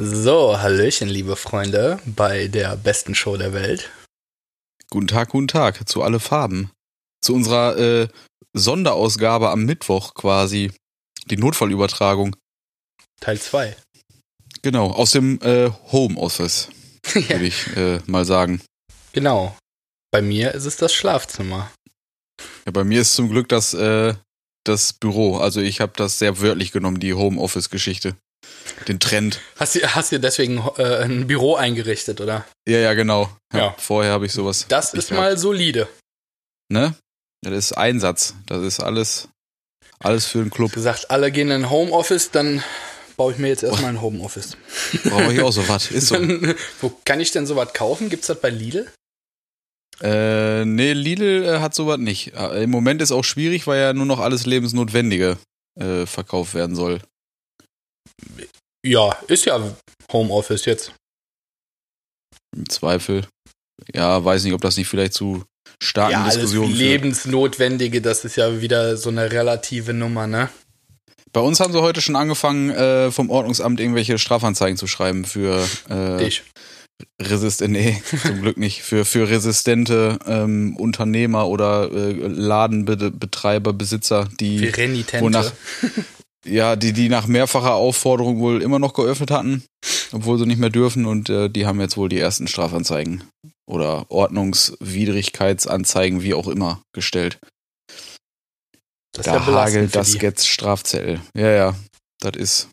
So, 0.00 0.56
Hallöchen, 0.56 1.08
liebe 1.08 1.34
Freunde, 1.34 1.98
bei 2.06 2.46
der 2.46 2.76
besten 2.76 3.16
Show 3.16 3.36
der 3.36 3.52
Welt. 3.52 3.90
Guten 4.90 5.08
Tag, 5.08 5.30
guten 5.30 5.48
Tag, 5.48 5.88
zu 5.88 6.04
alle 6.04 6.20
Farben. 6.20 6.70
Zu 7.20 7.34
unserer 7.34 7.76
äh, 7.76 8.08
Sonderausgabe 8.52 9.50
am 9.50 9.64
Mittwoch 9.64 10.14
quasi. 10.14 10.70
Die 11.26 11.36
Notfallübertragung. 11.36 12.36
Teil 13.20 13.40
2. 13.40 13.76
Genau, 14.62 14.92
aus 14.92 15.10
dem 15.10 15.40
äh, 15.42 15.72
Homeoffice, 15.90 16.68
würde 17.12 17.46
ich 17.46 17.66
äh, 17.76 17.98
mal 18.06 18.24
sagen. 18.24 18.62
genau. 19.12 19.56
Bei 20.12 20.22
mir 20.22 20.54
ist 20.54 20.64
es 20.64 20.76
das 20.76 20.94
Schlafzimmer. 20.94 21.72
Ja, 22.66 22.70
bei 22.70 22.84
mir 22.84 23.00
ist 23.00 23.14
zum 23.14 23.30
Glück 23.30 23.48
das, 23.48 23.74
äh, 23.74 24.14
das 24.62 24.92
Büro. 24.92 25.38
Also 25.38 25.60
ich 25.60 25.80
habe 25.80 25.94
das 25.96 26.20
sehr 26.20 26.40
wörtlich 26.40 26.70
genommen, 26.70 27.00
die 27.00 27.14
Homeoffice-Geschichte. 27.14 28.14
Den 28.86 29.00
Trend. 29.00 29.40
Hast 29.56 29.74
du 29.74 29.80
hast 29.82 30.12
dir 30.12 30.18
deswegen 30.18 30.62
äh, 30.76 31.04
ein 31.04 31.26
Büro 31.26 31.56
eingerichtet, 31.56 32.20
oder? 32.20 32.46
Ja, 32.66 32.78
ja, 32.78 32.94
genau. 32.94 33.30
Ja. 33.52 33.74
Vorher 33.78 34.12
habe 34.12 34.26
ich 34.26 34.32
sowas. 34.32 34.66
Das 34.68 34.94
ist 34.94 35.10
mal 35.10 35.36
solide. 35.36 35.80
gehabt. 35.80 35.98
Ne? 36.70 36.94
Ja, 37.44 37.50
das 37.50 37.66
ist 37.66 37.72
Einsatz. 37.72 38.34
Das 38.46 38.62
ist 38.62 38.80
alles, 38.80 39.28
alles 39.98 40.26
für 40.26 40.38
den 40.38 40.50
Club. 40.50 40.72
Gesagt, 40.72 41.10
alle 41.10 41.32
gehen 41.32 41.48
in 41.48 41.64
ein 41.64 41.70
Homeoffice, 41.70 42.30
dann 42.30 42.62
baue 43.16 43.32
ich 43.32 43.38
mir 43.38 43.48
jetzt 43.48 43.62
erstmal 43.62 43.90
ein 43.90 44.00
Homeoffice. 44.00 44.56
Brauche 45.04 45.32
ich 45.32 45.40
auch 45.40 45.52
so 45.52 45.66
was. 45.68 45.90
Ist 45.90 46.08
so. 46.08 46.16
Wo 46.80 46.92
kann 47.04 47.20
ich 47.20 47.32
denn 47.32 47.46
sowas 47.46 47.72
kaufen? 47.72 48.10
Gibt's 48.10 48.28
das 48.28 48.40
bei 48.40 48.50
Lidl? 48.50 48.90
Äh, 50.00 50.64
nee, 50.64 50.92
Lidl 50.92 51.44
äh, 51.44 51.58
hat 51.58 51.74
sowas 51.74 51.98
nicht. 51.98 52.34
Äh, 52.34 52.62
Im 52.62 52.70
Moment 52.70 53.02
ist 53.02 53.10
auch 53.10 53.24
schwierig, 53.24 53.66
weil 53.66 53.80
ja 53.80 53.92
nur 53.92 54.06
noch 54.06 54.20
alles 54.20 54.46
Lebensnotwendige 54.46 55.38
äh, 55.74 56.06
verkauft 56.06 56.54
werden 56.54 56.76
soll. 56.76 57.00
Ja, 58.84 59.12
ist 59.26 59.44
ja 59.44 59.60
Homeoffice 60.12 60.64
jetzt. 60.64 60.92
Im 62.56 62.68
Zweifel. 62.68 63.26
Ja, 63.94 64.24
weiß 64.24 64.44
nicht, 64.44 64.54
ob 64.54 64.60
das 64.60 64.76
nicht 64.76 64.88
vielleicht 64.88 65.14
zu 65.14 65.44
starken 65.82 66.12
ja, 66.12 66.22
alles 66.22 66.34
Diskussionen 66.34 66.68
führt. 66.68 66.78
Lebensnotwendige, 66.80 68.00
das 68.00 68.24
ist 68.24 68.36
ja 68.36 68.60
wieder 68.60 68.96
so 68.96 69.10
eine 69.10 69.30
relative 69.30 69.92
Nummer, 69.94 70.26
ne? 70.26 70.48
Bei 71.32 71.40
uns 71.40 71.60
haben 71.60 71.72
sie 71.72 71.82
heute 71.82 72.00
schon 72.00 72.16
angefangen, 72.16 72.70
äh, 72.70 73.10
vom 73.12 73.30
Ordnungsamt 73.30 73.78
irgendwelche 73.80 74.18
Strafanzeigen 74.18 74.78
zu 74.78 74.86
schreiben 74.86 75.24
für 75.26 75.68
äh, 75.90 76.16
Dich. 76.24 76.42
resistent, 77.20 77.72
nee, 77.72 78.02
zum 78.22 78.40
Glück 78.40 78.56
nicht, 78.56 78.82
für, 78.82 79.04
für 79.04 79.28
resistente 79.28 80.18
ähm, 80.26 80.74
Unternehmer 80.76 81.46
oder 81.46 81.92
äh, 81.92 82.12
Ladenbetreiber, 82.12 83.74
Besitzer, 83.74 84.28
die 84.40 84.66
renitente. 84.66 85.24
wonach- 85.24 85.52
ja, 86.46 86.76
die, 86.76 86.92
die 86.92 87.08
nach 87.08 87.26
mehrfacher 87.26 87.74
Aufforderung 87.74 88.38
wohl 88.40 88.62
immer 88.62 88.78
noch 88.78 88.94
geöffnet 88.94 89.30
hatten, 89.30 89.64
obwohl 90.12 90.38
sie 90.38 90.46
nicht 90.46 90.58
mehr 90.60 90.70
dürfen 90.70 91.04
und 91.06 91.28
äh, 91.28 91.48
die 91.50 91.66
haben 91.66 91.80
jetzt 91.80 91.96
wohl 91.96 92.08
die 92.08 92.18
ersten 92.18 92.48
Strafanzeigen 92.48 93.24
oder 93.68 94.10
Ordnungswidrigkeitsanzeigen, 94.10 96.22
wie 96.22 96.34
auch 96.34 96.48
immer, 96.48 96.80
gestellt. 96.94 97.38
das 99.12 99.26
da 99.26 99.34
ja 99.36 99.46
hagelt 99.46 99.94
das 99.94 100.12
die. 100.12 100.18
jetzt 100.18 100.48
Strafzettel. 100.48 101.20
Ja, 101.34 101.50
ja, 101.50 101.74
das 102.20 102.36
ist 102.36 102.68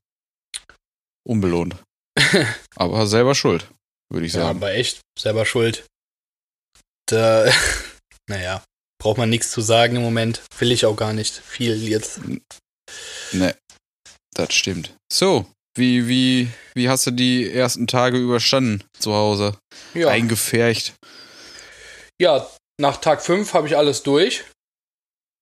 unbelohnt. 1.27 1.75
Aber 2.75 3.07
selber 3.07 3.35
schuld, 3.35 3.69
würde 4.11 4.25
ich 4.27 4.33
Ja, 4.33 4.41
sagen. 4.43 4.59
aber 4.59 4.73
echt 4.73 5.01
selber 5.19 5.45
schuld. 5.45 5.85
Da, 7.07 7.51
naja, 8.29 8.63
braucht 9.01 9.17
man 9.17 9.29
nichts 9.29 9.51
zu 9.51 9.59
sagen 9.61 9.95
im 9.97 10.01
Moment. 10.01 10.41
Will 10.59 10.71
ich 10.71 10.85
auch 10.85 10.95
gar 10.95 11.11
nicht 11.13 11.33
viel 11.33 11.75
jetzt. 11.87 12.21
Ne, 13.31 13.55
das 14.33 14.53
stimmt. 14.53 14.95
So, 15.11 15.45
wie, 15.77 16.07
wie, 16.07 16.49
wie 16.73 16.89
hast 16.89 17.05
du 17.07 17.11
die 17.11 17.51
ersten 17.51 17.87
Tage 17.87 18.17
überstanden 18.17 18.83
zu 18.99 19.13
Hause? 19.13 19.57
Ja, 19.93 20.09
Eingefärcht. 20.09 20.93
ja 22.21 22.47
nach 22.79 22.97
Tag 22.97 23.21
5 23.21 23.53
habe 23.53 23.67
ich 23.67 23.77
alles 23.77 24.03
durch. 24.03 24.43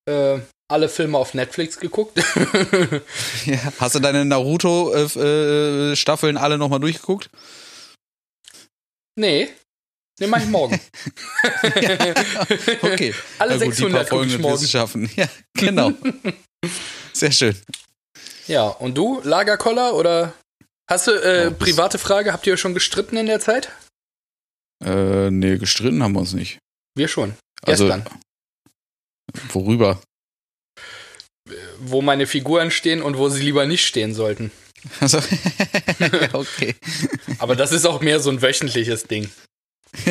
Äh, 0.10 0.40
alle 0.72 0.90
Filme 0.90 1.18
auf 1.18 1.34
Netflix 1.34 1.80
geguckt. 1.80 2.18
Ja. 3.46 3.60
Hast 3.80 3.96
du 3.96 4.00
deine 4.00 4.24
Naruto-Staffeln 4.26 6.38
alle 6.38 6.58
nochmal 6.58 6.80
durchgeguckt? 6.80 7.30
nee. 9.20 9.50
Nee, 10.20 10.28
mach 10.28 10.40
ich 10.40 10.46
morgen. 10.48 10.80
Okay. 12.82 13.14
Alle 13.40 13.58
Na 13.58 13.66
gut, 13.66 13.74
die 13.74 13.82
600 13.82 13.82
gucke 13.82 13.82
paar 13.82 14.02
ich 14.04 14.10
Folgen 14.10 14.32
wirst 14.32 14.42
morgen. 14.42 14.68
schaffen. 14.68 15.10
Ja, 15.16 15.28
genau. 15.56 15.92
Sehr 17.14 17.32
schön. 17.32 17.56
Ja, 18.48 18.68
und 18.68 18.96
du, 18.98 19.22
Lagerkoller 19.24 19.94
oder 19.96 20.34
hast 20.90 21.08
du, 21.08 21.12
äh, 21.12 21.50
das- 21.50 21.58
private 21.60 21.98
Frage, 21.98 22.34
habt 22.34 22.46
ihr 22.48 22.58
schon 22.58 22.74
gestritten 22.74 23.18
in 23.18 23.26
der 23.28 23.40
Zeit? 23.40 23.72
Äh, 24.84 25.30
nee, 25.32 25.58
gestritten 25.58 26.04
haben 26.04 26.14
wir 26.14 26.20
uns 26.20 26.34
nicht. 26.34 26.60
Wir 26.96 27.08
schon. 27.08 27.36
Also, 27.64 27.86
Gestern. 27.88 28.06
worüber? 29.54 30.02
Wo 31.80 32.02
meine 32.02 32.28
Figuren 32.28 32.72
stehen 32.72 33.02
und 33.02 33.18
wo 33.18 33.30
sie 33.30 33.42
lieber 33.42 33.66
nicht 33.66 33.86
stehen 33.86 34.14
sollten. 34.14 34.52
Also, 35.00 35.20
okay. 36.34 36.76
Aber 37.40 37.56
das 37.56 37.72
ist 37.72 37.86
auch 37.86 38.02
mehr 38.02 38.20
so 38.20 38.30
ein 38.30 38.42
wöchentliches 38.42 39.06
Ding. 39.06 39.30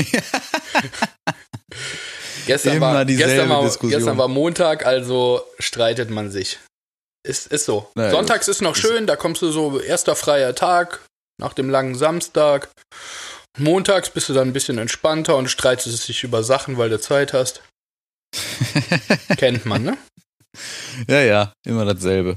gestern, 2.46 2.76
Immer 2.76 2.94
war, 2.94 3.04
dieselbe 3.04 3.32
gestern, 3.32 3.48
war, 3.50 3.62
Diskussion. 3.64 3.98
gestern 3.98 4.18
war 4.18 4.28
Montag, 4.28 4.86
also 4.86 5.42
streitet 5.58 6.10
man 6.10 6.30
sich. 6.30 6.58
Ist, 7.26 7.46
ist 7.48 7.64
so. 7.66 7.90
Na 7.94 8.04
ja, 8.06 8.10
Sonntags 8.10 8.48
ist 8.48 8.62
noch 8.62 8.74
ist- 8.76 8.80
schön, 8.82 9.06
da 9.06 9.16
kommst 9.16 9.42
du 9.42 9.50
so, 9.50 9.80
erster 9.80 10.16
freier 10.16 10.54
Tag 10.54 11.00
nach 11.40 11.52
dem 11.52 11.70
langen 11.70 11.94
Samstag. 11.94 12.68
Montags 13.58 14.10
bist 14.10 14.28
du 14.28 14.32
dann 14.32 14.48
ein 14.48 14.52
bisschen 14.52 14.78
entspannter 14.78 15.36
und 15.36 15.48
streitest 15.48 16.08
dich 16.08 16.24
über 16.24 16.42
Sachen, 16.42 16.78
weil 16.78 16.88
du 16.90 16.98
Zeit 17.00 17.32
hast. 17.32 17.62
Kennt 19.36 19.66
man, 19.66 19.82
ne? 19.82 19.98
Ja, 21.08 21.20
ja, 21.22 21.52
immer 21.66 21.84
dasselbe. 21.84 22.36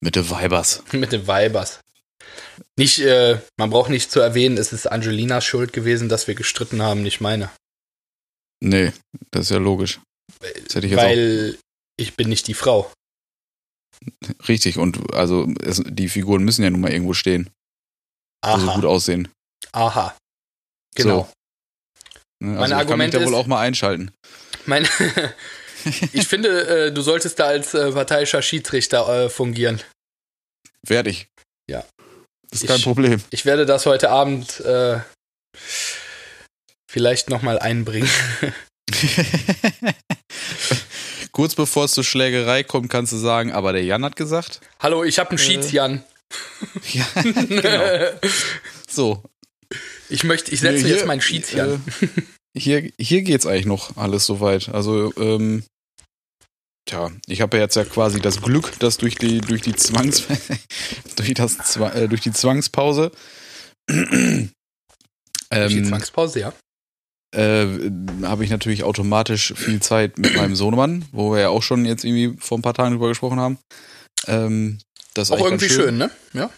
Mit 0.00 0.16
den 0.16 0.28
Weibers. 0.30 0.82
Mit 0.92 1.12
den 1.12 1.26
Weibers. 1.26 1.80
Nicht, 2.78 2.98
äh, 3.00 3.38
man 3.58 3.70
braucht 3.70 3.90
nicht 3.90 4.10
zu 4.10 4.20
erwähnen, 4.20 4.56
es 4.58 4.72
ist 4.72 4.86
Angelinas 4.86 5.44
Schuld 5.44 5.72
gewesen, 5.72 6.08
dass 6.08 6.26
wir 6.28 6.34
gestritten 6.34 6.82
haben, 6.82 7.02
nicht 7.02 7.20
meine. 7.20 7.50
Nee, 8.62 8.92
das 9.32 9.42
ist 9.46 9.50
ja 9.50 9.58
logisch. 9.58 10.00
Ich 10.42 10.96
Weil 10.96 11.58
ich 11.96 12.14
bin 12.14 12.28
nicht 12.28 12.46
die 12.46 12.54
Frau. 12.54 12.80
auch 12.80 14.48
richtig. 14.48 14.78
Und 14.78 15.12
also 15.14 15.48
es, 15.62 15.82
die 15.84 16.08
Figuren 16.08 16.44
müssen 16.44 16.62
ja 16.62 16.70
nun 16.70 16.80
mal 16.80 16.92
irgendwo 16.92 17.12
stehen, 17.14 17.50
Aha. 18.44 18.74
gut 18.74 18.84
aussehen. 18.84 19.28
Aha. 19.72 20.16
Genau. 20.94 21.28
Ne? 22.40 22.50
Mein 22.56 22.58
Also 22.58 22.64
ich 22.64 22.68
kann 22.68 22.68
mich 22.68 22.78
Argument 22.90 23.14
da 23.14 23.18
wohl 23.20 23.32
ist- 23.32 23.34
auch 23.34 23.46
mal 23.46 23.60
einschalten. 23.60 24.12
Mein, 24.66 24.88
ich 26.12 26.26
finde, 26.28 26.86
äh, 26.86 26.92
du 26.92 27.02
solltest 27.02 27.38
da 27.40 27.46
als 27.46 27.74
äh, 27.74 27.90
parteiischer 27.92 28.42
Schiedsrichter 28.42 29.24
äh, 29.24 29.28
fungieren. 29.28 29.82
Werde 30.86 31.10
ich. 31.10 31.26
Ja. 31.68 31.84
Das 32.50 32.62
ist 32.62 32.68
kein 32.68 32.78
Ich- 32.78 32.84
Problem. 32.84 33.22
Ich 33.30 33.44
werde 33.44 33.66
das 33.66 33.86
heute 33.86 34.10
Abend 34.10 34.60
äh, 34.60 35.00
vielleicht 36.92 37.30
nochmal 37.30 37.58
einbringen. 37.58 38.08
Kurz 41.32 41.54
bevor 41.54 41.86
es 41.86 41.92
zur 41.92 42.04
Schlägerei 42.04 42.62
kommt, 42.62 42.90
kannst 42.90 43.12
du 43.12 43.16
sagen, 43.16 43.52
aber 43.52 43.72
der 43.72 43.84
Jan 43.84 44.04
hat 44.04 44.16
gesagt. 44.16 44.60
Hallo, 44.80 45.02
ich 45.02 45.18
habe 45.18 45.30
einen 45.30 45.38
Äh. 45.38 45.42
Schiedsjan. 45.42 46.04
Ja, 46.92 47.06
genau. 47.22 48.10
So. 48.88 49.22
Ich 50.10 50.24
möchte, 50.24 50.50
ich 50.50 50.60
setze 50.60 50.88
jetzt 50.88 51.06
meinen 51.06 51.20
Schiedsjan. 51.22 51.82
Äh, 52.00 52.08
hier, 52.58 52.90
hier 52.98 53.22
geht's 53.22 53.46
eigentlich 53.46 53.64
noch 53.66 53.96
alles 53.96 54.26
soweit. 54.26 54.68
Also, 54.68 55.12
ähm, 55.16 55.64
tja, 56.86 57.10
ich 57.26 57.40
habe 57.40 57.56
ja 57.56 57.62
jetzt 57.64 57.76
ja 57.76 57.84
quasi 57.86 58.20
das 58.20 58.42
Glück, 58.42 58.78
dass 58.80 58.98
durch 58.98 59.14
die, 59.16 59.40
durch 59.40 59.62
die 59.62 59.74
Zwangs, 59.74 60.24
durch 61.16 61.32
das, 61.34 61.58
Zwa- 61.60 61.92
äh, 61.94 62.08
durch 62.08 62.20
die 62.20 62.32
Zwangspause, 62.32 63.10
Durch 63.88 64.48
die 65.50 65.78
ähm, 65.78 65.84
Zwangspause, 65.86 66.40
ja. 66.40 66.52
Äh, 67.32 67.66
habe 68.22 68.44
ich 68.44 68.50
natürlich 68.50 68.84
automatisch 68.84 69.52
viel 69.56 69.80
Zeit 69.80 70.18
mit 70.18 70.36
meinem 70.36 70.54
Sohnemann, 70.56 71.04
wo 71.12 71.32
wir 71.32 71.40
ja 71.40 71.48
auch 71.48 71.62
schon 71.62 71.84
jetzt 71.84 72.04
irgendwie 72.04 72.36
vor 72.38 72.58
ein 72.58 72.62
paar 72.62 72.74
Tagen 72.74 72.92
drüber 72.92 73.08
gesprochen 73.08 73.40
haben. 73.40 73.58
Ähm, 74.26 74.78
das 75.14 75.28
ist 75.28 75.32
Auch 75.32 75.44
irgendwie 75.44 75.66
ganz 75.68 75.76
schön. 75.80 75.98
ne? 75.98 76.10
Ja. 76.32 76.50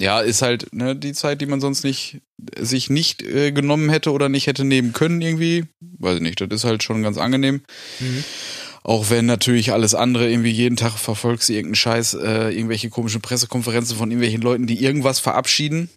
Ja, 0.00 0.20
ist 0.20 0.42
halt 0.42 0.72
ne, 0.72 0.94
die 0.94 1.12
Zeit, 1.12 1.40
die 1.40 1.46
man 1.46 1.60
sonst 1.60 1.82
nicht 1.82 2.20
sich 2.56 2.88
nicht 2.88 3.22
äh, 3.22 3.50
genommen 3.50 3.90
hätte 3.90 4.12
oder 4.12 4.28
nicht 4.28 4.46
hätte 4.46 4.64
nehmen 4.64 4.92
können 4.92 5.20
irgendwie. 5.20 5.64
Weiß 5.80 6.16
ich 6.16 6.22
nicht, 6.22 6.40
das 6.40 6.48
ist 6.50 6.64
halt 6.64 6.84
schon 6.84 7.02
ganz 7.02 7.18
angenehm. 7.18 7.62
Mhm. 7.98 8.24
Auch 8.84 9.10
wenn 9.10 9.26
natürlich 9.26 9.72
alles 9.72 9.96
andere 9.96 10.30
irgendwie 10.30 10.52
jeden 10.52 10.76
Tag 10.76 10.92
verfolgst 10.92 11.48
du 11.48 11.52
irgendeinen 11.52 11.74
Scheiß, 11.74 12.14
äh, 12.14 12.50
irgendwelche 12.50 12.90
komischen 12.90 13.20
Pressekonferenzen 13.20 13.96
von 13.96 14.10
irgendwelchen 14.10 14.40
Leuten, 14.40 14.68
die 14.68 14.82
irgendwas 14.82 15.18
verabschieden. 15.18 15.90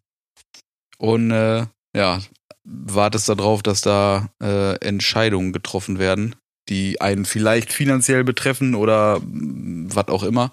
Und 0.97 1.29
äh, 1.29 1.67
ja, 1.95 2.21
wartest 2.63 3.29
darauf, 3.29 3.63
dass 3.63 3.81
da 3.81 4.29
äh, 4.41 4.75
Entscheidungen 4.85 5.53
getroffen 5.53 5.99
werden, 5.99 6.35
die 6.69 7.01
einen 7.01 7.25
vielleicht 7.25 7.73
finanziell 7.73 8.23
betreffen 8.23 8.75
oder 8.75 9.19
was 9.23 10.07
auch 10.07 10.23
immer. 10.23 10.51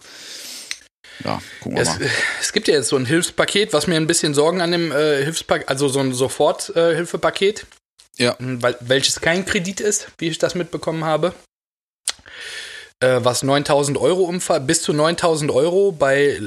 ja, 1.25 1.41
gucken 1.61 1.77
wir 1.77 1.83
Es, 1.83 1.89
mal. 1.89 2.11
es 2.41 2.53
gibt 2.53 2.69
ja 2.69 2.75
jetzt 2.75 2.89
so 2.89 2.97
ein 2.97 3.07
Hilfspaket, 3.07 3.73
was 3.73 3.87
mir 3.87 3.97
ein 3.97 4.07
bisschen 4.07 4.35
Sorgen 4.35 4.61
an 4.61 4.73
dem 4.73 4.91
äh, 4.93 5.23
Hilfspaket, 5.25 5.69
also 5.69 5.89
so 5.89 6.01
ein 6.01 6.13
Soforthilfepaket, 6.15 7.67
Ja, 8.17 8.37
weil, 8.39 8.77
welches 8.81 9.21
kein 9.21 9.45
Kredit 9.45 9.81
ist, 9.81 10.09
wie 10.19 10.29
ich 10.29 10.39
das 10.39 10.55
mitbekommen 10.55 11.05
habe. 11.05 11.35
Äh, 13.01 13.21
was 13.23 13.43
9000 13.45 13.97
Euro 13.99 14.23
umfasst, 14.25 14.67
bis 14.67 14.83
zu 14.83 14.93
9000 14.93 15.51
Euro 15.53 15.93
bei 15.93 16.41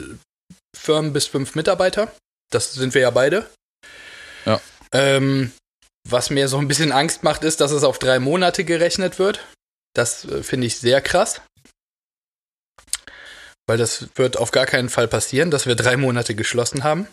Firmen 0.75 1.13
bis 1.13 1.27
fünf 1.27 1.55
Mitarbeiter. 1.55 2.11
Das 2.49 2.73
sind 2.73 2.93
wir 2.93 3.01
ja 3.01 3.09
beide. 3.11 3.49
Ähm, 4.93 5.51
was 6.09 6.29
mir 6.29 6.47
so 6.47 6.57
ein 6.57 6.67
bisschen 6.67 6.91
Angst 6.91 7.23
macht, 7.23 7.43
ist, 7.43 7.61
dass 7.61 7.71
es 7.71 7.83
auf 7.83 7.99
drei 7.99 8.19
Monate 8.19 8.63
gerechnet 8.63 9.19
wird. 9.19 9.45
Das 9.93 10.25
äh, 10.25 10.43
finde 10.43 10.67
ich 10.67 10.77
sehr 10.77 11.01
krass. 11.01 11.41
Weil 13.67 13.77
das 13.77 14.09
wird 14.15 14.37
auf 14.37 14.51
gar 14.51 14.65
keinen 14.65 14.89
Fall 14.89 15.07
passieren, 15.07 15.51
dass 15.51 15.65
wir 15.65 15.75
drei 15.75 15.97
Monate 15.97 16.35
geschlossen 16.35 16.83
haben. 16.83 17.07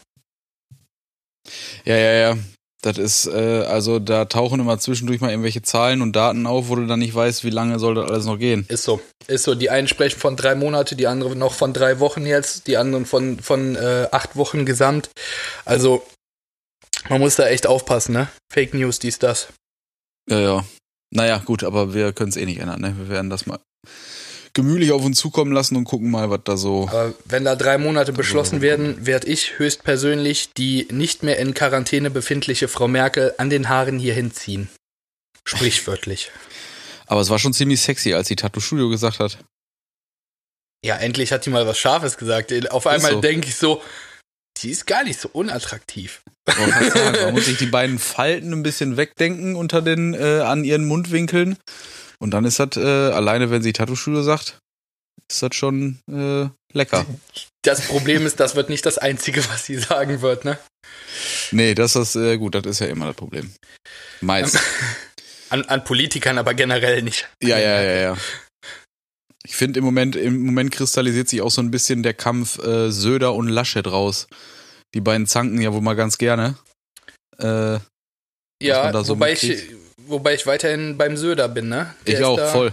ja, 1.84 1.96
ja, 1.96 2.12
ja. 2.12 2.38
Das 2.80 2.96
ist, 2.96 3.26
äh, 3.26 3.64
also 3.66 3.98
da 3.98 4.26
tauchen 4.26 4.60
immer 4.60 4.78
zwischendurch 4.78 5.20
mal 5.20 5.30
irgendwelche 5.30 5.62
Zahlen 5.62 6.00
und 6.00 6.14
Daten 6.14 6.46
auf, 6.46 6.68
wo 6.68 6.76
du 6.76 6.86
dann 6.86 7.00
nicht 7.00 7.14
weißt, 7.14 7.42
wie 7.42 7.50
lange 7.50 7.80
soll 7.80 7.96
das 7.96 8.08
alles 8.08 8.24
noch 8.24 8.38
gehen. 8.38 8.66
Ist 8.68 8.84
so. 8.84 9.00
Ist 9.26 9.42
so. 9.42 9.56
Die 9.56 9.68
einen 9.68 9.88
sprechen 9.88 10.20
von 10.20 10.36
drei 10.36 10.54
Monate, 10.54 10.94
die 10.94 11.08
anderen 11.08 11.40
noch 11.40 11.54
von 11.54 11.72
drei 11.72 11.98
Wochen 11.98 12.24
jetzt, 12.24 12.68
die 12.68 12.76
anderen 12.76 13.04
von, 13.04 13.40
von 13.40 13.74
äh, 13.74 14.06
acht 14.12 14.36
Wochen 14.36 14.64
gesamt. 14.64 15.10
Also, 15.64 16.06
man 17.08 17.20
muss 17.20 17.36
da 17.36 17.46
echt 17.46 17.66
aufpassen, 17.66 18.12
ne? 18.12 18.28
Fake 18.52 18.74
News, 18.74 18.98
dies, 18.98 19.18
das. 19.18 19.48
Ja, 20.28 20.40
ja. 20.40 20.64
Naja, 21.10 21.38
gut, 21.38 21.64
aber 21.64 21.94
wir 21.94 22.12
können 22.12 22.30
es 22.30 22.36
eh 22.36 22.44
nicht 22.44 22.60
ändern, 22.60 22.80
ne? 22.80 22.94
Wir 22.98 23.08
werden 23.08 23.30
das 23.30 23.46
mal 23.46 23.58
gemütlich 24.54 24.90
auf 24.92 25.04
uns 25.04 25.18
zukommen 25.18 25.52
lassen 25.52 25.76
und 25.76 25.84
gucken 25.84 26.10
mal, 26.10 26.30
was 26.30 26.40
da 26.44 26.56
so. 26.56 26.88
Aber 26.88 27.14
wenn 27.24 27.44
da 27.44 27.54
drei 27.54 27.78
Monate 27.78 28.12
beschlossen 28.12 28.60
werden, 28.60 29.06
werde 29.06 29.28
ich 29.28 29.58
höchstpersönlich 29.58 30.52
die 30.52 30.88
nicht 30.90 31.22
mehr 31.22 31.38
in 31.38 31.54
Quarantäne 31.54 32.10
befindliche 32.10 32.66
Frau 32.66 32.88
Merkel 32.88 33.34
an 33.38 33.50
den 33.50 33.68
Haaren 33.68 33.98
hier 33.98 34.14
hinziehen. 34.14 34.68
Sprichwörtlich. 35.44 36.32
Aber 37.06 37.20
es 37.20 37.30
war 37.30 37.38
schon 37.38 37.54
ziemlich 37.54 37.80
sexy, 37.80 38.14
als 38.14 38.28
die 38.28 38.36
Tattoo 38.36 38.60
Studio 38.60 38.88
gesagt 38.88 39.20
hat. 39.20 39.38
Ja, 40.84 40.96
endlich 40.96 41.32
hat 41.32 41.46
die 41.46 41.50
mal 41.50 41.66
was 41.66 41.78
Scharfes 41.78 42.18
gesagt. 42.18 42.70
Auf 42.70 42.86
einmal 42.86 43.12
so. 43.12 43.20
denke 43.20 43.48
ich 43.48 43.56
so, 43.56 43.82
die 44.58 44.70
ist 44.70 44.86
gar 44.86 45.04
nicht 45.04 45.20
so 45.20 45.28
unattraktiv. 45.32 46.22
Sagen, 46.48 47.24
man 47.24 47.34
muss 47.34 47.46
sich 47.46 47.58
die 47.58 47.66
beiden 47.66 47.98
Falten 47.98 48.52
ein 48.52 48.62
bisschen 48.62 48.96
wegdenken 48.96 49.56
unter 49.56 49.82
den, 49.82 50.14
äh, 50.14 50.40
an 50.40 50.64
ihren 50.64 50.86
Mundwinkeln. 50.86 51.56
Und 52.18 52.32
dann 52.32 52.44
ist 52.44 52.58
das, 52.58 52.76
äh, 52.76 52.80
alleine 52.80 53.50
wenn 53.50 53.62
sie 53.62 53.72
Tattoo-Studio 53.72 54.22
sagt, 54.22 54.58
ist 55.30 55.42
das 55.42 55.54
schon 55.54 55.98
äh, 56.10 56.48
lecker. 56.72 57.06
Das 57.62 57.82
Problem 57.82 58.26
ist, 58.26 58.40
das 58.40 58.56
wird 58.56 58.68
nicht 58.68 58.86
das 58.86 58.98
Einzige, 58.98 59.46
was 59.48 59.64
sie 59.64 59.76
sagen 59.76 60.22
wird, 60.22 60.44
ne? 60.44 60.58
Nee, 61.50 61.74
das 61.74 61.96
ist 61.96 62.16
äh, 62.16 62.36
gut, 62.36 62.54
das 62.54 62.64
ist 62.66 62.80
ja 62.80 62.86
immer 62.86 63.06
das 63.06 63.16
Problem. 63.16 63.52
Meist. 64.20 64.58
An, 65.50 65.64
an 65.64 65.84
Politikern 65.84 66.38
aber 66.38 66.54
generell 66.54 67.02
nicht. 67.02 67.28
Ja, 67.42 67.58
ja, 67.58 67.80
ja, 67.80 68.00
ja. 68.00 68.16
Ich 69.44 69.56
finde 69.56 69.78
im 69.78 69.84
Moment, 69.84 70.14
im 70.14 70.44
Moment 70.44 70.72
kristallisiert 70.72 71.28
sich 71.28 71.40
auch 71.40 71.50
so 71.50 71.62
ein 71.62 71.70
bisschen 71.70 72.02
der 72.02 72.12
Kampf 72.12 72.58
äh, 72.58 72.90
Söder 72.90 73.32
und 73.32 73.48
Laschet 73.48 73.86
raus. 73.86 74.28
Die 74.94 75.00
beiden 75.00 75.26
zanken 75.26 75.60
ja 75.60 75.72
wohl 75.72 75.80
mal 75.80 75.94
ganz 75.94 76.18
gerne. 76.18 76.56
Äh, 77.38 77.78
Ja, 78.62 78.92
so 79.04 79.14
wobei, 79.14 79.32
ich, 79.32 79.70
wobei 79.98 80.34
ich 80.34 80.46
weiterhin 80.46 80.96
beim 80.98 81.16
Söder 81.16 81.48
bin, 81.48 81.68
ne? 81.68 81.94
Der 82.06 82.14
ich 82.14 82.20
ist 82.20 82.26
auch, 82.26 82.36
da, 82.36 82.48
voll. 82.48 82.72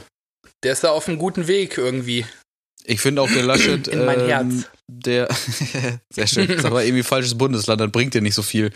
Der 0.63 0.73
ist 0.73 0.83
da 0.83 0.91
auf 0.91 1.07
einem 1.07 1.19
guten 1.19 1.47
Weg 1.47 1.77
irgendwie. 1.77 2.25
Ich 2.85 3.01
finde 3.01 3.21
auch 3.21 3.31
der 3.31 3.43
Laschet. 3.43 3.87
In 3.89 4.05
mein 4.05 4.21
ähm, 4.21 4.27
Herz. 4.27 4.69
Der. 4.87 5.27
Sehr 6.13 6.27
schön. 6.27 6.49
Ist 6.49 6.65
aber 6.65 6.83
irgendwie 6.83 7.03
falsches 7.03 7.37
Bundesland, 7.37 7.81
das 7.81 7.91
bringt 7.91 8.13
dir 8.13 8.21
nicht 8.21 8.35
so 8.35 8.43
viel. 8.43 8.71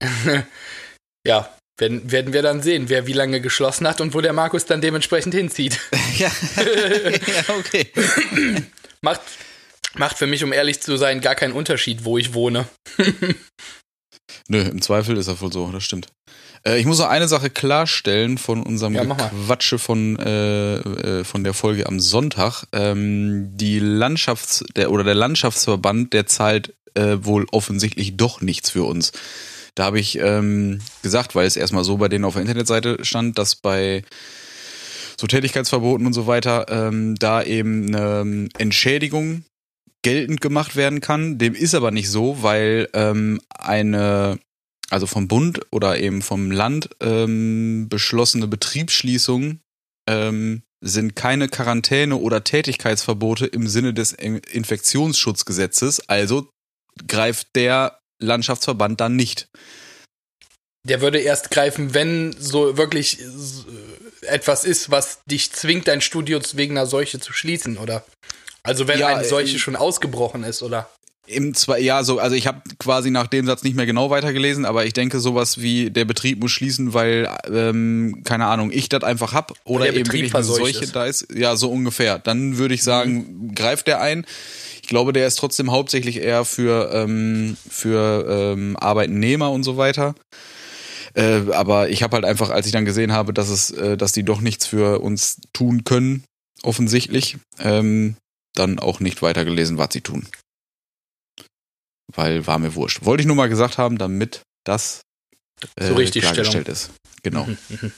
ja, 1.26 1.50
werden, 1.78 2.10
werden 2.10 2.32
wir 2.32 2.42
dann 2.42 2.62
sehen, 2.62 2.88
wer 2.88 3.06
wie 3.06 3.12
lange 3.12 3.40
geschlossen 3.40 3.86
hat 3.86 4.00
und 4.00 4.14
wo 4.14 4.20
der 4.20 4.32
Markus 4.32 4.64
dann 4.66 4.80
dementsprechend 4.80 5.34
hinzieht. 5.34 5.80
ja. 6.18 6.30
ja, 6.56 7.54
okay. 7.58 7.90
Macht, 9.02 9.20
macht 9.94 10.18
für 10.18 10.26
mich, 10.26 10.44
um 10.44 10.52
ehrlich 10.52 10.80
zu 10.80 10.96
sein, 10.96 11.20
gar 11.20 11.34
keinen 11.34 11.52
Unterschied, 11.52 12.04
wo 12.04 12.18
ich 12.18 12.34
wohne. 12.34 12.68
Nö, 14.48 14.62
im 14.62 14.82
Zweifel 14.82 15.16
ist 15.16 15.28
das 15.28 15.40
wohl 15.40 15.52
so, 15.52 15.70
das 15.70 15.84
stimmt. 15.84 16.08
Äh, 16.66 16.78
ich 16.78 16.86
muss 16.86 16.98
noch 16.98 17.08
eine 17.08 17.28
Sache 17.28 17.50
klarstellen 17.50 18.38
von 18.38 18.62
unserem 18.62 18.94
Ja. 18.94 19.04
Quatsche 19.04 19.78
von, 19.78 20.18
äh, 20.18 20.76
äh, 20.76 21.24
von 21.24 21.44
der 21.44 21.54
Folge 21.54 21.86
am 21.86 22.00
Sonntag. 22.00 22.64
Ähm, 22.72 23.50
die 23.56 23.80
Landschafts-, 23.80 24.64
der, 24.74 24.90
oder 24.90 25.04
der 25.04 25.14
Landschaftsverband, 25.14 26.12
der 26.12 26.26
zahlt 26.26 26.74
äh, 26.94 27.18
wohl 27.20 27.46
offensichtlich 27.52 28.16
doch 28.16 28.40
nichts 28.40 28.70
für 28.70 28.84
uns. 28.84 29.12
Da 29.74 29.84
habe 29.84 30.00
ich 30.00 30.18
ähm, 30.18 30.80
gesagt, 31.02 31.34
weil 31.34 31.46
es 31.46 31.56
erstmal 31.56 31.84
so 31.84 31.96
bei 31.98 32.08
denen 32.08 32.24
auf 32.24 32.34
der 32.34 32.42
Internetseite 32.42 33.04
stand, 33.04 33.38
dass 33.38 33.54
bei 33.54 34.02
so 35.18 35.26
Tätigkeitsverboten 35.26 36.06
und 36.06 36.12
so 36.12 36.26
weiter 36.26 36.66
ähm, 36.68 37.14
da 37.14 37.42
eben 37.42 37.94
eine 37.94 38.48
Entschädigung 38.58 39.44
geltend 40.02 40.40
gemacht 40.40 40.76
werden 40.76 41.00
kann. 41.00 41.38
Dem 41.38 41.54
ist 41.54 41.74
aber 41.74 41.90
nicht 41.90 42.10
so, 42.10 42.42
weil 42.42 42.88
ähm, 42.94 43.40
eine, 43.50 44.38
also 44.88 45.06
vom 45.06 45.28
Bund 45.28 45.60
oder 45.70 45.98
eben 45.98 46.22
vom 46.22 46.50
Land 46.50 46.90
ähm, 47.00 47.88
beschlossene 47.88 48.46
Betriebsschließungen 48.46 49.60
ähm, 50.08 50.62
sind 50.82 51.14
keine 51.16 51.48
Quarantäne 51.48 52.16
oder 52.16 52.42
Tätigkeitsverbote 52.42 53.46
im 53.46 53.68
Sinne 53.68 53.92
des 53.92 54.12
In- 54.12 54.38
Infektionsschutzgesetzes. 54.50 56.08
Also 56.08 56.48
greift 57.06 57.48
der 57.54 57.98
Landschaftsverband 58.22 59.00
dann 59.00 59.16
nicht. 59.16 59.48
Der 60.88 61.02
würde 61.02 61.18
erst 61.18 61.50
greifen, 61.50 61.92
wenn 61.92 62.34
so 62.38 62.78
wirklich 62.78 63.20
s- 63.20 63.66
etwas 64.22 64.64
ist, 64.64 64.90
was 64.90 65.20
dich 65.26 65.52
zwingt, 65.52 65.88
dein 65.88 66.00
Studio 66.00 66.40
wegen 66.54 66.78
einer 66.78 66.86
Seuche 66.86 67.20
zu 67.20 67.34
schließen, 67.34 67.76
oder? 67.76 68.04
Also 68.62 68.88
wenn 68.88 68.98
Ja, 68.98 69.08
eine 69.08 69.24
Seuche 69.24 69.56
äh, 69.56 69.58
schon 69.58 69.76
ausgebrochen 69.76 70.44
ist, 70.44 70.62
oder? 70.62 70.88
Im 71.26 71.54
zwei, 71.54 71.78
ja, 71.78 72.02
so, 72.02 72.18
also 72.18 72.34
ich 72.34 72.48
habe 72.48 72.62
quasi 72.78 73.10
nach 73.10 73.28
dem 73.28 73.46
Satz 73.46 73.62
nicht 73.62 73.76
mehr 73.76 73.86
genau 73.86 74.10
weitergelesen, 74.10 74.64
aber 74.64 74.84
ich 74.84 74.94
denke 74.94 75.20
sowas 75.20 75.60
wie 75.60 75.90
der 75.90 76.04
Betrieb 76.04 76.40
muss 76.40 76.50
schließen, 76.50 76.92
weil 76.92 77.28
ähm, 77.48 78.22
keine 78.24 78.46
Ahnung, 78.46 78.72
ich 78.72 78.88
das 78.88 79.04
einfach 79.04 79.32
hab 79.32 79.52
oder 79.64 79.84
der 79.84 79.94
eben 79.94 80.02
Betrieb 80.02 80.22
wirklich 80.22 80.34
eine 80.34 80.44
Seuche 80.44 80.84
ist. 80.84 80.96
da 80.96 81.04
ist. 81.04 81.28
Ja, 81.32 81.54
so 81.54 81.70
ungefähr. 81.70 82.18
Dann 82.18 82.58
würde 82.58 82.74
ich 82.74 82.82
sagen, 82.82 83.54
greift 83.54 83.86
der 83.86 84.00
ein. 84.00 84.26
Ich 84.82 84.88
glaube, 84.88 85.12
der 85.12 85.28
ist 85.28 85.36
trotzdem 85.36 85.70
hauptsächlich 85.70 86.16
eher 86.16 86.44
für 86.44 86.90
ähm, 86.92 87.56
für 87.68 88.26
ähm, 88.28 88.76
Arbeitnehmer 88.80 89.52
und 89.52 89.62
so 89.62 89.76
weiter. 89.76 90.16
Äh, 91.14 91.42
aber 91.52 91.90
ich 91.90 92.02
habe 92.02 92.14
halt 92.14 92.24
einfach, 92.24 92.50
als 92.50 92.66
ich 92.66 92.72
dann 92.72 92.84
gesehen 92.84 93.12
habe, 93.12 93.32
dass 93.32 93.48
es, 93.48 93.70
äh, 93.70 93.96
dass 93.96 94.12
die 94.12 94.24
doch 94.24 94.40
nichts 94.40 94.66
für 94.66 95.00
uns 95.00 95.40
tun 95.52 95.84
können, 95.84 96.24
offensichtlich, 96.62 97.36
ähm, 97.58 98.16
dann 98.54 98.78
auch 98.78 99.00
nicht 99.00 99.22
weitergelesen, 99.22 99.78
was 99.78 99.92
sie 99.92 100.00
tun 100.00 100.26
weil 102.16 102.46
war 102.46 102.58
mir 102.58 102.74
wurscht. 102.74 103.04
Wollte 103.04 103.22
ich 103.22 103.26
nur 103.26 103.36
mal 103.36 103.48
gesagt 103.48 103.78
haben, 103.78 103.98
damit 103.98 104.42
das 104.64 105.02
äh, 105.76 105.86
Zur 105.86 105.98
Richtigstellung. 105.98 106.34
klargestellt 106.34 106.68
ist. 106.68 106.90
Genau. 107.22 107.44
Mhm, 107.44 107.58
mhm. 107.68 107.92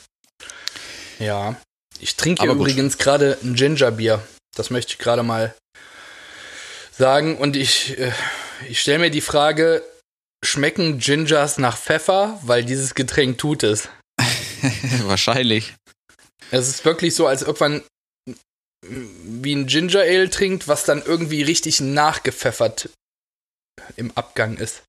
Ja. 1.19 1.57
Ich 2.01 2.17
trinke 2.17 2.43
Aber 2.43 2.53
übrigens 2.53 2.99
gerade 2.99 3.39
ein 3.43 3.55
Gingerbier. 3.55 4.23
Das 4.57 4.71
möchte 4.71 4.93
ich 4.93 4.99
gerade 4.99 5.23
mal 5.23 5.55
sagen. 6.91 7.37
Und 7.37 7.57
ich, 7.57 7.99
äh, 7.99 8.13
ich 8.69 8.81
stelle 8.81 8.99
mir 8.99 9.11
die 9.11 9.21
Frage, 9.21 9.83
schmecken 10.45 10.99
Gingers 10.99 11.59
nach 11.59 11.77
Pfeffer? 11.79 12.39
Weil 12.43 12.65
dieses 12.65 12.95
Getränk 12.95 13.39
tut 13.39 13.63
es. 13.63 13.89
Wahrscheinlich. 15.05 15.75
Es 16.51 16.69
ist 16.69 16.85
wirklich 16.85 17.15
so, 17.15 17.27
als 17.27 17.47
ob 17.47 17.61
man 17.61 17.83
wie 18.83 19.55
ein 19.55 19.67
Ginger 19.67 20.01
Ale 20.01 20.31
trinkt, 20.31 20.69
was 20.69 20.85
dann 20.85 21.03
irgendwie 21.03 21.43
richtig 21.43 21.81
nachgepfeffert 21.81 22.91
im 23.97 24.11
Abgang 24.17 24.57
ist. 24.57 24.83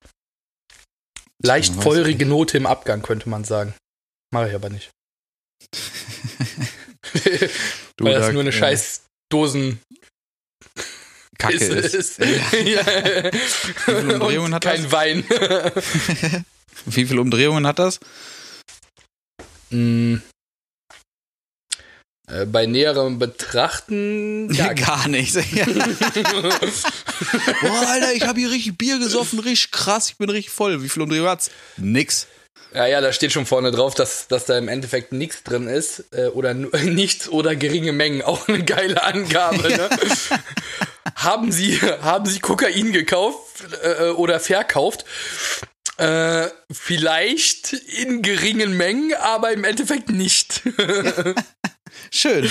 Leicht 1.41 1.73
feurige 1.73 2.25
Note 2.25 2.57
im 2.57 2.65
Abgang, 2.65 3.01
könnte 3.01 3.29
man 3.29 3.43
sagen. 3.43 3.73
Mache 4.31 4.49
ich 4.49 4.55
aber 4.55 4.69
nicht. 4.69 4.91
Du, 7.97 8.05
Weil 8.05 8.13
das 8.15 8.27
da, 8.27 8.31
nur 8.31 8.41
eine 8.41 8.49
äh, 8.49 8.53
scheiß 8.53 9.03
Dosen 9.29 9.79
Kacke 11.37 11.63
ist. 11.63 11.93
ist. 11.93 12.19
Ja. 12.19 12.83
viele 13.85 14.13
Umdrehungen 14.13 14.53
hat 14.53 14.63
kein 14.63 14.83
das? 14.83 14.91
Wein. 14.91 15.23
Wie 16.85 17.05
viele 17.05 17.21
Umdrehungen 17.21 17.67
hat 17.67 17.77
das? 17.77 17.99
Mm. 19.69 20.17
Äh, 22.27 22.45
Bei 22.45 22.65
näherem 22.65 23.19
Betrachten 23.19 24.47
gar 24.57 24.73
Gar 24.73 25.07
nichts. 25.09 25.35
Boah, 27.61 27.87
Alter, 27.87 28.13
ich 28.13 28.25
habe 28.25 28.39
hier 28.39 28.51
richtig 28.51 28.77
Bier 28.77 28.99
gesoffen, 28.99 29.39
richtig 29.39 29.71
krass, 29.71 30.09
ich 30.09 30.17
bin 30.17 30.29
richtig 30.29 30.53
voll. 30.53 30.81
Wie 30.83 30.89
viel 30.89 31.01
Umdrehungen 31.01 31.29
hat's? 31.29 31.51
Nix. 31.77 32.27
Ja, 32.73 32.87
ja, 32.87 33.01
da 33.01 33.13
steht 33.13 33.31
schon 33.31 33.45
vorne 33.45 33.69
drauf, 33.71 33.93
dass, 33.93 34.27
dass 34.27 34.45
da 34.45 34.57
im 34.57 34.67
Endeffekt 34.67 35.11
nichts 35.13 35.43
drin 35.43 35.67
ist. 35.67 36.05
Äh, 36.11 36.27
oder 36.27 36.53
nichts 36.83 37.29
oder 37.29 37.55
geringe 37.55 37.91
Mengen. 37.91 38.21
Auch 38.21 38.47
eine 38.47 38.63
geile 38.63 39.03
Angabe, 39.03 39.69
ne? 39.69 39.89
haben, 41.15 41.51
Sie, 41.51 41.79
haben 41.79 42.25
Sie 42.25 42.39
Kokain 42.39 42.91
gekauft 42.91 43.63
äh, 43.83 44.09
oder 44.09 44.39
verkauft? 44.39 45.05
Äh, 45.97 46.47
vielleicht 46.71 47.73
in 47.73 48.23
geringen 48.23 48.75
Mengen, 48.75 49.13
aber 49.13 49.51
im 49.51 49.63
Endeffekt 49.63 50.09
nicht. 50.09 50.63
Schön. 52.11 52.49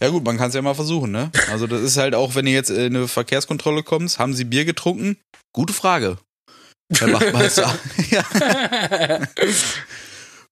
Ja 0.00 0.10
gut, 0.10 0.24
man 0.24 0.36
kann 0.36 0.48
es 0.48 0.54
ja 0.54 0.62
mal 0.62 0.74
versuchen, 0.74 1.10
ne? 1.10 1.30
Also 1.50 1.66
das 1.66 1.80
ist 1.80 1.96
halt 1.96 2.14
auch, 2.14 2.34
wenn 2.34 2.46
ihr 2.46 2.52
jetzt 2.52 2.70
in 2.70 2.96
eine 2.96 3.08
Verkehrskontrolle 3.08 3.82
kommt, 3.82 4.18
haben 4.18 4.34
Sie 4.34 4.44
Bier 4.44 4.64
getrunken? 4.64 5.16
Gute 5.52 5.72
Frage. 5.72 6.18
Herr 6.94 7.12
Wachmeister. 7.12 7.78
ja. 8.10 9.26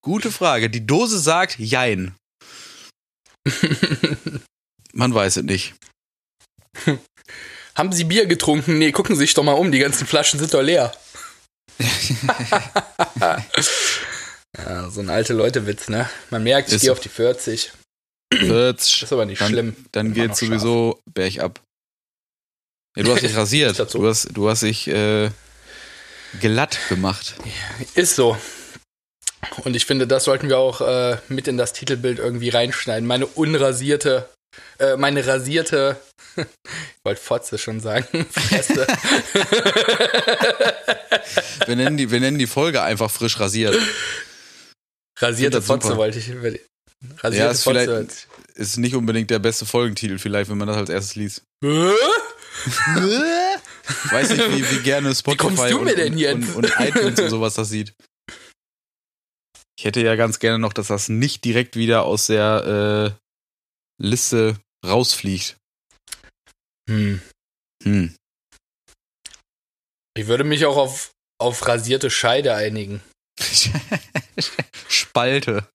Gute 0.01 0.33
Frage. 0.33 0.71
Die 0.71 0.87
Dose 0.87 1.19
sagt 1.19 1.59
Jein. 1.59 2.15
Man 4.93 5.15
weiß 5.15 5.37
es 5.37 5.43
nicht. 5.45 5.75
Haben 7.75 7.93
Sie 7.93 8.05
Bier 8.05 8.27
getrunken? 8.27 8.79
Nee, 8.79 8.93
gucken 8.93 9.15
Sie 9.15 9.21
sich 9.21 9.35
doch 9.35 9.43
mal 9.43 9.53
um, 9.53 9.71
die 9.71 9.79
ganzen 9.79 10.07
Flaschen 10.07 10.39
sind 10.39 10.55
doch 10.55 10.63
leer. 10.63 10.93
ja, 14.57 14.91
so 14.91 15.01
ein 15.01 15.11
alte 15.11 15.33
Leute-Witz, 15.33 15.89
ne? 15.89 16.09
Man 16.31 16.45
merkt, 16.45 16.73
ich 16.73 16.83
gehe 16.83 16.93
auf 16.93 17.01
die 17.01 17.09
40. 17.09 17.73
40. 18.33 19.01
Das 19.01 19.03
ist 19.03 19.13
aber 19.13 19.27
nicht 19.27 19.41
dann, 19.41 19.51
schlimm. 19.51 19.77
Dann 19.93 20.13
geht 20.13 20.37
sowieso 20.37 21.01
bergab. 21.13 21.61
Ja, 22.97 23.03
du 23.03 23.13
hast 23.13 23.23
dich 23.23 23.37
rasiert. 23.37 23.95
du, 23.95 24.07
hast, 24.07 24.29
du 24.33 24.49
hast 24.49 24.63
dich 24.63 24.89
äh, 24.89 25.31
glatt 26.41 26.79
gemacht. 26.89 27.35
Ist 27.95 28.17
so. 28.17 28.37
Und 29.65 29.77
ich 29.77 29.87
finde, 29.87 30.07
das 30.07 30.25
sollten 30.25 30.49
wir 30.49 30.59
auch 30.59 30.81
äh, 30.81 31.19
mit 31.29 31.49
in 31.49 31.57
das 31.57 31.73
Titelbild 31.73 32.19
irgendwie 32.19 32.49
reinschneiden. 32.49 33.07
Meine 33.07 33.27
unrasierte, 33.27 34.29
äh, 34.79 34.97
meine 34.97 35.27
rasierte, 35.27 35.97
ich 36.37 36.47
wollte 37.05 37.21
Fotze 37.21 37.59
schon 37.59 37.81
sagen, 37.81 38.27
Fresse. 38.31 38.87
wir, 41.67 41.77
nennen 41.77 41.97
die, 41.97 42.11
wir 42.11 42.21
nennen 42.21 42.39
die 42.39 42.47
Folge 42.47 42.83
einfach 42.83 43.11
frisch 43.11 43.39
rasiert. 43.39 43.77
Rasierte 45.19 45.63
Fotze 45.63 45.89
super. 45.89 45.99
wollte 45.99 46.19
ich. 46.19 46.29
Rasierte 46.31 47.37
ja, 47.37 47.51
ist 47.51 47.63
Fotze. 47.63 47.81
vielleicht 47.81 48.29
ist 48.55 48.77
nicht 48.79 48.95
unbedingt 48.95 49.31
der 49.31 49.39
beste 49.39 49.67
Folgentitel, 49.67 50.19
vielleicht, 50.19 50.51
wenn 50.51 50.59
man 50.59 50.69
das 50.69 50.77
als 50.77 50.91
erstes 50.91 51.15
liest. 51.17 51.43
Weiß 54.11 54.31
nicht, 54.31 54.51
wie, 54.53 54.71
wie 54.71 54.83
gerne 54.83 55.15
Spotify 55.15 55.71
wie 55.71 55.75
und, 55.75 55.91
und, 55.91 56.57
und, 56.57 56.81
iTunes 56.81 57.21
und 57.21 57.31
sowas 57.31 57.55
das 57.55 57.69
sieht. 57.69 57.95
Ich 59.79 59.85
hätte 59.85 60.01
ja 60.01 60.17
ganz 60.17 60.39
gerne 60.39 60.59
noch, 60.59 60.73
dass 60.73 60.87
das 60.87 61.09
nicht 61.09 61.45
direkt 61.45 61.77
wieder 61.77 62.05
aus 62.05 62.29
der 62.29 63.19
äh, 64.01 64.03
Liste 64.03 64.57
rausfliegt. 64.87 65.57
Hm. 66.89 67.21
Hm. 67.83 68.15
Ich 70.17 70.27
würde 70.27 70.45
mich 70.45 70.65
auch 70.65 70.77
auf, 70.77 71.11
auf 71.39 71.67
rasierte 71.67 72.09
Scheide 72.09 72.55
einigen. 72.55 73.03
Spalte. 74.89 75.67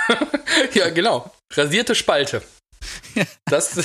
ja, 0.74 0.90
genau. 0.90 1.32
Rasierte 1.52 1.94
Spalte. 1.94 2.42
Das, 3.46 3.78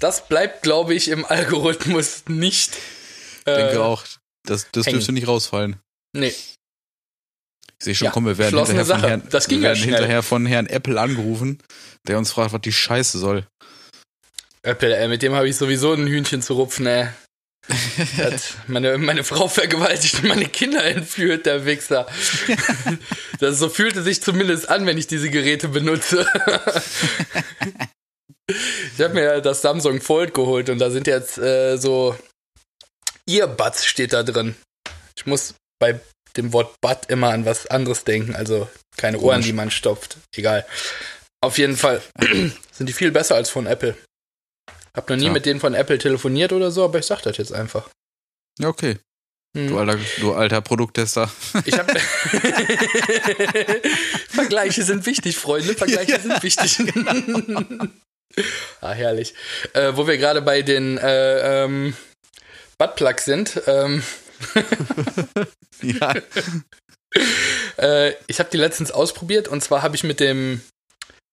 das 0.00 0.28
bleibt, 0.28 0.62
glaube 0.62 0.94
ich, 0.94 1.08
im 1.08 1.24
Algorithmus 1.24 2.24
nicht. 2.28 2.76
Ich 3.38 3.44
denke 3.44 3.74
äh, 3.74 3.78
auch. 3.78 4.04
Das, 4.44 4.66
das 4.72 4.86
dürfte 4.86 5.12
nicht 5.12 5.28
rausfallen. 5.28 5.76
Nee. 6.12 6.34
Ich 7.82 7.84
sehe 7.84 7.94
schon, 7.94 8.06
ja, 8.06 8.10
komm, 8.10 8.26
wir 8.26 8.38
werden, 8.38 8.56
hinterher 8.56 8.84
von, 8.84 9.00
Herrn, 9.00 9.28
das 9.30 9.48
ging 9.48 9.60
wir 9.60 9.68
werden 9.70 9.82
hinterher 9.82 10.22
von 10.22 10.46
Herrn 10.46 10.66
Apple 10.66 11.00
angerufen, 11.00 11.58
der 12.06 12.18
uns 12.18 12.30
fragt, 12.30 12.52
was 12.52 12.60
die 12.60 12.72
Scheiße 12.72 13.18
soll. 13.18 13.46
Apple, 14.62 14.96
ey, 14.96 15.08
mit 15.08 15.22
dem 15.22 15.34
habe 15.34 15.48
ich 15.48 15.56
sowieso 15.56 15.92
ein 15.92 16.06
Hühnchen 16.06 16.42
zu 16.42 16.54
rupfen, 16.54 16.86
ey. 16.86 17.08
Hat 17.68 18.54
meine, 18.66 18.98
meine 18.98 19.22
Frau 19.22 19.48
vergewaltigt 19.48 20.16
und 20.16 20.28
meine 20.28 20.46
Kinder 20.46 20.84
entführt, 20.84 21.46
der 21.46 21.64
Wichser. 21.64 22.06
Das, 23.38 23.58
so 23.58 23.68
fühlte 23.68 24.02
sich 24.02 24.22
zumindest 24.22 24.68
an, 24.68 24.86
wenn 24.86 24.98
ich 24.98 25.06
diese 25.06 25.30
Geräte 25.30 25.68
benutze. 25.68 26.26
Ich 28.48 29.00
habe 29.00 29.14
mir 29.14 29.40
das 29.40 29.62
Samsung 29.62 30.00
Fold 30.00 30.34
geholt 30.34 30.68
und 30.68 30.78
da 30.78 30.90
sind 30.90 31.06
jetzt 31.06 31.38
äh, 31.38 31.76
so 31.76 32.16
Earbuds 33.26 33.84
steht 33.86 34.12
da 34.12 34.22
drin. 34.22 34.54
Ich 35.16 35.26
muss 35.26 35.54
bei 35.78 36.00
dem 36.36 36.52
Wort 36.52 36.74
Bud 36.80 36.98
immer 37.08 37.30
an 37.30 37.44
was 37.44 37.66
anderes 37.66 38.04
denken, 38.04 38.34
also 38.34 38.68
keine 38.96 39.18
Ohren, 39.20 39.42
die 39.42 39.52
man 39.52 39.70
stopft. 39.70 40.16
Egal. 40.36 40.66
Auf 41.40 41.58
jeden 41.58 41.76
Fall 41.76 42.02
sind 42.72 42.88
die 42.88 42.92
viel 42.92 43.10
besser 43.10 43.34
als 43.36 43.50
von 43.50 43.66
Apple. 43.66 43.96
Hab 44.96 45.08
noch 45.08 45.16
nie 45.16 45.26
ja. 45.26 45.32
mit 45.32 45.46
denen 45.46 45.60
von 45.60 45.74
Apple 45.74 45.98
telefoniert 45.98 46.52
oder 46.52 46.70
so, 46.70 46.84
aber 46.84 46.98
ich 46.98 47.06
sag 47.06 47.22
das 47.22 47.38
jetzt 47.38 47.52
einfach. 47.52 47.88
Ja, 48.58 48.68
okay. 48.68 48.98
Hm. 49.56 49.68
Du, 49.68 49.78
alter, 49.78 49.98
du 50.20 50.32
alter 50.32 50.60
Produkttester. 50.62 51.30
Ich 51.64 51.78
hab 51.78 51.90
Vergleiche 54.28 54.82
sind 54.82 55.04
wichtig, 55.04 55.36
Freunde. 55.36 55.74
Vergleiche 55.74 56.18
sind 56.20 56.42
wichtig. 56.42 56.78
ah, 58.80 58.92
herrlich. 58.92 59.34
Äh, 59.74 59.92
wo 59.94 60.06
wir 60.06 60.16
gerade 60.16 60.40
bei 60.40 60.62
den 60.62 60.96
äh, 60.98 61.64
ähm, 61.64 61.94
Buttplugs 62.78 63.26
sind. 63.26 63.60
Ähm, 63.66 64.02
ja. 65.82 66.14
äh, 67.76 68.14
ich 68.26 68.38
habe 68.38 68.48
die 68.50 68.56
letztens 68.56 68.90
ausprobiert 68.90 69.48
und 69.48 69.62
zwar 69.62 69.82
habe 69.82 69.96
ich 69.96 70.04
mit 70.04 70.18
dem 70.18 70.62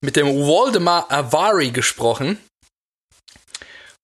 mit 0.02 0.16
dem 0.16 0.28
Waldemar 0.28 1.12
Avari 1.12 1.72
gesprochen. 1.72 2.38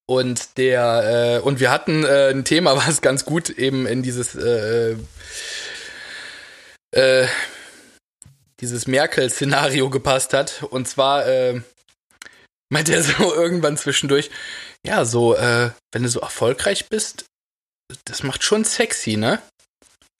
Und 0.07 0.57
der, 0.57 1.39
äh, 1.39 1.43
und 1.43 1.59
wir 1.59 1.71
hatten 1.71 2.03
äh, 2.03 2.29
ein 2.29 2.45
Thema, 2.45 2.75
was 2.87 3.01
ganz 3.01 3.25
gut 3.25 3.49
eben 3.49 3.85
in 3.85 4.03
dieses, 4.03 4.35
äh, 4.35 4.95
äh, 6.91 7.27
dieses 8.59 8.87
Merkel-Szenario 8.87 9.89
gepasst 9.89 10.33
hat. 10.33 10.63
Und 10.63 10.87
zwar 10.87 11.25
äh, 11.25 11.61
meinte 12.69 12.93
er 12.93 13.03
so 13.03 13.33
irgendwann 13.33 13.77
zwischendurch, 13.77 14.29
ja, 14.85 15.05
so, 15.05 15.35
äh, 15.35 15.71
wenn 15.91 16.03
du 16.03 16.09
so 16.09 16.19
erfolgreich 16.19 16.89
bist, 16.89 17.25
das 18.05 18.23
macht 18.23 18.43
schon 18.43 18.63
sexy, 18.63 19.17
ne? 19.17 19.41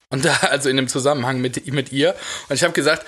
Und 0.10 0.25
da, 0.25 0.36
also 0.42 0.70
in 0.70 0.77
dem 0.77 0.88
Zusammenhang 0.88 1.39
mit, 1.39 1.72
mit 1.72 1.92
ihr. 1.92 2.15
Und 2.50 2.56
ich 2.56 2.63
habe 2.63 2.74
gesagt, 2.74 3.06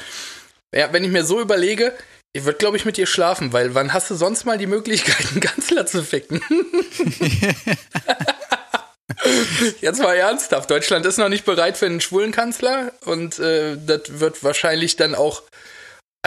ja, 0.74 0.92
wenn 0.94 1.04
ich 1.04 1.12
mir 1.12 1.24
so 1.24 1.40
überlege, 1.40 1.98
ich 2.38 2.46
würde, 2.46 2.60
glaube 2.60 2.78
ich, 2.78 2.86
mit 2.86 2.98
dir 2.98 3.08
schlafen, 3.08 3.52
weil 3.52 3.74
wann 3.74 3.94
hast 3.94 4.12
du 4.12 4.16
sonst 4.16 4.46
mal 4.46 4.60
die 4.60 4.68
Möglichkeit, 4.68 5.26
einen 5.32 5.40
Kanzler 5.40 5.88
zu 5.88 6.04
ficken? 6.04 6.40
Jetzt 9.82 10.00
mal 10.00 10.14
ernsthaft. 10.14 10.70
Deutschland 10.70 11.08
ist 11.08 11.18
noch 11.18 11.30
nicht 11.30 11.46
bereit 11.46 11.78
für 11.78 11.88
einen 11.88 12.00
schwulen 12.00 12.32
Kanzler 12.32 12.92
und 13.06 13.40
äh, 13.40 13.76
das 13.84 14.20
wird 14.20 14.44
wahrscheinlich 14.44 14.96
dann 14.98 15.16
auch 15.16 15.42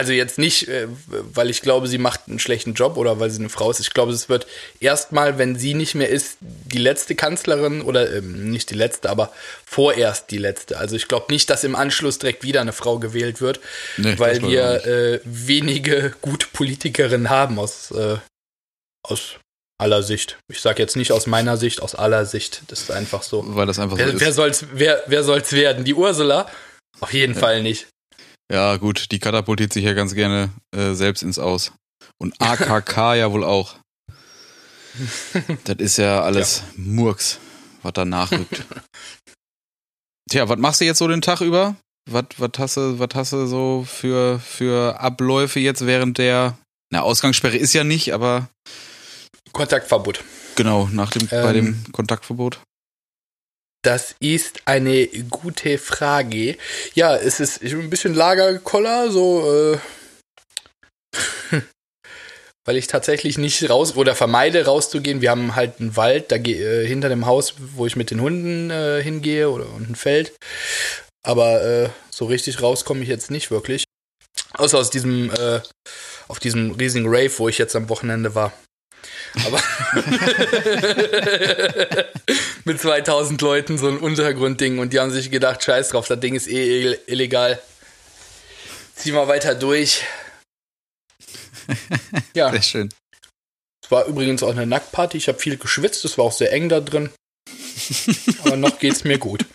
also 0.00 0.14
jetzt 0.14 0.38
nicht, 0.38 0.66
äh, 0.66 0.88
weil 1.08 1.50
ich 1.50 1.60
glaube, 1.60 1.86
sie 1.86 1.98
macht 1.98 2.22
einen 2.26 2.38
schlechten 2.38 2.72
Job 2.72 2.96
oder 2.96 3.20
weil 3.20 3.28
sie 3.28 3.38
eine 3.38 3.50
Frau 3.50 3.70
ist. 3.70 3.80
Ich 3.80 3.92
glaube, 3.92 4.12
es 4.12 4.30
wird 4.30 4.46
erstmal, 4.80 5.36
wenn 5.36 5.56
sie 5.56 5.74
nicht 5.74 5.94
mehr 5.94 6.08
ist, 6.08 6.38
die 6.40 6.78
letzte 6.78 7.14
Kanzlerin 7.14 7.82
oder 7.82 8.10
ähm, 8.16 8.50
nicht 8.50 8.70
die 8.70 8.74
letzte, 8.74 9.10
aber 9.10 9.30
vorerst 9.66 10.30
die 10.30 10.38
letzte. 10.38 10.78
Also 10.78 10.96
ich 10.96 11.06
glaube 11.06 11.26
nicht, 11.28 11.50
dass 11.50 11.64
im 11.64 11.76
Anschluss 11.76 12.18
direkt 12.18 12.42
wieder 12.44 12.62
eine 12.62 12.72
Frau 12.72 12.98
gewählt 12.98 13.42
wird, 13.42 13.60
nee, 13.98 14.14
weil 14.16 14.40
wir 14.40 14.86
äh, 14.86 15.20
wenige 15.24 16.14
gute 16.22 16.46
Politikerinnen 16.46 17.28
haben 17.28 17.58
aus, 17.58 17.90
äh, 17.90 18.16
aus 19.06 19.34
aller 19.76 20.02
Sicht. 20.02 20.38
Ich 20.50 20.62
sage 20.62 20.82
jetzt 20.82 20.96
nicht 20.96 21.12
aus 21.12 21.26
meiner 21.26 21.58
Sicht, 21.58 21.82
aus 21.82 21.94
aller 21.94 22.24
Sicht. 22.24 22.62
Das 22.68 22.80
ist 22.80 22.90
einfach 22.90 23.22
so. 23.22 23.44
Weil 23.54 23.66
das 23.66 23.78
einfach 23.78 23.98
so 23.98 24.02
wer, 24.02 24.14
ist. 24.14 24.20
Wer 24.20 24.32
soll's, 24.32 24.64
wer, 24.72 25.02
wer 25.08 25.24
soll's 25.24 25.52
werden? 25.52 25.84
Die 25.84 25.94
Ursula? 25.94 26.50
Auf 27.00 27.12
jeden 27.12 27.34
ja. 27.34 27.40
Fall 27.40 27.62
nicht. 27.62 27.86
Ja, 28.50 28.76
gut, 28.76 29.12
die 29.12 29.20
katapultiert 29.20 29.72
sich 29.72 29.84
ja 29.84 29.92
ganz 29.92 30.14
gerne 30.14 30.50
äh, 30.74 30.94
selbst 30.94 31.22
ins 31.22 31.38
Aus. 31.38 31.72
Und 32.18 32.34
AKK 32.40 33.14
ja 33.14 33.30
wohl 33.30 33.44
auch. 33.44 33.76
das 35.64 35.76
ist 35.78 35.98
ja 35.98 36.22
alles 36.22 36.58
ja. 36.58 36.82
Murks, 36.82 37.38
was 37.82 37.92
da 37.92 38.04
nachrückt. 38.04 38.64
Tja, 40.30 40.48
was 40.48 40.58
machst 40.58 40.80
du 40.80 40.84
jetzt 40.84 40.98
so 40.98 41.06
den 41.06 41.22
Tag 41.22 41.40
über? 41.40 41.76
Was, 42.10 42.24
was, 42.38 42.50
hast, 42.58 42.76
du, 42.76 42.98
was 42.98 43.10
hast 43.14 43.32
du 43.32 43.46
so 43.46 43.84
für, 43.88 44.40
für 44.40 45.00
Abläufe 45.00 45.60
jetzt 45.60 45.86
während 45.86 46.18
der. 46.18 46.58
Na, 46.92 47.02
Ausgangssperre 47.02 47.56
ist 47.56 47.72
ja 47.72 47.84
nicht, 47.84 48.12
aber. 48.12 48.48
Kontaktverbot. 49.52 50.24
Genau, 50.56 50.88
nach 50.92 51.10
dem, 51.10 51.22
ähm, 51.30 51.42
bei 51.42 51.52
dem 51.52 51.84
Kontaktverbot. 51.92 52.60
Das 53.82 54.14
ist 54.20 54.60
eine 54.66 55.06
gute 55.06 55.78
Frage. 55.78 56.58
Ja, 56.94 57.16
es 57.16 57.40
ist 57.40 57.62
ein 57.62 57.88
bisschen 57.88 58.14
Lagerkoller, 58.14 59.10
so, 59.10 59.50
äh, 59.50 59.78
weil 62.66 62.76
ich 62.76 62.88
tatsächlich 62.88 63.38
nicht 63.38 63.70
raus 63.70 63.96
oder 63.96 64.14
vermeide 64.14 64.66
rauszugehen. 64.66 65.22
Wir 65.22 65.30
haben 65.30 65.56
halt 65.56 65.80
einen 65.80 65.96
Wald 65.96 66.30
da 66.30 66.36
äh, 66.36 66.86
hinter 66.86 67.08
dem 67.08 67.24
Haus, 67.24 67.54
wo 67.58 67.86
ich 67.86 67.96
mit 67.96 68.10
den 68.10 68.20
Hunden 68.20 68.70
äh, 68.70 69.02
hingehe 69.02 69.48
oder 69.48 69.70
und 69.70 69.88
ein 69.88 69.96
Feld. 69.96 70.34
Aber 71.22 71.62
äh, 71.62 71.88
so 72.10 72.26
richtig 72.26 72.60
raus 72.60 72.84
komme 72.84 73.02
ich 73.02 73.08
jetzt 73.08 73.30
nicht 73.30 73.50
wirklich. 73.50 73.84
Außer 74.52 74.78
aus 74.78 74.90
diesem, 74.90 75.30
äh, 75.30 75.60
auf 76.28 76.38
diesem 76.38 76.72
riesigen 76.72 77.06
Rave, 77.08 77.32
wo 77.38 77.48
ich 77.48 77.56
jetzt 77.56 77.74
am 77.76 77.88
Wochenende 77.88 78.34
war. 78.34 78.52
Aber 79.46 79.62
mit 82.64 82.80
2000 82.80 83.40
Leuten 83.40 83.78
so 83.78 83.88
ein 83.88 83.98
Untergrundding 83.98 84.78
und 84.78 84.92
die 84.92 85.00
haben 85.00 85.10
sich 85.10 85.30
gedacht, 85.30 85.62
scheiß 85.62 85.90
drauf, 85.90 86.08
das 86.08 86.20
Ding 86.20 86.34
ist 86.34 86.48
eh 86.48 86.96
illegal. 87.06 87.60
Zieh 88.94 89.12
mal 89.12 89.28
weiter 89.28 89.54
durch. 89.54 90.04
Ja. 92.34 92.50
Sehr 92.50 92.62
schön. 92.62 92.88
Es 93.84 93.90
war 93.92 94.06
übrigens 94.06 94.42
auch 94.42 94.50
eine 94.50 94.66
Nacktparty. 94.66 95.16
Ich 95.16 95.28
habe 95.28 95.38
viel 95.38 95.56
geschwitzt, 95.56 96.04
es 96.04 96.18
war 96.18 96.24
auch 96.24 96.32
sehr 96.32 96.52
eng 96.52 96.68
da 96.68 96.80
drin. 96.80 97.10
Aber 98.44 98.56
noch 98.56 98.80
geht's 98.80 99.04
mir 99.04 99.18
gut. 99.18 99.46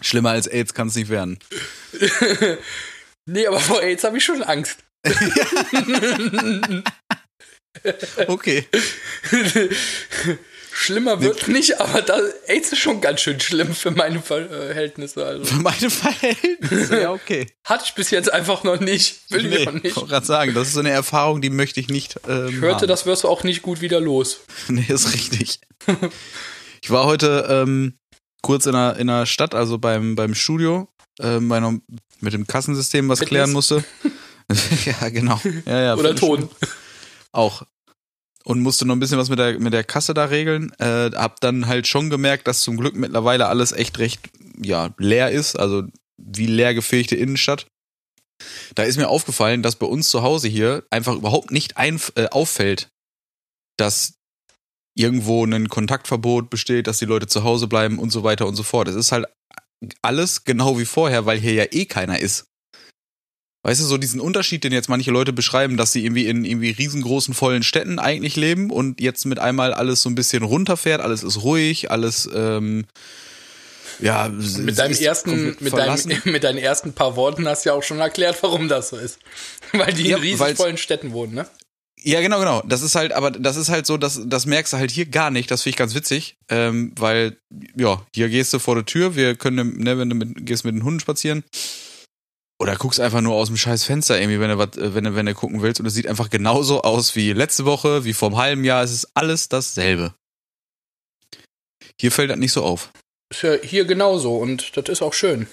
Schlimmer 0.00 0.30
als 0.30 0.46
AIDS 0.46 0.74
kann 0.74 0.88
es 0.88 0.94
nicht 0.94 1.08
werden. 1.08 1.38
nee, 3.26 3.46
aber 3.46 3.60
vor 3.60 3.82
AIDS 3.82 4.04
habe 4.04 4.18
ich 4.18 4.24
schon 4.24 4.42
Angst. 4.42 4.83
okay. 8.28 8.66
Schlimmer 10.72 11.20
wird 11.20 11.46
nicht, 11.46 11.80
aber 11.80 12.02
da, 12.02 12.18
AIDS 12.46 12.72
ist 12.72 12.80
schon 12.80 13.00
ganz 13.00 13.20
schön 13.20 13.38
schlimm 13.38 13.74
für 13.74 13.92
meine 13.92 14.20
Verhältnisse. 14.20 15.24
Also. 15.24 15.44
Für 15.44 15.62
meine 15.62 15.88
Verhältnisse? 15.88 17.00
Ja, 17.00 17.12
okay. 17.12 17.46
Hatte 17.64 17.84
ich 17.86 17.94
bis 17.94 18.10
jetzt 18.10 18.32
einfach 18.32 18.64
noch 18.64 18.80
nicht. 18.80 19.30
Will 19.30 19.44
nee, 19.44 19.56
ich 19.56 19.66
noch 19.66 19.72
nicht. 19.72 19.84
Ich 19.84 19.96
wollte 19.96 20.10
gerade 20.10 20.26
sagen, 20.26 20.52
das 20.52 20.68
ist 20.68 20.74
so 20.74 20.80
eine 20.80 20.90
Erfahrung, 20.90 21.40
die 21.40 21.50
möchte 21.50 21.78
ich 21.78 21.88
nicht. 21.88 22.18
Ähm, 22.28 22.48
ich 22.48 22.56
hörte, 22.56 22.82
haben. 22.82 22.88
das 22.88 23.06
wirst 23.06 23.22
du 23.22 23.28
auch 23.28 23.44
nicht 23.44 23.62
gut 23.62 23.80
wieder 23.80 24.00
los. 24.00 24.40
Nee, 24.68 24.84
ist 24.88 25.14
richtig. 25.14 25.60
ich 26.82 26.90
war 26.90 27.04
heute 27.04 27.46
ähm, 27.48 27.94
kurz 28.42 28.66
in 28.66 28.72
der, 28.72 28.96
in 28.96 29.06
der 29.06 29.26
Stadt, 29.26 29.54
also 29.54 29.78
beim, 29.78 30.16
beim 30.16 30.34
Studio, 30.34 30.88
äh, 31.20 31.38
meiner, 31.38 31.78
mit 32.20 32.32
dem 32.32 32.46
Kassensystem 32.46 33.08
was 33.08 33.20
Fitness. 33.20 33.30
klären 33.30 33.52
musste. 33.52 33.84
ja, 34.84 35.08
genau. 35.08 35.40
Ja, 35.66 35.80
ja, 35.80 35.94
Oder 35.94 36.14
Ton. 36.14 36.48
Auch 37.32 37.64
und 38.44 38.60
musste 38.60 38.86
noch 38.86 38.94
ein 38.94 39.00
bisschen 39.00 39.18
was 39.18 39.30
mit 39.30 39.38
der, 39.38 39.58
mit 39.58 39.72
der 39.72 39.84
Kasse 39.84 40.14
da 40.14 40.26
regeln. 40.26 40.70
Äh, 40.78 41.10
hab 41.14 41.40
dann 41.40 41.66
halt 41.66 41.88
schon 41.88 42.10
gemerkt, 42.10 42.46
dass 42.46 42.60
zum 42.60 42.76
Glück 42.76 42.94
mittlerweile 42.94 43.46
alles 43.46 43.72
echt 43.72 43.98
recht 43.98 44.20
ja, 44.62 44.94
leer 44.98 45.30
ist, 45.30 45.58
also 45.58 45.82
wie 46.18 46.46
leer 46.46 46.74
gefegte 46.74 47.16
Innenstadt. 47.16 47.66
Da 48.74 48.82
ist 48.82 48.98
mir 48.98 49.08
aufgefallen, 49.08 49.62
dass 49.62 49.76
bei 49.76 49.86
uns 49.86 50.08
zu 50.08 50.22
Hause 50.22 50.48
hier 50.48 50.84
einfach 50.90 51.14
überhaupt 51.14 51.50
nicht 51.50 51.76
ein, 51.78 52.00
äh, 52.16 52.28
auffällt, 52.28 52.88
dass 53.78 54.14
irgendwo 54.94 55.44
ein 55.44 55.68
Kontaktverbot 55.68 56.50
besteht, 56.50 56.86
dass 56.86 56.98
die 56.98 57.06
Leute 57.06 57.26
zu 57.26 57.44
Hause 57.44 57.66
bleiben 57.66 57.98
und 57.98 58.10
so 58.10 58.22
weiter 58.22 58.46
und 58.46 58.56
so 58.56 58.62
fort. 58.62 58.88
Es 58.88 58.94
ist 58.94 59.10
halt 59.10 59.26
alles 60.02 60.44
genau 60.44 60.78
wie 60.78 60.84
vorher, 60.84 61.26
weil 61.26 61.38
hier 61.38 61.54
ja 61.54 61.64
eh 61.70 61.86
keiner 61.86 62.20
ist. 62.20 62.46
Weißt 63.66 63.80
du, 63.80 63.86
so 63.86 63.96
diesen 63.96 64.20
Unterschied, 64.20 64.62
den 64.62 64.74
jetzt 64.74 64.90
manche 64.90 65.10
Leute 65.10 65.32
beschreiben, 65.32 65.78
dass 65.78 65.90
sie 65.90 66.04
irgendwie 66.04 66.26
in 66.26 66.44
irgendwie 66.44 66.70
riesengroßen, 66.70 67.32
vollen 67.32 67.62
Städten 67.62 67.98
eigentlich 67.98 68.36
leben 68.36 68.70
und 68.70 69.00
jetzt 69.00 69.24
mit 69.24 69.38
einmal 69.38 69.72
alles 69.72 70.02
so 70.02 70.10
ein 70.10 70.14
bisschen 70.14 70.42
runterfährt, 70.42 71.00
alles 71.00 71.22
ist 71.22 71.42
ruhig, 71.42 71.90
alles, 71.90 72.28
ähm, 72.34 72.84
ja, 74.00 74.28
mit 74.28 74.78
deinem 74.78 74.94
ersten, 74.94 75.56
mit 75.60 75.72
deinem, 75.72 75.98
mit 76.24 76.44
deinen 76.44 76.58
ersten 76.58 76.92
paar 76.92 77.16
Worten 77.16 77.48
hast 77.48 77.64
du 77.64 77.70
ja 77.70 77.74
auch 77.74 77.82
schon 77.82 78.00
erklärt, 78.00 78.36
warum 78.42 78.68
das 78.68 78.90
so 78.90 78.98
ist. 78.98 79.18
Weil 79.72 79.94
die 79.94 80.08
ja, 80.08 80.18
in 80.18 80.22
riesig 80.22 80.58
vollen 80.58 80.76
Städten 80.76 81.12
wohnen, 81.12 81.32
ne? 81.32 81.46
Ja, 82.02 82.20
genau, 82.20 82.40
genau. 82.40 82.62
Das 82.66 82.82
ist 82.82 82.96
halt, 82.96 83.14
aber 83.14 83.30
das 83.30 83.56
ist 83.56 83.70
halt 83.70 83.86
so, 83.86 83.96
das, 83.96 84.20
das 84.26 84.44
merkst 84.44 84.74
du 84.74 84.76
halt 84.76 84.90
hier 84.90 85.06
gar 85.06 85.30
nicht. 85.30 85.50
Das 85.50 85.62
finde 85.62 85.70
ich 85.70 85.78
ganz 85.78 85.94
witzig, 85.94 86.36
ähm, 86.50 86.92
weil 86.98 87.38
ja, 87.78 88.04
hier 88.14 88.28
gehst 88.28 88.52
du 88.52 88.58
vor 88.58 88.74
der 88.74 88.84
Tür. 88.84 89.16
Wir 89.16 89.36
können, 89.36 89.78
ne, 89.78 89.96
wenn 89.96 90.10
du 90.10 90.16
mit, 90.16 90.44
gehst 90.44 90.66
mit 90.66 90.74
den 90.74 90.84
Hunden 90.84 91.00
spazieren, 91.00 91.44
oder 92.64 92.76
guckst 92.76 92.98
einfach 92.98 93.20
nur 93.20 93.34
aus 93.34 93.48
dem 93.48 93.58
scheiß 93.58 93.84
Fenster 93.84 94.18
irgendwie, 94.18 94.40
wenn 94.40 94.48
du, 94.48 94.56
was, 94.56 94.74
äh, 94.78 94.94
wenn, 94.94 95.04
du, 95.04 95.14
wenn 95.14 95.26
du 95.26 95.34
gucken 95.34 95.60
willst. 95.60 95.80
Und 95.80 95.86
es 95.86 95.92
sieht 95.92 96.06
einfach 96.06 96.30
genauso 96.30 96.80
aus 96.80 97.14
wie 97.14 97.34
letzte 97.34 97.66
Woche, 97.66 98.06
wie 98.06 98.14
vor 98.14 98.30
einem 98.30 98.38
halben 98.38 98.64
Jahr. 98.64 98.82
Es 98.82 98.90
ist 98.90 99.08
alles 99.12 99.50
dasselbe. 99.50 100.14
Hier 102.00 102.10
fällt 102.10 102.30
das 102.30 102.38
nicht 102.38 102.52
so 102.52 102.64
auf. 102.64 102.90
Ist 103.30 103.42
ja 103.42 103.52
hier 103.62 103.84
genauso 103.84 104.38
und 104.38 104.74
das 104.78 104.88
ist 104.88 105.02
auch 105.02 105.12
schön. 105.12 105.46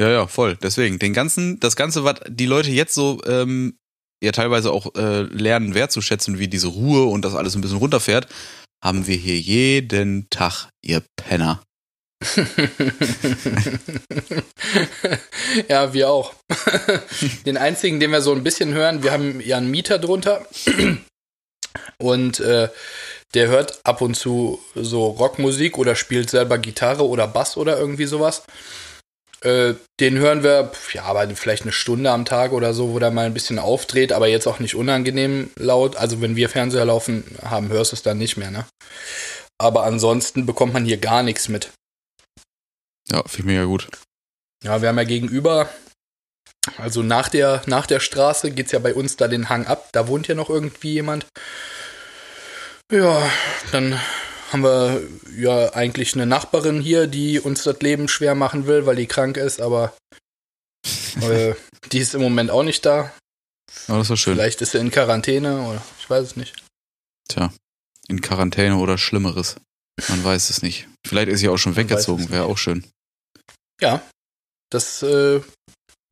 Ja, 0.00 0.08
ja, 0.08 0.26
voll. 0.28 0.56
Deswegen, 0.62 1.00
den 1.00 1.12
ganzen, 1.12 1.58
das 1.58 1.74
Ganze, 1.74 2.04
was 2.04 2.20
die 2.28 2.46
Leute 2.46 2.70
jetzt 2.70 2.94
so 2.94 3.20
ähm, 3.26 3.76
ja 4.22 4.30
teilweise 4.30 4.70
auch 4.70 4.94
äh, 4.94 5.22
lernen 5.22 5.74
wertzuschätzen, 5.74 6.38
wie 6.38 6.46
diese 6.46 6.68
Ruhe 6.68 7.06
und 7.06 7.24
das 7.24 7.34
alles 7.34 7.56
ein 7.56 7.62
bisschen 7.62 7.78
runterfährt, 7.78 8.28
haben 8.80 9.08
wir 9.08 9.16
hier 9.16 9.40
jeden 9.40 10.30
Tag, 10.30 10.68
ihr 10.82 11.02
Penner. 11.16 11.64
ja, 15.68 15.92
wir 15.92 16.10
auch. 16.10 16.34
den 17.46 17.56
einzigen, 17.56 17.98
den 18.00 18.12
wir 18.12 18.22
so 18.22 18.32
ein 18.32 18.44
bisschen 18.44 18.74
hören, 18.74 19.02
wir 19.02 19.12
haben 19.12 19.40
ja 19.40 19.58
einen 19.58 19.70
Mieter 19.70 19.98
drunter 19.98 20.46
und 21.98 22.40
äh, 22.40 22.68
der 23.34 23.48
hört 23.48 23.80
ab 23.84 24.00
und 24.00 24.14
zu 24.14 24.60
so 24.74 25.06
Rockmusik 25.06 25.76
oder 25.76 25.96
spielt 25.96 26.30
selber 26.30 26.58
Gitarre 26.58 27.06
oder 27.06 27.26
Bass 27.26 27.56
oder 27.56 27.78
irgendwie 27.78 28.06
sowas. 28.06 28.44
Äh, 29.40 29.74
den 30.00 30.18
hören 30.18 30.42
wir, 30.42 30.72
ja, 30.94 31.02
aber 31.02 31.28
vielleicht 31.34 31.64
eine 31.64 31.72
Stunde 31.72 32.10
am 32.10 32.24
Tag 32.24 32.52
oder 32.52 32.72
so, 32.72 32.92
wo 32.92 32.98
der 32.98 33.10
mal 33.10 33.26
ein 33.26 33.34
bisschen 33.34 33.58
aufdreht, 33.58 34.12
aber 34.12 34.26
jetzt 34.26 34.46
auch 34.46 34.58
nicht 34.58 34.74
unangenehm 34.74 35.50
laut. 35.56 35.96
Also 35.96 36.22
wenn 36.22 36.34
wir 36.34 36.48
Fernseher 36.48 36.86
laufen 36.86 37.24
haben, 37.42 37.68
hörst 37.68 37.92
du 37.92 37.96
es 37.96 38.02
dann 38.02 38.16
nicht 38.16 38.38
mehr, 38.38 38.50
ne? 38.50 38.64
Aber 39.58 39.84
ansonsten 39.84 40.46
bekommt 40.46 40.72
man 40.72 40.84
hier 40.84 40.96
gar 40.96 41.22
nichts 41.22 41.48
mit. 41.48 41.70
Ja, 43.10 43.22
finde 43.22 43.38
ich 43.38 43.44
mega 43.44 43.64
gut. 43.64 43.88
Ja, 44.62 44.80
wir 44.80 44.88
haben 44.88 44.98
ja 44.98 45.04
gegenüber, 45.04 45.68
also 46.78 47.02
nach 47.02 47.28
der, 47.28 47.62
nach 47.66 47.86
der 47.86 48.00
Straße 48.00 48.50
geht 48.50 48.66
es 48.66 48.72
ja 48.72 48.78
bei 48.78 48.94
uns 48.94 49.16
da 49.16 49.28
den 49.28 49.48
Hang 49.48 49.66
ab. 49.66 49.90
Da 49.92 50.08
wohnt 50.08 50.28
ja 50.28 50.34
noch 50.34 50.50
irgendwie 50.50 50.92
jemand. 50.92 51.26
Ja, 52.90 53.30
dann 53.72 54.00
haben 54.52 54.62
wir 54.62 55.02
ja 55.36 55.74
eigentlich 55.74 56.14
eine 56.14 56.26
Nachbarin 56.26 56.80
hier, 56.80 57.06
die 57.06 57.40
uns 57.40 57.64
das 57.64 57.80
Leben 57.80 58.08
schwer 58.08 58.34
machen 58.34 58.66
will, 58.66 58.86
weil 58.86 58.96
die 58.96 59.06
krank 59.06 59.36
ist, 59.36 59.60
aber 59.60 59.94
äh, 61.20 61.54
die 61.92 61.98
ist 61.98 62.14
im 62.14 62.22
Moment 62.22 62.50
auch 62.50 62.62
nicht 62.62 62.86
da. 62.86 63.12
Oh, 63.88 63.94
das 63.94 64.10
war 64.10 64.16
schön. 64.16 64.34
Vielleicht 64.34 64.62
ist 64.62 64.72
sie 64.72 64.78
in 64.78 64.90
Quarantäne 64.90 65.62
oder 65.62 65.82
ich 65.98 66.08
weiß 66.08 66.24
es 66.24 66.36
nicht. 66.36 66.54
Tja, 67.28 67.52
in 68.08 68.20
Quarantäne 68.20 68.76
oder 68.76 68.96
Schlimmeres. 68.96 69.56
Man 70.08 70.22
weiß 70.22 70.50
es 70.50 70.62
nicht. 70.62 70.88
Vielleicht 71.06 71.28
ist 71.28 71.40
sie 71.40 71.48
auch 71.48 71.56
schon 71.56 71.76
weggezogen, 71.76 72.30
wäre 72.30 72.44
auch 72.44 72.58
schön. 72.58 72.84
Ja, 73.84 74.02
das, 74.70 75.02
äh, 75.02 75.42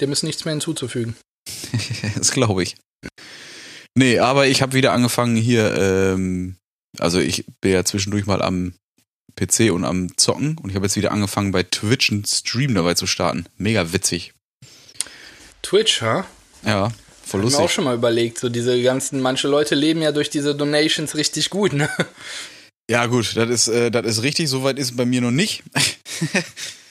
dem 0.03 0.13
ist 0.13 0.25
nichts 0.25 0.45
mehr 0.45 0.53
hinzuzufügen. 0.53 1.17
das 2.17 2.31
glaube 2.31 2.63
ich. 2.63 2.77
Nee, 3.95 4.19
aber 4.19 4.47
ich 4.47 4.61
habe 4.61 4.75
wieder 4.75 4.93
angefangen 4.93 5.37
hier, 5.37 5.75
ähm, 5.75 6.57
also 6.99 7.19
ich 7.19 7.47
bin 7.63 7.73
ja 7.73 7.83
zwischendurch 7.83 8.27
mal 8.27 8.43
am 8.43 8.75
PC 9.37 9.73
und 9.73 9.87
am 9.87 10.19
Zocken 10.19 10.59
und 10.59 10.69
ich 10.69 10.77
habe 10.77 10.85
jetzt 10.85 10.97
wieder 10.97 11.13
angefangen 11.13 11.51
bei 11.51 11.63
Twitch 11.63 12.11
einen 12.11 12.27
Stream 12.27 12.75
dabei 12.75 12.93
zu 12.93 13.07
starten. 13.07 13.47
Mega 13.57 13.95
witzig. 13.95 14.35
Twitch, 15.63 16.03
ha? 16.03 16.27
Ja, 16.67 16.93
voll 17.25 17.41
lustig. 17.41 17.55
Ich 17.55 17.59
habe 17.59 17.65
auch 17.65 17.71
schon 17.71 17.85
mal 17.85 17.95
überlegt, 17.95 18.39
so 18.39 18.51
diese 18.51 18.83
ganzen, 18.83 19.23
manche 19.23 19.49
Leute 19.49 19.75
leben 19.75 20.03
ja 20.03 20.13
durch 20.13 20.29
diese 20.29 20.55
Donations 20.55 21.15
richtig 21.15 21.49
gut, 21.49 21.73
ne? 21.73 21.89
Ja, 22.91 23.07
gut, 23.07 23.35
das 23.35 23.49
ist, 23.49 23.69
äh, 23.69 23.91
das 23.91 24.05
ist 24.05 24.23
richtig, 24.23 24.51
soweit 24.51 24.79
ist 24.79 24.91
es 24.91 24.97
bei 24.97 25.07
mir 25.07 25.23
noch 25.23 25.31
nicht. 25.31 25.63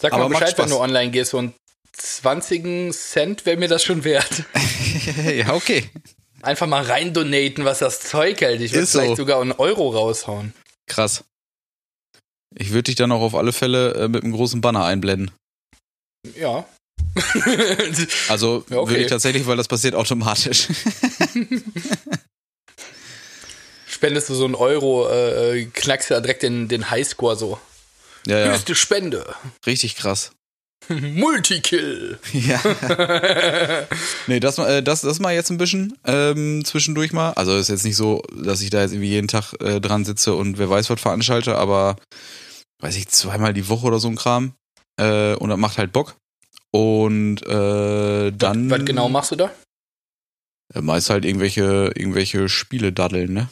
Sag 0.00 0.12
mal 0.12 0.28
Bescheid, 0.28 0.56
wenn 0.58 0.70
du 0.70 0.78
online 0.78 1.10
gehst. 1.10 1.32
So 1.32 1.38
ein 1.38 1.54
20 1.92 2.92
Cent 2.94 3.44
wäre 3.46 3.56
mir 3.56 3.68
das 3.68 3.84
schon 3.84 4.04
wert. 4.04 4.44
ja, 5.34 5.52
okay. 5.52 5.90
Einfach 6.42 6.66
mal 6.66 6.82
rein 6.82 7.12
donaten, 7.12 7.64
was 7.66 7.80
das 7.80 8.00
Zeug 8.00 8.40
hält. 8.40 8.62
Ich 8.62 8.72
würde 8.72 8.86
vielleicht 8.86 9.10
so. 9.10 9.16
sogar 9.16 9.40
einen 9.40 9.52
Euro 9.52 9.90
raushauen. 9.90 10.54
Krass. 10.86 11.24
Ich 12.54 12.70
würde 12.70 12.84
dich 12.84 12.96
dann 12.96 13.12
auch 13.12 13.20
auf 13.20 13.34
alle 13.34 13.52
Fälle 13.52 13.94
äh, 13.94 14.08
mit 14.08 14.24
einem 14.24 14.32
großen 14.32 14.62
Banner 14.62 14.84
einblenden. 14.84 15.30
Ja. 16.34 16.66
also 18.28 18.64
ja, 18.70 18.78
okay. 18.78 18.90
würde 18.90 19.02
ich 19.02 19.08
tatsächlich, 19.08 19.46
weil 19.46 19.56
das 19.56 19.68
passiert 19.68 19.94
automatisch. 19.94 20.68
Spendest 23.86 24.30
du 24.30 24.34
so 24.34 24.46
einen 24.46 24.54
Euro, 24.54 25.10
äh, 25.10 25.66
knackst 25.66 26.10
ja 26.10 26.20
direkt 26.20 26.42
den, 26.42 26.68
den 26.68 26.90
Highscore 26.90 27.36
so. 27.36 27.60
Ja, 28.26 28.38
ja. 28.38 28.52
Höchste 28.52 28.74
Spende. 28.74 29.34
Richtig 29.66 29.96
krass. 29.96 30.32
Multikill. 30.88 32.18
Ja. 32.32 32.60
nee, 34.26 34.40
das, 34.40 34.58
äh, 34.58 34.82
das, 34.82 35.02
das 35.02 35.20
mal 35.20 35.34
jetzt 35.34 35.50
ein 35.50 35.58
bisschen 35.58 35.96
ähm, 36.04 36.64
zwischendurch 36.64 37.12
mal. 37.12 37.32
Also 37.32 37.56
ist 37.56 37.68
jetzt 37.68 37.84
nicht 37.84 37.96
so, 37.96 38.22
dass 38.34 38.62
ich 38.62 38.70
da 38.70 38.80
jetzt 38.80 38.92
irgendwie 38.92 39.10
jeden 39.10 39.28
Tag 39.28 39.54
äh, 39.60 39.80
dran 39.80 40.04
sitze 40.04 40.34
und 40.34 40.58
wer 40.58 40.70
weiß 40.70 40.90
was 40.90 41.00
veranstalte, 41.00 41.56
aber 41.56 41.96
weiß 42.80 42.96
ich, 42.96 43.08
zweimal 43.08 43.52
die 43.52 43.68
Woche 43.68 43.86
oder 43.86 43.98
so 43.98 44.08
ein 44.08 44.16
Kram. 44.16 44.54
Äh, 44.98 45.34
und 45.34 45.50
das 45.50 45.58
macht 45.58 45.78
halt 45.78 45.92
Bock. 45.92 46.16
Und 46.72 47.42
äh, 47.46 48.30
dann. 48.32 48.70
Was, 48.70 48.80
was 48.80 48.86
genau 48.86 49.08
machst 49.08 49.32
du 49.32 49.36
da? 49.36 49.50
Meist 50.74 51.10
halt 51.10 51.24
irgendwelche, 51.24 51.90
irgendwelche 51.96 52.48
Spiele 52.48 52.92
daddeln, 52.92 53.32
ne? 53.32 53.48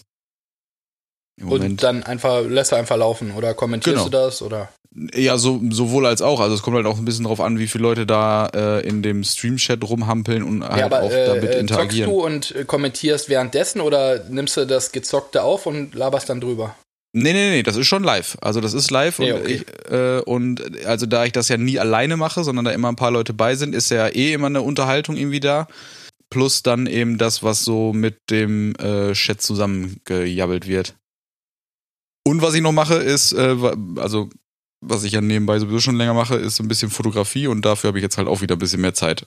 Und 1.45 1.83
dann 1.83 2.03
einfach, 2.03 2.43
lässt 2.45 2.73
du 2.73 2.77
einfach 2.77 2.97
laufen 2.97 3.33
oder 3.37 3.55
kommentierst 3.55 3.97
Genau. 3.97 4.05
du 4.05 4.11
das 4.11 4.43
oder? 4.43 4.69
Ja, 5.15 5.37
so, 5.39 5.61
sowohl 5.71 6.07
als 6.07 6.23
auch. 6.23 6.41
Also 6.41 6.55
es 6.55 6.63
kommt 6.63 6.77
halt 6.77 6.87
auch 6.87 6.99
ein 6.99 7.05
bisschen 7.05 7.25
drauf 7.27 7.41
an, 7.41 7.59
wie 7.59 7.69
viele 7.69 7.83
Leute 7.83 8.07
da 8.07 8.47
äh, 8.55 8.81
in 8.89 9.03
dem 9.03 9.23
Stream-Chat 9.23 9.85
rumhampeln 9.85 10.43
und 10.43 10.65
halt 10.65 10.81
ja, 10.81 10.87
aber 10.87 11.03
auch 11.03 11.11
äh, 11.13 11.27
damit 11.27 11.45
äh, 11.45 11.47
zockst 11.47 11.61
interagieren. 11.61 12.11
du 12.11 12.25
und 12.25 12.55
äh, 12.57 12.65
kommentierst 12.65 13.29
währenddessen 13.29 13.81
oder 13.81 14.25
nimmst 14.29 14.57
du 14.57 14.67
das 14.67 14.91
Gezockte 14.91 15.43
auf 15.43 15.67
und 15.67 15.95
laberst 15.95 16.29
dann 16.29 16.41
drüber? 16.41 16.75
Nee, 17.13 17.33
nee, 17.33 17.51
nee, 17.51 17.63
das 17.63 17.77
ist 17.77 17.87
schon 17.87 18.03
live. 18.03 18.37
Also 18.41 18.61
das 18.61 18.75
ist 18.75 18.91
live 18.91 19.19
Nee, 19.19 19.33
und, 19.33 19.41
okay. 19.43 19.63
ich, 19.65 19.93
äh, 19.93 20.21
und 20.21 20.85
also 20.87 21.07
da 21.07 21.25
ich 21.25 21.33
das 21.33 21.49
ja 21.49 21.57
nie 21.57 21.79
alleine 21.79 22.17
mache, 22.17 22.43
sondern 22.43 22.65
da 22.65 22.71
immer 22.73 22.89
ein 22.89 22.97
paar 22.97 23.11
Leute 23.11 23.33
bei 23.33 23.55
sind, 23.55 23.75
ist 23.75 23.91
ja 23.91 24.09
eh 24.09 24.33
immer 24.33 24.47
eine 24.49 24.63
Unterhaltung 24.63 25.17
irgendwie 25.17 25.41
da. 25.41 25.69
Plus 26.31 26.63
dann 26.63 26.87
eben 26.87 27.17
das, 27.19 27.43
was 27.43 27.65
so 27.65 27.93
mit 27.95 28.19
dem 28.31 28.75
äh, 28.77 29.13
Chat 29.13 29.41
zusammengejabbelt 29.43 30.67
wird. 30.67 30.95
Und 32.29 32.43
was 32.43 32.53
ich 32.53 32.61
noch 32.61 32.73
mache, 32.73 32.97
ist, 32.97 33.33
äh, 33.33 33.57
also 33.97 34.29
was 34.85 35.03
ich 35.03 35.13
ja 35.13 35.23
nebenbei 35.23 35.59
sowieso 35.59 35.81
schon 35.81 35.97
länger 35.97 36.13
mache, 36.13 36.37
ist 36.37 36.57
so 36.57 36.63
ein 36.63 36.69
bisschen 36.69 36.91
Fotografie 36.91 37.47
und 37.47 37.65
dafür 37.65 37.89
habe 37.89 37.99
ich 37.99 38.03
jetzt 38.03 38.19
halt 38.19 38.29
auch 38.29 38.43
wieder 38.43 38.57
ein 38.57 38.59
bisschen 38.59 38.83
mehr 38.83 38.93
Zeit. 38.93 39.27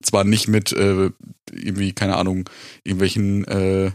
Zwar 0.00 0.22
nicht 0.22 0.46
mit 0.46 0.70
äh, 0.70 1.10
irgendwie, 1.50 1.92
keine 1.92 2.16
Ahnung, 2.16 2.48
irgendwelchen 2.84 3.44
äh, 3.48 3.90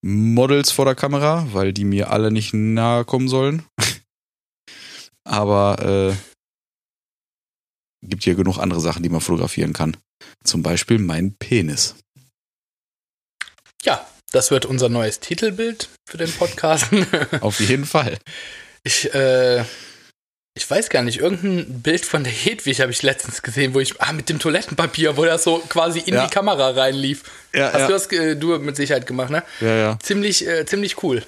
Models 0.00 0.70
vor 0.70 0.84
der 0.84 0.94
Kamera, 0.94 1.48
weil 1.52 1.72
die 1.72 1.84
mir 1.84 2.12
alle 2.12 2.30
nicht 2.30 2.54
nahe 2.54 3.04
kommen 3.04 3.26
sollen. 3.26 3.64
Aber 5.24 5.82
äh, 5.82 6.14
gibt 8.06 8.22
hier 8.22 8.36
genug 8.36 8.58
andere 8.58 8.80
Sachen, 8.80 9.02
die 9.02 9.08
man 9.08 9.20
fotografieren 9.20 9.72
kann. 9.72 9.96
Zum 10.44 10.62
Beispiel 10.62 11.00
mein 11.00 11.34
Penis. 11.34 11.96
Ja, 13.82 14.06
das 14.32 14.50
wird 14.50 14.66
unser 14.66 14.88
neues 14.88 15.20
Titelbild 15.20 15.88
für 16.08 16.18
den 16.18 16.32
Podcast. 16.32 16.86
Auf 17.40 17.60
jeden 17.60 17.84
Fall. 17.84 18.18
ich, 18.84 19.12
äh, 19.14 19.64
ich 20.54 20.68
weiß 20.68 20.90
gar 20.90 21.02
nicht, 21.02 21.18
irgendein 21.20 21.80
Bild 21.82 22.04
von 22.04 22.24
der 22.24 22.32
Hedwig 22.32 22.80
habe 22.80 22.90
ich 22.92 23.02
letztens 23.02 23.42
gesehen, 23.42 23.72
wo 23.74 23.80
ich, 23.80 24.00
ah, 24.00 24.12
mit 24.12 24.28
dem 24.28 24.38
Toilettenpapier, 24.38 25.16
wo 25.16 25.24
das 25.24 25.44
so 25.44 25.58
quasi 25.68 26.00
in 26.00 26.14
Ja. 26.14 26.26
die 26.26 26.30
Kamera 26.32 26.70
reinlief. 26.70 27.22
Ja, 27.54 27.72
Hast 27.72 27.80
ja. 27.80 27.86
du 27.86 27.92
das, 27.92 28.06
äh, 28.12 28.36
du 28.36 28.58
mit 28.58 28.76
Sicherheit 28.76 29.06
gemacht, 29.06 29.30
ne? 29.30 29.42
ja, 29.60 29.74
ja. 29.76 29.98
Ziemlich, 30.02 30.46
äh, 30.46 30.66
ziemlich 30.66 31.02
cool. 31.02 31.22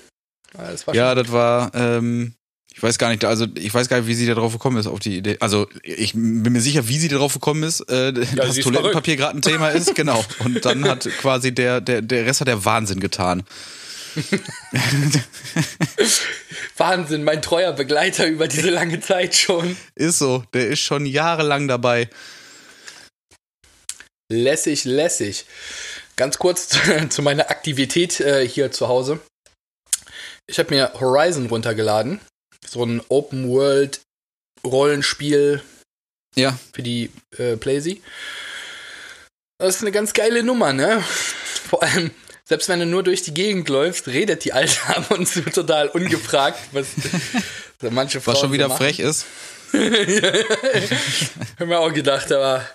Ja, 0.57 0.71
Das 0.71 0.87
war 0.87 0.95
Ja, 0.95 1.11
schon- 1.15 1.23
das 1.25 1.33
war, 1.33 1.75
ähm, 1.75 2.35
ich 2.75 2.83
weiß 2.83 2.99
gar 2.99 3.11
nicht, 3.11 3.25
also 3.25 3.47
ich 3.55 3.73
weiß 3.73 3.89
gar 3.89 3.99
nicht, 3.99 4.07
wie 4.07 4.15
sie 4.15 4.27
da 4.27 4.35
drauf 4.35 4.53
gekommen 4.53 4.79
ist 4.79 4.87
auf 4.87 4.99
die 4.99 5.17
Idee. 5.19 5.37
Also 5.41 5.69
ich 5.83 6.15
bin 6.15 6.43
mir 6.43 6.61
sicher, 6.61 6.89
wie 6.89 6.99
sie 6.99 7.09
da 7.09 7.17
drauf 7.17 7.35
gekommen 7.35 7.63
ist, 7.63 7.81
äh, 7.91 8.13
dass 8.13 8.31
sie 8.55 8.61
ist 8.61 8.63
Toilettenpapier 8.63 9.17
gerade 9.17 9.39
ein 9.39 9.43
Thema 9.43 9.69
ist, 9.69 9.95
genau. 9.95 10.25
Und 10.39 10.65
dann 10.65 10.89
hat 10.89 11.09
quasi 11.19 11.53
der, 11.55 11.81
der, 11.81 12.03
der 12.03 12.27
Rest 12.27 12.41
hat 12.41 12.49
der 12.49 12.65
Wahnsinn 12.65 13.01
getan. 13.01 13.45
Wahnsinn, 16.77 17.25
mein 17.25 17.43
treuer 17.43 17.73
Begleiter 17.73 18.27
über 18.27 18.49
diese 18.49 18.71
lange 18.71 19.01
Zeit 19.01 19.35
schon. 19.35 19.77
Ist 19.95 20.19
so, 20.19 20.45
der 20.53 20.69
ist 20.69 20.81
schon 20.81 21.07
jahrelang 21.07 21.69
dabei. 21.69 22.09
Lässig, 24.31 24.85
lässig. 24.85 25.45
Ganz 26.17 26.39
kurz 26.39 26.69
zu, 26.69 27.09
zu 27.09 27.23
meiner 27.23 27.51
Aktivität 27.51 28.21
äh, 28.21 28.47
hier 28.47 28.71
zu 28.73 28.89
Hause. 28.89 29.21
Ich 30.47 30.59
habe 30.59 30.75
mir 30.75 30.93
Horizon 31.01 31.47
runtergeladen. 31.47 32.21
So 32.67 32.85
ein 32.85 33.03
Open 33.09 33.49
World 33.49 34.01
Rollenspiel 34.65 35.63
Ja, 36.37 36.59
für 36.73 36.83
die 36.83 37.11
äh, 37.37 37.57
PlayZ. 37.57 37.97
Das 39.59 39.77
ist 39.77 39.83
eine 39.83 39.93
ganz 39.93 40.13
geile 40.13 40.43
Nummer, 40.43 40.73
ne? 40.73 41.03
Vor 41.69 41.83
allem, 41.83 42.11
selbst 42.45 42.69
wenn 42.69 42.81
du 42.81 42.87
nur 42.87 43.03
durch 43.03 43.23
die 43.23 43.35
Gegend 43.35 43.69
läufst, 43.69 44.09
redet 44.09 44.45
die 44.45 44.53
Alte 44.53 44.77
ab 44.89 45.11
und 45.11 45.27
zu 45.27 45.43
total 45.43 45.89
ungefragt, 45.89 46.59
was 46.73 46.87
so 47.81 47.91
manche 47.91 48.21
Frauen 48.21 48.35
was 48.35 48.41
schon 48.41 48.53
wieder 48.53 48.69
so 48.69 48.77
frech 48.77 48.99
ist. 48.99 49.27
Hab 49.73 51.67
mir 51.67 51.79
auch 51.79 51.93
gedacht, 51.93 52.31
aber 52.31 52.67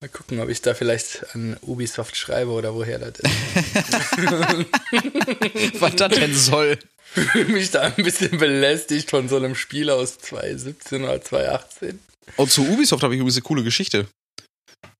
mal 0.00 0.08
gucken, 0.08 0.40
ob 0.40 0.48
ich 0.48 0.60
da 0.62 0.74
vielleicht 0.74 1.32
an 1.34 1.56
Ubisoft 1.62 2.16
schreibe 2.16 2.50
oder 2.50 2.74
woher 2.74 2.98
das 2.98 3.20
ist. 3.20 3.30
Was 5.80 5.94
das 5.94 6.12
denn 6.12 6.34
soll. 6.34 6.76
Fühle 7.18 7.44
mich 7.46 7.70
da 7.70 7.82
ein 7.82 8.04
bisschen 8.04 8.38
belästigt 8.38 9.10
von 9.10 9.28
so 9.28 9.36
einem 9.36 9.54
Spiel 9.54 9.90
aus 9.90 10.18
2017 10.18 11.04
oder 11.04 11.20
2018. 11.20 11.98
Und 12.36 12.50
zu 12.50 12.62
Ubisoft 12.62 13.02
habe 13.02 13.14
ich 13.14 13.20
übrigens 13.20 13.36
eine 13.36 13.42
coole 13.42 13.62
Geschichte. 13.62 14.06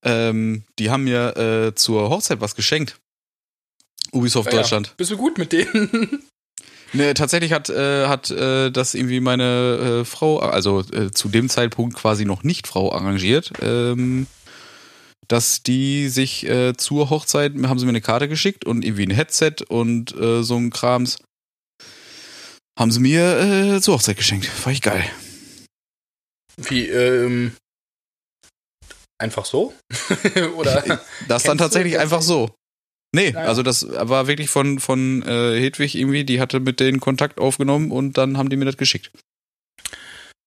Ähm, 0.03 0.63
die 0.77 0.89
haben 0.89 1.03
mir 1.03 1.37
äh, 1.37 1.75
zur 1.75 2.09
Hochzeit 2.09 2.41
was 2.41 2.55
geschenkt. 2.55 2.97
Ubisoft 4.11 4.47
Ah 4.47 4.51
Ja, 4.51 4.55
ja. 4.57 4.61
Deutschland. 4.63 4.97
Bist 4.97 5.11
du 5.11 5.17
gut 5.17 5.37
mit 5.37 5.51
denen? 5.51 6.23
Ne, 6.91 7.13
tatsächlich 7.13 7.53
hat, 7.53 7.69
äh, 7.69 8.07
hat 8.07 8.31
äh, 8.31 8.71
das 8.71 8.95
irgendwie 8.95 9.19
meine 9.19 10.01
äh, 10.01 10.05
Frau, 10.05 10.39
also 10.39 10.79
äh, 10.91 11.11
zu 11.11 11.29
dem 11.29 11.47
Zeitpunkt 11.47 11.95
quasi 11.95 12.25
noch 12.25 12.41
nicht 12.41 12.65
Frau 12.65 12.91
arrangiert, 12.91 13.51
ähm, 13.61 14.25
dass 15.27 15.61
die 15.61 16.09
sich 16.09 16.47
äh, 16.49 16.75
zur 16.75 17.11
Hochzeit, 17.11 17.53
haben 17.61 17.77
sie 17.77 17.85
mir 17.85 17.91
eine 17.91 18.01
Karte 18.01 18.27
geschickt 18.27 18.65
und 18.65 18.83
irgendwie 18.83 19.05
ein 19.05 19.11
Headset 19.11 19.57
und 19.67 20.15
äh, 20.19 20.41
so 20.41 20.55
ein 20.55 20.71
Krams 20.71 21.19
haben 22.79 22.91
sie 22.91 22.99
mir 23.01 23.75
äh, 23.75 23.81
zur 23.81 23.95
Hochzeit 23.95 24.17
geschenkt. 24.17 24.49
War 24.65 24.71
ich 24.71 24.81
geil. 24.81 25.05
Wie, 26.57 26.87
ähm. 26.87 27.55
Einfach 29.21 29.43
so? 29.45 29.73
oder? 30.55 31.01
Das 31.27 31.43
dann 31.43 31.57
du- 31.57 31.63
tatsächlich 31.63 31.93
kennst 31.93 32.03
einfach 32.03 32.19
du- 32.21 32.25
so. 32.25 32.55
Nee, 33.13 33.31
Naja. 33.31 33.47
also 33.47 33.63
das 33.63 33.87
war 33.89 34.27
wirklich 34.27 34.49
von, 34.51 34.79
von 34.79 35.23
äh, 35.23 35.59
Hedwig 35.59 35.95
irgendwie, 35.95 36.23
die 36.23 36.39
hatte 36.39 36.59
mit 36.59 36.79
denen 36.79 36.99
Kontakt 36.99 37.39
aufgenommen 37.39 37.91
und 37.91 38.17
dann 38.19 38.37
haben 38.37 38.49
die 38.49 38.55
mir 38.55 38.65
das 38.65 38.77
geschickt. 38.77 39.11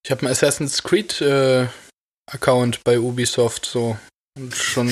Ich 0.05 0.11
habe 0.13 0.23
einen 0.23 0.31
Assassin's 0.31 0.83
Creed 0.85 1.21
äh, 1.21 1.67
Account 2.31 2.83
bei 2.85 3.01
Ubisoft 3.01 3.67
so 3.67 3.99
und 4.39 4.55
schon 4.55 4.89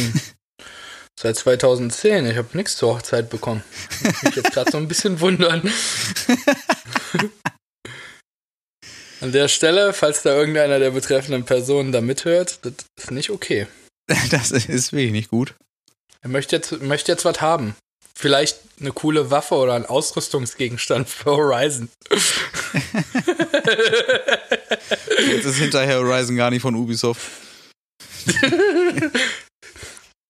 seit 1.19 1.37
2010. 1.37 2.27
Ich 2.27 2.37
habe 2.37 2.57
nichts 2.57 2.77
zur 2.77 2.95
Hochzeit 2.97 3.31
bekommen. 3.31 3.63
Ich 4.03 4.23
mich 4.25 4.37
jetzt 4.37 4.53
gerade 4.53 4.71
so 4.73 4.77
ein 4.79 4.89
bisschen 4.89 5.21
wundern. 5.21 5.63
An 9.21 9.33
der 9.33 9.49
Stelle, 9.49 9.93
falls 9.93 10.23
da 10.23 10.35
irgendeiner 10.35 10.79
der 10.79 10.93
betreffenden 10.93 11.45
Personen 11.45 11.93
da 11.93 12.01
mithört, 12.01 12.61
das 12.63 12.73
ist 12.97 13.11
nicht 13.11 13.31
okay. 13.31 13.67
Das 14.31 14.51
ist 14.51 14.93
wirklich 14.93 15.13
nicht 15.13 15.31
gut. 15.31 15.55
Er 16.23 16.31
möchte 16.31 16.57
jetzt, 16.57 16.83
möchte 16.83 17.13
jetzt 17.13 17.25
was 17.25 17.41
haben. 17.41 17.77
Vielleicht 18.19 18.59
eine 18.81 18.91
coole 18.93 19.31
Waffe 19.31 19.55
oder 19.55 19.75
ein 19.75 19.87
Ausrüstungsgegenstand 19.87 21.09
für 21.09 21.37
Horizon. 21.37 21.89
Jetzt 25.31 25.45
ist 25.47 25.57
hinterher 25.57 25.99
Horizon 25.99 26.37
gar 26.37 26.51
nicht 26.51 26.63
von 26.63 26.75
Ubisoft. 26.75 27.21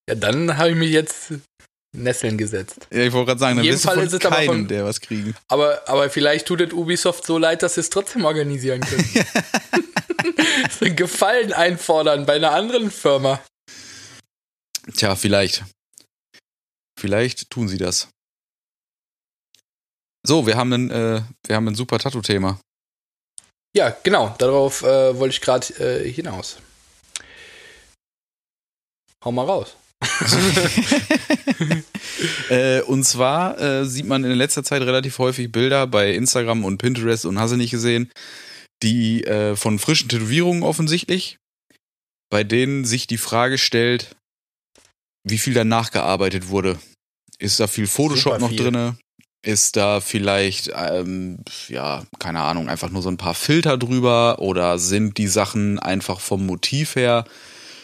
Ja, 0.08 0.14
dann 0.14 0.56
habe 0.56 0.70
ich 0.70 0.76
mich 0.76 0.90
jetzt 0.90 1.32
Nesseln 1.92 2.38
gesetzt. 2.38 2.86
Ja, 2.92 3.00
ich 3.02 3.12
wollte 3.12 3.26
gerade 3.28 3.40
sagen, 3.40 3.56
dann 3.56 3.66
wirst 3.66 3.84
du 3.84 3.88
Fall 3.88 3.96
von 3.96 4.06
ist 4.06 4.12
es 4.12 4.24
aber 4.24 4.36
keinem, 4.36 4.46
von- 4.46 4.68
der 4.68 4.84
was 4.84 5.00
kriegen. 5.00 5.34
Aber, 5.48 5.88
aber 5.88 6.08
vielleicht 6.08 6.46
tut 6.46 6.60
es 6.60 6.72
Ubisoft 6.72 7.26
so 7.26 7.36
leid, 7.36 7.62
dass 7.62 7.74
sie 7.74 7.80
es 7.80 7.90
trotzdem 7.90 8.24
organisieren 8.24 8.80
können. 8.80 9.04
so 10.78 10.84
einen 10.84 10.96
Gefallen 10.96 11.52
einfordern 11.52 12.26
bei 12.26 12.34
einer 12.36 12.52
anderen 12.52 12.90
Firma. 12.90 13.42
Tja, 14.94 15.16
vielleicht. 15.16 15.64
Vielleicht 16.98 17.50
tun 17.50 17.68
sie 17.68 17.78
das. 17.78 18.08
So, 20.26 20.46
wir 20.46 20.56
haben 20.56 20.72
ein, 20.72 20.90
äh, 20.90 21.22
wir 21.46 21.56
haben 21.56 21.66
ein 21.66 21.74
super 21.74 21.98
Tattoo-Thema. 21.98 22.60
Ja, 23.74 23.96
genau, 24.02 24.34
darauf 24.38 24.82
äh, 24.82 25.18
wollte 25.18 25.34
ich 25.34 25.40
gerade 25.40 25.66
äh, 25.78 26.08
hinaus. 26.12 26.58
Hau 29.24 29.32
mal 29.32 29.46
raus. 29.46 29.76
Äh, 32.50 32.82
und 32.82 33.04
zwar 33.04 33.58
äh, 33.60 33.86
sieht 33.86 34.06
man 34.06 34.24
in 34.24 34.32
letzter 34.32 34.64
Zeit 34.64 34.82
relativ 34.82 35.18
häufig 35.18 35.50
Bilder 35.52 35.86
bei 35.86 36.12
Instagram 36.12 36.64
und 36.64 36.78
Pinterest 36.78 37.24
und 37.24 37.38
hast 37.38 37.52
du 37.52 37.56
nicht 37.56 37.70
gesehen, 37.70 38.10
die 38.82 39.24
äh, 39.24 39.56
von 39.56 39.78
frischen 39.78 40.08
Tätowierungen 40.08 40.62
offensichtlich, 40.62 41.38
bei 42.28 42.44
denen 42.44 42.84
sich 42.84 43.06
die 43.06 43.18
Frage 43.18 43.56
stellt, 43.56 44.16
wie 45.24 45.38
viel 45.38 45.54
danach 45.54 45.90
gearbeitet 45.92 46.48
wurde. 46.48 46.78
Ist 47.38 47.60
da 47.60 47.66
viel 47.66 47.86
Photoshop 47.86 48.34
Super 48.34 48.38
noch 48.38 48.48
viel. 48.50 48.58
drinne? 48.58 48.98
Ist 49.42 49.76
da 49.76 50.00
vielleicht, 50.00 50.70
ähm, 50.74 51.38
ja, 51.68 52.04
keine 52.18 52.40
Ahnung, 52.40 52.68
einfach 52.68 52.90
nur 52.90 53.00
so 53.00 53.08
ein 53.08 53.16
paar 53.16 53.34
Filter 53.34 53.78
drüber 53.78 54.40
oder 54.40 54.78
sind 54.78 55.16
die 55.16 55.28
Sachen 55.28 55.78
einfach 55.78 56.20
vom 56.20 56.44
Motiv 56.44 56.96
her 56.96 57.24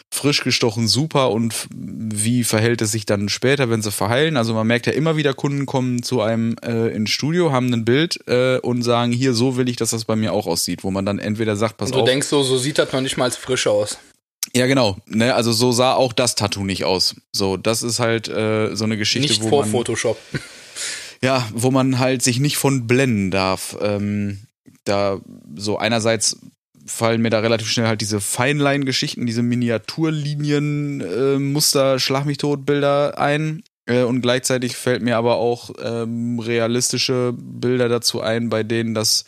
frisch 0.09 0.43
gestochen 0.43 0.87
super 0.87 1.31
und 1.31 1.67
wie 1.73 2.43
verhält 2.43 2.81
es 2.81 2.91
sich 2.91 3.05
dann 3.05 3.29
später, 3.29 3.69
wenn 3.69 3.81
sie 3.81 3.91
verheilen? 3.91 4.37
Also 4.37 4.53
man 4.53 4.65
merkt 4.65 4.87
ja 4.87 4.93
immer 4.93 5.17
wieder, 5.17 5.33
Kunden 5.33 5.65
kommen 5.65 6.01
zu 6.01 6.21
einem 6.21 6.55
äh, 6.63 6.87
ins 6.95 7.09
Studio, 7.09 7.51
haben 7.51 7.71
ein 7.73 7.85
Bild 7.85 8.19
äh, 8.27 8.57
und 8.59 8.83
sagen, 8.83 9.11
hier, 9.11 9.33
so 9.33 9.57
will 9.57 9.67
ich, 9.69 9.75
dass 9.75 9.91
das 9.91 10.05
bei 10.05 10.15
mir 10.15 10.33
auch 10.33 10.47
aussieht, 10.47 10.83
wo 10.83 10.91
man 10.91 11.05
dann 11.05 11.19
entweder 11.19 11.55
sagt, 11.55 11.77
pass 11.77 11.89
Und 11.89 11.95
du 11.97 12.01
auf. 12.01 12.07
denkst 12.07 12.27
so, 12.27 12.41
so 12.43 12.57
sieht 12.57 12.77
das 12.79 12.91
noch 12.93 13.01
nicht 13.01 13.17
mal 13.17 13.25
als 13.25 13.35
frisch 13.35 13.67
aus. 13.67 13.97
ja, 14.55 14.65
genau. 14.65 14.97
Ne, 15.05 15.35
also 15.35 15.51
so 15.51 15.71
sah 15.73 15.93
auch 15.93 16.13
das 16.13 16.35
Tattoo 16.35 16.63
nicht 16.63 16.85
aus. 16.85 17.15
So, 17.33 17.57
das 17.57 17.83
ist 17.83 17.99
halt 17.99 18.27
äh, 18.29 18.75
so 18.75 18.85
eine 18.85 18.97
Geschichte, 18.97 19.27
Nicht 19.27 19.43
wo 19.43 19.49
vor 19.49 19.61
man 19.63 19.71
Photoshop. 19.71 20.17
ja, 21.21 21.47
wo 21.53 21.69
man 21.69 21.99
halt 21.99 22.21
sich 22.21 22.39
nicht 22.39 22.57
von 22.57 22.87
blenden 22.87 23.29
darf. 23.29 23.77
Ähm, 23.81 24.47
da 24.85 25.19
so 25.55 25.77
einerseits 25.77 26.37
fallen 26.87 27.21
mir 27.21 27.29
da 27.29 27.39
relativ 27.39 27.69
schnell 27.69 27.87
halt 27.87 28.01
diese 28.01 28.19
Feinlein-Geschichten, 28.19 29.25
diese 29.25 29.43
Miniaturlinien, 29.43 31.01
äh, 31.01 31.37
Schlag 31.99 32.25
mich 32.25 32.37
tot 32.37 32.65
Bilder 32.65 33.17
ein. 33.17 33.63
Äh, 33.85 34.03
und 34.03 34.21
gleichzeitig 34.21 34.75
fällt 34.75 35.01
mir 35.01 35.17
aber 35.17 35.37
auch 35.37 35.71
ähm, 35.81 36.39
realistische 36.39 37.33
Bilder 37.37 37.89
dazu 37.89 38.21
ein, 38.21 38.49
bei 38.49 38.63
denen 38.63 38.93
das 38.93 39.25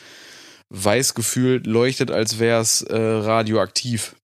weiß 0.69 1.15
gefühlt 1.15 1.65
leuchtet, 1.65 2.11
als 2.11 2.39
wäre 2.39 2.61
es 2.61 2.81
äh, 2.81 2.95
radioaktiv. 2.95 4.15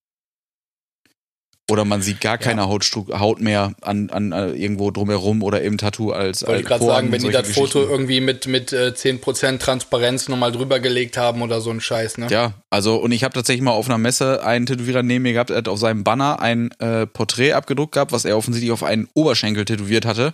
Oder 1.69 1.83
man 1.83 2.03
sieht 2.03 2.21
gar 2.21 2.37
keine 2.37 2.61
ja. 2.61 2.67
Hautstru 2.67 3.07
Haut 3.17 3.41
mehr 3.41 3.73
an, 3.81 4.11
an, 4.11 4.33
an, 4.33 4.51
äh, 4.53 4.55
irgendwo 4.55 4.91
drumherum 4.91 5.41
oder 5.41 5.63
im 5.63 5.79
Tattoo 5.79 6.11
als 6.11 6.45
Wollte 6.45 6.61
ich 6.61 6.67
gerade 6.67 6.85
sagen, 6.85 7.11
wenn 7.11 7.23
die 7.23 7.31
das 7.31 7.49
Foto 7.49 7.81
irgendwie 7.81 8.21
mit, 8.21 8.45
mit 8.45 8.71
äh, 8.71 8.93
10% 8.95 9.57
Transparenz 9.57 10.27
nochmal 10.27 10.51
drüber 10.51 10.79
gelegt 10.79 11.17
haben 11.17 11.41
oder 11.41 11.61
so 11.61 11.71
ein 11.71 11.81
Scheiß, 11.81 12.19
ne? 12.19 12.27
Ja, 12.29 12.53
also 12.69 12.97
und 12.97 13.11
ich 13.11 13.23
habe 13.23 13.33
tatsächlich 13.33 13.63
mal 13.63 13.71
auf 13.71 13.87
einer 13.87 13.97
Messe 13.97 14.45
einen 14.45 14.67
Tätowierer 14.67 15.01
neben 15.01 15.23
mir 15.23 15.33
gehabt, 15.33 15.49
er 15.49 15.57
hat 15.57 15.67
auf 15.67 15.79
seinem 15.79 16.03
Banner 16.03 16.39
ein 16.39 16.69
äh, 16.77 17.07
Porträt 17.07 17.53
abgedruckt 17.53 17.93
gehabt, 17.93 18.11
was 18.11 18.25
er 18.25 18.37
offensichtlich 18.37 18.71
auf 18.71 18.83
einen 18.83 19.09
Oberschenkel 19.15 19.65
tätowiert 19.65 20.05
hatte. 20.05 20.33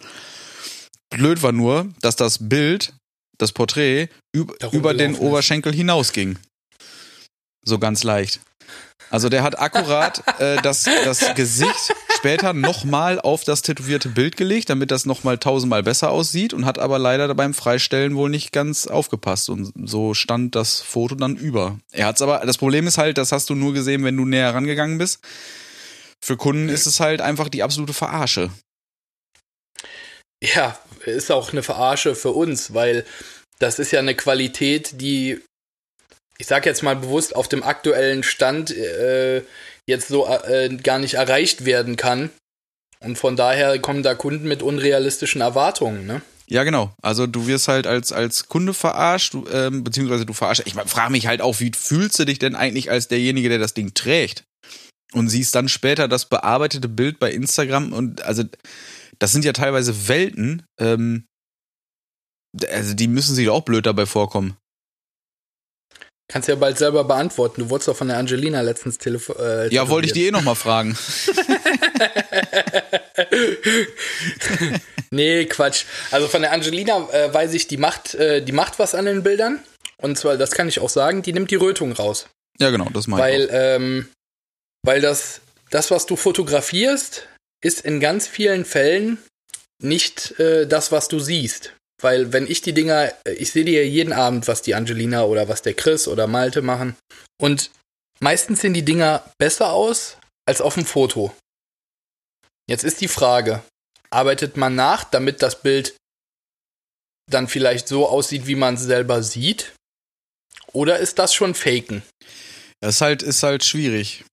Blöd 1.12 1.44
war 1.44 1.54
nur, 1.54 1.88
dass 2.02 2.18
das 2.18 2.50
Bild, 2.50 2.94
das 3.38 3.54
Porträt, 3.54 4.10
üb 4.36 4.52
über 4.74 4.94
den 4.94 5.16
Oberschenkel 5.16 5.74
hinausging. 5.74 6.38
So 7.64 7.80
ganz 7.80 8.04
leicht. 8.04 8.42
Also 9.10 9.28
der 9.28 9.44
hat 9.44 9.60
akkurat 9.60 10.24
äh, 10.40 10.62
das, 10.62 10.86
das 11.04 11.36
Gesicht 11.36 11.94
später 12.16 12.54
nochmal 12.54 13.20
auf 13.20 13.44
das 13.44 13.62
tätowierte 13.62 14.10
Bild 14.10 14.38
gelegt, 14.38 14.70
damit 14.70 14.90
das 14.90 15.06
nochmal 15.06 15.38
tausendmal 15.38 15.84
besser 15.84 16.12
aussieht 16.12 16.54
und 16.54 16.66
hat 16.66 16.80
aber 16.80 16.98
leider 16.98 17.34
beim 17.36 17.54
Freistellen 17.54 18.16
wohl 18.16 18.30
nicht 18.30 18.54
ganz 18.54 18.88
aufgepasst 18.88 19.50
und 19.50 19.74
so 19.86 20.14
stand 20.14 20.56
das 20.56 20.82
Foto 20.82 21.16
dann 21.16 21.36
über. 21.36 21.78
Er 21.92 22.08
hat's 22.08 22.22
aber, 22.22 22.40
das 22.46 22.58
Problem 22.58 22.88
ist 22.88 22.98
halt, 22.98 23.18
das 23.18 23.34
hast 23.34 23.50
du 23.50 23.56
nur 23.56 23.74
gesehen, 23.74 24.04
wenn 24.06 24.16
du 24.16 24.26
näher 24.26 24.54
rangegangen 24.56 24.98
bist. 24.98 25.20
Für 26.24 26.38
Kunden 26.38 26.70
ist 26.70 26.86
es 26.86 27.00
halt 27.00 27.20
einfach 27.20 27.50
die 27.50 27.64
absolute 27.64 27.94
Verarsche. 27.94 28.50
Ja, 30.42 30.80
ist 31.06 31.32
auch 31.32 31.52
eine 31.52 31.64
Verarsche 31.64 32.16
für 32.16 32.32
uns, 32.32 32.74
weil 32.74 33.06
das 33.60 33.80
ist 33.80 33.92
ja 33.92 34.00
eine 34.00 34.16
Qualität, 34.16 35.02
die 35.02 35.40
ich 36.42 36.48
sage 36.48 36.68
jetzt 36.68 36.82
mal 36.82 36.96
bewusst, 36.96 37.36
auf 37.36 37.48
dem 37.48 37.62
aktuellen 37.62 38.24
Stand 38.24 38.76
äh, 38.76 39.44
jetzt 39.88 40.08
so 40.08 40.28
äh, 40.28 40.76
gar 40.82 40.98
nicht 40.98 41.14
erreicht 41.14 41.66
werden 41.66 41.98
kann. 41.98 42.32
Und 43.00 43.20
von 43.20 43.36
daher 43.36 43.78
kommen 43.78 44.02
da 44.02 44.16
Kunden 44.16 44.48
mit 44.48 44.64
unrealistischen 44.64 45.42
Erwartungen, 45.42 46.08
ne? 46.08 46.24
Ja, 46.48 46.64
genau. 46.64 46.96
Also 47.04 47.28
du 47.28 47.46
wirst 47.46 47.68
halt 47.68 47.86
als, 47.86 48.12
als 48.12 48.48
Kunde 48.50 48.74
verarscht, 48.74 49.36
ähm, 49.54 49.84
beziehungsweise 49.84 50.26
du 50.26 50.34
verarschst. 50.34 50.66
Ich 50.66 50.74
frage 50.74 51.12
mich 51.12 51.28
halt 51.28 51.42
auch, 51.42 51.60
wie 51.60 51.72
fühlst 51.78 52.18
du 52.18 52.26
dich 52.26 52.40
denn 52.40 52.56
eigentlich 52.56 52.90
als 52.90 53.08
derjenige, 53.08 53.48
der 53.48 53.60
das 53.60 53.76
Ding 53.76 53.94
trägt? 53.94 54.44
Und 55.14 55.30
siehst 55.30 55.54
dann 55.54 55.70
später 55.70 56.08
das 56.08 56.26
bearbeitete 56.26 56.90
Bild 56.90 57.20
bei 57.20 57.32
Instagram 57.32 57.94
und 57.94 58.24
also 58.24 58.44
das 59.20 59.32
sind 59.32 59.46
ja 59.46 59.54
teilweise 59.54 60.08
Welten, 60.08 60.64
ähm, 60.80 61.26
also 62.72 62.96
die 62.96 63.08
müssen 63.08 63.36
sich 63.36 63.48
auch 63.50 63.62
blöd 63.62 63.86
dabei 63.86 64.08
vorkommen. 64.08 64.58
Kannst 66.32 66.48
ja 66.48 66.56
bald 66.56 66.78
selber 66.78 67.04
beantworten. 67.04 67.60
Du 67.60 67.70
wurdest 67.70 67.90
doch 67.90 67.98
von 67.98 68.08
der 68.08 68.18
Angelina 68.18 68.62
letztens 68.62 68.98
telefoniert. 68.98 69.70
Äh, 69.70 69.76
ja, 69.76 69.90
wollte 69.90 70.08
ich 70.08 70.14
die 70.14 70.28
eh 70.28 70.32
nochmal 70.32 70.56
fragen. 70.56 70.98
nee, 75.12 75.44
Quatsch. 75.44 75.84
Also 76.10 76.30
von 76.30 76.42
der 76.42 76.54
Angelina 76.54 77.10
äh, 77.12 77.34
weiß 77.34 77.54
ich, 77.54 77.68
die 77.68 77.76
macht, 77.76 78.16
äh, 78.16 78.42
die 78.42 78.54
macht 78.54 78.80
was 78.80 78.96
an 78.96 79.06
den 79.06 79.24
Bildern. 79.24 79.60
Und 79.98 80.18
zwar, 80.18 80.38
das 80.38 80.52
kann 80.52 80.70
ich 80.70 80.80
auch 80.80 80.90
sagen, 80.90 81.22
die 81.22 81.34
nimmt 81.34 81.52
die 81.52 81.56
Rötung 81.56 81.92
raus. 81.92 82.28
Ja, 82.60 82.70
genau, 82.70 82.88
das 82.94 83.08
meine 83.08 83.22
weil, 83.22 83.42
ich. 83.42 83.50
Auch. 83.50 83.56
Ähm, 83.56 84.08
weil 84.84 85.02
das, 85.02 85.42
das, 85.70 85.92
was 85.92 86.06
du 86.06 86.16
fotografierst, 86.16 87.28
ist 87.62 87.82
in 87.82 88.00
ganz 88.00 88.26
vielen 88.26 88.64
Fällen 88.64 89.18
nicht 89.84 90.40
äh, 90.40 90.66
das, 90.66 90.94
was 90.94 91.10
du 91.10 91.20
siehst. 91.20 91.74
Weil 92.02 92.34
wenn 92.34 92.50
ich 92.50 92.62
die 92.62 92.74
Dinger, 92.74 93.14
ich 93.26 93.52
sehe 93.52 93.66
die 93.66 93.74
ja 93.74 93.82
jeden 93.82 94.14
Abend, 94.14 94.48
was 94.48 94.62
die 94.62 94.76
Angelina 94.76 95.24
oder 95.24 95.48
was 95.48 95.62
der 95.62 95.74
Chris 95.74 96.08
oder 96.08 96.28
Malte 96.28 96.62
machen. 96.62 96.96
Und 97.40 97.72
meistens 98.20 98.62
sehen 98.62 98.74
die 98.74 98.86
Dinger 98.86 99.24
besser 99.38 99.72
aus 99.72 100.18
als 100.48 100.62
auf 100.62 100.74
dem 100.74 100.86
Foto. 100.86 101.34
Jetzt 102.68 102.84
ist 102.84 103.02
die 103.02 103.08
Frage, 103.08 103.64
arbeitet 104.10 104.58
man 104.58 104.76
nach, 104.76 105.04
damit 105.04 105.42
das 105.42 105.62
Bild 105.62 105.96
dann 107.30 107.48
vielleicht 107.48 107.88
so 107.88 108.08
aussieht, 108.08 108.48
wie 108.48 108.56
man 108.56 108.76
es 108.76 108.82
selber 108.82 109.24
sieht? 109.24 109.74
Oder 110.74 111.00
ist 111.00 111.20
das 111.20 111.34
schon 111.34 111.54
Faken? 111.54 112.02
Das 112.82 112.96
ist 112.96 113.02
halt, 113.02 113.24
ist 113.24 113.44
halt 113.44 113.64
schwierig. 113.64 114.26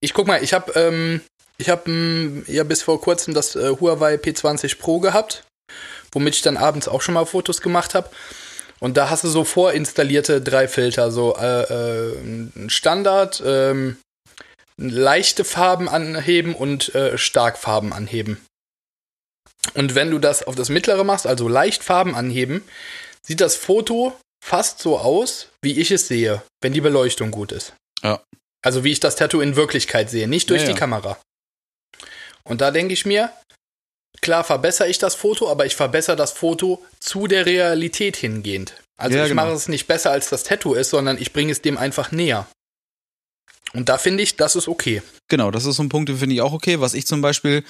Ich 0.00 0.14
guck 0.14 0.26
mal, 0.26 0.42
ich 0.42 0.52
habe 0.52 0.72
ähm, 0.78 1.20
ich 1.58 1.68
hab, 1.68 1.86
ähm, 1.88 2.44
ja 2.46 2.64
bis 2.64 2.82
vor 2.82 3.00
kurzem 3.00 3.34
das 3.34 3.56
äh, 3.56 3.76
Huawei 3.80 4.14
P20 4.14 4.78
Pro 4.78 5.00
gehabt 5.00 5.44
womit 6.12 6.36
ich 6.36 6.42
dann 6.42 6.56
abends 6.56 6.88
auch 6.88 7.02
schon 7.02 7.14
mal 7.14 7.24
Fotos 7.24 7.60
gemacht 7.60 7.94
habe. 7.94 8.10
Und 8.80 8.96
da 8.96 9.10
hast 9.10 9.24
du 9.24 9.28
so 9.28 9.44
vorinstallierte 9.44 10.40
drei 10.40 10.66
Filter, 10.66 11.12
so 11.12 11.36
äh, 11.36 11.62
äh, 11.62 12.68
Standard, 12.68 13.42
ähm, 13.46 13.96
leichte 14.76 15.44
Farben 15.44 15.88
anheben 15.88 16.54
und 16.54 16.94
äh, 16.94 17.16
Starkfarben 17.16 17.92
anheben. 17.92 18.44
Und 19.74 19.94
wenn 19.94 20.10
du 20.10 20.18
das 20.18 20.42
auf 20.42 20.56
das 20.56 20.68
mittlere 20.68 21.04
machst, 21.04 21.26
also 21.26 21.48
leicht 21.48 21.84
Farben 21.84 22.14
anheben, 22.14 22.64
sieht 23.22 23.40
das 23.40 23.56
Foto 23.56 24.12
fast 24.44 24.80
so 24.80 24.98
aus, 24.98 25.48
wie 25.62 25.80
ich 25.80 25.90
es 25.92 26.08
sehe, 26.08 26.42
wenn 26.60 26.72
die 26.72 26.80
Beleuchtung 26.80 27.30
gut 27.30 27.52
ist. 27.52 27.74
Ja. 28.02 28.20
Also 28.64 28.84
wie 28.84 28.92
ich 28.92 29.00
das 29.00 29.16
Tattoo 29.16 29.40
in 29.40 29.56
Wirklichkeit 29.56 30.10
sehe, 30.10 30.26
nicht 30.26 30.50
durch 30.50 30.62
ja, 30.62 30.68
die 30.68 30.72
ja. 30.72 30.78
Kamera. 30.78 31.18
Und 32.44 32.60
da 32.60 32.72
denke 32.72 32.92
ich 32.92 33.06
mir, 33.06 33.32
klar 34.22 34.44
verbessere 34.44 34.88
ich 34.88 34.98
das 34.98 35.14
Foto, 35.14 35.50
aber 35.50 35.66
ich 35.66 35.76
verbessere 35.76 36.16
das 36.16 36.32
Foto 36.32 36.82
zu 36.98 37.26
der 37.26 37.44
Realität 37.44 38.16
hingehend. 38.16 38.74
Also 38.96 39.18
ja, 39.18 39.24
ich 39.24 39.30
genau. 39.30 39.44
mache 39.44 39.54
es 39.54 39.68
nicht 39.68 39.86
besser, 39.86 40.10
als 40.10 40.30
das 40.30 40.44
Tattoo 40.44 40.74
ist, 40.74 40.90
sondern 40.90 41.20
ich 41.20 41.32
bringe 41.32 41.52
es 41.52 41.60
dem 41.60 41.76
einfach 41.76 42.12
näher. 42.12 42.46
Und 43.74 43.88
da 43.88 43.98
finde 43.98 44.22
ich, 44.22 44.36
das 44.36 44.56
ist 44.56 44.68
okay. 44.68 45.02
Genau, 45.28 45.50
das 45.50 45.64
ist 45.64 45.76
so 45.76 45.82
ein 45.82 45.88
Punkt, 45.88 46.08
den 46.08 46.18
finde 46.18 46.34
ich 46.34 46.42
auch 46.42 46.52
okay. 46.52 46.80
Was 46.80 46.94
ich 46.94 47.06
zum 47.06 47.20
Beispiel 47.20 47.64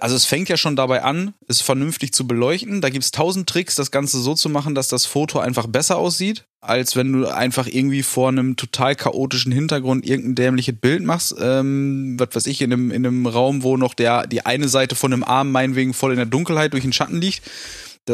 also 0.00 0.16
es 0.16 0.24
fängt 0.24 0.48
ja 0.48 0.56
schon 0.56 0.76
dabei 0.76 1.02
an, 1.02 1.34
es 1.48 1.60
vernünftig 1.60 2.12
zu 2.12 2.26
beleuchten. 2.26 2.80
Da 2.80 2.90
gibt 2.90 3.04
es 3.04 3.10
tausend 3.10 3.48
Tricks, 3.48 3.74
das 3.74 3.90
Ganze 3.90 4.20
so 4.20 4.34
zu 4.34 4.48
machen, 4.48 4.74
dass 4.74 4.88
das 4.88 5.06
Foto 5.06 5.38
einfach 5.38 5.66
besser 5.66 5.96
aussieht, 5.96 6.44
als 6.60 6.96
wenn 6.96 7.12
du 7.12 7.26
einfach 7.26 7.66
irgendwie 7.66 8.02
vor 8.02 8.28
einem 8.28 8.56
total 8.56 8.94
chaotischen 8.96 9.52
Hintergrund 9.52 10.06
irgendein 10.06 10.34
dämliches 10.34 10.76
Bild 10.80 11.02
machst. 11.02 11.34
Ähm, 11.40 12.16
was 12.18 12.28
weiß 12.34 12.46
ich, 12.46 12.60
in 12.62 12.72
einem, 12.72 12.90
in 12.90 13.06
einem 13.06 13.26
Raum, 13.26 13.62
wo 13.62 13.76
noch 13.76 13.94
der, 13.94 14.26
die 14.26 14.46
eine 14.46 14.68
Seite 14.68 14.94
von 14.94 15.12
einem 15.12 15.24
Arm 15.24 15.52
meinetwegen 15.52 15.94
voll 15.94 16.12
in 16.12 16.18
der 16.18 16.26
Dunkelheit 16.26 16.72
durch 16.72 16.84
den 16.84 16.92
Schatten 16.92 17.20
liegt. 17.20 17.42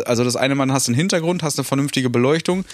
Also 0.07 0.25
das 0.25 0.37
eine 0.37 0.55
Mal 0.55 0.73
hast 0.73 0.89
einen 0.89 0.97
Hintergrund, 0.97 1.43
hast 1.43 1.59
eine 1.59 1.65
vernünftige 1.65 2.11
Beleuchtung. 2.11 2.65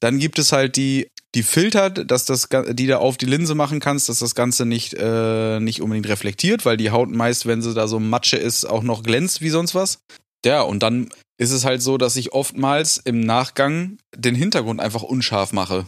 Dann 0.00 0.18
gibt 0.18 0.38
es 0.38 0.52
halt 0.52 0.76
die 0.76 1.08
die 1.34 1.42
filtert, 1.44 2.10
dass 2.10 2.24
das, 2.24 2.48
die 2.70 2.86
da 2.86 2.98
auf 2.98 3.16
die 3.16 3.26
Linse 3.26 3.54
machen 3.54 3.78
kannst, 3.78 4.08
dass 4.08 4.18
das 4.18 4.34
Ganze 4.34 4.66
nicht, 4.66 4.94
äh, 4.94 5.60
nicht 5.60 5.80
unbedingt 5.80 6.08
reflektiert, 6.08 6.64
weil 6.64 6.76
die 6.76 6.90
Haut 6.90 7.10
meist, 7.10 7.46
wenn 7.46 7.62
sie 7.62 7.72
da 7.72 7.86
so 7.86 8.00
Matsche 8.00 8.36
ist, 8.36 8.64
auch 8.64 8.82
noch 8.82 9.02
glänzt 9.02 9.40
wie 9.40 9.50
sonst 9.50 9.74
was. 9.74 10.00
Ja, 10.44 10.62
und 10.62 10.82
dann 10.82 11.08
ist 11.38 11.52
es 11.52 11.64
halt 11.64 11.82
so, 11.82 11.98
dass 11.98 12.16
ich 12.16 12.32
oftmals 12.32 12.98
im 12.98 13.20
Nachgang 13.20 13.98
den 14.16 14.34
Hintergrund 14.34 14.80
einfach 14.80 15.02
unscharf 15.02 15.52
mache. 15.52 15.86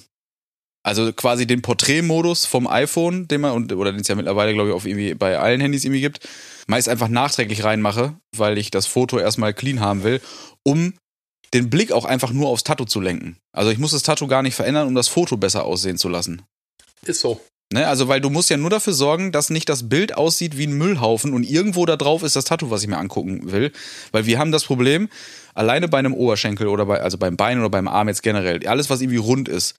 Also 0.85 1.13
quasi 1.13 1.47
den 1.47 1.63
Porträtmodus 1.63 2.45
vom 2.47 2.67
iPhone, 2.67 3.29
den 3.29 3.41
man, 3.41 3.71
oder 3.73 3.93
den 3.93 4.01
es 4.01 4.09
ja 4.09 4.15
mittlerweile, 4.15 4.53
glaube 4.53 4.71
ich, 4.71 4.75
auf 4.75 4.87
irgendwie 4.87 5.15
bei 5.15 5.39
allen 5.39 5.61
Handys 5.61 5.85
irgendwie 5.85 6.01
gibt, 6.01 6.29
meist 6.67 6.89
einfach 6.89 7.09
nachträglich 7.09 7.65
reinmache, 7.65 8.15
weil 8.37 8.59
ich 8.59 8.71
das 8.71 8.87
Foto 8.87 9.19
erstmal 9.19 9.55
clean 9.55 9.81
haben 9.81 10.03
will, 10.03 10.21
um 10.65 10.95
den 11.55 11.71
Blick 11.71 11.93
auch 11.93 12.05
einfach 12.05 12.33
nur 12.33 12.49
aufs 12.49 12.65
Tattoo 12.65 12.85
zu 12.85 13.01
lenken. 13.01 13.37
Also 13.53 13.71
ich 13.71 13.79
muss 13.79 13.93
das 13.93 14.03
Tattoo 14.03 14.27
gar 14.27 14.43
nicht 14.43 14.55
verändern, 14.55 14.89
um 14.89 14.95
das 14.95 15.09
Foto 15.09 15.37
besser 15.37 15.65
aussehen 15.65 15.99
zu 15.99 16.09
lassen. 16.09 16.43
Ist 17.05 17.21
so. 17.21 17.41
Ne, 17.73 17.89
also 17.89 18.07
weil 18.07 18.21
du 18.21 18.29
musst 18.29 18.51
ja 18.51 18.59
nur 18.59 18.69
dafür 18.69 18.93
sorgen, 18.93 19.33
dass 19.33 19.49
nicht 19.49 19.69
das 19.69 19.89
Bild 19.89 20.15
aussieht 20.15 20.59
wie 20.59 20.67
ein 20.67 20.77
Müllhaufen 20.77 21.33
und 21.33 21.43
irgendwo 21.43 21.87
da 21.87 21.97
drauf 21.97 22.23
ist 22.23 22.37
das 22.37 22.45
Tattoo, 22.45 22.71
was 22.71 22.83
ich 22.83 22.89
mir 22.89 22.99
angucken 22.99 23.51
will. 23.51 23.73
Weil 24.13 24.27
wir 24.27 24.39
haben 24.39 24.53
das 24.53 24.65
Problem, 24.65 25.09
alleine 25.55 25.89
bei 25.89 25.99
einem 25.99 26.13
Oberschenkel 26.13 26.67
oder 26.69 26.85
bei, 26.85 27.01
also 27.01 27.17
beim 27.17 27.37
Bein 27.39 27.59
oder 27.59 27.71
beim 27.71 27.89
Arm 27.89 28.09
jetzt 28.09 28.23
generell, 28.23 28.67
alles 28.67 28.91
was 28.91 29.01
irgendwie 29.01 29.17
rund 29.17 29.49
ist, 29.49 29.75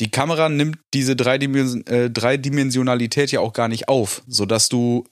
die 0.00 0.10
Kamera 0.10 0.48
nimmt 0.48 0.78
diese 0.94 1.12
äh, 1.12 2.10
Dreidimensionalität 2.10 3.32
ja 3.32 3.40
auch 3.40 3.52
gar 3.52 3.68
nicht 3.68 3.88
auf, 3.88 4.22
sodass 4.26 4.70
du 4.70 5.04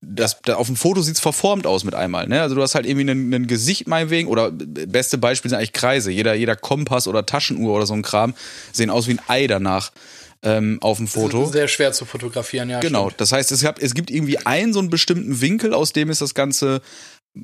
das, 0.00 0.40
das, 0.42 0.56
auf 0.56 0.66
dem 0.66 0.76
Foto 0.76 1.02
sieht 1.02 1.16
es 1.16 1.20
verformt 1.20 1.66
aus 1.66 1.84
mit 1.84 1.94
einmal. 1.94 2.26
Ne? 2.26 2.40
Also 2.40 2.54
du 2.54 2.62
hast 2.62 2.74
halt 2.74 2.86
irgendwie 2.86 3.10
ein, 3.10 3.46
Gesicht 3.46 3.86
meinetwegen 3.86 4.28
oder 4.28 4.50
beste 4.50 5.18
Beispiel 5.18 5.48
sind 5.48 5.58
eigentlich 5.58 5.72
Kreise. 5.72 6.10
Jeder, 6.10 6.34
jeder 6.34 6.56
Kompass 6.56 7.08
oder 7.08 7.26
Taschenuhr 7.26 7.74
oder 7.74 7.86
so 7.86 7.94
ein 7.94 8.02
Kram 8.02 8.34
sehen 8.72 8.90
aus 8.90 9.06
wie 9.06 9.12
ein 9.12 9.20
Ei 9.28 9.46
danach 9.46 9.92
ähm, 10.42 10.78
auf 10.80 10.98
dem 10.98 11.08
Foto. 11.08 11.38
Das 11.40 11.48
ist 11.48 11.52
sehr 11.54 11.68
schwer 11.68 11.92
zu 11.92 12.04
fotografieren, 12.04 12.70
ja. 12.70 12.80
Genau, 12.80 13.06
stimmt. 13.06 13.20
das 13.20 13.32
heißt, 13.32 13.52
es, 13.52 13.62
gab, 13.62 13.82
es 13.82 13.94
gibt 13.94 14.10
irgendwie 14.10 14.38
einen 14.38 14.72
so 14.72 14.78
einen 14.78 14.90
bestimmten 14.90 15.40
Winkel, 15.40 15.74
aus 15.74 15.92
dem 15.92 16.10
ist 16.10 16.20
das 16.20 16.34
Ganze 16.34 16.82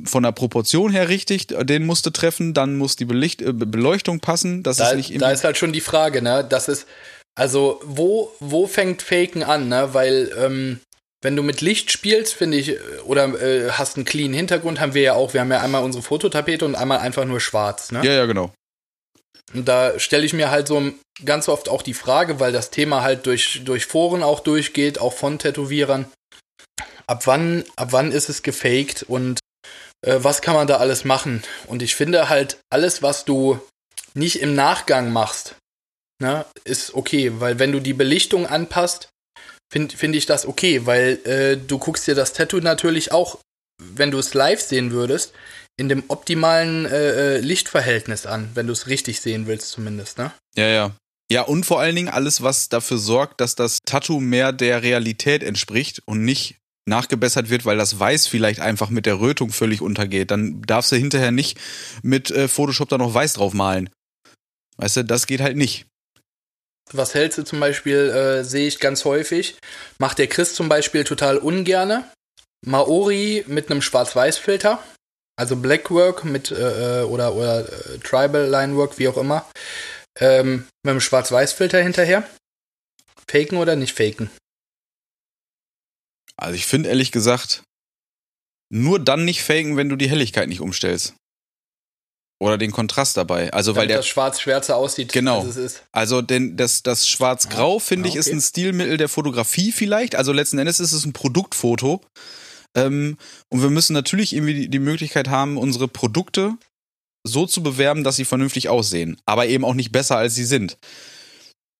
von 0.04 0.22
der 0.22 0.32
Proportion 0.32 0.90
her 0.90 1.08
richtig, 1.08 1.48
den 1.48 1.84
musste 1.84 2.12
treffen, 2.12 2.54
dann 2.54 2.76
muss 2.76 2.96
die 2.96 3.04
Belicht, 3.04 3.42
äh, 3.42 3.52
Beleuchtung 3.52 4.20
passen. 4.20 4.62
Das 4.62 4.78
da, 4.78 4.90
ist 4.90 4.96
nicht 4.96 5.20
da 5.20 5.30
ist 5.30 5.44
halt 5.44 5.58
schon 5.58 5.72
die 5.72 5.80
Frage, 5.80 6.22
ne? 6.22 6.46
Das 6.48 6.68
ist, 6.68 6.86
also, 7.34 7.80
wo, 7.84 8.32
wo 8.40 8.66
fängt 8.66 9.02
Faken 9.02 9.42
an, 9.42 9.68
ne? 9.68 9.90
Weil, 9.92 10.30
ähm, 10.38 10.80
wenn 11.22 11.36
du 11.36 11.42
mit 11.42 11.60
Licht 11.60 11.90
spielst, 11.90 12.34
finde 12.34 12.58
ich, 12.58 12.76
oder 13.04 13.40
äh, 13.40 13.70
hast 13.70 13.96
einen 13.96 14.04
clean 14.04 14.32
Hintergrund, 14.32 14.80
haben 14.80 14.94
wir 14.94 15.02
ja 15.02 15.14
auch. 15.14 15.32
Wir 15.32 15.40
haben 15.40 15.50
ja 15.52 15.60
einmal 15.60 15.84
unsere 15.84 16.02
Fototapete 16.02 16.64
und 16.64 16.74
einmal 16.74 16.98
einfach 16.98 17.24
nur 17.24 17.40
schwarz, 17.40 17.92
ne? 17.92 18.04
Ja, 18.04 18.12
ja, 18.12 18.26
genau. 18.26 18.52
Und 19.54 19.68
da 19.68 19.98
stelle 19.98 20.24
ich 20.24 20.32
mir 20.32 20.50
halt 20.50 20.66
so 20.66 20.92
ganz 21.24 21.48
oft 21.48 21.68
auch 21.68 21.82
die 21.82 21.94
Frage, 21.94 22.40
weil 22.40 22.52
das 22.52 22.70
Thema 22.70 23.02
halt 23.02 23.26
durch, 23.26 23.62
durch 23.64 23.86
Foren 23.86 24.22
auch 24.22 24.40
durchgeht, 24.40 24.98
auch 24.98 25.12
von 25.12 25.38
Tätowierern. 25.38 26.06
Ab 27.06 27.26
wann, 27.26 27.64
ab 27.76 27.88
wann 27.92 28.12
ist 28.12 28.28
es 28.28 28.42
gefaked 28.42 29.04
und 29.04 29.40
äh, 30.04 30.18
was 30.18 30.42
kann 30.42 30.54
man 30.54 30.66
da 30.66 30.78
alles 30.78 31.04
machen? 31.04 31.42
Und 31.66 31.82
ich 31.82 31.94
finde 31.94 32.28
halt, 32.28 32.58
alles, 32.70 33.02
was 33.02 33.24
du 33.24 33.60
nicht 34.14 34.40
im 34.40 34.54
Nachgang 34.54 35.12
machst, 35.12 35.56
ne, 36.20 36.46
ist 36.64 36.94
okay, 36.94 37.32
weil 37.40 37.58
wenn 37.58 37.72
du 37.72 37.80
die 37.80 37.94
Belichtung 37.94 38.46
anpasst, 38.46 39.08
finde 39.72 39.96
find 39.96 40.14
ich 40.14 40.26
das 40.26 40.46
okay, 40.46 40.84
weil 40.84 41.18
äh, 41.24 41.56
du 41.56 41.78
guckst 41.78 42.06
dir 42.06 42.14
das 42.14 42.34
Tattoo 42.34 42.60
natürlich 42.60 43.10
auch, 43.10 43.38
wenn 43.82 44.10
du 44.10 44.18
es 44.18 44.34
live 44.34 44.60
sehen 44.60 44.92
würdest, 44.92 45.32
in 45.78 45.88
dem 45.88 46.04
optimalen 46.08 46.84
äh, 46.84 47.36
äh, 47.36 47.38
Lichtverhältnis 47.38 48.26
an, 48.26 48.50
wenn 48.54 48.66
du 48.66 48.74
es 48.74 48.86
richtig 48.86 49.20
sehen 49.20 49.46
willst 49.46 49.70
zumindest, 49.70 50.18
ne? 50.18 50.30
Ja, 50.56 50.66
ja. 50.66 50.96
Ja, 51.30 51.42
und 51.42 51.64
vor 51.64 51.80
allen 51.80 51.96
Dingen 51.96 52.10
alles, 52.10 52.42
was 52.42 52.68
dafür 52.68 52.98
sorgt, 52.98 53.40
dass 53.40 53.54
das 53.54 53.78
Tattoo 53.86 54.20
mehr 54.20 54.52
der 54.52 54.82
Realität 54.82 55.42
entspricht 55.42 56.02
und 56.04 56.22
nicht 56.22 56.56
nachgebessert 56.86 57.48
wird, 57.48 57.64
weil 57.64 57.78
das 57.78 57.98
Weiß 57.98 58.26
vielleicht 58.26 58.60
einfach 58.60 58.90
mit 58.90 59.06
der 59.06 59.20
Rötung 59.20 59.50
völlig 59.50 59.80
untergeht. 59.80 60.30
Dann 60.30 60.60
darfst 60.62 60.92
du 60.92 60.96
hinterher 60.96 61.30
nicht 61.30 61.58
mit 62.02 62.30
äh, 62.30 62.48
Photoshop 62.48 62.90
da 62.90 62.98
noch 62.98 63.14
Weiß 63.14 63.32
drauf 63.32 63.54
malen. 63.54 63.88
Weißt 64.76 64.98
du, 64.98 65.04
das 65.04 65.26
geht 65.26 65.40
halt 65.40 65.56
nicht. 65.56 65.86
Was 66.92 67.14
hältst 67.14 67.38
du 67.38 67.42
zum 67.44 67.60
Beispiel, 67.60 68.10
äh, 68.10 68.44
sehe 68.44 68.68
ich 68.68 68.80
ganz 68.80 69.04
häufig, 69.04 69.56
macht 69.98 70.18
der 70.18 70.26
Chris 70.26 70.54
zum 70.54 70.68
Beispiel 70.68 71.04
total 71.04 71.38
ungerne. 71.38 72.10
Maori 72.64 73.44
mit 73.48 73.70
einem 73.70 73.82
Schwarz-Weiß-Filter. 73.82 74.82
Also 75.36 75.56
Blackwork 75.56 76.24
mit 76.24 76.50
äh, 76.50 77.00
äh, 77.00 77.04
oder, 77.04 77.34
oder 77.34 77.60
äh, 77.60 77.98
Tribal 77.98 78.48
Linework, 78.48 78.98
wie 78.98 79.08
auch 79.08 79.16
immer. 79.16 79.46
Ähm, 80.18 80.68
mit 80.82 80.90
einem 80.90 81.00
Schwarz-Weiß-Filter 81.00 81.82
hinterher. 81.82 82.28
Faken 83.28 83.56
oder 83.56 83.76
nicht 83.76 83.96
faken? 83.96 84.30
Also 86.36 86.54
ich 86.54 86.66
finde 86.66 86.90
ehrlich 86.90 87.12
gesagt, 87.12 87.62
nur 88.70 88.98
dann 88.98 89.24
nicht 89.24 89.42
faken, 89.42 89.76
wenn 89.76 89.88
du 89.88 89.96
die 89.96 90.08
Helligkeit 90.08 90.48
nicht 90.48 90.60
umstellst. 90.60 91.14
Oder 92.42 92.58
den 92.58 92.72
Kontrast 92.72 93.16
dabei. 93.16 93.52
Also 93.52 93.70
Damit 93.70 93.82
weil 93.82 93.86
der 93.86 93.96
das 93.98 94.08
schwarz-schwärzer 94.08 94.76
aussieht, 94.76 95.12
genau. 95.12 95.42
als 95.42 95.50
es 95.50 95.56
ist. 95.56 95.82
Also 95.92 96.22
denn 96.22 96.56
das, 96.56 96.82
das 96.82 97.06
Schwarz-Grau, 97.06 97.78
finde 97.78 98.08
ah, 98.08 98.10
okay. 98.10 98.18
ich, 98.18 98.26
ist 98.26 98.32
ein 98.32 98.40
Stilmittel 98.40 98.96
der 98.96 99.08
Fotografie 99.08 99.70
vielleicht. 99.70 100.16
Also 100.16 100.32
letzten 100.32 100.58
Endes 100.58 100.80
ist 100.80 100.92
es 100.92 101.04
ein 101.04 101.12
Produktfoto. 101.12 102.00
Ähm, 102.74 103.16
und 103.48 103.62
wir 103.62 103.70
müssen 103.70 103.92
natürlich 103.92 104.32
irgendwie 104.32 104.54
die, 104.54 104.68
die 104.68 104.80
Möglichkeit 104.80 105.28
haben, 105.28 105.56
unsere 105.56 105.86
Produkte 105.86 106.54
so 107.24 107.46
zu 107.46 107.62
bewerben, 107.62 108.02
dass 108.02 108.16
sie 108.16 108.24
vernünftig 108.24 108.68
aussehen, 108.68 109.16
aber 109.24 109.46
eben 109.46 109.64
auch 109.64 109.74
nicht 109.74 109.92
besser, 109.92 110.16
als 110.16 110.34
sie 110.34 110.44
sind. 110.44 110.78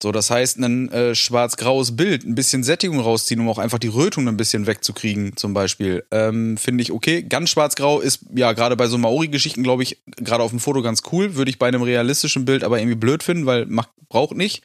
So, 0.03 0.11
das 0.11 0.31
heißt, 0.31 0.59
ein 0.59 0.91
äh, 0.91 1.15
schwarz-graues 1.15 1.95
Bild, 1.95 2.25
ein 2.25 2.35
bisschen 2.35 2.65
Sättigung 2.65 2.99
rausziehen, 2.99 3.41
um 3.41 3.49
auch 3.49 3.59
einfach 3.59 3.79
die 3.79 3.87
Rötung 3.87 4.27
ein 4.27 4.37
bisschen 4.37 4.67
wegzukriegen, 4.67 5.37
zum 5.37 5.55
Beispiel, 5.55 6.05
ähm, 6.11 6.57
finde 6.57 6.83
ich 6.83 6.91
okay. 6.91 7.23
Ganz 7.23 7.51
schwarz-grau 7.51 8.01
ist 8.01 8.25
ja 8.35 8.53
gerade 8.53 8.77
bei 8.77 8.88
so 8.88 8.99
Maori-Geschichten, 8.99 9.62
glaube 9.62 9.85
ich, 9.85 10.03
gerade 10.17 10.43
auf 10.43 10.51
dem 10.51 10.59
Foto 10.59 10.83
ganz 10.83 11.03
cool. 11.12 11.37
Würde 11.37 11.53
ich 11.53 11.61
bei 11.61 11.69
einem 11.69 11.83
realistischen 11.83 12.45
Bild 12.45 12.65
aber 12.65 12.81
irgendwie 12.81 12.97
blöd 12.97 13.23
finden, 13.23 13.47
weil 13.47 13.67
macht, 13.67 13.91
braucht 14.09 14.37
nicht. 14.37 14.65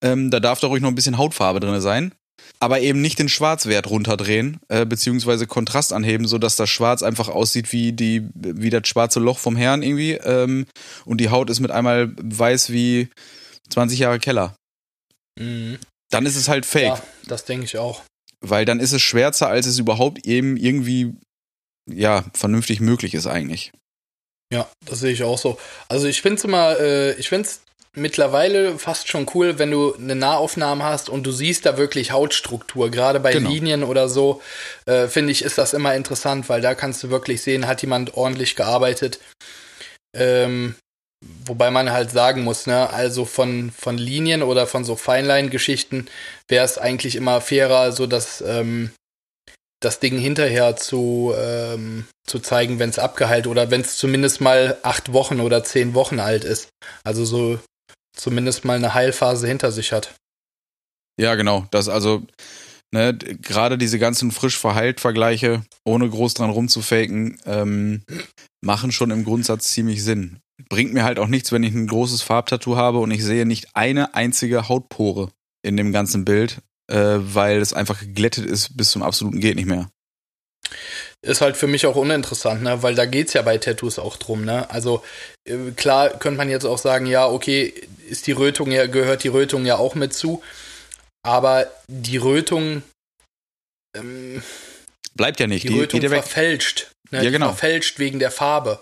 Ähm, 0.00 0.30
da 0.30 0.38
darf 0.38 0.60
doch 0.60 0.70
ruhig 0.70 0.80
noch 0.80 0.90
ein 0.90 0.94
bisschen 0.94 1.18
Hautfarbe 1.18 1.58
drin 1.58 1.80
sein 1.80 2.12
aber 2.60 2.80
eben 2.80 3.00
nicht 3.00 3.18
den 3.18 3.28
Schwarzwert 3.28 3.88
runterdrehen, 3.88 4.58
äh, 4.68 4.84
beziehungsweise 4.84 5.46
Kontrast 5.46 5.92
anheben, 5.92 6.26
sodass 6.26 6.56
das 6.56 6.68
Schwarz 6.70 7.02
einfach 7.02 7.28
aussieht 7.28 7.72
wie 7.72 7.92
die, 7.92 8.28
wie 8.34 8.70
das 8.70 8.88
schwarze 8.88 9.20
Loch 9.20 9.38
vom 9.38 9.54
Herrn 9.54 9.82
irgendwie. 9.82 10.12
Ähm, 10.12 10.66
und 11.04 11.20
die 11.20 11.30
Haut 11.30 11.50
ist 11.50 11.60
mit 11.60 11.70
einmal 11.70 12.10
weiß 12.20 12.70
wie 12.70 13.10
20 13.70 14.00
Jahre 14.00 14.18
Keller. 14.18 14.57
Mhm. 15.38 15.78
Dann 16.10 16.26
ist 16.26 16.36
es 16.36 16.48
halt 16.48 16.66
fake. 16.66 16.84
Ja, 16.84 17.02
das 17.26 17.44
denke 17.44 17.64
ich 17.64 17.78
auch. 17.78 18.02
Weil 18.40 18.64
dann 18.64 18.80
ist 18.80 18.92
es 18.92 19.02
schwärzer, 19.02 19.48
als 19.48 19.66
es 19.66 19.78
überhaupt 19.78 20.26
eben 20.26 20.56
irgendwie, 20.56 21.14
ja, 21.90 22.24
vernünftig 22.34 22.80
möglich 22.80 23.14
ist 23.14 23.26
eigentlich. 23.26 23.72
Ja, 24.52 24.68
das 24.86 25.00
sehe 25.00 25.12
ich 25.12 25.22
auch 25.22 25.38
so. 25.38 25.58
Also 25.88 26.06
ich 26.06 26.22
finde 26.22 26.38
es 26.38 26.44
immer, 26.44 26.78
äh, 26.80 27.12
ich 27.14 27.28
finde 27.28 27.48
es 27.48 27.60
mittlerweile 27.94 28.78
fast 28.78 29.08
schon 29.08 29.26
cool, 29.34 29.58
wenn 29.58 29.70
du 29.70 29.94
eine 29.94 30.14
Nahaufnahme 30.14 30.84
hast 30.84 31.08
und 31.08 31.24
du 31.24 31.32
siehst 31.32 31.66
da 31.66 31.76
wirklich 31.76 32.12
Hautstruktur. 32.12 32.90
Gerade 32.90 33.20
bei 33.20 33.32
genau. 33.32 33.50
Linien 33.50 33.82
oder 33.84 34.08
so, 34.08 34.40
äh, 34.86 35.08
finde 35.08 35.32
ich, 35.32 35.42
ist 35.42 35.58
das 35.58 35.74
immer 35.74 35.94
interessant, 35.94 36.48
weil 36.48 36.60
da 36.60 36.74
kannst 36.74 37.02
du 37.02 37.10
wirklich 37.10 37.42
sehen, 37.42 37.66
hat 37.66 37.82
jemand 37.82 38.14
ordentlich 38.14 38.56
gearbeitet. 38.56 39.20
Ähm, 40.16 40.76
wobei 41.20 41.70
man 41.70 41.90
halt 41.90 42.10
sagen 42.10 42.44
muss, 42.44 42.66
ne, 42.66 42.90
also 42.90 43.24
von, 43.24 43.70
von 43.70 43.98
Linien 43.98 44.42
oder 44.42 44.66
von 44.66 44.84
so 44.84 44.96
Feinline-Geschichten 44.96 46.06
wäre 46.48 46.64
es 46.64 46.78
eigentlich 46.78 47.16
immer 47.16 47.40
fairer, 47.40 47.92
so 47.92 48.06
dass 48.06 48.40
ähm, 48.40 48.92
das 49.80 50.00
Ding 50.00 50.18
hinterher 50.18 50.76
zu, 50.76 51.32
ähm, 51.36 52.06
zu 52.26 52.40
zeigen, 52.40 52.78
wenn 52.78 52.90
es 52.90 52.98
abgeheilt 52.98 53.46
oder 53.46 53.70
wenn 53.70 53.80
es 53.80 53.96
zumindest 53.96 54.40
mal 54.40 54.78
acht 54.82 55.12
Wochen 55.12 55.40
oder 55.40 55.62
zehn 55.64 55.94
Wochen 55.94 56.20
alt 56.20 56.44
ist. 56.44 56.68
Also 57.04 57.24
so 57.24 57.58
zumindest 58.16 58.64
mal 58.64 58.76
eine 58.76 58.94
Heilphase 58.94 59.46
hinter 59.46 59.70
sich 59.70 59.92
hat. 59.92 60.14
Ja, 61.20 61.34
genau. 61.34 61.66
Das 61.70 61.88
also, 61.88 62.22
ne, 62.92 63.16
gerade 63.16 63.78
diese 63.78 63.98
ganzen 63.98 64.30
frisch 64.30 64.58
verheilt 64.58 65.00
Vergleiche, 65.00 65.64
ohne 65.84 66.08
groß 66.08 66.34
dran 66.34 66.50
rumzufaken, 66.50 67.40
ähm, 67.46 68.02
machen 68.60 68.92
schon 68.92 69.10
im 69.10 69.24
Grundsatz 69.24 69.70
ziemlich 69.70 70.02
Sinn. 70.02 70.40
Bringt 70.68 70.92
mir 70.92 71.04
halt 71.04 71.18
auch 71.18 71.28
nichts, 71.28 71.52
wenn 71.52 71.62
ich 71.62 71.74
ein 71.74 71.86
großes 71.86 72.22
Farbtattoo 72.22 72.76
habe 72.76 72.98
und 72.98 73.10
ich 73.10 73.24
sehe 73.24 73.46
nicht 73.46 73.76
eine 73.76 74.14
einzige 74.14 74.68
Hautpore 74.68 75.30
in 75.62 75.76
dem 75.76 75.92
ganzen 75.92 76.24
Bild, 76.24 76.58
äh, 76.90 77.18
weil 77.18 77.58
es 77.58 77.72
einfach 77.72 78.00
geglättet 78.00 78.46
ist 78.46 78.76
bis 78.76 78.90
zum 78.90 79.02
absoluten 79.02 79.40
geht 79.40 79.56
nicht 79.56 79.66
mehr 79.66 79.88
ist 81.22 81.40
halt 81.40 81.56
für 81.56 81.66
mich 81.66 81.86
auch 81.86 81.96
uninteressant, 81.96 82.62
ne? 82.62 82.82
weil 82.82 82.94
da 82.94 83.04
geht 83.04 83.28
es 83.28 83.34
ja 83.34 83.42
bei 83.42 83.58
Tattoos 83.58 83.98
auch 83.98 84.16
drum. 84.16 84.44
Ne? 84.44 84.70
Also 84.70 85.02
äh, 85.44 85.72
klar 85.76 86.10
könnte 86.10 86.38
man 86.38 86.48
jetzt 86.48 86.64
auch 86.64 86.78
sagen, 86.78 87.06
ja, 87.06 87.26
okay, 87.26 87.74
ist 88.08 88.26
die 88.26 88.32
Rötung 88.32 88.70
ja, 88.70 88.86
gehört 88.86 89.24
die 89.24 89.28
Rötung 89.28 89.66
ja 89.66 89.76
auch 89.76 89.94
mit 89.94 90.14
zu, 90.14 90.42
aber 91.24 91.70
die 91.88 92.18
Rötung 92.18 92.82
ähm, 93.96 94.42
bleibt 95.14 95.40
ja 95.40 95.46
nicht. 95.46 95.64
Die, 95.64 95.68
die 95.68 95.80
Rötung 95.80 96.00
die 96.00 96.08
verfälscht. 96.08 96.90
Ne? 97.10 97.24
Ja, 97.24 97.30
genau. 97.30 97.46
Die 97.46 97.56
verfälscht 97.56 97.98
wegen 97.98 98.20
der 98.20 98.30
Farbe. 98.30 98.80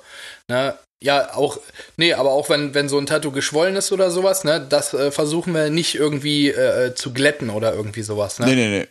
Ne? 0.48 0.78
Ja, 1.02 1.34
auch, 1.34 1.58
nee, 1.96 2.14
aber 2.14 2.30
auch 2.32 2.48
wenn, 2.48 2.74
wenn 2.74 2.88
so 2.88 2.98
ein 2.98 3.06
Tattoo 3.06 3.30
geschwollen 3.30 3.76
ist 3.76 3.92
oder 3.92 4.10
sowas, 4.10 4.44
ne, 4.44 4.64
das 4.66 4.94
äh, 4.94 5.10
versuchen 5.10 5.52
wir 5.52 5.68
nicht 5.68 5.94
irgendwie 5.94 6.48
äh, 6.48 6.94
zu 6.94 7.12
glätten 7.12 7.50
oder 7.50 7.74
irgendwie 7.74 8.02
sowas, 8.02 8.38
ne? 8.38 8.46
Nee, 8.46 8.54
nee, 8.54 8.68
nee 8.68 8.88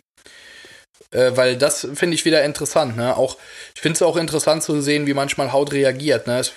äh, 1.15 1.35
weil 1.35 1.57
das 1.57 1.87
finde 1.93 2.15
ich 2.15 2.25
wieder 2.25 2.43
interessant. 2.43 2.97
Ne? 2.97 3.15
Auch, 3.15 3.37
ich 3.73 3.81
finde 3.81 3.95
es 3.95 4.01
auch 4.01 4.17
interessant 4.17 4.63
zu 4.63 4.81
sehen, 4.81 5.07
wie 5.07 5.13
manchmal 5.13 5.51
Haut 5.53 5.71
reagiert. 5.71 6.27
Ne? 6.27 6.39
Es, 6.39 6.53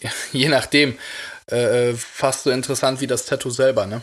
je 0.32 0.48
nachdem, 0.48 0.98
äh, 1.50 1.90
äh, 1.90 1.94
fast 1.94 2.44
so 2.44 2.50
interessant 2.50 3.00
wie 3.00 3.06
das 3.06 3.26
Tattoo 3.26 3.50
selber. 3.50 3.86
Ne? 3.86 4.02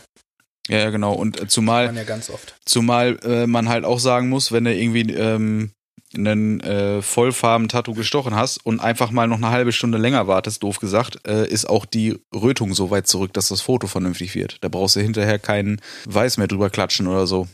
Ja, 0.68 0.90
genau. 0.90 1.14
Und 1.14 1.40
äh, 1.40 1.48
zumal, 1.48 1.88
man 1.88 1.96
ja 1.96 2.04
ganz 2.04 2.30
oft. 2.30 2.56
zumal 2.66 3.20
äh, 3.24 3.48
man 3.48 3.70
halt 3.70 3.86
auch 3.86 4.00
sagen 4.00 4.30
muss, 4.30 4.52
wenn 4.52 4.66
du 4.66 4.74
irgendwie 4.74 5.14
ähm, 5.14 5.72
einen 6.16 6.60
äh, 6.62 7.02
Vollfarben-Tattoo 7.02 7.94
gestochen 7.94 8.36
hast 8.36 8.66
und 8.66 8.80
einfach 8.80 9.12
mal 9.12 9.28
noch 9.28 9.38
eine 9.38 9.50
halbe 9.50 9.72
Stunde 9.72 9.98
länger 9.98 10.28
wartest, 10.28 10.64
doof 10.64 10.80
gesagt, 10.80 11.28
äh, 11.28 11.48
ist 11.48 11.70
auch 11.70 11.86
die 11.86 12.18
Rötung 12.34 12.74
so 12.74 12.90
weit 12.90 13.08
zurück, 13.08 13.34
dass 13.34 13.50
das 13.50 13.62
Foto 13.62 13.88
vernünftig 13.88 14.36
wird. 14.36 14.58
Da 14.62 14.70
brauchst 14.70 14.96
du 14.96 15.02
hinterher 15.02 15.40
keinen 15.40 15.82
Weiß 16.06 16.38
mehr 16.38 16.48
drüber 16.48 16.70
klatschen 16.70 17.08
oder 17.08 17.28
so. 17.28 17.48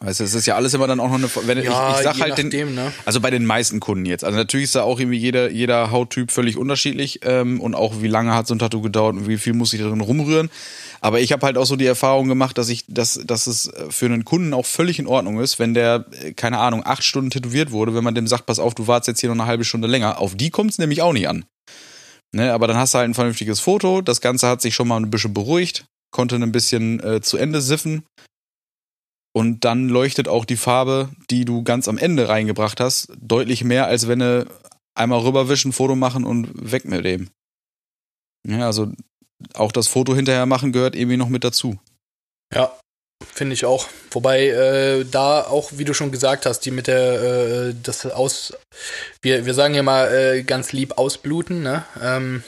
Weißt 0.00 0.20
du, 0.20 0.24
es 0.24 0.34
ist 0.34 0.46
ja 0.46 0.56
alles 0.56 0.74
immer 0.74 0.86
dann 0.86 1.00
auch 1.00 1.10
noch 1.10 1.18
eine, 1.18 1.28
wenn 1.46 1.58
ja, 1.62 1.90
ich, 1.90 1.96
ich 1.96 2.02
sag 2.02 2.18
halt 2.18 2.30
nachdem, 2.30 2.50
den, 2.50 2.74
ne? 2.74 2.92
also 3.04 3.20
bei 3.20 3.30
den 3.30 3.44
meisten 3.44 3.78
Kunden 3.78 4.04
jetzt. 4.04 4.24
Also 4.24 4.36
natürlich 4.36 4.64
ist 4.64 4.74
da 4.74 4.82
auch 4.82 4.98
irgendwie 4.98 5.18
jeder, 5.18 5.50
jeder 5.50 5.90
Hauttyp 5.90 6.32
völlig 6.32 6.56
unterschiedlich 6.56 7.20
ähm, 7.24 7.60
und 7.60 7.74
auch 7.74 8.02
wie 8.02 8.08
lange 8.08 8.34
hat 8.34 8.46
so 8.46 8.54
ein 8.54 8.58
Tattoo 8.58 8.80
gedauert 8.80 9.16
und 9.16 9.28
wie 9.28 9.38
viel 9.38 9.52
muss 9.52 9.72
ich 9.72 9.80
darin 9.80 10.00
rumrühren. 10.00 10.50
Aber 11.00 11.20
ich 11.20 11.32
habe 11.32 11.44
halt 11.46 11.58
auch 11.58 11.66
so 11.66 11.76
die 11.76 11.86
Erfahrung 11.86 12.28
gemacht, 12.28 12.58
dass 12.58 12.68
ich, 12.68 12.84
dass, 12.88 13.20
dass 13.24 13.46
es 13.46 13.70
für 13.90 14.06
einen 14.06 14.24
Kunden 14.24 14.54
auch 14.54 14.66
völlig 14.66 14.98
in 14.98 15.06
Ordnung 15.06 15.40
ist, 15.40 15.58
wenn 15.58 15.74
der, 15.74 16.06
äh, 16.20 16.32
keine 16.32 16.58
Ahnung, 16.58 16.82
acht 16.84 17.04
Stunden 17.04 17.30
tätowiert 17.30 17.70
wurde, 17.70 17.94
wenn 17.94 18.04
man 18.04 18.14
dem 18.14 18.26
sagt, 18.26 18.46
pass 18.46 18.58
auf, 18.58 18.74
du 18.74 18.86
wartest 18.86 19.08
jetzt 19.08 19.20
hier 19.20 19.28
noch 19.28 19.36
eine 19.36 19.46
halbe 19.46 19.64
Stunde 19.64 19.88
länger. 19.88 20.18
Auf 20.18 20.34
die 20.36 20.50
kommt 20.50 20.70
es 20.70 20.78
nämlich 20.78 21.02
auch 21.02 21.12
nicht 21.12 21.28
an. 21.28 21.44
Ne, 22.34 22.52
aber 22.52 22.66
dann 22.66 22.78
hast 22.78 22.94
du 22.94 22.98
halt 22.98 23.10
ein 23.10 23.14
vernünftiges 23.14 23.60
Foto, 23.60 24.00
das 24.00 24.22
Ganze 24.22 24.48
hat 24.48 24.62
sich 24.62 24.74
schon 24.74 24.88
mal 24.88 24.96
ein 24.96 25.10
bisschen 25.10 25.34
beruhigt, 25.34 25.84
konnte 26.12 26.36
ein 26.36 26.52
bisschen 26.52 26.98
äh, 27.00 27.20
zu 27.20 27.36
Ende 27.36 27.60
siffen, 27.60 28.04
und 29.32 29.64
dann 29.64 29.88
leuchtet 29.88 30.28
auch 30.28 30.44
die 30.44 30.56
Farbe, 30.56 31.10
die 31.30 31.44
du 31.44 31.62
ganz 31.62 31.88
am 31.88 31.98
Ende 31.98 32.28
reingebracht 32.28 32.80
hast, 32.80 33.08
deutlich 33.20 33.64
mehr, 33.64 33.86
als 33.86 34.08
wenn 34.08 34.18
du 34.18 34.46
einmal 34.94 35.20
rüberwischen, 35.20 35.72
Foto 35.72 35.94
machen 35.94 36.24
und 36.24 36.50
weg 36.54 36.84
mit 36.84 37.04
dem. 37.04 37.30
Ja, 38.46 38.66
also 38.66 38.92
auch 39.54 39.72
das 39.72 39.88
Foto 39.88 40.14
hinterher 40.14 40.46
machen 40.46 40.72
gehört 40.72 40.94
irgendwie 40.94 41.16
noch 41.16 41.28
mit 41.28 41.44
dazu. 41.44 41.78
Ja, 42.54 42.76
finde 43.24 43.54
ich 43.54 43.64
auch. 43.64 43.88
Wobei 44.10 44.48
äh, 44.48 45.04
da 45.04 45.42
auch, 45.42 45.70
wie 45.72 45.84
du 45.84 45.94
schon 45.94 46.12
gesagt 46.12 46.44
hast, 46.44 46.60
die 46.60 46.70
mit 46.70 46.86
der, 46.86 47.22
äh, 47.22 47.74
das 47.82 48.04
aus, 48.06 48.54
wir, 49.22 49.46
wir 49.46 49.54
sagen 49.54 49.74
ja 49.74 49.82
mal 49.82 50.12
äh, 50.12 50.42
ganz 50.42 50.72
lieb 50.72 50.98
ausbluten, 50.98 51.62
ne? 51.62 51.84
Ähm, 52.00 52.44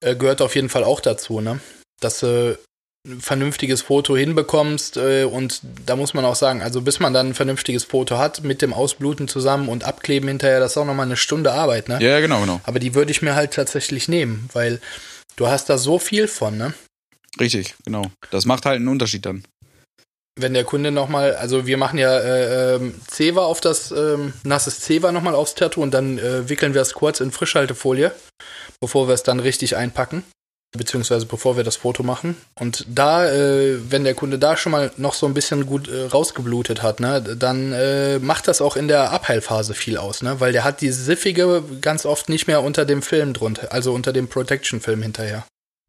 äh, 0.00 0.14
gehört 0.14 0.42
auf 0.42 0.54
jeden 0.54 0.68
Fall 0.68 0.84
auch 0.84 1.00
dazu, 1.00 1.40
ne? 1.40 1.60
Dass 2.00 2.22
ein 2.22 2.56
vernünftiges 3.20 3.82
Foto 3.82 4.16
hinbekommst 4.16 4.96
äh, 4.96 5.24
und 5.24 5.60
da 5.86 5.96
muss 5.96 6.14
man 6.14 6.24
auch 6.24 6.34
sagen, 6.34 6.62
also 6.62 6.82
bis 6.82 7.00
man 7.00 7.14
dann 7.14 7.28
ein 7.28 7.34
vernünftiges 7.34 7.84
Foto 7.84 8.18
hat 8.18 8.42
mit 8.42 8.62
dem 8.62 8.72
Ausbluten 8.72 9.28
zusammen 9.28 9.68
und 9.68 9.84
abkleben 9.84 10.28
hinterher, 10.28 10.60
das 10.60 10.72
ist 10.72 10.78
auch 10.78 10.84
nochmal 10.84 11.06
eine 11.06 11.16
Stunde 11.16 11.52
Arbeit, 11.52 11.88
ne? 11.88 11.98
Ja, 12.00 12.20
genau, 12.20 12.40
genau. 12.40 12.60
Aber 12.64 12.78
die 12.78 12.94
würde 12.94 13.10
ich 13.10 13.22
mir 13.22 13.34
halt 13.34 13.52
tatsächlich 13.52 14.08
nehmen, 14.08 14.48
weil 14.52 14.80
du 15.36 15.48
hast 15.48 15.70
da 15.70 15.78
so 15.78 15.98
viel 15.98 16.28
von, 16.28 16.56
ne? 16.56 16.74
Richtig, 17.40 17.74
genau. 17.84 18.04
Das 18.30 18.46
macht 18.46 18.66
halt 18.66 18.76
einen 18.76 18.88
Unterschied 18.88 19.24
dann. 19.24 19.44
Wenn 20.40 20.54
der 20.54 20.64
Kunde 20.64 20.92
nochmal, 20.92 21.34
also 21.34 21.66
wir 21.66 21.76
machen 21.76 21.98
ja 21.98 22.16
äh, 22.16 22.76
ähm, 22.76 22.94
Zewa 23.08 23.44
auf 23.44 23.60
das, 23.60 23.90
ähm, 23.90 24.32
nasses 24.44 24.80
Zewa 24.80 25.10
nochmal 25.10 25.34
aufs 25.34 25.54
Tattoo 25.54 25.82
und 25.82 25.92
dann 25.92 26.18
äh, 26.18 26.48
wickeln 26.48 26.74
wir 26.74 26.82
es 26.82 26.94
kurz 26.94 27.20
in 27.20 27.32
Frischhaltefolie, 27.32 28.12
bevor 28.80 29.08
wir 29.08 29.14
es 29.14 29.24
dann 29.24 29.40
richtig 29.40 29.76
einpacken 29.76 30.22
beziehungsweise 30.76 31.26
bevor 31.26 31.56
wir 31.56 31.64
das 31.64 31.76
Foto 31.76 32.02
machen. 32.02 32.36
Und 32.58 32.84
da, 32.88 33.30
äh, 33.30 33.78
wenn 33.90 34.04
der 34.04 34.14
Kunde 34.14 34.38
da 34.38 34.56
schon 34.56 34.72
mal 34.72 34.90
noch 34.96 35.14
so 35.14 35.26
ein 35.26 35.34
bisschen 35.34 35.66
gut 35.66 35.88
äh, 35.88 36.06
rausgeblutet 36.06 36.82
hat, 36.82 37.00
ne, 37.00 37.22
dann 37.22 37.72
äh, 37.72 38.18
macht 38.18 38.48
das 38.48 38.60
auch 38.60 38.76
in 38.76 38.88
der 38.88 39.10
Abheilphase 39.10 39.74
viel 39.74 39.96
aus, 39.96 40.22
ne, 40.22 40.40
weil 40.40 40.52
der 40.52 40.64
hat 40.64 40.80
die 40.80 40.90
Siffige 40.90 41.62
ganz 41.80 42.04
oft 42.04 42.28
nicht 42.28 42.46
mehr 42.46 42.62
unter 42.62 42.84
dem 42.84 43.02
Film 43.02 43.32
drunter, 43.32 43.72
also 43.72 43.92
unter 43.92 44.12
dem 44.12 44.28
Protection-Film 44.28 45.02
hinterher. 45.02 45.44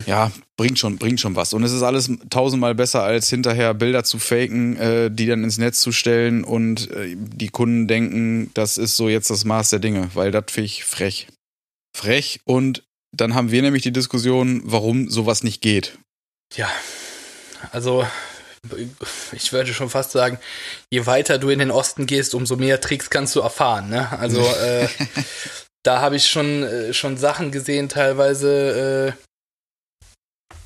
Ja, 0.06 0.32
bringt 0.56 0.80
schon, 0.80 0.98
bringt 0.98 1.20
schon 1.20 1.36
was. 1.36 1.54
Und 1.54 1.64
es 1.64 1.74
ist 1.74 1.84
alles 1.84 2.10
tausendmal 2.30 2.74
besser, 2.74 3.04
als 3.04 3.30
hinterher 3.30 3.74
Bilder 3.74 4.04
zu 4.06 4.18
faken, 4.18 4.78
äh, 4.78 5.12
die 5.12 5.26
dann 5.26 5.44
ins 5.44 5.58
Netz 5.58 5.82
zu 5.82 5.92
stellen 5.92 6.44
und 6.46 6.90
äh, 6.92 7.16
die 7.18 7.50
Kunden 7.50 7.88
denken, 7.88 8.50
das 8.54 8.78
ist 8.78 8.96
so 8.96 9.10
jetzt 9.10 9.30
das 9.30 9.44
Maß 9.44 9.72
der 9.72 9.80
Dinge, 9.80 10.10
weil 10.14 10.32
das 10.32 10.46
finde 10.50 10.66
ich 10.66 10.86
frech. 10.86 11.28
Frech 11.96 12.40
und 12.46 12.84
dann 13.12 13.36
haben 13.36 13.52
wir 13.52 13.62
nämlich 13.62 13.84
die 13.84 13.92
Diskussion, 13.92 14.62
warum 14.64 15.10
sowas 15.10 15.44
nicht 15.44 15.62
geht. 15.62 15.98
Ja, 16.56 16.70
also 17.72 18.06
ich 19.32 19.54
würde 19.54 19.74
schon 19.74 19.90
fast 19.90 20.12
sagen, 20.12 20.40
je 20.92 21.06
weiter 21.06 21.38
du 21.38 21.50
in 21.50 21.60
den 21.60 21.72
Osten 21.72 22.06
gehst, 22.06 22.34
umso 22.34 22.56
mehr 22.58 22.82
Tricks 22.82 23.10
kannst 23.10 23.36
du 23.36 23.40
erfahren. 23.40 23.90
Ne? 23.90 24.12
Also 24.20 24.42
äh, 24.62 24.88
da 25.84 26.02
habe 26.02 26.16
ich 26.18 26.28
schon, 26.28 26.64
äh, 26.64 26.94
schon 26.94 27.18
Sachen 27.18 27.52
gesehen, 27.52 27.90
teilweise, 27.90 29.16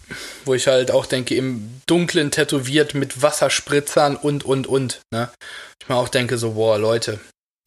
äh, 0.10 0.14
wo 0.46 0.54
ich 0.54 0.68
halt 0.68 0.92
auch 0.92 1.06
denke, 1.06 1.36
im 1.36 1.82
Dunklen 1.86 2.32
tätowiert 2.32 2.94
mit 2.94 3.22
Wasserspritzern 3.22 4.16
und, 4.16 4.44
und, 4.44 4.68
und. 4.68 5.02
Ne? 5.12 5.30
Ich 5.82 5.88
mir 5.88 5.96
auch 5.96 6.10
denke, 6.10 6.38
so, 6.38 6.52
boah, 6.52 6.78
Leute, 6.78 7.20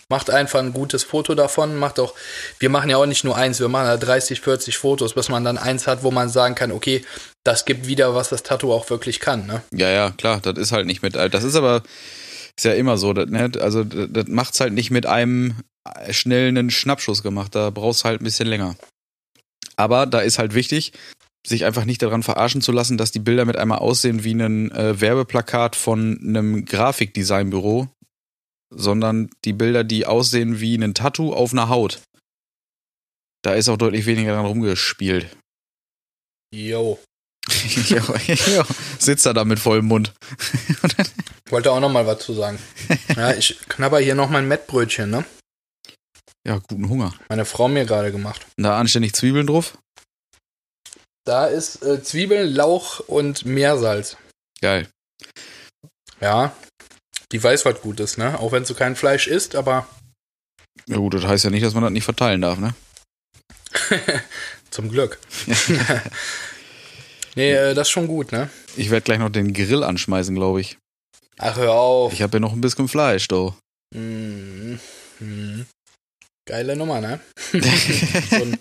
Macht 0.08 0.30
einfach 0.30 0.60
ein 0.60 0.72
gutes 0.72 1.02
Foto 1.02 1.34
davon, 1.34 1.76
macht 1.76 1.98
auch, 1.98 2.14
wir 2.60 2.70
machen 2.70 2.90
ja 2.90 2.96
auch 2.96 3.06
nicht 3.06 3.24
nur 3.24 3.36
eins, 3.36 3.58
wir 3.58 3.68
machen 3.68 3.86
ja 3.86 3.96
30, 3.96 4.40
40 4.40 4.78
Fotos, 4.78 5.14
bis 5.14 5.28
man 5.28 5.42
dann 5.42 5.58
eins 5.58 5.88
hat, 5.88 6.04
wo 6.04 6.12
man 6.12 6.28
sagen 6.28 6.54
kann, 6.54 6.70
okay, 6.70 7.04
das 7.44 7.64
gibt 7.64 7.88
wieder, 7.88 8.14
was 8.14 8.28
das 8.28 8.44
Tattoo 8.44 8.72
auch 8.72 8.88
wirklich 8.88 9.18
kann, 9.18 9.46
ne? 9.46 9.62
Ja, 9.72 9.90
ja, 9.90 10.10
klar, 10.10 10.40
das 10.40 10.58
ist 10.58 10.70
halt 10.70 10.86
nicht 10.86 11.02
mit, 11.02 11.16
das 11.16 11.42
ist 11.42 11.56
aber, 11.56 11.82
ist 12.56 12.64
ja 12.64 12.74
immer 12.74 12.98
so, 12.98 13.12
das, 13.12 13.28
ne? 13.28 13.50
also 13.60 13.82
das, 13.82 14.26
macht's 14.28 14.60
halt 14.60 14.72
nicht 14.72 14.92
mit 14.92 15.06
einem 15.06 15.56
schnellen 16.10 16.70
Schnappschuss 16.70 17.24
gemacht, 17.24 17.54
da 17.54 17.70
brauchst 17.70 18.04
halt 18.04 18.20
ein 18.20 18.24
bisschen 18.24 18.48
länger. 18.48 18.76
Aber 19.76 20.06
da 20.06 20.20
ist 20.20 20.38
halt 20.38 20.54
wichtig, 20.54 20.92
sich 21.46 21.64
einfach 21.64 21.84
nicht 21.84 22.02
daran 22.02 22.22
verarschen 22.22 22.60
zu 22.60 22.72
lassen, 22.72 22.98
dass 22.98 23.12
die 23.12 23.18
Bilder 23.18 23.44
mit 23.44 23.56
einmal 23.56 23.78
aussehen 23.78 24.24
wie 24.24 24.32
ein 24.32 24.70
äh, 24.72 25.00
Werbeplakat 25.00 25.76
von 25.76 26.18
einem 26.22 26.64
Grafikdesignbüro, 26.64 27.88
sondern 28.70 29.30
die 29.44 29.52
Bilder, 29.52 29.84
die 29.84 30.06
aussehen 30.06 30.60
wie 30.60 30.76
ein 30.76 30.94
Tattoo 30.94 31.32
auf 31.32 31.52
einer 31.52 31.68
Haut. 31.68 32.02
Da 33.42 33.54
ist 33.54 33.68
auch 33.68 33.76
deutlich 33.76 34.06
weniger 34.06 34.34
dran 34.34 34.46
rumgespielt. 34.46 35.36
Jo. 36.52 36.98
jo, 37.88 38.02
jo. 38.26 38.64
Sitzt 38.98 39.26
er 39.26 39.34
da 39.34 39.44
mit 39.44 39.58
vollem 39.58 39.86
Mund. 39.86 40.12
Wollte 41.48 41.70
auch 41.70 41.80
noch 41.80 41.90
mal 41.90 42.06
was 42.06 42.20
zu 42.20 42.32
sagen. 42.32 42.58
Ja, 43.16 43.32
ich 43.32 43.58
knabber 43.68 43.98
hier 43.98 44.14
noch 44.14 44.28
mein 44.28 44.46
Mettbrötchen, 44.46 45.08
ne? 45.08 45.24
Ja, 46.46 46.58
guten 46.58 46.88
Hunger. 46.88 47.14
Meine 47.30 47.46
Frau 47.46 47.66
mir 47.66 47.86
gerade 47.86 48.12
gemacht. 48.12 48.46
Da 48.56 48.78
anständig 48.78 49.14
Zwiebeln 49.14 49.46
drauf? 49.46 49.78
Da 51.24 51.46
ist 51.46 51.82
äh, 51.82 52.02
Zwiebeln, 52.02 52.52
Lauch 52.52 53.00
und 53.00 53.46
Meersalz. 53.46 54.18
Geil. 54.60 54.88
Ja, 56.20 56.54
die 57.32 57.42
weiß, 57.42 57.64
was 57.64 57.80
gut 57.80 58.00
ist, 58.00 58.18
ne? 58.18 58.38
Auch 58.38 58.52
wenn 58.52 58.64
du 58.64 58.74
kein 58.74 58.96
Fleisch 58.96 59.26
isst, 59.26 59.54
aber. 59.56 59.86
Ja 60.86 60.98
gut, 60.98 61.14
das 61.14 61.24
heißt 61.24 61.44
ja 61.44 61.50
nicht, 61.50 61.64
dass 61.64 61.74
man 61.74 61.82
das 61.82 61.92
nicht 61.92 62.04
verteilen 62.04 62.40
darf, 62.40 62.58
ne? 62.58 62.74
Zum 64.70 64.90
Glück. 64.90 65.18
nee, 67.34 67.52
äh, 67.52 67.74
das 67.74 67.88
ist 67.88 67.92
schon 67.92 68.06
gut, 68.06 68.32
ne? 68.32 68.50
Ich 68.76 68.90
werde 68.90 69.04
gleich 69.04 69.18
noch 69.18 69.30
den 69.30 69.52
Grill 69.52 69.82
anschmeißen, 69.82 70.34
glaube 70.34 70.60
ich. 70.60 70.78
Ach, 71.38 71.56
hör 71.56 71.72
auf. 71.72 72.12
Ich 72.12 72.22
habe 72.22 72.36
ja 72.36 72.40
noch 72.40 72.52
ein 72.52 72.60
bisschen 72.60 72.88
Fleisch, 72.88 73.28
do. 73.28 73.54
Mm 73.94 74.78
-hmm. 75.20 75.66
Geile 76.46 76.76
Nummer, 76.76 77.00
ne? 77.00 77.18
so 78.30 78.36
ein 78.36 78.56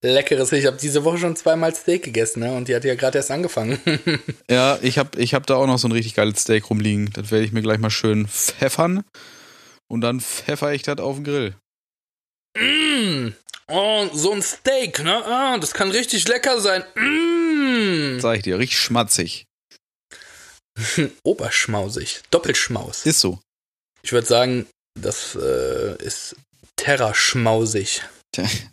leckeres. 0.00 0.50
Ich 0.52 0.64
habe 0.64 0.78
diese 0.78 1.04
Woche 1.04 1.18
schon 1.18 1.36
zweimal 1.36 1.74
Steak 1.74 2.04
gegessen, 2.04 2.40
ne? 2.40 2.56
Und 2.56 2.68
die 2.68 2.74
hat 2.74 2.84
ja 2.84 2.94
gerade 2.94 3.18
erst 3.18 3.30
angefangen. 3.30 3.78
ja, 4.50 4.78
ich 4.80 4.96
habe 4.96 5.20
ich 5.20 5.34
hab 5.34 5.46
da 5.46 5.56
auch 5.56 5.66
noch 5.66 5.78
so 5.78 5.86
ein 5.86 5.92
richtig 5.92 6.14
geiles 6.14 6.40
Steak 6.40 6.70
rumliegen. 6.70 7.10
Das 7.12 7.30
werde 7.30 7.44
ich 7.44 7.52
mir 7.52 7.60
gleich 7.60 7.78
mal 7.78 7.90
schön 7.90 8.26
pfeffern. 8.26 9.04
Und 9.86 10.00
dann 10.00 10.20
pfeffer 10.20 10.72
ich 10.72 10.82
das 10.82 10.98
auf 10.98 11.16
den 11.16 11.24
Grill. 11.24 11.54
Mm. 12.58 13.34
Oh, 13.68 14.06
so 14.14 14.32
ein 14.32 14.42
Steak, 14.42 15.04
ne? 15.04 15.22
Ah, 15.26 15.58
das 15.58 15.74
kann 15.74 15.90
richtig 15.90 16.26
lecker 16.28 16.58
sein. 16.58 16.84
Mm. 16.94 18.18
Sag 18.18 18.38
ich 18.38 18.44
dir, 18.44 18.58
richtig 18.58 18.78
schmatzig. 18.78 19.44
Oberschmausig. 21.22 22.22
Doppelschmaus. 22.30 23.04
Ist 23.04 23.20
so. 23.20 23.40
Ich 24.02 24.12
würde 24.12 24.26
sagen, 24.26 24.66
das 24.98 25.36
äh, 25.36 26.02
ist 26.02 26.36
Terra-schmausig. 26.76 28.02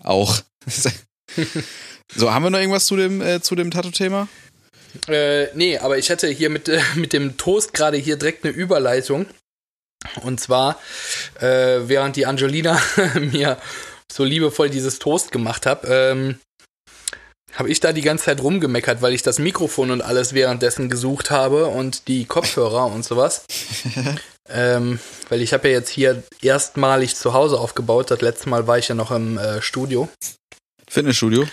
Auch. 0.03 0.41
so, 2.15 2.33
haben 2.33 2.43
wir 2.43 2.49
noch 2.49 2.59
irgendwas 2.59 2.85
zu 2.85 2.95
dem, 2.95 3.21
äh, 3.21 3.41
zu 3.41 3.55
dem 3.55 3.71
Tattoo-Thema? 3.71 4.27
Äh, 5.07 5.47
nee, 5.55 5.77
aber 5.77 5.97
ich 5.97 6.11
hatte 6.11 6.27
hier 6.27 6.49
mit, 6.49 6.69
äh, 6.69 6.81
mit 6.95 7.13
dem 7.13 7.37
Toast 7.37 7.73
gerade 7.73 7.97
hier 7.97 8.17
direkt 8.17 8.45
eine 8.45 8.53
Überleitung. 8.53 9.25
Und 10.21 10.39
zwar, 10.39 10.79
äh, 11.39 11.79
während 11.87 12.15
die 12.15 12.25
Angelina 12.25 12.81
mir 13.19 13.57
so 14.11 14.23
liebevoll 14.23 14.69
dieses 14.69 14.99
Toast 14.99 15.31
gemacht 15.31 15.65
hat, 15.65 15.83
ähm, 15.87 16.39
habe 17.53 17.69
ich 17.69 17.79
da 17.79 17.93
die 17.93 18.01
ganze 18.01 18.25
Zeit 18.25 18.41
rumgemeckert, 18.41 19.01
weil 19.01 19.13
ich 19.13 19.21
das 19.21 19.39
Mikrofon 19.39 19.91
und 19.91 20.01
alles 20.01 20.33
währenddessen 20.33 20.89
gesucht 20.89 21.31
habe 21.31 21.67
und 21.67 22.07
die 22.07 22.25
Kopfhörer 22.25 22.87
und 22.87 23.05
sowas. 23.05 23.45
ähm, 24.49 24.99
weil 25.29 25.41
ich 25.41 25.53
habe 25.53 25.69
ja 25.69 25.75
jetzt 25.75 25.89
hier 25.89 26.23
erstmalig 26.41 27.15
zu 27.15 27.33
Hause 27.33 27.59
aufgebaut. 27.59 28.11
Das 28.11 28.21
letzte 28.21 28.49
Mal 28.49 28.67
war 28.67 28.77
ich 28.77 28.87
ja 28.87 28.95
noch 28.95 29.11
im 29.11 29.37
äh, 29.37 29.61
Studio. 29.61 30.09
Fitnessstudio? 30.87 31.47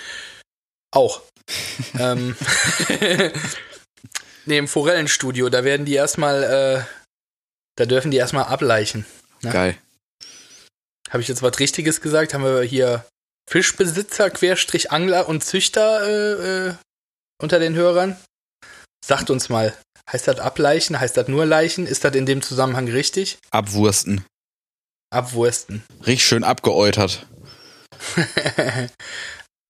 Auch. 0.91 1.23
ähm, 1.99 2.37
nee, 4.45 4.59
im 4.59 4.69
Forellenstudio. 4.69 5.49
Da 5.49 5.65
werden 5.65 5.87
die 5.87 5.95
erstmal, 5.95 6.43
äh, 6.43 6.83
da 7.77 7.87
dürfen 7.87 8.11
die 8.11 8.17
erstmal 8.17 8.45
ableichen. 8.45 9.07
Ne? 9.43 9.51
Geil. 9.51 9.79
Habe 11.09 11.23
ich 11.23 11.29
jetzt 11.29 11.43
was 11.43 11.59
Richtiges 11.59 12.01
gesagt? 12.01 12.35
Haben 12.35 12.45
wir 12.45 12.63
hier 12.63 13.05
Fischbesitzer, 13.49 14.31
Querstrich 14.31 14.93
Angler 14.93 15.29
und 15.29 15.45
Züchter 15.45 16.07
äh, 16.07 16.69
äh, 16.69 16.75
unter 17.41 17.59
den 17.59 17.75
Hörern? 17.75 18.17
Sagt 19.05 19.31
uns 19.31 19.49
mal, 19.49 19.77
heißt 20.13 20.29
das 20.29 20.39
ableichen? 20.39 20.99
Heißt 20.99 21.17
das 21.17 21.29
nur 21.29 21.47
leichen? 21.47 21.87
Ist 21.87 22.05
das 22.05 22.15
in 22.15 22.27
dem 22.27 22.43
Zusammenhang 22.43 22.89
richtig? 22.89 23.39
Abwursten. 23.51 24.25
Abwursten. 25.11 25.83
Richtig 26.07 26.25
schön 26.25 26.45
abgeäutert. 26.45 27.27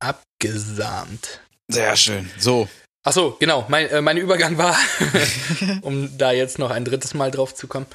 Abgesahmt. 0.01 1.41
Sehr 1.69 1.97
schön. 1.97 2.31
So. 2.39 2.69
Ach 3.05 3.13
so, 3.13 3.37
genau. 3.41 3.65
Mein, 3.69 3.89
äh, 3.89 4.03
mein 4.03 4.19
Übergang 4.19 4.59
war, 4.59 4.77
um 5.83 6.17
da 6.19 6.33
jetzt 6.33 6.59
noch 6.59 6.71
ein 6.71 6.85
drittes 6.85 7.15
Mal 7.15 7.31
drauf 7.31 7.55
zu 7.55 7.67
kommen. 7.67 7.87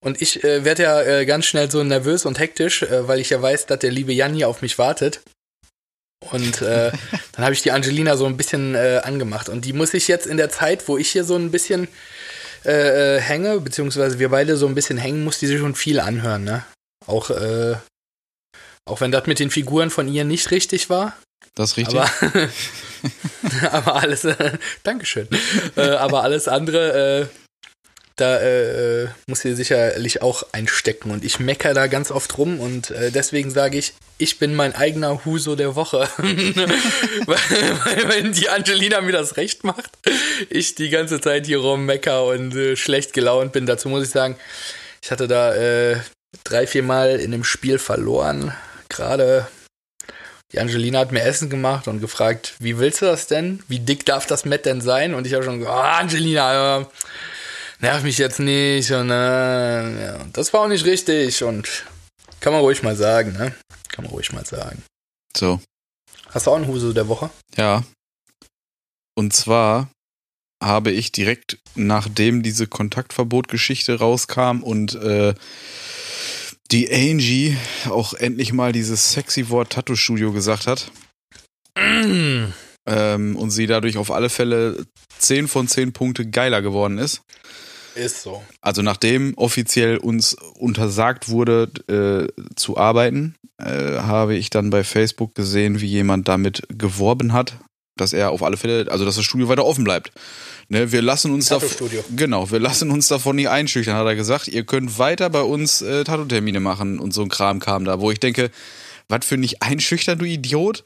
Und 0.00 0.22
ich 0.22 0.44
äh, 0.44 0.64
werde 0.64 0.82
ja 0.84 1.02
äh, 1.02 1.26
ganz 1.26 1.46
schnell 1.46 1.70
so 1.70 1.82
nervös 1.82 2.24
und 2.24 2.38
hektisch, 2.38 2.82
äh, 2.82 3.08
weil 3.08 3.20
ich 3.20 3.30
ja 3.30 3.42
weiß, 3.42 3.66
dass 3.66 3.80
der 3.80 3.90
liebe 3.90 4.12
Jan 4.12 4.34
hier 4.34 4.48
auf 4.48 4.62
mich 4.62 4.78
wartet. 4.78 5.20
Und 6.30 6.62
äh, 6.62 6.92
dann 7.32 7.44
habe 7.44 7.54
ich 7.54 7.62
die 7.62 7.72
Angelina 7.72 8.16
so 8.16 8.26
ein 8.26 8.36
bisschen 8.36 8.74
äh, 8.74 9.00
angemacht. 9.04 9.48
Und 9.48 9.64
die 9.64 9.72
muss 9.72 9.94
ich 9.94 10.08
jetzt 10.08 10.26
in 10.26 10.36
der 10.36 10.50
Zeit, 10.50 10.88
wo 10.88 10.98
ich 10.98 11.10
hier 11.10 11.24
so 11.24 11.36
ein 11.36 11.50
bisschen 11.50 11.88
äh, 12.64 13.16
äh 13.16 13.20
hänge, 13.20 13.60
beziehungsweise 13.60 14.18
wir 14.18 14.30
beide 14.30 14.56
so 14.56 14.66
ein 14.66 14.74
bisschen 14.74 14.98
hängen, 14.98 15.24
muss 15.24 15.38
die 15.38 15.46
sich 15.46 15.58
schon 15.60 15.74
viel 15.74 16.00
anhören, 16.00 16.44
ne? 16.44 16.64
Auch, 17.06 17.30
äh, 17.30 17.76
Auch 18.84 19.00
wenn 19.00 19.12
das 19.12 19.26
mit 19.26 19.38
den 19.38 19.50
Figuren 19.50 19.90
von 19.90 20.08
ihr 20.08 20.24
nicht 20.24 20.50
richtig 20.50 20.90
war. 20.90 21.16
Das 21.54 21.70
ist 21.70 21.76
richtig. 21.76 21.98
Aber, 21.98 22.10
aber 23.72 23.96
alles, 23.96 24.24
äh, 24.24 24.58
Dankeschön. 24.82 25.28
Äh, 25.76 25.90
aber 25.90 26.22
alles 26.22 26.48
andere, 26.48 27.22
äh, 27.22 27.47
da 28.20 28.38
äh, 28.38 29.04
äh, 29.04 29.08
muss 29.26 29.40
sie 29.40 29.54
sicherlich 29.54 30.22
auch 30.22 30.44
einstecken. 30.52 31.10
Und 31.10 31.24
ich 31.24 31.40
mecker 31.40 31.74
da 31.74 31.86
ganz 31.86 32.10
oft 32.10 32.36
rum 32.36 32.60
und 32.60 32.90
äh, 32.90 33.10
deswegen 33.10 33.50
sage 33.50 33.78
ich, 33.78 33.94
ich 34.18 34.38
bin 34.38 34.54
mein 34.54 34.74
eigener 34.74 35.24
Huso 35.24 35.54
der 35.54 35.76
Woche. 35.76 36.08
weil, 36.18 37.38
weil, 37.84 38.08
wenn 38.08 38.32
die 38.32 38.48
Angelina 38.48 39.00
mir 39.00 39.12
das 39.12 39.36
recht 39.36 39.64
macht, 39.64 39.90
ich 40.50 40.74
die 40.74 40.90
ganze 40.90 41.20
Zeit 41.20 41.46
hier 41.46 41.58
rummecker 41.58 42.24
und 42.24 42.54
äh, 42.54 42.76
schlecht 42.76 43.12
gelaunt 43.12 43.52
bin. 43.52 43.66
Dazu 43.66 43.88
muss 43.88 44.04
ich 44.04 44.10
sagen, 44.10 44.36
ich 45.02 45.10
hatte 45.10 45.28
da 45.28 45.54
äh, 45.54 46.00
drei, 46.44 46.66
vier 46.66 46.82
Mal 46.82 47.20
in 47.20 47.30
dem 47.30 47.44
Spiel 47.44 47.78
verloren. 47.78 48.52
Gerade 48.88 49.46
die 50.52 50.60
Angelina 50.60 51.00
hat 51.00 51.12
mir 51.12 51.22
Essen 51.22 51.50
gemacht 51.50 51.88
und 51.88 52.00
gefragt, 52.00 52.54
wie 52.58 52.78
willst 52.78 53.02
du 53.02 53.06
das 53.06 53.26
denn? 53.26 53.62
Wie 53.68 53.80
dick 53.80 54.06
darf 54.06 54.26
das 54.26 54.46
Met 54.46 54.64
denn 54.64 54.80
sein? 54.80 55.14
Und 55.14 55.26
ich 55.26 55.34
habe 55.34 55.44
schon 55.44 55.58
gesagt, 55.58 55.76
oh, 55.76 55.80
Angelina, 55.80 56.80
äh, 56.80 56.84
nerv 57.80 58.02
mich 58.02 58.18
jetzt 58.18 58.40
nicht. 58.40 58.90
Und 58.90 59.10
äh, 59.10 60.06
ja, 60.06 60.24
das 60.32 60.52
war 60.52 60.62
auch 60.62 60.68
nicht 60.68 60.84
richtig. 60.84 61.42
Und 61.42 61.84
kann 62.40 62.52
man 62.52 62.62
ruhig 62.62 62.82
mal 62.82 62.96
sagen, 62.96 63.32
ne? 63.32 63.54
Kann 63.88 64.04
man 64.04 64.12
ruhig 64.12 64.32
mal 64.32 64.44
sagen. 64.44 64.82
So. 65.36 65.60
Hast 66.30 66.46
du 66.46 66.50
auch 66.50 66.56
einen 66.56 66.68
Huse 66.68 66.94
der 66.94 67.08
Woche? 67.08 67.30
Ja. 67.56 67.84
Und 69.14 69.32
zwar 69.32 69.88
habe 70.62 70.90
ich 70.90 71.12
direkt 71.12 71.58
nachdem 71.74 72.42
diese 72.42 72.66
Kontaktverbot-Geschichte 72.66 73.98
rauskam 73.98 74.62
und 74.62 74.94
äh, 74.96 75.34
die 76.70 76.92
Angie 76.92 77.56
auch 77.88 78.14
endlich 78.14 78.52
mal 78.52 78.72
dieses 78.72 79.12
sexy 79.12 79.48
Wort 79.48 79.72
Tattoo-Studio 79.72 80.32
gesagt 80.32 80.66
hat. 80.66 80.90
Mm. 81.76 82.52
Ähm, 82.86 83.36
und 83.36 83.50
sie 83.50 83.66
dadurch 83.66 83.96
auf 83.96 84.10
alle 84.10 84.28
Fälle 84.28 84.84
10 85.18 85.48
von 85.48 85.68
10 85.68 85.92
Punkte 85.92 86.28
geiler 86.28 86.60
geworden 86.62 86.98
ist. 86.98 87.22
Ist 87.98 88.22
so. 88.22 88.42
Also 88.60 88.82
nachdem 88.82 89.34
offiziell 89.36 89.96
uns 89.98 90.34
untersagt 90.58 91.28
wurde 91.28 91.68
äh, 91.88 92.42
zu 92.54 92.76
arbeiten, 92.76 93.34
äh, 93.58 93.98
habe 93.98 94.36
ich 94.36 94.50
dann 94.50 94.70
bei 94.70 94.84
Facebook 94.84 95.34
gesehen, 95.34 95.80
wie 95.80 95.86
jemand 95.86 96.28
damit 96.28 96.62
geworben 96.70 97.32
hat, 97.32 97.54
dass 97.96 98.12
er 98.12 98.30
auf 98.30 98.42
alle 98.42 98.56
Fälle, 98.56 98.90
also 98.90 99.04
dass 99.04 99.16
das 99.16 99.24
Studio 99.24 99.48
weiter 99.48 99.64
offen 99.64 99.82
bleibt. 99.84 100.12
Ne, 100.68 100.92
wir 100.92 101.02
lassen 101.02 101.32
uns 101.32 101.46
davon, 101.46 101.68
genau, 102.14 102.50
wir 102.50 102.60
lassen 102.60 102.90
uns 102.90 103.08
davon 103.08 103.36
nicht 103.36 103.48
einschüchtern, 103.48 103.96
hat 103.96 104.06
er 104.06 104.14
gesagt. 104.16 104.48
Ihr 104.48 104.64
könnt 104.64 104.98
weiter 104.98 105.30
bei 105.30 105.40
uns 105.42 105.82
äh, 105.82 106.04
Tattoo-Termine 106.04 106.60
machen 106.60 106.98
und 107.00 107.12
so 107.12 107.22
ein 107.22 107.28
Kram 107.30 107.58
kam 107.58 107.84
da, 107.84 108.00
wo 108.00 108.10
ich 108.10 108.20
denke, 108.20 108.50
was 109.08 109.24
für 109.24 109.38
nicht 109.38 109.62
einschüchtern, 109.62 110.18
du 110.18 110.24
Idiot? 110.26 110.84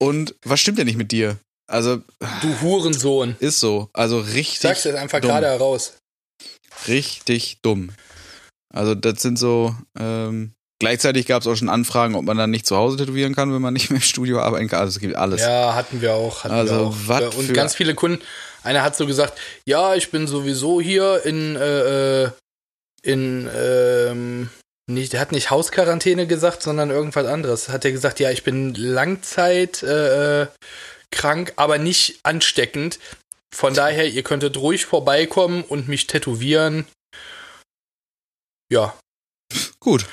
Und 0.00 0.34
was 0.44 0.60
stimmt 0.60 0.78
denn 0.78 0.86
nicht 0.86 0.98
mit 0.98 1.10
dir? 1.12 1.38
Also 1.70 1.98
Du 2.40 2.60
Hurensohn. 2.62 3.36
ist 3.40 3.60
so, 3.60 3.88
also 3.92 4.20
richtig 4.20 4.58
Sag's 4.60 4.84
jetzt 4.84 4.96
einfach 4.96 5.20
dumm. 5.20 5.30
gerade 5.30 5.46
heraus. 5.46 5.94
Richtig 6.86 7.58
dumm. 7.62 7.90
Also 8.72 8.94
das 8.94 9.22
sind 9.22 9.38
so. 9.38 9.74
Ähm, 9.98 10.52
gleichzeitig 10.78 11.26
gab 11.26 11.42
es 11.42 11.48
auch 11.48 11.56
schon 11.56 11.68
Anfragen, 11.68 12.14
ob 12.14 12.24
man 12.24 12.36
dann 12.36 12.50
nicht 12.50 12.66
zu 12.66 12.76
Hause 12.76 12.98
tätowieren 12.98 13.34
kann, 13.34 13.52
wenn 13.52 13.62
man 13.62 13.74
nicht 13.74 13.90
mehr 13.90 13.98
im 13.98 14.02
Studio 14.02 14.40
arbeiten 14.40 14.68
kann. 14.68 14.80
Also 14.80 14.96
es 14.96 15.00
gibt 15.00 15.16
alles. 15.16 15.40
Ja, 15.40 15.74
hatten 15.74 16.00
wir 16.00 16.14
auch. 16.14 16.44
Hatten 16.44 16.54
Also, 16.54 16.94
wir 17.08 17.28
auch. 17.28 17.34
Und 17.34 17.52
ganz 17.54 17.74
viele 17.74 17.94
Kunden. 17.94 18.22
Einer 18.62 18.82
hat 18.82 18.96
so 18.96 19.06
gesagt, 19.06 19.38
ja, 19.64 19.94
ich 19.94 20.10
bin 20.10 20.26
sowieso 20.26 20.80
hier 20.80 21.24
in, 21.24 21.56
äh, 21.56 22.24
äh, 22.24 22.30
in, 23.02 23.48
ähm, 23.56 24.50
nicht, 24.86 25.12
der 25.12 25.20
hat 25.20 25.32
nicht 25.32 25.50
Hausquarantäne 25.50 26.26
gesagt, 26.26 26.62
sondern 26.62 26.90
irgendwas 26.90 27.26
anderes. 27.26 27.68
Hat 27.68 27.84
er 27.84 27.92
gesagt, 27.92 28.20
ja, 28.20 28.30
ich 28.30 28.42
bin 28.42 28.74
Langzeit 28.74 29.82
äh, 29.82 30.42
äh, 30.42 30.46
krank, 31.10 31.52
aber 31.56 31.78
nicht 31.78 32.20
ansteckend. 32.24 32.98
Von 33.54 33.74
daher, 33.74 34.08
ihr 34.08 34.22
könntet 34.22 34.56
ruhig 34.56 34.86
vorbeikommen 34.86 35.62
und 35.64 35.88
mich 35.88 36.06
tätowieren. 36.06 36.86
Ja, 38.70 38.94
Gut. 39.80 40.06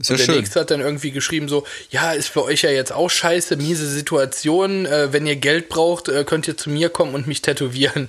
Ist 0.00 0.08
ja 0.08 0.14
und 0.14 0.18
der 0.20 0.24
schön. 0.26 0.36
nächste 0.36 0.60
hat 0.60 0.70
dann 0.70 0.80
irgendwie 0.80 1.10
geschrieben 1.10 1.48
so, 1.48 1.66
ja, 1.90 2.12
ist 2.12 2.28
für 2.28 2.42
euch 2.44 2.62
ja 2.62 2.70
jetzt 2.70 2.92
auch 2.92 3.10
scheiße, 3.10 3.56
miese 3.56 3.88
Situation. 3.88 4.86
Äh, 4.86 5.12
wenn 5.12 5.26
ihr 5.26 5.36
Geld 5.36 5.68
braucht, 5.68 6.08
äh, 6.08 6.24
könnt 6.24 6.48
ihr 6.48 6.56
zu 6.56 6.70
mir 6.70 6.88
kommen 6.88 7.14
und 7.14 7.26
mich 7.26 7.42
tätowieren. 7.42 8.08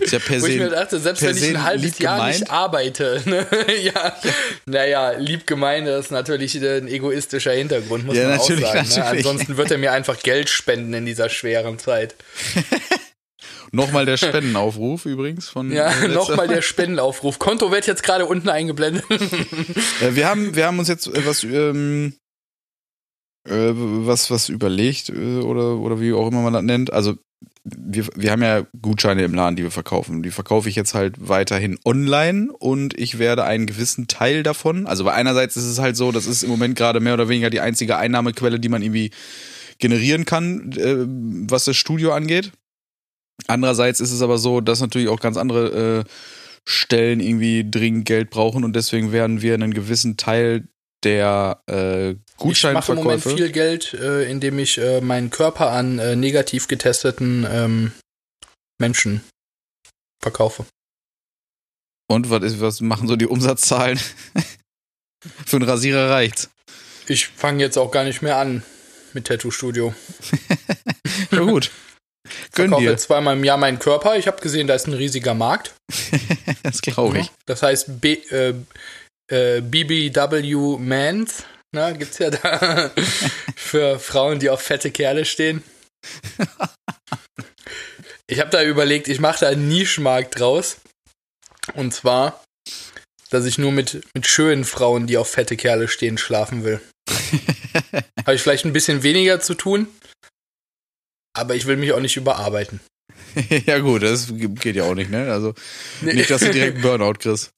Ist 0.00 0.12
ja 0.12 0.18
per 0.18 0.40
Wo 0.40 0.46
ich 0.46 0.56
mir 0.58 0.70
se. 0.70 0.74
dachte, 0.74 0.98
selbst 1.00 1.22
wenn 1.22 1.36
ich 1.36 1.42
se 1.42 1.48
ein 1.50 1.62
halbes 1.64 1.98
Jahr 1.98 2.16
gemeint. 2.16 2.40
nicht 2.40 2.50
arbeite, 2.50 3.22
ne? 3.26 3.46
ja, 3.82 4.16
naja, 4.64 5.10
lieb 5.18 5.46
gemeint, 5.46 5.86
das 5.86 6.06
ist 6.06 6.10
natürlich 6.12 6.54
ein 6.56 6.88
egoistischer 6.88 7.52
Hintergrund, 7.52 8.06
muss 8.06 8.16
Ja, 8.16 8.28
man 8.28 8.38
natürlich, 8.38 8.64
auch 8.64 8.72
sagen. 8.84 8.88
Ne? 8.96 9.04
Ansonsten 9.06 9.56
wird 9.56 9.70
er 9.70 9.78
mir 9.78 9.92
einfach 9.92 10.18
Geld 10.22 10.48
spenden 10.48 10.94
in 10.94 11.04
dieser 11.06 11.28
schweren 11.28 11.78
Zeit. 11.78 12.14
Nochmal 13.72 14.06
der 14.06 14.16
Spendenaufruf 14.16 15.06
übrigens 15.06 15.48
von. 15.48 15.70
Ja, 15.72 15.92
nochmal 16.08 16.48
der 16.48 16.62
Spendenaufruf. 16.62 17.38
Konto 17.38 17.70
wird 17.70 17.86
jetzt 17.86 18.02
gerade 18.02 18.26
unten 18.26 18.48
eingeblendet. 18.48 19.04
Äh, 20.00 20.14
wir 20.14 20.28
haben, 20.28 20.54
wir 20.54 20.66
haben 20.66 20.78
uns 20.78 20.88
jetzt 20.88 21.06
äh, 21.06 21.26
was, 21.26 21.42
ähm, 21.44 22.14
äh, 23.44 23.72
was, 23.72 24.30
was 24.30 24.48
überlegt 24.48 25.08
äh, 25.08 25.38
oder 25.38 25.78
oder 25.78 26.00
wie 26.00 26.12
auch 26.12 26.28
immer 26.28 26.42
man 26.42 26.52
das 26.52 26.62
nennt. 26.62 26.92
Also 26.92 27.14
wir, 27.64 28.06
wir 28.14 28.30
haben 28.30 28.42
ja 28.42 28.66
Gutscheine 28.80 29.24
im 29.24 29.34
Laden, 29.34 29.56
die 29.56 29.62
wir 29.62 29.70
verkaufen. 29.70 30.22
Die 30.22 30.30
verkaufe 30.30 30.68
ich 30.68 30.76
jetzt 30.76 30.94
halt 30.94 31.16
weiterhin 31.18 31.78
online 31.84 32.52
und 32.52 32.98
ich 32.98 33.18
werde 33.18 33.44
einen 33.44 33.66
gewissen 33.66 34.06
Teil 34.06 34.42
davon. 34.42 34.86
Also 34.86 35.04
bei 35.04 35.12
einerseits 35.12 35.56
ist 35.56 35.64
es 35.64 35.78
halt 35.80 35.96
so, 35.96 36.12
das 36.12 36.26
ist 36.26 36.42
im 36.42 36.50
Moment 36.50 36.76
gerade 36.76 37.00
mehr 37.00 37.14
oder 37.14 37.28
weniger 37.28 37.50
die 37.50 37.60
einzige 37.60 37.96
Einnahmequelle, 37.96 38.60
die 38.60 38.68
man 38.68 38.82
irgendwie 38.82 39.10
generieren 39.78 40.24
kann, 40.24 40.72
äh, 40.72 41.06
was 41.50 41.64
das 41.64 41.76
Studio 41.76 42.12
angeht. 42.12 42.52
Andererseits 43.46 44.00
ist 44.00 44.12
es 44.12 44.22
aber 44.22 44.38
so, 44.38 44.60
dass 44.60 44.80
natürlich 44.80 45.08
auch 45.08 45.20
ganz 45.20 45.36
andere 45.36 46.04
äh, 46.06 46.10
Stellen 46.68 47.20
irgendwie 47.20 47.68
dringend 47.68 48.06
Geld 48.06 48.30
brauchen 48.30 48.64
und 48.64 48.74
deswegen 48.74 49.12
werden 49.12 49.42
wir 49.42 49.54
einen 49.54 49.74
gewissen 49.74 50.16
Teil 50.16 50.66
der 51.04 51.62
äh, 51.68 52.10
Ich 52.10 52.16
mache 52.64 52.92
im 52.92 52.98
Moment 52.98 53.22
Gutscheinverkäufe. 53.22 53.36
viel 53.36 53.52
Geld, 53.52 53.94
äh, 53.94 54.28
indem 54.30 54.58
ich 54.58 54.78
äh, 54.78 55.00
meinen 55.00 55.30
Körper 55.30 55.70
an 55.70 55.98
äh, 55.98 56.16
negativ 56.16 56.66
getesteten 56.66 57.46
ähm, 57.48 57.92
Menschen 58.78 59.22
verkaufe. 60.20 60.66
Und 62.08 62.30
was, 62.30 62.42
ist, 62.42 62.60
was 62.60 62.80
machen 62.80 63.08
so 63.08 63.16
die 63.16 63.26
Umsatzzahlen? 63.26 63.98
Für 65.46 65.56
einen 65.56 65.68
Rasierer 65.68 66.10
reicht's. 66.10 66.50
Ich 67.08 67.28
fange 67.28 67.62
jetzt 67.62 67.76
auch 67.76 67.90
gar 67.90 68.04
nicht 68.04 68.22
mehr 68.22 68.38
an 68.38 68.62
mit 69.12 69.26
Tattoo 69.26 69.50
Studio. 69.50 69.94
Ja 71.32 71.40
gut. 71.40 71.70
Gönn 72.56 72.70
Verkaufe 72.70 72.88
dir. 72.88 72.96
zweimal 72.96 73.36
im 73.36 73.44
Jahr 73.44 73.58
meinen 73.58 73.78
Körper. 73.78 74.16
Ich 74.16 74.26
habe 74.26 74.40
gesehen, 74.40 74.66
da 74.66 74.74
ist 74.74 74.88
ein 74.88 74.94
riesiger 74.94 75.34
Markt. 75.34 75.72
Das 76.62 76.82
glaube 76.82 77.20
ich. 77.20 77.30
Das 77.46 77.62
heißt 77.62 78.00
B, 78.00 78.14
äh, 78.30 78.54
äh, 79.30 79.60
BBW 79.60 80.78
Mans. 80.78 81.44
Na, 81.72 81.92
gibt's 81.92 82.18
ja 82.18 82.30
da 82.30 82.90
für 83.56 84.00
Frauen, 84.00 84.40
die 84.40 84.50
auf 84.50 84.60
fette 84.60 84.90
Kerle 84.90 85.24
stehen. 85.24 85.62
Ich 88.26 88.40
habe 88.40 88.50
da 88.50 88.64
überlegt, 88.64 89.06
ich 89.06 89.20
mache 89.20 89.40
da 89.40 89.48
einen 89.48 89.68
Nischmarkt 89.68 90.40
draus. 90.40 90.78
Und 91.74 91.94
zwar, 91.94 92.42
dass 93.30 93.44
ich 93.44 93.58
nur 93.58 93.70
mit, 93.70 94.04
mit 94.14 94.26
schönen 94.26 94.64
Frauen, 94.64 95.06
die 95.06 95.18
auf 95.18 95.30
fette 95.30 95.56
Kerle 95.56 95.86
stehen, 95.86 96.18
schlafen 96.18 96.64
will. 96.64 96.80
habe 98.26 98.34
ich 98.34 98.42
vielleicht 98.42 98.64
ein 98.64 98.72
bisschen 98.72 99.04
weniger 99.04 99.40
zu 99.40 99.54
tun, 99.54 99.86
aber 101.36 101.54
ich 101.54 101.66
will 101.66 101.76
mich 101.76 101.92
auch 101.92 102.00
nicht 102.00 102.16
überarbeiten. 102.16 102.80
ja 103.66 103.78
gut, 103.78 104.02
das 104.02 104.32
geht 104.34 104.76
ja 104.76 104.84
auch 104.84 104.94
nicht, 104.94 105.10
ne? 105.10 105.30
Also 105.30 105.54
nicht, 106.00 106.30
dass 106.30 106.40
du 106.40 106.50
direkt 106.50 106.74
einen 106.74 106.82
Burnout 106.82 107.14
kriegst. 107.14 107.52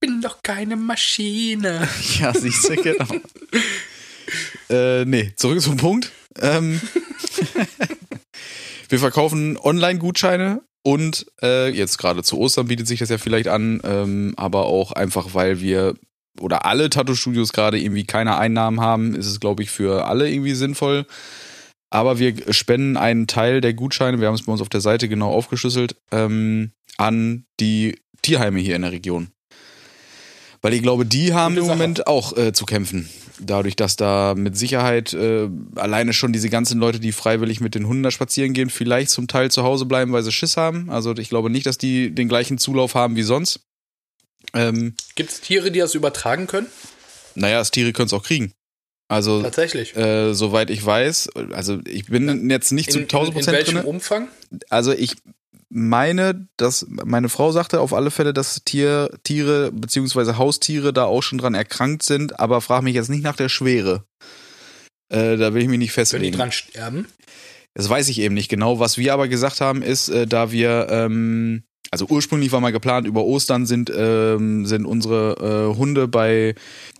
bin 0.00 0.20
doch 0.20 0.42
keine 0.42 0.76
Maschine. 0.76 1.88
Ja, 2.20 2.32
siehst 2.34 2.68
du, 2.68 2.76
genau. 2.76 3.06
äh, 4.70 5.04
nee, 5.04 5.32
zurück 5.36 5.60
zum 5.60 5.76
Punkt. 5.76 6.12
Ähm, 6.40 6.80
wir 8.88 8.98
verkaufen 8.98 9.58
Online-Gutscheine 9.58 10.62
und 10.82 11.26
äh, 11.42 11.70
jetzt 11.70 11.98
gerade 11.98 12.22
zu 12.22 12.38
Ostern 12.38 12.68
bietet 12.68 12.86
sich 12.86 12.98
das 12.98 13.08
ja 13.08 13.18
vielleicht 13.18 13.48
an, 13.48 13.80
ähm, 13.84 14.34
aber 14.36 14.66
auch 14.66 14.92
einfach, 14.92 15.34
weil 15.34 15.60
wir 15.60 15.94
oder 16.40 16.64
alle 16.64 16.90
Tattoo-Studios 16.90 17.52
gerade 17.52 17.78
irgendwie 17.78 18.04
keine 18.04 18.38
Einnahmen 18.38 18.80
haben, 18.80 19.14
ist 19.14 19.26
es, 19.26 19.38
glaube 19.38 19.62
ich, 19.62 19.70
für 19.70 20.06
alle 20.06 20.30
irgendwie 20.30 20.54
sinnvoll. 20.54 21.06
Aber 21.92 22.18
wir 22.18 22.34
spenden 22.54 22.96
einen 22.96 23.26
Teil 23.26 23.60
der 23.60 23.74
Gutscheine, 23.74 24.18
wir 24.18 24.26
haben 24.26 24.34
es 24.34 24.44
bei 24.44 24.52
uns 24.52 24.62
auf 24.62 24.70
der 24.70 24.80
Seite 24.80 25.10
genau 25.10 25.30
aufgeschlüsselt, 25.30 25.94
ähm, 26.10 26.72
an 26.96 27.44
die 27.60 28.00
Tierheime 28.22 28.60
hier 28.60 28.76
in 28.76 28.82
der 28.82 28.92
Region. 28.92 29.28
Weil 30.62 30.72
ich 30.72 30.80
glaube, 30.80 31.04
die 31.04 31.34
haben 31.34 31.58
im. 31.58 31.66
Moment 31.66 32.06
auch 32.06 32.34
äh, 32.34 32.54
zu 32.54 32.64
kämpfen. 32.64 33.10
Dadurch, 33.40 33.76
dass 33.76 33.96
da 33.96 34.34
mit 34.34 34.56
Sicherheit 34.56 35.12
äh, 35.12 35.50
alleine 35.74 36.14
schon 36.14 36.32
diese 36.32 36.48
ganzen 36.48 36.78
Leute, 36.78 36.98
die 36.98 37.12
freiwillig 37.12 37.60
mit 37.60 37.74
den 37.74 37.86
Hunden 37.86 38.04
da 38.04 38.10
spazieren 38.10 38.54
gehen, 38.54 38.70
vielleicht 38.70 39.10
zum 39.10 39.28
Teil 39.28 39.50
zu 39.50 39.62
Hause 39.62 39.84
bleiben, 39.84 40.12
weil 40.12 40.22
sie 40.22 40.32
Schiss 40.32 40.56
haben. 40.56 40.88
Also 40.88 41.14
ich 41.14 41.28
glaube 41.28 41.50
nicht, 41.50 41.66
dass 41.66 41.76
die 41.76 42.14
den 42.14 42.28
gleichen 42.28 42.56
Zulauf 42.56 42.94
haben 42.94 43.16
wie 43.16 43.22
sonst. 43.22 43.60
Ähm, 44.54 44.94
Gibt 45.14 45.30
es 45.30 45.40
Tiere, 45.42 45.70
die 45.70 45.80
das 45.80 45.94
übertragen 45.94 46.46
können? 46.46 46.68
Naja, 47.34 47.58
das 47.58 47.70
Tiere 47.70 47.92
können 47.92 48.06
es 48.06 48.14
auch 48.14 48.22
kriegen. 48.22 48.54
Also, 49.12 49.42
Tatsächlich. 49.42 49.94
äh, 49.96 50.32
soweit 50.34 50.70
ich 50.70 50.84
weiß, 50.84 51.30
also 51.52 51.78
ich 51.86 52.06
bin 52.06 52.48
jetzt 52.50 52.72
nicht 52.72 52.90
zu 52.90 52.98
In, 52.98 53.04
in, 53.04 53.08
1000 53.10 53.28
in 53.28 53.34
Prozent 53.34 53.56
welchem 53.58 53.74
drin. 53.76 53.84
Umfang? 53.86 54.28
Also 54.70 54.92
ich 54.92 55.16
meine, 55.68 56.46
dass 56.56 56.86
meine 56.88 57.28
Frau 57.28 57.52
sagte 57.52 57.80
auf 57.80 57.92
alle 57.94 58.10
Fälle, 58.10 58.32
dass 58.32 58.62
Tier, 58.64 59.10
Tiere 59.24 59.70
beziehungsweise 59.72 60.38
Haustiere 60.38 60.92
da 60.92 61.04
auch 61.04 61.22
schon 61.22 61.38
dran 61.38 61.54
erkrankt 61.54 62.02
sind, 62.02 62.40
aber 62.40 62.60
frag 62.60 62.82
mich 62.82 62.94
jetzt 62.94 63.08
nicht 63.10 63.22
nach 63.22 63.36
der 63.36 63.48
Schwere. 63.48 64.04
Äh, 65.08 65.36
da 65.36 65.52
will 65.54 65.62
ich 65.62 65.68
mich 65.68 65.78
nicht 65.78 65.94
Können 65.94 66.04
die 66.06 66.10
festlegen. 66.10 66.36
dran 66.36 66.52
sterben? 66.52 67.06
Das 67.74 67.88
weiß 67.88 68.08
ich 68.08 68.18
eben 68.20 68.34
nicht 68.34 68.48
genau. 68.48 68.78
Was 68.78 68.98
wir 68.98 69.12
aber 69.14 69.28
gesagt 69.28 69.60
haben, 69.60 69.82
ist, 69.82 70.08
äh, 70.10 70.26
da 70.26 70.52
wir, 70.52 70.88
ähm, 70.90 71.62
also 71.90 72.06
ursprünglich 72.08 72.52
war 72.52 72.60
mal 72.60 72.72
geplant, 72.72 73.06
über 73.06 73.24
Ostern 73.24 73.64
sind, 73.66 73.90
ähm, 73.94 74.66
sind 74.66 74.84
unsere 74.86 75.70
äh, 75.72 75.76
Hunde 75.76 76.08
bei, 76.08 76.54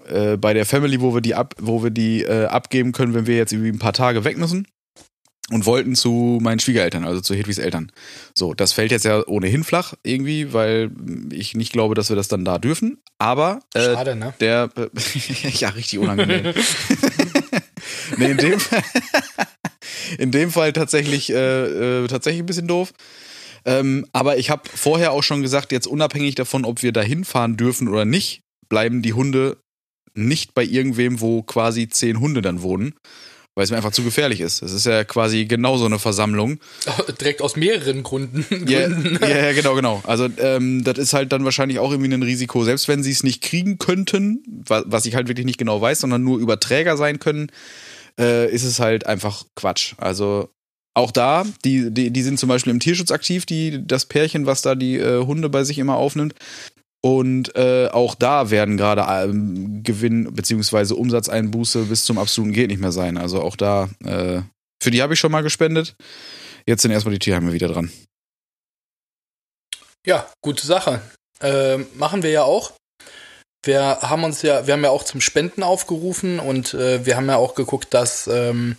äh, 0.07 0.37
bei 0.37 0.55
der 0.55 0.67
Family, 0.67 1.01
wo 1.01 1.15
wir 1.15 1.21
die, 1.21 1.35
ab, 1.35 1.55
wo 1.61 1.83
wir 1.83 1.91
die 1.91 2.23
äh, 2.23 2.47
abgeben 2.47 2.93
können, 2.93 3.15
wenn 3.15 3.27
wir 3.27 3.37
jetzt 3.37 3.53
irgendwie 3.53 3.71
ein 3.71 3.79
paar 3.79 3.93
Tage 3.93 4.25
weg 4.25 4.39
müssen. 4.39 4.67
Und 5.51 5.67
wollten 5.67 5.97
zu 5.97 6.39
meinen 6.41 6.61
Schwiegereltern, 6.61 7.05
also 7.05 7.21
zu 7.21 7.35
Hedwigs 7.35 7.59
Eltern. 7.59 7.91
So, 8.33 8.55
das 8.55 8.73
fällt 8.73 8.91
jetzt 8.91 9.05
ja 9.05 9.27
ohnehin 9.27 9.65
flach 9.65 9.93
irgendwie, 10.03 10.53
weil 10.53 10.91
ich 11.31 11.55
nicht 11.55 11.73
glaube, 11.73 11.95
dass 11.95 12.09
wir 12.09 12.17
das 12.17 12.29
dann 12.29 12.45
da 12.45 12.59
dürfen. 12.59 13.03
Aber 13.19 13.61
äh, 13.75 13.93
Schade, 13.93 14.17
ne? 14.17 14.33
der, 14.41 14.71
ja, 15.59 15.69
richtig 15.71 15.99
unangenehm. 15.99 16.55
nee, 18.17 18.31
in 18.31 18.37
dem, 18.37 18.59
in 20.19 20.31
dem 20.31 20.51
Fall 20.51 20.73
tatsächlich, 20.73 21.31
äh, 21.31 22.05
äh, 22.05 22.07
tatsächlich 22.07 22.43
ein 22.43 22.47
bisschen 22.47 22.69
doof. 22.69 22.95
Ähm, 23.65 24.07
aber 24.13 24.39
ich 24.39 24.49
habe 24.49 24.63
vorher 24.73 25.13
auch 25.13 25.23
schon 25.23 25.43
gesagt, 25.43 25.73
jetzt 25.73 25.87
unabhängig 25.87 26.35
davon, 26.35 26.65
ob 26.65 26.83
wir 26.83 26.93
da 26.93 27.03
hinfahren 27.03 27.57
dürfen 27.57 27.89
oder 27.89 28.05
nicht, 28.05 28.43
bleiben 28.69 29.03
die 29.03 29.13
Hunde 29.13 29.59
nicht 30.15 30.55
bei 30.55 30.65
irgendwem, 30.65 31.21
wo 31.21 31.43
quasi 31.43 31.89
zehn 31.89 32.21
Hunde 32.21 32.43
dann 32.43 32.63
wohnen, 32.63 32.95
weil 33.55 33.65
es 33.65 33.71
mir 33.71 33.77
einfach 33.77 33.93
zu 33.93 34.03
gefährlich 34.03 34.41
ist. 34.41 34.63
Es 34.63 34.73
ist 34.73 34.87
ja 34.87 35.05
quasi 35.05 35.45
genauso 35.45 35.85
eine 35.85 35.99
Versammlung. 35.99 36.59
Direkt 37.21 37.43
aus 37.43 37.57
mehreren 37.57 38.03
Gründen. 38.03 38.45
Ja, 38.69 38.89
ja, 38.89 39.47
ja, 39.47 39.53
genau, 39.53 39.75
genau. 39.75 40.03
Also 40.07 40.29
ähm, 40.39 40.85
das 40.85 40.99
ist 40.99 41.13
halt 41.13 41.33
dann 41.33 41.45
wahrscheinlich 41.45 41.79
auch 41.79 41.91
irgendwie 41.91 42.13
ein 42.13 42.23
Risiko, 42.23 42.65
selbst 42.65 42.89
wenn 42.89 43.03
sie 43.03 43.11
es 43.11 43.23
nicht 43.23 43.43
kriegen 43.43 43.79
könnten, 43.79 44.43
wa 44.47 44.83
was 44.87 45.07
ich 45.07 45.15
halt 45.15 45.29
wirklich 45.29 45.47
nicht 45.47 45.59
genau 45.59 45.81
weiß, 45.81 46.01
sondern 46.01 46.23
nur 46.23 46.39
Überträger 46.39 46.97
sein 46.97 47.19
können, 47.19 47.49
äh, 48.19 48.51
ist 48.51 48.65
es 48.65 48.79
halt 48.79 49.07
einfach 49.07 49.45
Quatsch. 49.55 49.95
Also 49.99 50.49
auch 50.95 51.11
da, 51.11 51.47
die, 51.65 51.91
die, 51.91 52.11
die 52.11 52.23
sind 52.23 52.39
zum 52.39 52.49
Beispiel 52.49 52.71
im 52.71 52.81
Tierschutz 52.81 53.11
aktiv, 53.11 53.47
die, 53.47 53.87
das 53.87 54.05
Pärchen, 54.05 54.45
was 54.45 54.61
da 54.61 54.75
die 54.75 54.97
äh, 54.97 55.25
Hunde 55.25 55.49
bei 55.49 55.65
sich 55.65 55.79
immer 55.79 55.97
aufnimmt. 55.97 56.35
Und 57.05 57.57
äh, 57.57 57.89
auch 57.89 58.15
da 58.15 58.51
werden 58.51 58.77
gerade 58.77 59.05
ähm, 59.09 59.83
Gewinn 59.83 60.33
beziehungsweise 60.33 60.95
Umsatzeinbuße 60.95 61.85
bis 61.85 62.05
zum 62.05 62.17
absoluten 62.17 62.53
geht 62.53 62.71
nicht 62.71 62.81
mehr 62.81 62.93
sein. 62.93 63.19
Also 63.19 63.43
auch 63.43 63.57
da, 63.57 63.89
äh, 64.05 64.43
für 64.81 64.91
die 64.93 65.03
habe 65.03 65.15
ich 65.15 65.21
schon 65.21 65.33
mal 65.33 65.43
gespendet. 65.43 65.97
Jetzt 66.65 66.83
sind 66.83 66.93
erstmal 66.93 67.13
die 67.13 67.19
Tierheime 67.19 67.53
wieder 67.53 67.69
dran. 67.69 67.91
Ja, 70.07 70.31
gute 70.43 70.65
Sache. 70.65 71.03
Ähm, 71.41 71.87
machen 71.95 72.23
wir 72.23 72.31
ja 72.31 72.45
auch. 72.45 72.73
Wir 73.65 73.99
haben 74.01 74.25
uns 74.25 74.43
ja, 74.43 74.67
wir 74.67 74.75
haben 74.75 74.85
ja 74.85 74.91
auch 74.91 75.05
zum 75.05 75.21
Spenden 75.21 75.63
aufgerufen 75.63 76.39
und 76.39 76.75
äh, 76.75 77.05
wir 77.05 77.17
haben 77.17 77.29
ja 77.29 77.37
auch 77.37 77.55
geguckt, 77.55 77.95
dass 77.95 78.29
ähm, 78.29 78.77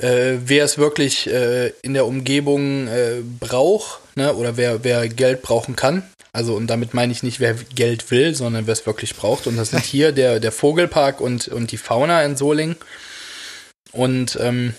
äh, 0.00 0.38
wer 0.44 0.64
es 0.64 0.78
wirklich 0.78 1.28
äh, 1.28 1.68
in 1.82 1.94
der 1.94 2.06
Umgebung 2.06 2.88
äh, 2.88 3.22
braucht, 3.38 4.00
ne, 4.16 4.34
oder 4.34 4.56
wer, 4.56 4.82
wer 4.84 5.08
Geld 5.08 5.42
brauchen 5.42 5.76
kann. 5.76 6.02
Also, 6.32 6.54
und 6.54 6.68
damit 6.68 6.94
meine 6.94 7.12
ich 7.12 7.22
nicht, 7.22 7.40
wer 7.40 7.54
Geld 7.54 8.10
will, 8.10 8.34
sondern 8.34 8.66
wer 8.66 8.72
es 8.72 8.86
wirklich 8.86 9.16
braucht. 9.16 9.46
Und 9.46 9.56
das 9.56 9.70
sind 9.70 9.84
hier 9.84 10.12
der, 10.12 10.40
der 10.40 10.52
Vogelpark 10.52 11.20
und, 11.20 11.48
und 11.48 11.72
die 11.72 11.76
Fauna 11.76 12.22
in 12.24 12.36
Solingen. 12.36 12.76
Und 13.92 14.38
ähm, 14.40 14.74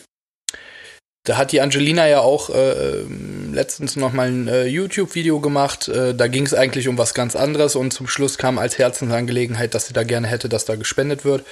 da 1.24 1.38
hat 1.38 1.52
die 1.52 1.62
Angelina 1.62 2.08
ja 2.08 2.22
auch 2.22 2.50
äh, 2.50 3.04
letztens 3.52 3.96
noch 3.96 4.12
mal 4.12 4.28
ein 4.28 4.48
äh, 4.48 4.66
YouTube-Video 4.66 5.40
gemacht. 5.40 5.88
Äh, 5.88 6.16
da 6.16 6.28
ging 6.28 6.46
es 6.46 6.56
eigentlich 6.56 6.88
um 6.88 6.98
was 6.98 7.14
ganz 7.14 7.36
anderes 7.36 7.76
und 7.76 7.92
zum 7.92 8.08
Schluss 8.08 8.40
kam 8.40 8.58
als 8.58 8.80
Herzensangelegenheit, 8.80 9.76
dass 9.76 9.86
sie 9.86 9.94
da 9.94 10.04
gerne 10.04 10.28
hätte, 10.28 10.50
dass 10.50 10.66
da 10.66 10.76
gespendet 10.76 11.24
wird. 11.24 11.46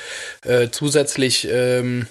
Äh, 0.44 0.70
zusätzlich 0.72 1.48
ähm, 1.52 2.08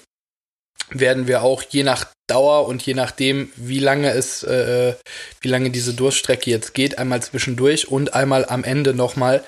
werden 0.91 1.27
wir 1.27 1.43
auch 1.43 1.63
je 1.63 1.83
nach 1.83 2.07
Dauer 2.27 2.67
und 2.67 2.83
je 2.83 2.95
nachdem, 2.95 3.51
wie 3.57 3.79
lange 3.79 4.11
es, 4.11 4.43
äh, 4.43 4.95
wie 5.41 5.49
lange 5.49 5.71
diese 5.71 5.95
Durststrecke 5.95 6.51
jetzt 6.51 6.75
geht, 6.75 6.99
einmal 6.99 7.23
zwischendurch 7.23 7.89
und 7.89 8.15
einmal 8.15 8.45
am 8.47 8.65
Ende 8.65 8.95
nochmal 8.95 9.45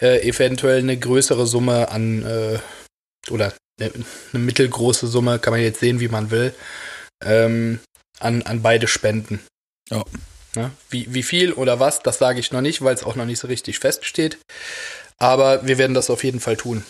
äh, 0.00 0.26
eventuell 0.26 0.78
eine 0.78 0.96
größere 0.96 1.46
Summe 1.46 1.90
an 1.90 2.24
äh, 2.24 2.58
oder 3.30 3.52
eine, 3.80 3.92
eine 4.32 4.42
mittelgroße 4.42 5.06
Summe, 5.06 5.38
kann 5.38 5.52
man 5.52 5.62
jetzt 5.62 5.80
sehen, 5.80 6.00
wie 6.00 6.08
man 6.08 6.30
will, 6.30 6.54
ähm, 7.24 7.80
an, 8.20 8.42
an 8.42 8.62
beide 8.62 8.86
spenden. 8.86 9.40
Ja. 9.90 10.04
Ne? 10.54 10.70
Wie, 10.88 11.12
wie 11.12 11.22
viel 11.22 11.52
oder 11.52 11.80
was, 11.80 12.00
das 12.00 12.18
sage 12.18 12.40
ich 12.40 12.52
noch 12.52 12.60
nicht, 12.60 12.82
weil 12.82 12.94
es 12.94 13.04
auch 13.04 13.16
noch 13.16 13.24
nicht 13.24 13.38
so 13.38 13.48
richtig 13.48 13.78
feststeht. 13.78 14.38
Aber 15.18 15.66
wir 15.66 15.78
werden 15.78 15.94
das 15.94 16.10
auf 16.10 16.24
jeden 16.24 16.40
Fall 16.40 16.56
tun, 16.56 16.84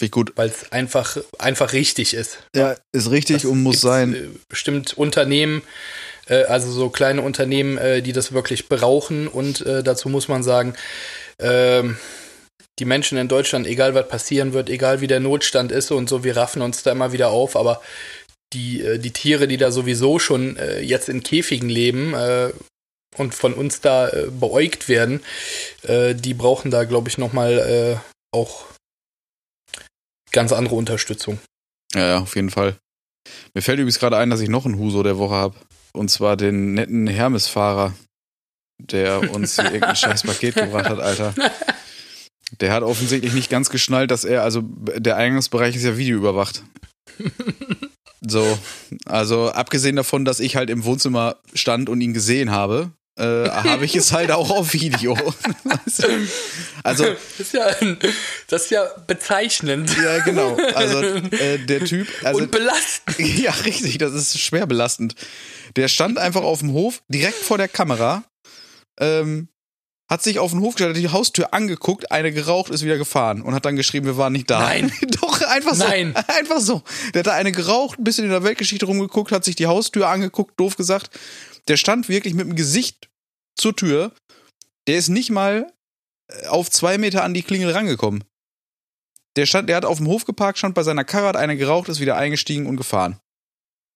Finde 0.00 0.06
ich 0.06 0.12
gut. 0.12 0.32
weil 0.36 0.48
es 0.48 0.72
einfach, 0.72 1.18
einfach 1.38 1.74
richtig 1.74 2.14
ist. 2.14 2.38
Ja, 2.56 2.74
ist 2.92 3.10
richtig 3.10 3.42
Das 3.42 3.44
und 3.44 3.62
muss 3.62 3.82
sein. 3.82 4.14
äh, 4.14 4.28
Bestimmt 4.48 4.96
Unternehmen, 4.96 5.60
äh, 6.26 6.44
also 6.44 6.70
so 6.70 6.88
kleine 6.88 7.20
Unternehmen, 7.20 7.76
äh, 7.76 8.00
die 8.00 8.12
das 8.14 8.32
wirklich 8.32 8.68
brauchen. 8.70 9.28
Und 9.28 9.60
dazu 9.60 10.08
muss 10.08 10.26
man 10.26 10.42
sagen, 10.42 10.74
ähm, 11.38 11.98
die 12.78 12.86
Menschen 12.86 13.18
in 13.18 13.28
Deutschland, 13.28 13.66
egal 13.66 13.94
was 13.94 14.08
passieren 14.08 14.54
wird, 14.54 14.70
egal 14.70 15.02
wie 15.02 15.06
der 15.06 15.20
Notstand 15.20 15.70
ist 15.70 15.90
und 15.90 16.08
so, 16.08 16.24
wir 16.24 16.34
raffen 16.34 16.62
uns 16.62 16.82
da 16.82 16.92
immer 16.92 17.12
wieder 17.12 17.28
auf, 17.28 17.54
aber 17.54 17.82
die, 18.54 18.98
die 18.98 19.12
Tiere, 19.12 19.46
die 19.48 19.58
da 19.58 19.70
sowieso 19.70 20.18
schon 20.18 20.58
jetzt 20.80 21.10
in 21.10 21.22
Käfigen 21.22 21.68
leben 21.68 22.14
und 23.18 23.34
von 23.34 23.52
uns 23.52 23.82
da 23.82 24.10
beäugt 24.30 24.88
werden, 24.88 25.20
die 25.86 26.34
brauchen 26.34 26.70
da, 26.70 26.84
glaube 26.84 27.10
ich, 27.10 27.18
nochmal 27.18 27.58
äh, 27.58 28.36
auch 28.36 28.64
ganz 30.32 30.52
andere 30.52 30.74
Unterstützung. 30.74 31.38
Ja, 31.94 32.06
ja, 32.06 32.18
auf 32.18 32.36
jeden 32.36 32.50
Fall. 32.50 32.76
Mir 33.54 33.62
fällt 33.62 33.78
übrigens 33.78 33.98
gerade 33.98 34.16
ein, 34.16 34.30
dass 34.30 34.40
ich 34.40 34.48
noch 34.48 34.64
einen 34.64 34.78
Huso 34.78 35.02
der 35.02 35.18
Woche 35.18 35.34
habe. 35.34 35.56
Und 35.92 36.10
zwar 36.10 36.36
den 36.36 36.74
netten 36.74 37.06
Hermes-Fahrer, 37.06 37.94
der 38.78 39.32
uns 39.32 39.56
hier 39.56 39.64
irgendein 39.64 39.96
scheiß 39.96 40.22
Paket 40.22 40.54
gebracht 40.54 40.88
hat, 40.88 41.00
Alter. 41.00 41.34
Der 42.60 42.72
hat 42.72 42.82
offensichtlich 42.82 43.32
nicht 43.32 43.50
ganz 43.50 43.70
geschnallt, 43.70 44.10
dass 44.10 44.24
er, 44.24 44.42
also 44.42 44.62
der 44.62 45.16
Eingangsbereich 45.16 45.76
ist 45.76 45.84
ja 45.84 45.96
videoüberwacht. 45.96 46.62
So, 48.22 48.58
also 49.06 49.50
abgesehen 49.50 49.96
davon, 49.96 50.26
dass 50.26 50.40
ich 50.40 50.54
halt 50.54 50.68
im 50.68 50.84
Wohnzimmer 50.84 51.36
stand 51.54 51.88
und 51.88 52.02
ihn 52.02 52.12
gesehen 52.12 52.50
habe, 52.50 52.92
äh, 53.20 53.48
habe 53.50 53.84
ich 53.84 53.94
es 53.94 54.12
halt 54.12 54.30
auch 54.30 54.50
auf 54.50 54.72
Video. 54.72 55.16
Also, 56.82 57.04
Das 57.04 57.18
ist 57.38 57.52
ja, 57.52 57.70
das 58.48 58.62
ist 58.62 58.70
ja 58.70 58.84
bezeichnend. 59.06 59.94
ja, 60.02 60.20
genau. 60.20 60.56
Also 60.74 61.02
äh, 61.02 61.58
der 61.58 61.84
Typ, 61.84 62.08
also 62.24 62.40
und 62.40 62.50
belastend. 62.50 63.18
Ja, 63.38 63.50
richtig, 63.50 63.98
das 63.98 64.14
ist 64.14 64.38
schwer 64.40 64.66
belastend. 64.66 65.14
Der 65.76 65.88
stand 65.88 66.18
einfach 66.18 66.42
auf 66.42 66.60
dem 66.60 66.72
Hof, 66.72 67.02
direkt 67.08 67.36
vor 67.36 67.58
der 67.58 67.68
Kamera, 67.68 68.24
ähm, 68.98 69.48
hat 70.08 70.22
sich 70.22 70.38
auf 70.38 70.50
den 70.52 70.60
Hof 70.60 70.74
gestellt, 70.74 70.96
hat 70.96 71.02
die 71.02 71.10
Haustür 71.10 71.52
angeguckt, 71.52 72.10
eine 72.10 72.32
geraucht, 72.32 72.70
ist 72.72 72.82
wieder 72.84 72.96
gefahren 72.96 73.42
und 73.42 73.54
hat 73.54 73.64
dann 73.66 73.76
geschrieben, 73.76 74.06
wir 74.06 74.16
waren 74.16 74.32
nicht 74.32 74.50
da. 74.50 74.60
Nein. 74.60 74.90
Doch, 75.20 75.42
einfach 75.42 75.74
so. 75.74 75.84
Nein. 75.84 76.16
Einfach 76.28 76.60
so. 76.60 76.82
Der 77.14 77.20
hat 77.20 77.26
da 77.26 77.34
eine 77.34 77.52
geraucht, 77.52 77.98
ein 77.98 78.04
bisschen 78.04 78.24
in 78.24 78.30
der 78.30 78.42
Weltgeschichte 78.42 78.86
rumgeguckt, 78.86 79.32
hat 79.32 79.44
sich 79.44 79.54
die 79.54 79.66
Haustür 79.66 80.08
angeguckt, 80.08 80.58
doof 80.58 80.76
gesagt. 80.76 81.10
Der 81.68 81.76
stand 81.76 82.08
wirklich 82.08 82.32
mit 82.34 82.46
dem 82.46 82.56
Gesicht 82.56 83.09
zur 83.60 83.76
Tür. 83.76 84.12
Der 84.86 84.96
ist 84.96 85.08
nicht 85.08 85.30
mal 85.30 85.72
äh, 86.28 86.46
auf 86.46 86.70
zwei 86.70 86.98
Meter 86.98 87.24
an 87.24 87.34
die 87.34 87.42
Klingel 87.42 87.70
rangekommen. 87.70 88.24
Der 89.36 89.46
stand, 89.46 89.68
der 89.68 89.76
hat 89.76 89.84
auf 89.84 89.98
dem 89.98 90.08
Hof 90.08 90.24
geparkt, 90.24 90.58
stand 90.58 90.74
bei 90.74 90.82
seiner 90.82 91.04
Karre, 91.04 91.28
hat 91.28 91.36
eine 91.36 91.56
geraucht, 91.56 91.88
ist 91.88 92.00
wieder 92.00 92.16
eingestiegen 92.16 92.66
und 92.66 92.76
gefahren. 92.76 93.20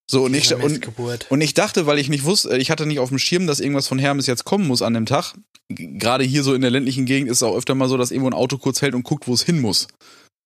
So, 0.08 0.24
und 0.24 0.34
ich, 0.34 0.54
und, 0.54 1.30
und 1.30 1.40
ich 1.40 1.54
dachte, 1.54 1.86
weil 1.86 1.98
ich 1.98 2.10
nicht 2.10 2.24
wusste, 2.24 2.56
ich 2.58 2.70
hatte 2.70 2.84
nicht 2.84 2.98
auf 2.98 3.08
dem 3.08 3.18
Schirm, 3.18 3.46
dass 3.46 3.58
irgendwas 3.58 3.88
von 3.88 3.98
Hermes 3.98 4.26
jetzt 4.26 4.44
kommen 4.44 4.66
muss 4.66 4.82
an 4.82 4.92
dem 4.92 5.06
Tag. 5.06 5.34
Gerade 5.70 6.24
hier 6.24 6.42
so 6.42 6.52
in 6.52 6.60
der 6.60 6.70
ländlichen 6.70 7.06
Gegend 7.06 7.30
ist 7.30 7.38
es 7.38 7.42
auch 7.42 7.56
öfter 7.56 7.74
mal 7.74 7.88
so, 7.88 7.96
dass 7.96 8.10
irgendwo 8.10 8.28
ein 8.28 8.34
Auto 8.34 8.58
kurz 8.58 8.82
hält 8.82 8.94
und 8.94 9.02
guckt, 9.02 9.26
wo 9.26 9.32
es 9.32 9.42
hin 9.42 9.60
muss. 9.60 9.88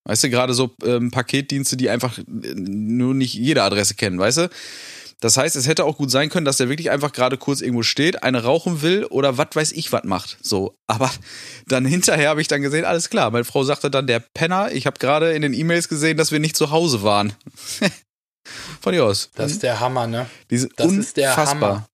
Weißt 0.05 0.25
du, 0.25 0.31
gerade 0.31 0.55
so 0.55 0.75
ähm, 0.85 1.11
Paketdienste, 1.11 1.77
die 1.77 1.91
einfach 1.91 2.19
äh, 2.19 2.23
nur 2.55 3.15
nicht 3.15 3.35
jede 3.35 3.65
Adresse 3.65 3.95
kennen, 3.95 4.19
weißt 4.19 4.39
du? 4.39 4.51
Das 5.21 5.37
heißt, 5.37 5.57
es 5.57 5.67
hätte 5.67 5.85
auch 5.85 5.97
gut 5.97 6.11
sein 6.13 6.29
können, 6.29 6.45
dass 6.45 6.59
der 6.59 6.69
wirklich 6.69 6.91
einfach 6.91 7.13
gerade 7.13 7.39
kurz 7.39 7.61
irgendwo 7.61 7.83
steht, 7.83 8.23
eine 8.23 8.45
rauchen 8.45 8.83
will 8.83 9.05
oder 9.07 9.37
was 9.37 9.49
weiß 9.55 9.73
ich 9.73 9.93
was 9.93 10.05
macht. 10.05 10.39
So, 10.43 10.77
aber 10.87 11.11
dann 11.67 11.85
hinterher 11.85 12.31
habe 12.31 12.41
ich 12.41 12.49
dann 12.49 12.63
gesehen, 12.63 12.85
alles 12.85 13.11
klar. 13.11 13.31
Meine 13.31 13.45
Frau 13.45 13.65
sagte 13.65 13.91
dann, 13.91 14.07
der 14.07 14.21
Penner, 14.21 14.71
ich 14.73 14.87
habe 14.87 14.99
gerade 14.99 15.33
in 15.33 15.43
den 15.43 15.55
E-Mails 15.55 15.89
gesehen, 15.89 16.17
dass 16.17 16.31
wir 16.31 16.39
nicht 16.39 16.57
zu 16.57 16.71
Hause 16.71 17.03
waren. 17.03 17.33
Von 18.81 18.93
dir 18.93 19.05
aus. 19.05 19.31
Das 19.35 19.51
ist 19.51 19.63
der 19.63 19.81
Hammer, 19.81 20.07
ne? 20.07 20.27
Diese 20.51 20.69
Das 20.77 20.91
ist 20.93 21.17
der 21.17 21.31
unfassbar. 21.31 21.71
Hammer. 21.71 21.89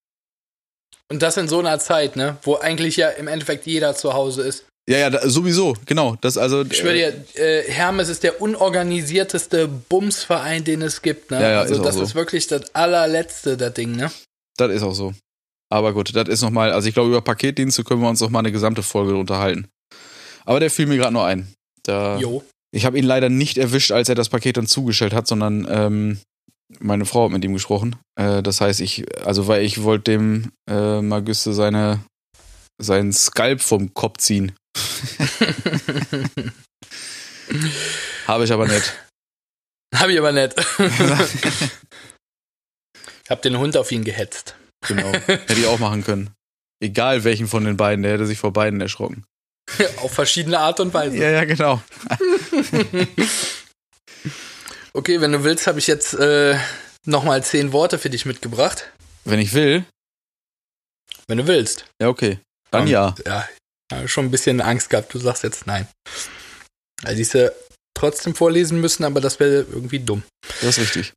Und 1.10 1.22
das 1.22 1.36
in 1.36 1.48
so 1.48 1.58
einer 1.58 1.78
Zeit, 1.80 2.16
ne? 2.16 2.36
Wo 2.42 2.56
eigentlich 2.56 2.96
ja 2.96 3.08
im 3.08 3.26
Endeffekt 3.26 3.66
jeder 3.66 3.96
zu 3.96 4.12
Hause 4.12 4.42
ist. 4.42 4.66
Ja, 4.89 4.99
ja, 4.99 5.11
da, 5.11 5.28
sowieso, 5.28 5.74
genau. 5.87 6.16
Das 6.20 6.37
also. 6.37 6.62
Ich 6.62 6.76
schwöre 6.76 6.95
dir, 6.95 7.43
äh, 7.43 7.62
Hermes 7.70 8.09
ist 8.09 8.22
der 8.22 8.43
unorganisierteste 8.43 9.66
Bumsverein, 9.66 10.64
den 10.64 10.82
es 10.82 11.01
gibt. 11.01 11.30
Ne? 11.30 11.41
Ja, 11.41 11.51
ja, 11.51 11.61
also 11.61 11.74
ist 11.74 11.80
auch 11.80 11.85
das 11.85 11.95
so. 11.97 12.03
ist 12.03 12.14
wirklich 12.14 12.47
das 12.49 12.74
allerletzte, 12.74 13.57
das 13.57 13.72
Ding, 13.72 13.97
ne? 13.97 14.11
Das 14.59 14.70
ist 14.70 14.82
auch 14.82 14.95
so. 14.95 15.14
Aber 15.72 15.95
gut, 15.95 16.14
das 16.14 16.28
ist 16.28 16.43
nochmal, 16.43 16.70
also 16.72 16.87
ich 16.87 16.95
glaube, 16.95 17.09
über 17.09 17.22
Paketdienste 17.22 17.82
können 17.82 18.03
wir 18.03 18.09
uns 18.09 18.20
noch 18.20 18.30
mal 18.30 18.41
eine 18.41 18.53
gesamte 18.53 18.82
Folge 18.82 19.16
unterhalten. 19.16 19.68
Aber 20.45 20.61
der 20.61 20.70
fiel 20.70 20.87
mir 20.87 20.99
gerade 20.99 21.14
nur 21.14 21.24
ein. 21.24 21.49
Da, 21.82 22.18
Jo. 22.18 22.45
ich 22.70 22.85
habe 22.85 22.99
ihn 22.99 23.05
leider 23.05 23.30
nicht 23.30 23.57
erwischt, 23.57 23.91
als 23.91 24.09
er 24.09 24.14
das 24.14 24.28
Paket 24.28 24.59
dann 24.59 24.66
zugestellt 24.66 25.14
hat, 25.14 25.26
sondern 25.26 25.66
ähm, 25.68 26.18
meine 26.78 27.07
Frau 27.07 27.24
hat 27.24 27.32
mit 27.32 27.45
ihm 27.45 27.55
gesprochen. 27.55 27.97
Äh, 28.20 28.43
das 28.43 28.61
heißt, 28.61 28.80
ich, 28.80 29.05
also 29.26 29.49
weil 29.49 29.64
ich 29.64 29.82
wollte 29.82 30.12
dem 30.12 30.53
äh, 30.68 31.01
Magüste 31.01 31.55
seine 31.55 32.01
seinen 32.80 33.12
Skalp 33.12 33.61
vom 33.61 33.95
Kopf 33.95 34.18
ziehen. 34.18 34.53
Habe 38.26 38.44
ich 38.44 38.52
aber 38.52 38.66
nicht. 38.66 38.92
Hab 39.94 40.09
ich 40.09 40.18
aber 40.18 40.32
nicht. 40.32 40.55
ich 43.24 43.30
hab 43.30 43.42
den 43.42 43.59
Hund 43.59 43.76
auf 43.76 43.92
ihn 43.92 44.05
gehetzt. 44.05 44.57
genau. 44.86 45.12
Hätte 45.26 45.52
ich 45.55 45.66
auch 45.66 45.78
machen 45.78 46.02
können. 46.05 46.30
Egal 46.82 47.24
welchen 47.24 47.46
von 47.48 47.64
den 47.64 47.76
beiden, 47.76 48.02
der 48.02 48.12
hätte 48.12 48.26
sich 48.26 48.38
vor 48.38 48.52
beiden 48.52 48.80
erschrocken. 48.80 49.24
auf 49.98 50.12
verschiedene 50.12 50.59
Art 50.59 50.80
und 50.80 50.92
Weise. 50.92 51.16
Ja, 51.16 51.30
ja, 51.30 51.44
genau. 51.44 51.80
Okay, 54.92 55.20
wenn 55.20 55.32
du 55.32 55.44
willst, 55.44 55.66
habe 55.66 55.78
ich 55.78 55.86
jetzt 55.86 56.14
äh, 56.14 56.59
nochmal 57.07 57.42
zehn 57.42 57.72
Worte 57.72 57.98
für 57.98 58.11
dich 58.11 58.26
mitgebracht. 58.26 58.90
Wenn 59.24 59.38
ich 59.38 59.55
will, 59.55 59.84
Wenn 61.26 61.38
du 61.38 61.46
willst. 61.46 61.86
ja, 62.00 62.09
okay. 62.09 62.38
Dann 62.70 62.82
Ähm, 62.82 62.88
ja. 62.88 63.14
Ja, 63.24 63.48
schon 64.07 64.26
ein 64.26 64.30
bisschen 64.30 64.61
Angst 64.61 64.91
gehabt. 64.91 65.12
Du 65.14 65.18
sagst 65.18 65.43
jetzt 65.43 65.66
nein. 65.66 65.89
Also 67.03 67.20
ich 67.20 67.28
sie 67.28 67.53
trotzdem 67.95 68.35
vorlesen 68.35 68.80
müssen, 68.80 69.05
aber 69.05 69.20
das 69.20 69.41
wäre 69.41 69.62
irgendwie 69.62 70.01
dumm. 70.01 70.22
Das 70.61 70.78
ist 70.78 70.78
richtig. 70.78 71.12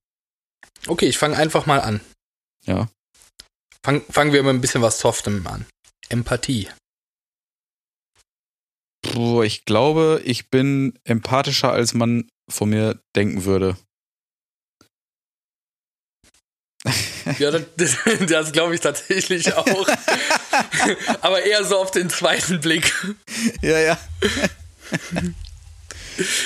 Okay, 0.87 1.07
ich 1.07 1.17
fange 1.17 1.37
einfach 1.37 1.65
mal 1.65 1.81
an. 1.81 2.01
Ja. 2.65 2.89
Fang, 3.83 4.01
fangen 4.09 4.33
wir 4.33 4.43
mit 4.43 4.55
ein 4.55 4.61
bisschen 4.61 4.81
was 4.81 4.99
Softem 4.99 5.45
an. 5.47 5.65
Empathie. 6.09 6.69
Puh, 9.01 9.43
ich 9.43 9.65
glaube, 9.65 10.21
ich 10.25 10.49
bin 10.49 10.97
empathischer, 11.03 11.71
als 11.71 11.93
man 11.93 12.27
von 12.49 12.69
mir 12.69 13.01
denken 13.15 13.45
würde. 13.45 13.77
Ja, 17.39 17.51
das, 17.51 17.97
das 18.27 18.51
glaube 18.51 18.75
ich 18.75 18.81
tatsächlich 18.81 19.53
auch. 19.53 19.65
aber 21.21 21.43
eher 21.43 21.63
so 21.63 21.77
auf 21.77 21.91
den 21.91 22.09
zweiten 22.09 22.59
Blick. 22.59 22.93
Ja, 23.61 23.79
ja. 23.79 23.97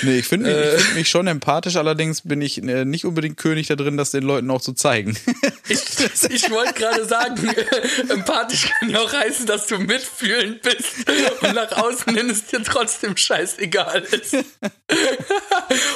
nee, 0.02 0.18
ich 0.18 0.26
finde 0.26 0.48
mich, 0.50 0.56
Äh. 0.56 0.78
find 0.78 0.94
mich 0.96 1.08
schon 1.08 1.26
empathisch, 1.26 1.76
allerdings 1.76 2.22
bin 2.22 2.42
ich 2.42 2.62
äh, 2.62 2.84
nicht 2.84 3.04
unbedingt 3.04 3.36
König 3.38 3.68
da 3.68 3.76
drin, 3.76 3.96
das 3.96 4.10
den 4.10 4.22
Leuten 4.22 4.50
auch 4.50 4.60
zu 4.60 4.72
zeigen. 4.72 5.16
Ich, 5.68 5.80
ich 6.28 6.50
wollte 6.50 6.74
gerade 6.74 7.06
sagen, 7.06 7.48
empathisch 8.08 8.68
kann 8.68 8.90
ja 8.90 8.98
auch 9.00 9.12
heißen, 9.12 9.46
dass 9.46 9.68
du 9.68 9.78
mitfühlend 9.78 10.60
bist 10.60 11.08
und 11.40 11.54
nach 11.54 11.72
außen 11.72 12.14
hin 12.14 12.28
es 12.28 12.46
dir 12.46 12.62
trotzdem 12.62 13.16
scheißegal 13.16 14.02
ist. 14.02 14.36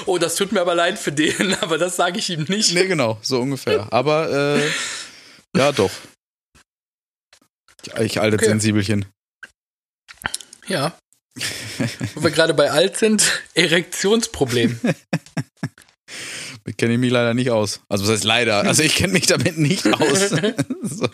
Oh, 0.06 0.16
das 0.16 0.36
tut 0.36 0.52
mir 0.52 0.60
aber 0.62 0.74
leid 0.74 0.98
für 0.98 1.12
den, 1.12 1.54
aber 1.60 1.76
das 1.76 1.96
sage 1.96 2.18
ich 2.20 2.30
ihm 2.30 2.46
nicht. 2.48 2.72
nee, 2.72 2.86
genau, 2.86 3.18
so 3.20 3.40
ungefähr. 3.40 3.88
Aber, 3.90 4.56
äh, 4.56 5.58
ja, 5.58 5.72
doch. 5.72 5.90
Ich 8.00 8.20
altes 8.20 8.40
Okay. 8.40 8.48
Sensibelchen. 8.48 9.06
Ja. 10.66 10.98
Wo 12.14 12.22
wir 12.22 12.30
gerade 12.30 12.54
bei 12.54 12.70
alt 12.70 12.96
sind, 12.96 13.42
Erektionsproblem. 13.54 14.80
Kenne 16.76 16.94
ich 16.94 16.98
mich 16.98 17.12
leider 17.12 17.32
nicht 17.32 17.50
aus. 17.50 17.80
Also, 17.88 18.04
was 18.04 18.10
heißt 18.12 18.24
leider? 18.24 18.58
Also, 18.64 18.82
ich 18.82 18.96
kenne 18.96 19.12
mich 19.12 19.26
damit 19.26 19.56
nicht 19.56 19.86
aus. 19.86 20.30
so. 20.82 21.08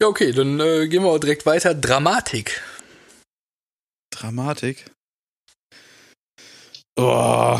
Ja, 0.00 0.06
okay, 0.06 0.32
dann 0.32 0.60
äh, 0.60 0.86
gehen 0.88 1.02
wir 1.02 1.10
auch 1.10 1.18
direkt 1.18 1.44
weiter. 1.44 1.74
Dramatik. 1.74 2.62
Dramatik. 4.10 4.84
Oh. 6.96 7.58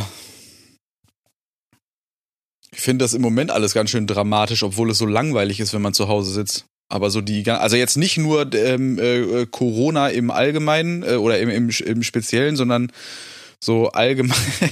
Ich 2.71 2.81
finde 2.81 3.05
das 3.05 3.15
im 3.15 3.23
Moment 3.23 3.51
alles 3.51 3.75
ganz 3.75 3.91
schön 3.91 4.07
dramatisch, 4.07 4.63
obwohl 4.63 4.91
es 4.91 4.99
so 4.99 5.07
langweilig 5.07 5.61
ist, 5.61 5.73
wenn 5.73 5.83
man 5.83 5.95
zu 5.95 6.09
Hause 6.09 6.33
sitzt. 6.33 6.67
Aber 6.89 7.11
so 7.11 7.21
die, 7.21 7.49
also 7.51 7.77
jetzt 7.77 7.97
nicht 7.97 8.19
nur 8.19 8.53
ähm, 8.55 8.99
äh, 8.99 9.47
Corona 9.47 10.09
im 10.09 10.31
Allgemeinen 10.31 11.03
äh, 11.03 11.15
oder 11.17 11.39
im, 11.39 11.49
im, 11.49 11.71
im 11.71 12.03
Speziellen, 12.03 12.57
sondern 12.57 12.93
so 13.63 13.89
allgemein. 13.91 14.37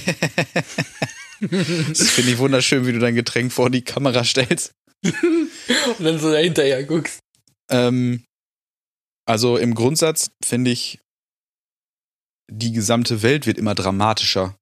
das 1.39 2.09
finde 2.11 2.31
ich 2.31 2.37
wunderschön, 2.37 2.85
wie 2.85 2.93
du 2.93 2.99
dein 2.99 3.15
Getränk 3.15 3.51
vor 3.51 3.69
die 3.69 3.81
Kamera 3.81 4.23
stellst. 4.23 4.73
Und 5.03 6.05
dann 6.05 6.19
so 6.19 6.31
dahinterher 6.31 6.83
guckst. 6.83 7.19
Ähm, 7.69 8.23
also 9.25 9.57
im 9.57 9.73
Grundsatz 9.73 10.31
finde 10.43 10.71
ich, 10.71 10.99
die 12.49 12.71
gesamte 12.71 13.21
Welt 13.21 13.47
wird 13.47 13.57
immer 13.57 13.73
dramatischer. 13.73 14.55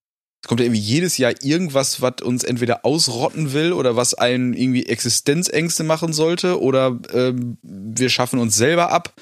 Es 0.44 0.48
kommt 0.48 0.60
ja 0.60 0.66
irgendwie 0.66 0.82
jedes 0.82 1.18
Jahr 1.18 1.34
irgendwas, 1.44 2.02
was 2.02 2.16
uns 2.24 2.44
entweder 2.44 2.84
ausrotten 2.84 3.54
will 3.54 3.74
oder 3.74 3.96
was 3.96 4.16
einen 4.16 4.54
irgendwie 4.54 4.88
Existenzängste 4.88 5.84
machen 5.84 6.14
sollte 6.14 6.60
oder 6.60 7.00
ähm, 7.14 7.58
wir 7.62 8.10
schaffen 8.10 8.40
uns 8.40 8.56
selber 8.56 8.92
ab. 8.92 9.14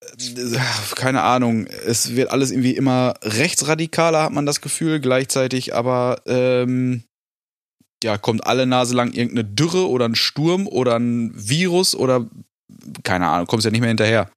Äh, 0.00 0.58
Keine 0.96 1.22
Ahnung. 1.22 1.66
Es 1.86 2.16
wird 2.16 2.30
alles 2.30 2.50
irgendwie 2.50 2.74
immer 2.74 3.14
rechtsradikaler, 3.22 4.24
hat 4.24 4.32
man 4.32 4.46
das 4.46 4.60
Gefühl, 4.60 4.98
gleichzeitig 4.98 5.74
aber 5.74 6.22
ähm, 6.26 7.04
ja, 8.02 8.18
kommt 8.18 8.46
alle 8.46 8.66
Nase 8.66 8.94
lang 8.96 9.12
irgendeine 9.12 9.44
Dürre 9.44 9.88
oder 9.88 10.06
ein 10.06 10.16
Sturm 10.16 10.66
oder 10.66 10.98
ein 10.98 11.30
Virus 11.34 11.94
oder 11.94 12.28
keine 13.04 13.28
Ahnung, 13.28 13.46
kommst 13.46 13.64
ja 13.64 13.70
nicht 13.70 13.80
mehr 13.80 13.88
hinterher. 13.88 14.30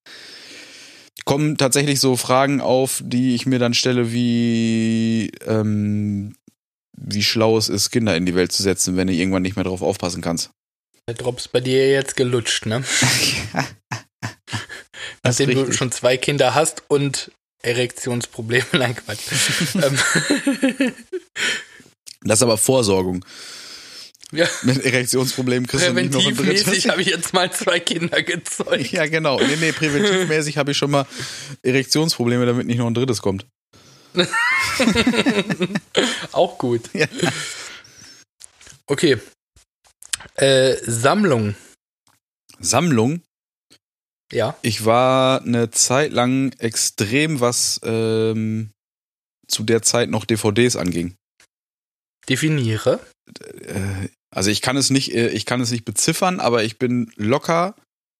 Kommen 1.28 1.57
tatsächlich 1.57 1.99
so 1.99 2.15
Fragen 2.15 2.61
auf, 2.61 3.01
die 3.03 3.36
ich 3.36 3.45
mir 3.45 3.59
dann 3.59 3.73
stelle, 3.73 4.13
wie 4.13 5.30
ähm, 5.45 6.36
wie 6.97 7.23
schlau 7.23 7.57
es 7.57 7.67
ist, 7.67 7.91
Kinder 7.91 8.15
in 8.15 8.25
die 8.25 8.34
Welt 8.34 8.51
zu 8.51 8.63
setzen, 8.63 8.95
wenn 8.95 9.07
du 9.07 9.13
irgendwann 9.13 9.41
nicht 9.41 9.55
mehr 9.55 9.65
drauf 9.65 9.82
aufpassen 9.82 10.21
kannst. 10.21 10.51
Der 11.07 11.15
Drops 11.15 11.47
bei 11.47 11.59
dir 11.59 11.91
jetzt 11.91 12.15
gelutscht, 12.15 12.65
ne? 12.65 12.84
Nachdem 15.23 15.49
du 15.51 15.73
schon 15.73 15.91
zwei 15.91 16.15
Kinder 16.17 16.55
hast 16.55 16.84
und 16.88 17.32
Erektionsprobleme. 17.61 18.65
Nein, 18.73 18.95
Quatsch. 18.95 19.19
ähm, 19.75 20.93
Das 22.21 22.39
ist 22.39 22.43
aber 22.43 22.57
Vorsorgung. 22.57 23.25
Ja, 24.38 24.47
Mit 24.63 24.83
Erektionsproblemen 24.83 25.67
kriegst 25.67 25.88
du 25.88 25.93
nicht 25.93 26.13
noch 26.13 26.25
ein 26.25 26.35
präventivmäßig 26.35 26.65
drittes. 26.65 26.89
habe 26.89 27.01
ich 27.01 27.07
jetzt 27.07 27.33
mal 27.33 27.51
zwei 27.51 27.79
Kinder 27.79 28.21
gezeugt. 28.21 28.91
Ja, 28.91 29.07
genau. 29.07 29.39
Nee, 29.39 29.57
nee, 29.59 29.71
präventivmäßig 29.71 30.57
habe 30.57 30.71
ich 30.71 30.77
schon 30.77 30.91
mal 30.91 31.05
Erektionsprobleme, 31.63 32.45
damit 32.45 32.67
nicht 32.67 32.77
noch 32.77 32.88
ein 32.88 32.93
drittes 32.93 33.21
kommt. 33.21 33.45
Auch 36.31 36.57
gut. 36.57 36.89
Ja. 36.93 37.07
Okay. 38.88 39.17
Äh, 40.35 40.75
Sammlung. 40.85 41.55
Sammlung. 42.59 43.21
Ja. 44.31 44.57
Ich 44.61 44.85
war 44.85 45.41
eine 45.41 45.71
Zeit 45.71 46.11
lang 46.11 46.51
extrem, 46.59 47.39
was 47.39 47.79
ähm, 47.83 48.71
zu 49.47 49.63
der 49.63 49.81
Zeit 49.81 50.09
noch 50.09 50.25
DVDs 50.25 50.75
anging. 50.75 51.15
Definiere. 52.27 52.99
Äh, 53.61 54.09
also 54.38 54.51
ich 54.51 54.61
kann 54.61 54.77
es 54.77 54.91
nicht, 54.91 55.15
äh, 55.15 55.29
ich 55.29 55.47
kann 55.47 55.61
es 55.61 55.71
nicht 55.71 55.83
beziffern, 55.83 56.39
aber 56.39 56.63
ich 56.63 56.77
bin 56.77 57.11
locker 57.15 57.73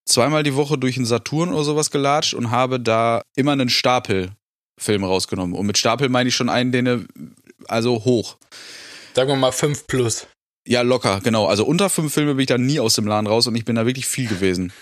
zweimal 0.04 0.42
die 0.42 0.56
Woche 0.56 0.80
durch 0.80 0.98
einen 0.98 1.06
Saturn 1.06 1.54
oder 1.54 1.64
sowas 1.64 1.92
gelatscht 1.92 2.34
und 2.34 2.50
habe 2.50 2.80
da 2.80 3.22
immer 3.36 3.52
einen 3.52 3.70
Stapel 3.70 4.32
Film 4.80 5.04
rausgenommen. 5.04 5.56
Und 5.56 5.68
mit 5.68 5.78
Stapel 5.78 6.10
meine 6.10 6.30
ich 6.30 6.36
schon 6.36 6.50
einen, 6.50 6.72
den 6.72 6.88
äh, 6.88 7.00
also 7.68 8.04
hoch. 8.04 8.38
Sagen 9.16 9.30
wir 9.30 9.36
mal 9.36 9.52
5 9.52 9.86
plus. 9.86 10.26
Ja, 10.68 10.82
locker, 10.82 11.22
genau. 11.24 11.46
Also 11.46 11.64
unter 11.66 11.88
fünf 11.88 12.12
Filme 12.12 12.34
bin 12.34 12.42
ich 12.42 12.48
da 12.48 12.58
nie 12.58 12.80
aus 12.80 12.96
dem 12.96 13.06
Laden 13.06 13.28
raus 13.28 13.46
und 13.46 13.56
ich 13.56 13.66
bin 13.66 13.76
da 13.76 13.86
wirklich 13.86 14.08
viel 14.08 14.28
gewesen. 14.28 14.74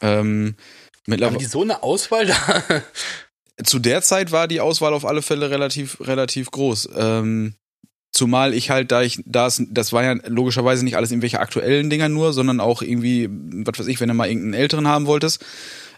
Ähm, 0.00 0.56
Haben 0.56 0.56
mittlerweile, 1.06 1.38
die 1.38 1.44
so 1.44 1.60
eine 1.60 1.82
Auswahl 1.82 2.24
da? 2.24 2.82
zu 3.64 3.80
der 3.80 4.00
Zeit 4.00 4.32
war 4.32 4.48
die 4.48 4.60
Auswahl 4.62 4.94
auf 4.94 5.04
alle 5.04 5.20
Fälle 5.20 5.50
relativ, 5.50 6.00
relativ 6.00 6.50
groß. 6.50 6.88
Ähm, 6.96 7.54
zumal 8.12 8.54
ich 8.54 8.70
halt, 8.70 8.92
da 8.92 9.02
ich, 9.02 9.22
das, 9.24 9.62
das 9.70 9.92
war 9.92 10.04
ja 10.04 10.14
logischerweise 10.26 10.84
nicht 10.84 10.96
alles 10.96 11.10
irgendwelche 11.10 11.40
aktuellen 11.40 11.90
Dinger 11.90 12.08
nur, 12.08 12.32
sondern 12.32 12.60
auch 12.60 12.82
irgendwie, 12.82 13.28
was 13.30 13.78
weiß 13.78 13.86
ich, 13.86 14.00
wenn 14.00 14.08
du 14.08 14.14
mal 14.14 14.28
irgendeinen 14.28 14.54
älteren 14.54 14.88
haben 14.88 15.06
wolltest, 15.06 15.44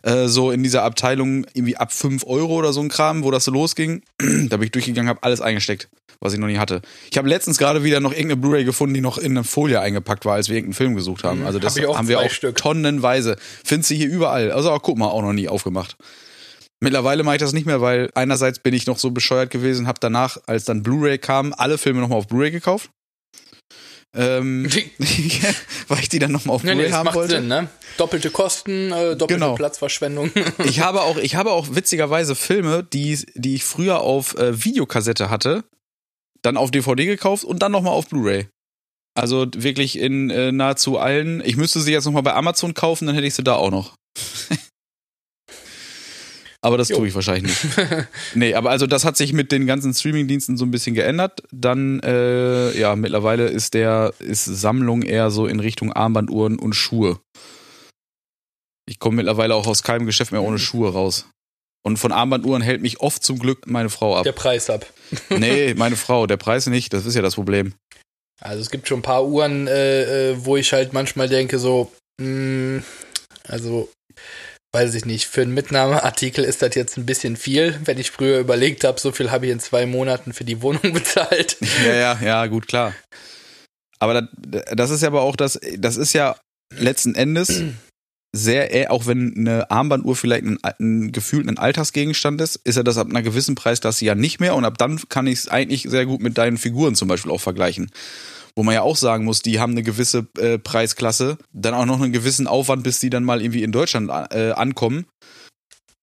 äh, 0.03 0.27
so 0.27 0.51
in 0.51 0.63
dieser 0.63 0.83
Abteilung 0.83 1.47
irgendwie 1.55 1.77
ab 1.77 1.93
5 1.93 2.25
Euro 2.27 2.55
oder 2.55 2.73
so 2.73 2.81
ein 2.81 2.89
Kram, 2.89 3.25
wo 3.25 3.31
das 3.31 3.45
so 3.45 3.51
losging, 3.53 4.03
da 4.19 4.57
bin 4.57 4.63
ich 4.63 4.73
durchgegangen, 4.73 5.09
habe 5.09 5.23
alles 5.23 5.41
eingesteckt, 5.41 5.89
was 6.21 6.33
ich 6.35 6.39
noch 6.39 6.49
nie 6.49 6.59
hatte. 6.59 6.83
Ich 7.11 7.17
habe 7.19 7.29
letztens 7.29 7.57
gerade 7.59 7.83
wieder 7.85 8.01
noch 8.01 8.13
irgendeine 8.13 8.37
Blu-ray 8.37 8.65
gefunden, 8.65 8.95
die 8.95 9.01
noch 9.01 9.19
in 9.19 9.33
eine 9.33 9.45
Folie 9.45 9.81
eingepackt 9.81 10.25
war, 10.25 10.35
als 10.35 10.49
wir 10.49 10.57
irgendeinen 10.57 10.75
Film 10.75 10.95
gesucht 10.97 11.25
haben. 11.25 11.41
Mhm, 11.41 11.47
Also 11.47 11.59
das 11.59 11.79
hab 11.81 11.97
haben 11.97 12.09
wir 12.09 12.21
auch 12.21 12.31
Stück. 12.31 12.57
tonnenweise. 12.57 13.37
Findest 13.65 13.91
du 13.91 13.95
hier 13.95 14.09
überall. 14.09 14.51
Also 14.51 14.71
auch, 14.71 14.83
guck 14.83 14.99
mal, 14.99 15.07
auch 15.09 15.23
noch 15.23 15.33
nie 15.33 15.49
aufgemacht. 15.49 15.97
Mittlerweile 16.83 17.23
mache 17.23 17.37
ich 17.37 17.41
das 17.41 17.53
nicht 17.53 17.65
mehr, 17.67 17.81
weil 17.81 18.11
einerseits 18.15 18.59
bin 18.59 18.75
ich 18.75 18.87
noch 18.87 18.99
so 18.99 19.13
bescheuert 19.13 19.51
gewesen, 19.51 19.87
habe 19.87 20.01
danach, 20.01 20.39
als 20.47 20.65
dann 20.65 20.83
Blu-ray 20.83 21.19
kam, 21.19 21.55
alle 21.57 21.79
Filme 21.79 22.01
nochmal 22.01 22.19
auf 22.19 22.27
Blu-ray 22.27 22.51
gekauft. 22.51 22.91
Ähm, 24.15 24.69
weil 25.89 26.01
ich 26.01 26.09
die 26.09 26.19
dann 26.19 26.33
nochmal 26.33 26.57
auf 26.57 26.65
Nee, 26.65 26.71
nee, 26.71 26.75
Blu-ray 26.75 26.91
das 26.91 26.99
haben 26.99 27.05
macht 27.07 27.15
wollte. 27.15 27.37
Sinn, 27.37 27.47
ne? 27.47 27.69
Doppelte 27.99 28.31
Kosten, 28.31 28.91
äh, 28.91 29.17
doppelte 29.17 29.35
Genau. 29.35 29.55
Platzverschwendung. 29.55 30.33
Ich 30.65 30.81
habe 30.81 31.03
auch, 31.03 31.19
ich 31.19 31.37
habe 31.37 31.53
auch 31.53 31.69
witzigerweise 31.75 32.35
Filme, 32.35 32.83
die, 32.83 33.17
die 33.35 33.55
ich 33.55 33.65
früher 33.65 34.01
auf 34.01 34.37
äh, 34.37 34.65
Videokassette 34.65 35.31
hatte, 35.31 35.63
dann 36.43 36.57
auf 36.57 36.73
DVD 36.73 37.07
gekauft 37.07 37.45
und 37.45 37.61
dann 37.63 37.71
nochmal 37.71 37.93
auf 37.93 38.09
Blu-ray. 38.09 38.49
Also 39.15 39.47
wirklich 39.55 39.99
in 39.99 40.31
äh, 40.31 40.51
nahezu 40.51 40.99
allen. 40.99 41.43
Ich 41.45 41.57
müsste 41.57 41.81
sie 41.81 41.93
jetzt 41.93 42.07
nochmal 42.07 42.23
bei 42.23 42.35
Amazon 42.35 42.75
kaufen, 42.75 43.07
dann 43.07 43.15
hätte 43.15 43.29
ich 43.29 43.35
sie 43.35 43.45
da 43.45 43.55
auch 43.55 43.71
noch. 43.71 43.95
Aber 46.65 46.79
das 46.79 46.89
Jo. 46.89 46.99
tue 46.99 47.09
ich 47.09 47.15
wahrscheinlich 47.15 47.63
nicht. 47.65 47.77
nee, 48.35 48.55
aber 48.55 48.71
also 48.71 48.87
das 48.87 49.05
hat 49.05 49.17
sich 49.17 49.33
mit 49.33 49.51
den 49.51 49.67
ganzen 49.67 49.93
Streamingdiensten 49.93 50.57
so 50.57 50.65
ein 50.65 50.71
bisschen 50.71 50.95
geändert. 50.95 51.43
Dann, 51.51 52.01
äh, 52.01 52.79
ja, 52.79 52.95
mittlerweile 52.95 53.49
ist 53.49 53.75
der, 53.75 54.15
ist 54.21 54.45
Sammlung 54.45 55.03
eher 55.03 55.31
so 55.31 55.47
in 55.47 55.59
Richtung 55.61 55.93
Armbanduhren 55.93 56.59
und 56.59 56.75
Schuhe. 56.75 57.19
Ich 58.89 58.99
komme 59.01 59.17
mittlerweile 59.17 59.55
auch 59.57 59.67
aus 59.67 59.83
keinem 59.83 60.07
Geschäft 60.07 60.33
mehr 60.33 60.43
ohne 60.43 60.59
Schuhe 60.59 60.93
raus. 60.93 61.27
Und 61.85 61.97
von 61.97 62.13
Armbanduhren 62.13 62.63
hält 62.63 62.81
mich 62.81 63.01
oft 63.01 63.25
zum 63.25 63.41
Glück 63.41 63.67
meine 63.67 63.91
Frau 63.91 64.17
ab. 64.17 64.23
Der 64.23 64.33
Preis 64.33 64.71
ab. 64.71 64.87
Nee, 65.31 65.75
meine 65.75 65.97
Frau, 65.97 66.27
der 66.27 66.37
Preis 66.39 66.67
nicht, 66.69 66.93
das 66.95 67.05
ist 67.05 67.15
ja 67.17 67.23
das 67.23 67.35
Problem. 67.35 67.75
Also 68.41 68.63
es 68.63 68.71
gibt 68.71 68.89
schon 68.89 69.01
ein 69.01 69.03
paar 69.03 69.27
Uhren, 69.27 69.67
äh, 69.67 70.31
äh, 70.31 70.37
wo 70.45 70.57
ich 70.57 70.73
halt 70.73 70.93
manchmal 70.93 71.29
denke, 71.29 71.59
so, 71.59 71.93
mh, 72.21 72.83
also 73.47 73.91
weiß 74.73 74.95
ich 74.95 75.05
nicht, 75.05 75.27
für 75.27 75.43
einen 75.43 75.55
Mitnahmeartikel 75.55 76.45
ist 76.45 76.63
das 76.63 76.75
jetzt 76.75 76.97
ein 76.97 77.07
bisschen 77.07 77.37
viel. 77.37 77.79
Wenn 77.85 77.99
ich 77.99 78.11
früher 78.11 78.39
überlegt 78.39 78.85
habe, 78.85 78.99
so 78.99 79.13
viel 79.13 79.31
habe 79.31 79.47
ich 79.47 79.53
in 79.53 79.61
zwei 79.61 79.87
Monaten 79.87 80.33
für 80.33 80.45
die 80.45 80.63
Wohnung 80.63 80.81
bezahlt. 80.93 81.59
Ja, 81.85 81.95
ja, 81.95 82.19
ja, 82.23 82.47
gut, 82.47 82.67
klar. 82.67 82.95
Aber 83.99 84.23
das, 84.37 84.65
das 84.75 84.91
ist 84.91 85.03
ja 85.03 85.09
aber 85.09 85.23
auch 85.23 85.37
das, 85.37 85.61
das 85.79 85.97
ist 85.97 86.13
ja 86.13 86.37
letzten 86.75 87.15
Endes 87.15 87.63
sehr, 88.35 88.75
äh, 88.75 88.89
auch 88.89 89.07
wenn 89.07 89.35
eine 89.37 89.71
Armbanduhr 89.71 90.17
vielleicht 90.17 90.45
ein, 90.45 90.59
ein 90.63 91.13
gefühlt 91.13 91.47
ein 91.47 91.59
Alltagsgegenstand 91.59 92.41
ist, 92.41 92.57
ist 92.57 92.77
ja 92.77 92.83
das 92.83 92.97
ab 92.97 93.09
einer 93.09 93.23
gewissen 93.23 93.55
Preisklasse 93.55 94.07
ja 94.07 94.15
nicht 94.15 94.41
mehr 94.41 94.55
und 94.55 94.65
ab 94.65 94.79
dann 94.79 95.01
kann 95.09 95.27
ich 95.27 95.41
es 95.41 95.49
eigentlich 95.49 95.83
sehr 95.83 96.07
gut 96.07 96.23
mit 96.23 96.39
deinen 96.39 96.57
Figuren 96.57 96.95
zum 96.95 97.09
Beispiel 97.09 97.31
auch 97.31 97.41
vergleichen. 97.41 97.91
Wo 98.55 98.63
man 98.63 98.75
ja 98.75 98.83
auch 98.83 98.97
sagen 98.97 99.25
muss, 99.25 99.41
die 99.41 99.61
haben 99.61 99.73
eine 99.73 99.83
gewisse 99.83 100.27
äh, 100.39 100.59
Preisklasse, 100.59 101.39
dann 101.53 101.73
auch 101.75 101.87
noch 101.87 102.01
einen 102.01 102.13
gewissen 102.13 102.47
Aufwand, 102.47 102.83
bis 102.83 103.01
die 103.01 103.09
dann 103.11 103.25
mal 103.25 103.41
irgendwie 103.41 103.63
in 103.63 103.73
Deutschland 103.73 104.11
äh, 104.11 104.51
ankommen. 104.53 105.07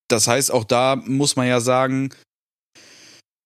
Das 0.08 0.28
heißt, 0.28 0.52
auch 0.52 0.64
da 0.64 0.96
muss 0.96 1.36
man 1.36 1.48
ja 1.48 1.62
sagen, 1.62 2.10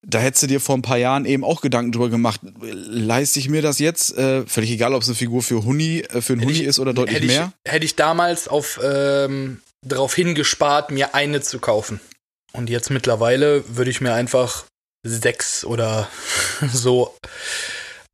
da 0.06 0.20
hättest 0.20 0.43
du 0.43 0.47
dir 0.47 0.60
vor 0.60 0.76
ein 0.76 0.82
paar 0.82 0.97
Jahren 0.97 1.26
eben 1.26 1.43
auch 1.43 1.62
Gedanken 1.62 1.91
drüber 1.91 2.10
gemacht. 2.10 2.41
Leiste 2.62 3.39
ich 3.39 3.49
mir 3.49 3.62
das 3.62 3.80
jetzt? 3.80 4.18
Äh, 4.18 4.45
völlig 4.47 4.72
egal, 4.72 4.93
ob 4.93 5.01
es 5.01 5.08
eine 5.10 5.16
Figur 5.16 5.41
für 5.43 5.64
Huni, 5.66 5.99
äh, 5.99 6.22
für 6.22 6.34
einen 6.34 6.41
Hätte 6.41 6.51
Huni 6.54 6.60
ich- 6.62 6.68
ist 6.68 6.80
oder 6.80 6.93
deutlich 6.93 7.16
hätte 7.16 7.26
ich, 7.26 7.32
mehr. 7.32 7.54
Hätte 7.68 7.86
ich 7.86 7.95
damals 7.95 8.47
auf 8.47 8.80
ähm, 8.84 9.62
darauf 9.86 10.14
hingespart, 10.14 10.91
mir 10.91 11.16
eine 11.16 11.41
zu 11.41 11.60
kaufen. 11.60 11.99
Und 12.54 12.70
jetzt 12.70 12.89
mittlerweile 12.89 13.64
würde 13.76 13.91
ich 13.91 13.99
mir 14.01 14.14
einfach 14.14 14.66
sechs 15.06 15.66
oder 15.66 16.08
so 16.72 17.16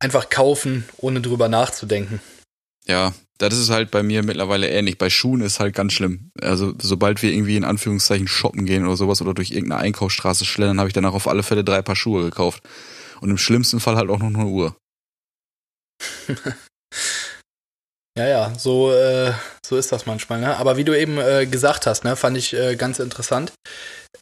einfach 0.00 0.28
kaufen, 0.28 0.88
ohne 0.96 1.20
drüber 1.20 1.48
nachzudenken. 1.48 2.20
Ja, 2.86 3.12
das 3.38 3.56
ist 3.56 3.70
halt 3.70 3.90
bei 3.90 4.02
mir 4.02 4.22
mittlerweile 4.22 4.68
ähnlich. 4.68 4.98
Bei 4.98 5.10
Schuhen 5.10 5.40
ist 5.40 5.60
halt 5.60 5.74
ganz 5.74 5.92
schlimm. 5.92 6.30
Also 6.40 6.74
sobald 6.80 7.22
wir 7.22 7.32
irgendwie 7.32 7.56
in 7.56 7.64
Anführungszeichen 7.64 8.26
shoppen 8.26 8.66
gehen 8.66 8.84
oder 8.84 8.96
sowas 8.96 9.22
oder 9.22 9.34
durch 9.34 9.50
irgendeine 9.50 9.82
Einkaufsstraße 9.82 10.44
schlendern, 10.44 10.80
habe 10.80 10.88
ich 10.88 10.94
danach 10.94 11.14
auf 11.14 11.28
alle 11.28 11.42
Fälle 11.42 11.62
drei 11.62 11.82
Paar 11.82 11.96
Schuhe 11.96 12.24
gekauft. 12.24 12.62
Und 13.20 13.30
im 13.30 13.38
schlimmsten 13.38 13.80
Fall 13.80 13.96
halt 13.96 14.10
auch 14.10 14.18
noch 14.18 14.28
eine 14.28 14.46
Uhr. 14.46 14.76
Ja, 18.18 18.26
ja, 18.26 18.52
so, 18.58 18.92
äh, 18.92 19.32
so 19.64 19.76
ist 19.76 19.92
das 19.92 20.04
manchmal. 20.04 20.40
Ne? 20.40 20.56
Aber 20.56 20.76
wie 20.76 20.84
du 20.84 20.98
eben 20.98 21.16
äh, 21.18 21.46
gesagt 21.46 21.86
hast, 21.86 22.04
ne, 22.04 22.16
fand 22.16 22.36
ich 22.36 22.52
äh, 22.52 22.74
ganz 22.76 22.98
interessant. 22.98 23.52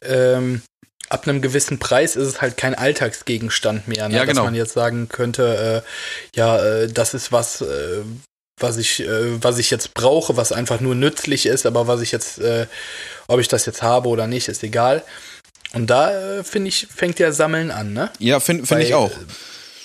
Ähm, 0.01 0.61
ab 1.09 1.27
einem 1.27 1.41
gewissen 1.41 1.79
Preis 1.79 2.15
ist 2.15 2.27
es 2.27 2.41
halt 2.41 2.57
kein 2.57 2.75
Alltagsgegenstand 2.75 3.87
mehr, 3.87 4.07
ne? 4.07 4.15
Ja, 4.15 4.25
genau. 4.25 4.41
dass 4.41 4.45
man 4.45 4.55
jetzt 4.55 4.73
sagen 4.73 5.09
könnte, 5.09 5.83
äh, 5.83 6.37
ja, 6.37 6.63
äh, 6.63 6.87
das 6.87 7.13
ist 7.13 7.31
was, 7.31 7.61
äh, 7.61 8.01
was 8.59 8.77
ich, 8.77 9.01
äh, 9.01 9.41
was 9.43 9.57
ich 9.57 9.71
jetzt 9.71 9.93
brauche, 9.93 10.37
was 10.37 10.51
einfach 10.51 10.79
nur 10.79 10.95
nützlich 10.95 11.45
ist, 11.45 11.65
aber 11.65 11.87
was 11.87 12.01
ich 12.01 12.11
jetzt, 12.11 12.39
äh, 12.39 12.67
ob 13.27 13.39
ich 13.39 13.47
das 13.47 13.65
jetzt 13.65 13.81
habe 13.81 14.09
oder 14.09 14.27
nicht, 14.27 14.47
ist 14.47 14.63
egal. 14.63 15.03
Und 15.73 15.87
da 15.89 16.39
äh, 16.39 16.43
finde 16.43 16.69
ich, 16.69 16.87
fängt 16.93 17.19
ja 17.19 17.31
Sammeln 17.31 17.71
an, 17.71 17.93
ne? 17.93 18.11
Ja, 18.19 18.39
finde 18.39 18.65
find 18.65 18.81
ich 18.81 18.93
auch. 18.93 19.11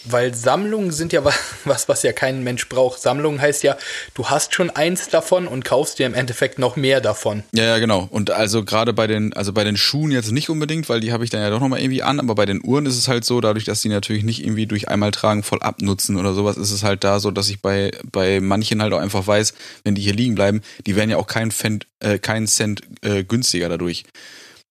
Weil 0.06 0.34
Sammlungen 0.34 0.90
sind 0.90 1.12
ja 1.12 1.24
wa- 1.24 1.32
was, 1.64 1.88
was 1.88 2.02
ja 2.02 2.12
kein 2.12 2.42
Mensch 2.44 2.68
braucht. 2.68 3.00
Sammlung 3.00 3.40
heißt 3.40 3.62
ja, 3.62 3.76
du 4.14 4.26
hast 4.26 4.54
schon 4.54 4.70
eins 4.70 5.08
davon 5.08 5.46
und 5.48 5.64
kaufst 5.64 5.98
dir 5.98 6.06
im 6.06 6.14
Endeffekt 6.14 6.58
noch 6.58 6.76
mehr 6.76 7.00
davon. 7.00 7.42
Ja, 7.54 7.64
ja, 7.64 7.78
genau. 7.78 8.06
Und 8.10 8.30
also 8.30 8.64
gerade 8.64 8.92
bei 8.92 9.06
den, 9.06 9.32
also 9.32 9.52
bei 9.52 9.64
den 9.64 9.76
Schuhen 9.76 10.10
jetzt 10.10 10.30
nicht 10.32 10.50
unbedingt, 10.50 10.88
weil 10.88 11.00
die 11.00 11.12
habe 11.12 11.24
ich 11.24 11.30
dann 11.30 11.40
ja 11.40 11.50
doch 11.50 11.60
nochmal 11.60 11.80
irgendwie 11.80 12.02
an, 12.02 12.20
aber 12.20 12.34
bei 12.34 12.46
den 12.46 12.62
Uhren 12.62 12.86
ist 12.86 12.98
es 12.98 13.08
halt 13.08 13.24
so, 13.24 13.40
dadurch, 13.40 13.64
dass 13.64 13.80
die 13.80 13.88
natürlich 13.88 14.24
nicht 14.24 14.42
irgendwie 14.44 14.66
durch 14.66 14.88
einmal 14.88 15.10
tragen 15.10 15.42
voll 15.42 15.62
abnutzen 15.62 16.16
oder 16.16 16.34
sowas, 16.34 16.56
ist 16.56 16.70
es 16.70 16.82
halt 16.82 17.02
da 17.04 17.18
so, 17.20 17.30
dass 17.30 17.48
ich 17.48 17.62
bei, 17.62 17.90
bei 18.12 18.40
manchen 18.40 18.82
halt 18.82 18.92
auch 18.92 19.00
einfach 19.00 19.26
weiß, 19.26 19.54
wenn 19.84 19.94
die 19.94 20.02
hier 20.02 20.14
liegen 20.14 20.34
bleiben, 20.34 20.60
die 20.86 20.96
werden 20.96 21.10
ja 21.10 21.16
auch 21.16 21.26
keinen 21.26 21.50
Cent, 21.50 21.86
äh, 22.00 22.18
keinen 22.18 22.46
Cent 22.46 22.82
äh, 23.02 23.24
günstiger 23.24 23.68
dadurch. 23.68 24.04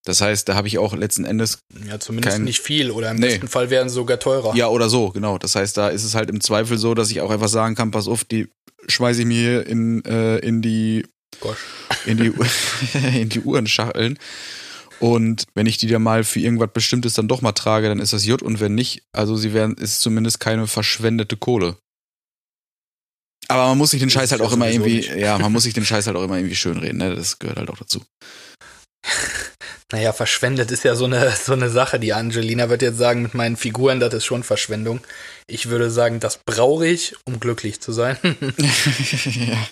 Das 0.05 0.19
heißt, 0.21 0.49
da 0.49 0.55
habe 0.55 0.67
ich 0.67 0.77
auch 0.79 0.93
letzten 0.93 1.23
Endes 1.23 1.59
Ja, 1.87 1.99
zumindest 1.99 2.35
Kein- 2.37 2.43
nicht 2.43 2.59
viel 2.61 2.91
oder 2.91 3.11
im 3.11 3.17
Nee. 3.17 3.27
besten 3.27 3.47
Fall 3.47 3.69
werden 3.69 3.87
sie 3.89 3.95
sogar 3.95 4.19
teurer. 4.19 4.53
Ja, 4.55 4.67
oder 4.67 4.89
so, 4.89 5.11
genau. 5.11 5.37
Das 5.37 5.55
heißt, 5.55 5.77
da 5.77 5.87
ist 5.89 6.03
es 6.03 6.13
halt 6.13 6.29
im 6.29 6.41
Zweifel 6.41 6.77
so, 6.77 6.93
dass 6.93 7.09
ich 7.09 7.21
auch 7.21 7.29
einfach 7.31 7.47
sagen 7.47 7.75
kann, 7.75 7.91
pass 7.91 8.07
auf, 8.07 8.23
die 8.25 8.49
schmeiße 8.87 9.21
ich 9.21 9.25
mir 9.27 9.39
hier 9.39 9.65
in, 9.67 10.03
äh, 10.05 10.39
in 10.39 10.61
die 10.61 11.05
Gosh. 11.39 11.57
in 12.05 12.17
die, 12.17 12.33
in 13.21 13.29
die 13.29 13.39
Uhrenschachteln. 13.39 14.19
Und 14.99 15.45
wenn 15.53 15.65
ich 15.67 15.77
die 15.77 15.87
dann 15.87 16.03
mal 16.03 16.23
für 16.23 16.39
irgendwas 16.39 16.69
Bestimmtes 16.73 17.13
dann 17.13 17.27
doch 17.27 17.41
mal 17.41 17.51
trage, 17.53 17.87
dann 17.89 17.99
ist 17.99 18.13
das 18.13 18.25
J. 18.25 18.41
Und 18.41 18.59
wenn 18.59 18.75
nicht, 18.75 19.03
also 19.13 19.35
sie 19.37 19.53
werden, 19.53 19.75
ist 19.75 20.01
zumindest 20.01 20.39
keine 20.41 20.67
verschwendete 20.67 21.35
Kohle. 21.37 21.77
Aber 23.49 23.67
man 23.67 23.77
muss 23.77 23.91
sich 23.91 23.99
den 23.99 24.09
Scheiß 24.09 24.31
halt 24.31 24.41
auch 24.41 24.53
immer 24.53 24.69
irgendwie, 24.69 24.95
nicht. 24.97 25.15
ja, 25.15 25.37
man 25.37 25.51
muss 25.51 25.63
sich 25.63 25.73
den 25.73 25.85
Scheiß 25.85 26.07
halt 26.07 26.15
auch 26.15 26.23
immer 26.23 26.37
irgendwie 26.37 26.55
schönreden, 26.55 26.97
ne? 26.97 27.13
Das 27.15 27.39
gehört 27.39 27.57
halt 27.57 27.69
auch 27.69 27.77
dazu. 27.77 28.01
Naja, 29.93 30.11
verschwendet 30.11 30.71
ist 30.71 30.83
ja 30.83 30.95
so 30.95 31.05
eine, 31.05 31.31
so 31.45 31.53
eine 31.53 31.69
Sache. 31.69 31.99
Die 31.99 32.13
Angelina 32.13 32.69
wird 32.69 32.81
jetzt 32.81 32.97
sagen, 32.97 33.21
mit 33.21 33.35
meinen 33.35 33.55
Figuren, 33.55 33.99
das 33.99 34.13
ist 34.13 34.25
schon 34.25 34.43
Verschwendung. 34.43 34.99
Ich 35.47 35.69
würde 35.69 35.91
sagen, 35.91 36.19
das 36.19 36.39
brauche 36.43 36.87
ich, 36.87 37.15
um 37.25 37.39
glücklich 37.39 37.79
zu 37.79 37.91
sein. 37.91 38.17
ja. 39.35 39.67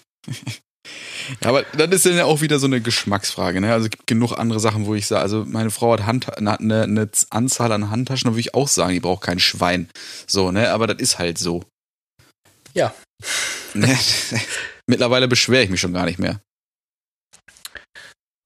Ja, 1.42 1.50
aber 1.50 1.64
das 1.64 1.90
ist 1.92 2.06
dann 2.06 2.18
ja 2.18 2.26
auch 2.26 2.42
wieder 2.42 2.60
so 2.60 2.66
eine 2.66 2.82
Geschmacksfrage, 2.82 3.62
ne? 3.62 3.72
Also 3.72 3.86
es 3.86 3.92
gibt 3.92 4.08
genug 4.08 4.34
andere 4.34 4.60
Sachen, 4.60 4.86
wo 4.86 4.96
ich 4.96 5.08
sage, 5.08 5.22
also 5.22 5.46
meine 5.46 5.70
Frau 5.70 5.94
hat 5.94 6.06
Hand, 6.06 6.38
eine, 6.38 6.58
eine 6.60 7.10
Anzahl 7.30 7.72
an 7.72 7.90
Handtaschen, 7.90 8.28
da 8.28 8.34
würde 8.34 8.42
ich 8.42 8.56
auch 8.56 8.68
sagen, 8.68 8.94
die 8.94 9.00
braucht 9.00 9.24
kein 9.24 9.40
Schwein. 9.40 9.90
So, 10.28 10.52
ne? 10.52 10.72
Aber 10.72 10.88
das 10.88 10.98
ist 11.00 11.20
halt 11.20 11.38
so. 11.38 11.64
Ja. 12.74 12.94
Ne? 13.74 13.98
Mittlerweile 14.88 15.28
beschwere 15.28 15.64
ich 15.64 15.70
mich 15.70 15.80
schon 15.80 15.94
gar 15.94 16.06
nicht 16.06 16.20
mehr. 16.20 16.42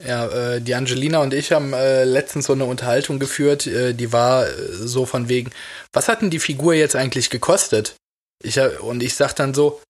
Ja, 0.05 0.27
äh, 0.27 0.61
die 0.61 0.75
Angelina 0.75 1.19
und 1.19 1.33
ich 1.33 1.51
haben 1.51 1.73
äh, 1.73 2.03
letztens 2.03 2.45
so 2.45 2.53
eine 2.53 2.65
Unterhaltung 2.65 3.17
geführt, 3.17 3.65
äh, 3.65 3.93
die 3.93 4.11
war 4.11 4.47
äh, 4.47 4.53
so 4.71 5.05
von 5.05 5.29
wegen, 5.29 5.51
was 5.93 6.07
hat 6.07 6.21
denn 6.21 6.29
die 6.29 6.39
Figur 6.39 6.75
jetzt 6.75 6.95
eigentlich 6.95 7.31
gekostet? 7.31 7.95
Ich, 8.43 8.59
und 8.59 9.01
ich 9.01 9.15
sag 9.15 9.33
dann 9.33 9.55
so, 9.55 9.81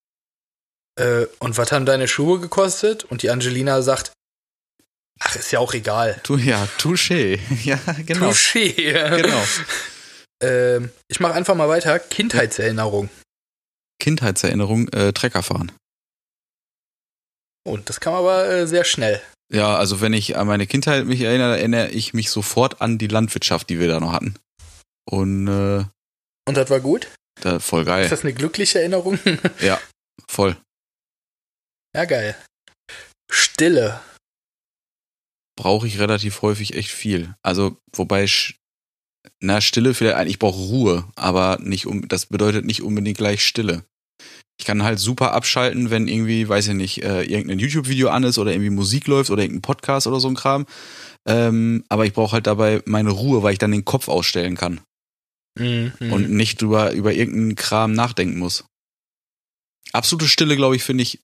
äh, 0.97 1.26
und 1.39 1.57
was 1.57 1.72
haben 1.74 1.86
deine 1.86 2.07
Schuhe 2.07 2.39
gekostet? 2.39 3.03
Und 3.03 3.24
die 3.24 3.30
Angelina 3.30 3.82
sagt, 3.82 4.13
ach, 5.20 5.36
ist 5.36 5.51
ja 5.51 5.59
auch 5.59 5.74
egal. 5.74 6.20
Tu, 6.24 6.38
ja, 6.38 6.66
touché. 6.80 7.39
Ja, 7.66 7.80
genau. 8.05 8.30
Touché. 8.30 8.72
Genau. 9.22 9.43
ähm, 10.41 10.91
ich 11.09 11.20
mache 11.20 11.34
einfach 11.34 11.55
mal 11.55 11.68
weiter. 11.68 11.99
Kindheitserinnerung. 11.99 13.09
Kindheitserinnerung, 13.99 14.88
äh, 14.89 15.11
Trecker 15.11 15.43
fahren. 15.43 15.74
Und 17.68 17.89
das 17.89 17.99
kam 17.99 18.13
aber 18.13 18.68
sehr 18.68 18.86
schnell. 18.86 19.22
Ja, 19.51 19.75
also 19.77 20.01
wenn 20.01 20.13
ich 20.13 20.37
an 20.37 20.47
meine 20.47 20.65
Kindheit 20.67 21.05
mich 21.05 21.21
erinnere, 21.21 21.57
erinnere 21.57 21.89
ich 21.89 22.13
mich 22.13 22.29
sofort 22.31 22.81
an 22.81 22.97
die 22.97 23.07
Landwirtschaft, 23.07 23.69
die 23.69 23.79
wir 23.79 23.87
da 23.87 23.99
noch 23.99 24.11
hatten. 24.11 24.35
Und 25.07 25.47
äh, 25.47 25.85
Und 26.47 26.57
das 26.57 26.69
war 26.69 26.79
gut? 26.79 27.07
da, 27.41 27.59
voll 27.59 27.85
geil. 27.85 28.05
Ist 28.05 28.11
das 28.11 28.23
eine 28.23 28.33
glückliche 28.33 28.79
Erinnerung? 28.79 29.19
Ja, 29.59 29.79
voll. 30.27 30.57
ja, 31.95 32.05
geil. 32.05 32.35
Stille. 33.31 34.01
brauche 35.57 35.87
ich 35.87 35.99
relativ 35.99 36.41
häufig 36.41 36.73
echt 36.75 36.91
viel. 36.91 37.35
Also, 37.43 37.77
wobei, 37.93 38.25
na, 39.41 39.61
Stille 39.61 39.93
vielleicht, 39.93 40.29
ich 40.29 40.39
brauche 40.39 40.57
Ruhe, 40.59 41.07
aber 41.15 41.57
nicht 41.61 41.85
um, 41.87 42.07
das 42.07 42.25
bedeutet 42.25 42.65
nicht 42.65 42.81
unbedingt 42.81 43.17
gleich 43.17 43.43
Stille. 43.45 43.85
Ich 44.58 44.66
kann 44.66 44.84
halt 44.84 44.99
super 44.99 45.34
abschalten, 45.34 45.89
wenn 45.89 46.08
irgendwie, 46.08 46.47
weiß 46.47 46.70
ich 46.70 46.74
nicht, 46.76 47.03
äh, 47.03 47.24
irgendein 47.24 47.60
YouTube-Video 47.60 48.10
an 48.10 48.24
ist 48.24 48.38
oder 48.38 48.51
irgendwie 48.51 48.70
Musik 48.70 49.08
läuft 49.08 49.30
oder 49.30 49.43
irgendein 49.43 49.62
Podcast 49.62 50.08
oder 50.08 50.20
so 50.20 50.30
ein 50.30 50.36
Kram. 50.36 50.66
Ähm, 51.28 51.84
aber 51.89 52.06
ich 52.06 52.14
brauche 52.14 52.34
halt 52.34 52.47
dabei 52.47 52.82
meine 52.86 53.10
Ruhe, 53.12 53.43
weil 53.43 53.53
ich 53.53 53.60
dann 53.60 53.72
den 53.72 53.86
Kopf 53.86 54.08
ausstellen 54.08 54.56
kann 54.56 54.82
Mhm, 55.58 55.93
und 55.99 56.30
nicht 56.32 56.62
drüber, 56.62 56.91
über 56.91 57.14
irgendeinen 57.14 57.56
Kram 57.56 57.93
nachdenken 57.93 58.39
muss. 58.39 58.66
Absolute 59.93 60.28
Stille, 60.28 60.56
glaube 60.58 60.76
ich, 60.76 60.84
finde 60.84 61.03
ich 61.03 61.22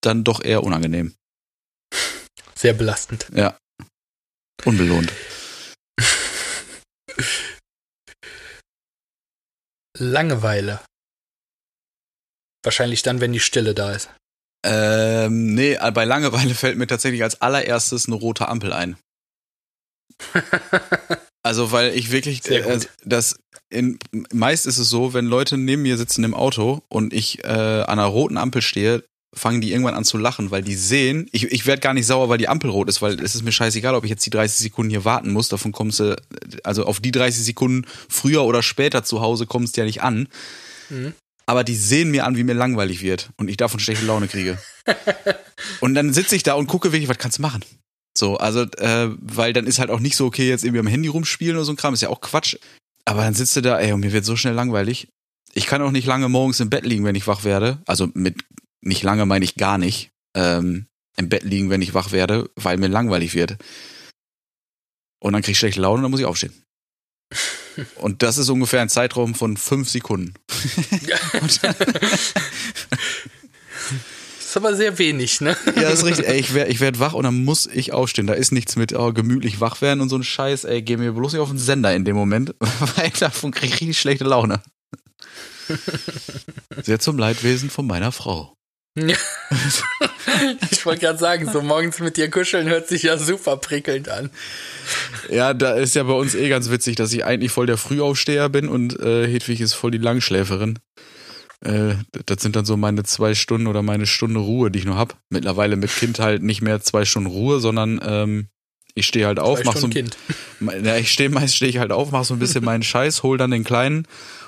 dann 0.00 0.24
doch 0.24 0.42
eher 0.42 0.62
unangenehm. 0.62 1.14
Sehr 2.54 2.72
belastend. 2.72 3.26
Ja. 3.34 3.58
Unbelohnt. 4.64 5.12
Langeweile. 9.98 10.80
Wahrscheinlich 12.62 13.02
dann, 13.02 13.20
wenn 13.20 13.32
die 13.32 13.40
Stille 13.40 13.74
da 13.74 13.92
ist. 13.92 14.10
Ähm, 14.64 15.54
nee, 15.54 15.76
bei 15.92 16.04
Langeweile 16.04 16.54
fällt 16.54 16.78
mir 16.78 16.86
tatsächlich 16.86 17.22
als 17.22 17.40
allererstes 17.40 18.06
eine 18.06 18.16
rote 18.16 18.48
Ampel 18.48 18.72
ein. 18.72 18.96
Also, 21.44 21.72
weil 21.72 21.96
ich 21.96 22.12
wirklich, 22.12 22.48
äh, 22.48 22.78
das, 23.04 23.36
in, 23.68 23.98
meist 24.32 24.66
ist 24.66 24.78
es 24.78 24.88
so, 24.88 25.12
wenn 25.12 25.26
Leute 25.26 25.58
neben 25.58 25.82
mir 25.82 25.96
sitzen 25.96 26.22
im 26.22 26.34
Auto 26.34 26.82
und 26.88 27.12
ich 27.12 27.42
äh, 27.42 27.48
an 27.48 27.98
einer 27.98 28.04
roten 28.04 28.36
Ampel 28.36 28.62
stehe, 28.62 29.02
fangen 29.34 29.60
die 29.60 29.72
irgendwann 29.72 29.94
an 29.94 30.04
zu 30.04 30.18
lachen, 30.18 30.50
weil 30.50 30.62
die 30.62 30.76
sehen, 30.76 31.28
ich, 31.32 31.50
ich 31.50 31.66
werde 31.66 31.80
gar 31.80 31.94
nicht 31.94 32.06
sauer, 32.06 32.28
weil 32.28 32.38
die 32.38 32.48
Ampel 32.48 32.70
rot 32.70 32.88
ist, 32.88 33.02
weil 33.02 33.18
es 33.18 33.34
ist 33.34 33.42
mir 33.42 33.50
scheißegal, 33.50 33.94
ob 33.94 34.04
ich 34.04 34.10
jetzt 34.10 34.24
die 34.24 34.30
30 34.30 34.58
Sekunden 34.58 34.90
hier 34.90 35.04
warten 35.04 35.32
muss, 35.32 35.48
davon 35.48 35.72
kommst 35.72 36.00
du, 36.00 36.16
also 36.62 36.84
auf 36.84 37.00
die 37.00 37.12
30 37.12 37.44
Sekunden 37.44 37.86
früher 38.08 38.44
oder 38.44 38.62
später 38.62 39.02
zu 39.02 39.20
Hause 39.20 39.46
kommst 39.46 39.76
du 39.76 39.80
ja 39.80 39.84
nicht 39.86 40.02
an. 40.02 40.28
Mhm. 40.90 41.14
Aber 41.46 41.64
die 41.64 41.74
sehen 41.74 42.10
mir 42.10 42.24
an, 42.24 42.36
wie 42.36 42.44
mir 42.44 42.54
langweilig 42.54 43.02
wird 43.02 43.30
und 43.36 43.48
ich 43.48 43.56
davon 43.56 43.80
schlechte 43.80 44.06
Laune 44.06 44.28
kriege. 44.28 44.58
und 45.80 45.94
dann 45.94 46.12
sitze 46.12 46.36
ich 46.36 46.42
da 46.42 46.54
und 46.54 46.66
gucke 46.66 46.92
wirklich, 46.92 47.08
was 47.08 47.18
kannst 47.18 47.38
du 47.38 47.42
machen? 47.42 47.64
So, 48.16 48.36
also, 48.36 48.62
äh, 48.62 49.10
weil 49.20 49.52
dann 49.52 49.66
ist 49.66 49.78
halt 49.78 49.90
auch 49.90 50.00
nicht 50.00 50.16
so, 50.16 50.26
okay, 50.26 50.48
jetzt 50.48 50.64
irgendwie 50.64 50.80
am 50.80 50.86
Handy 50.86 51.08
rumspielen 51.08 51.56
oder 51.56 51.64
so 51.64 51.72
ein 51.72 51.76
Kram, 51.76 51.94
ist 51.94 52.02
ja 52.02 52.10
auch 52.10 52.20
Quatsch. 52.20 52.56
Aber 53.04 53.22
dann 53.22 53.34
sitzt 53.34 53.56
du 53.56 53.62
da, 53.62 53.78
ey, 53.80 53.92
und 53.92 54.00
mir 54.00 54.12
wird 54.12 54.24
so 54.24 54.36
schnell 54.36 54.54
langweilig. 54.54 55.08
Ich 55.54 55.66
kann 55.66 55.82
auch 55.82 55.90
nicht 55.90 56.06
lange 56.06 56.28
morgens 56.28 56.60
im 56.60 56.70
Bett 56.70 56.84
liegen, 56.84 57.04
wenn 57.04 57.14
ich 57.14 57.26
wach 57.26 57.44
werde. 57.44 57.78
Also 57.86 58.08
mit 58.14 58.44
nicht 58.80 59.02
lange 59.02 59.26
meine 59.26 59.44
ich 59.44 59.56
gar 59.56 59.78
nicht. 59.78 60.10
Ähm, 60.34 60.86
Im 61.16 61.28
Bett 61.28 61.42
liegen, 61.42 61.70
wenn 61.70 61.82
ich 61.82 61.94
wach 61.94 62.12
werde, 62.12 62.50
weil 62.56 62.78
mir 62.78 62.88
langweilig 62.88 63.34
wird. 63.34 63.56
Und 65.20 65.32
dann 65.32 65.42
krieg 65.42 65.52
ich 65.52 65.58
schlechte 65.58 65.80
Laune 65.80 65.98
und 65.98 66.02
dann 66.02 66.10
muss 66.10 66.20
ich 66.20 66.26
aufstehen. 66.26 66.52
Und 67.96 68.22
das 68.22 68.38
ist 68.38 68.48
ungefähr 68.48 68.80
ein 68.80 68.88
Zeitraum 68.88 69.34
von 69.34 69.56
fünf 69.56 69.88
Sekunden. 69.88 70.34
ist 74.40 74.56
aber 74.56 74.76
sehr 74.76 74.98
wenig, 74.98 75.40
ne? 75.40 75.56
Ja, 75.66 75.82
das 75.82 76.00
ist 76.00 76.04
richtig. 76.04 76.28
Ey, 76.28 76.38
ich 76.38 76.54
werde 76.54 76.70
ich 76.70 76.80
werd 76.80 77.00
wach 77.00 77.14
und 77.14 77.24
dann 77.24 77.44
muss 77.44 77.66
ich 77.66 77.92
aufstehen. 77.92 78.26
Da 78.26 78.34
ist 78.34 78.52
nichts 78.52 78.76
mit 78.76 78.92
oh, 78.94 79.12
gemütlich 79.12 79.60
wach 79.60 79.80
werden 79.80 80.00
und 80.00 80.08
so 80.08 80.16
ein 80.16 80.24
Scheiß. 80.24 80.64
Ey, 80.64 80.82
geh 80.82 80.96
mir 80.96 81.12
bloß 81.12 81.32
nicht 81.32 81.40
auf 81.40 81.48
den 81.48 81.58
Sender 81.58 81.94
in 81.94 82.04
dem 82.04 82.16
Moment, 82.16 82.54
weil 82.96 83.10
davon 83.18 83.50
krieg 83.50 83.70
ich 83.70 83.80
richtig 83.80 83.98
schlechte 83.98 84.24
Laune. 84.24 84.62
Sehr 86.82 86.98
zum 86.98 87.18
Leidwesen 87.18 87.70
von 87.70 87.86
meiner 87.86 88.12
Frau. 88.12 88.56
Ja. 88.94 89.16
ich 90.70 90.84
wollte 90.84 91.00
gerade 91.00 91.18
sagen, 91.18 91.50
so 91.50 91.62
morgens 91.62 91.98
mit 91.98 92.18
dir 92.18 92.30
kuscheln 92.30 92.68
hört 92.68 92.88
sich 92.88 93.04
ja 93.04 93.16
super 93.16 93.56
prickelnd 93.56 94.08
an. 94.10 94.30
Ja, 95.30 95.54
da 95.54 95.74
ist 95.74 95.94
ja 95.94 96.02
bei 96.02 96.12
uns 96.12 96.34
eh 96.34 96.48
ganz 96.50 96.70
witzig, 96.70 96.96
dass 96.96 97.12
ich 97.12 97.24
eigentlich 97.24 97.52
voll 97.52 97.66
der 97.66 97.78
Frühaufsteher 97.78 98.50
bin 98.50 98.68
und 98.68 99.00
äh, 99.00 99.26
Hedwig 99.26 99.60
ist 99.60 99.72
voll 99.72 99.92
die 99.92 99.98
Langschläferin. 99.98 100.78
Äh, 101.60 101.94
das 102.26 102.42
sind 102.42 102.54
dann 102.54 102.66
so 102.66 102.76
meine 102.76 103.02
zwei 103.04 103.34
Stunden 103.34 103.66
oder 103.66 103.82
meine 103.82 104.06
Stunde 104.06 104.40
Ruhe, 104.40 104.70
die 104.70 104.80
ich 104.80 104.84
noch 104.84 104.96
hab. 104.96 105.16
Mittlerweile 105.30 105.76
mit 105.76 105.94
Kind 105.94 106.18
halt 106.18 106.42
nicht 106.42 106.60
mehr 106.60 106.82
zwei 106.82 107.06
Stunden 107.06 107.30
Ruhe, 107.30 107.60
sondern 107.60 107.98
ähm, 108.04 108.48
ich 108.94 109.06
stehe 109.06 109.26
halt 109.26 109.38
auf, 109.38 109.58
Zwei 109.58 109.64
mach 109.64 109.76
so 109.76 109.88
Stunden 109.88 110.10
ein, 110.58 110.68
Kind. 110.68 110.84
Ja, 110.86 110.96
ich 110.96 111.10
stehe 111.10 111.30
meist 111.30 111.56
stehe 111.56 111.70
ich 111.70 111.78
halt 111.78 111.92
auf, 111.92 112.10
mach 112.10 112.24
so 112.24 112.34
ein 112.34 112.40
bisschen 112.40 112.64
meinen 112.64 112.82
Scheiß, 112.82 113.22
hol 113.22 113.38
dann 113.38 113.52
den 113.52 113.64
Kleinen 113.64 114.06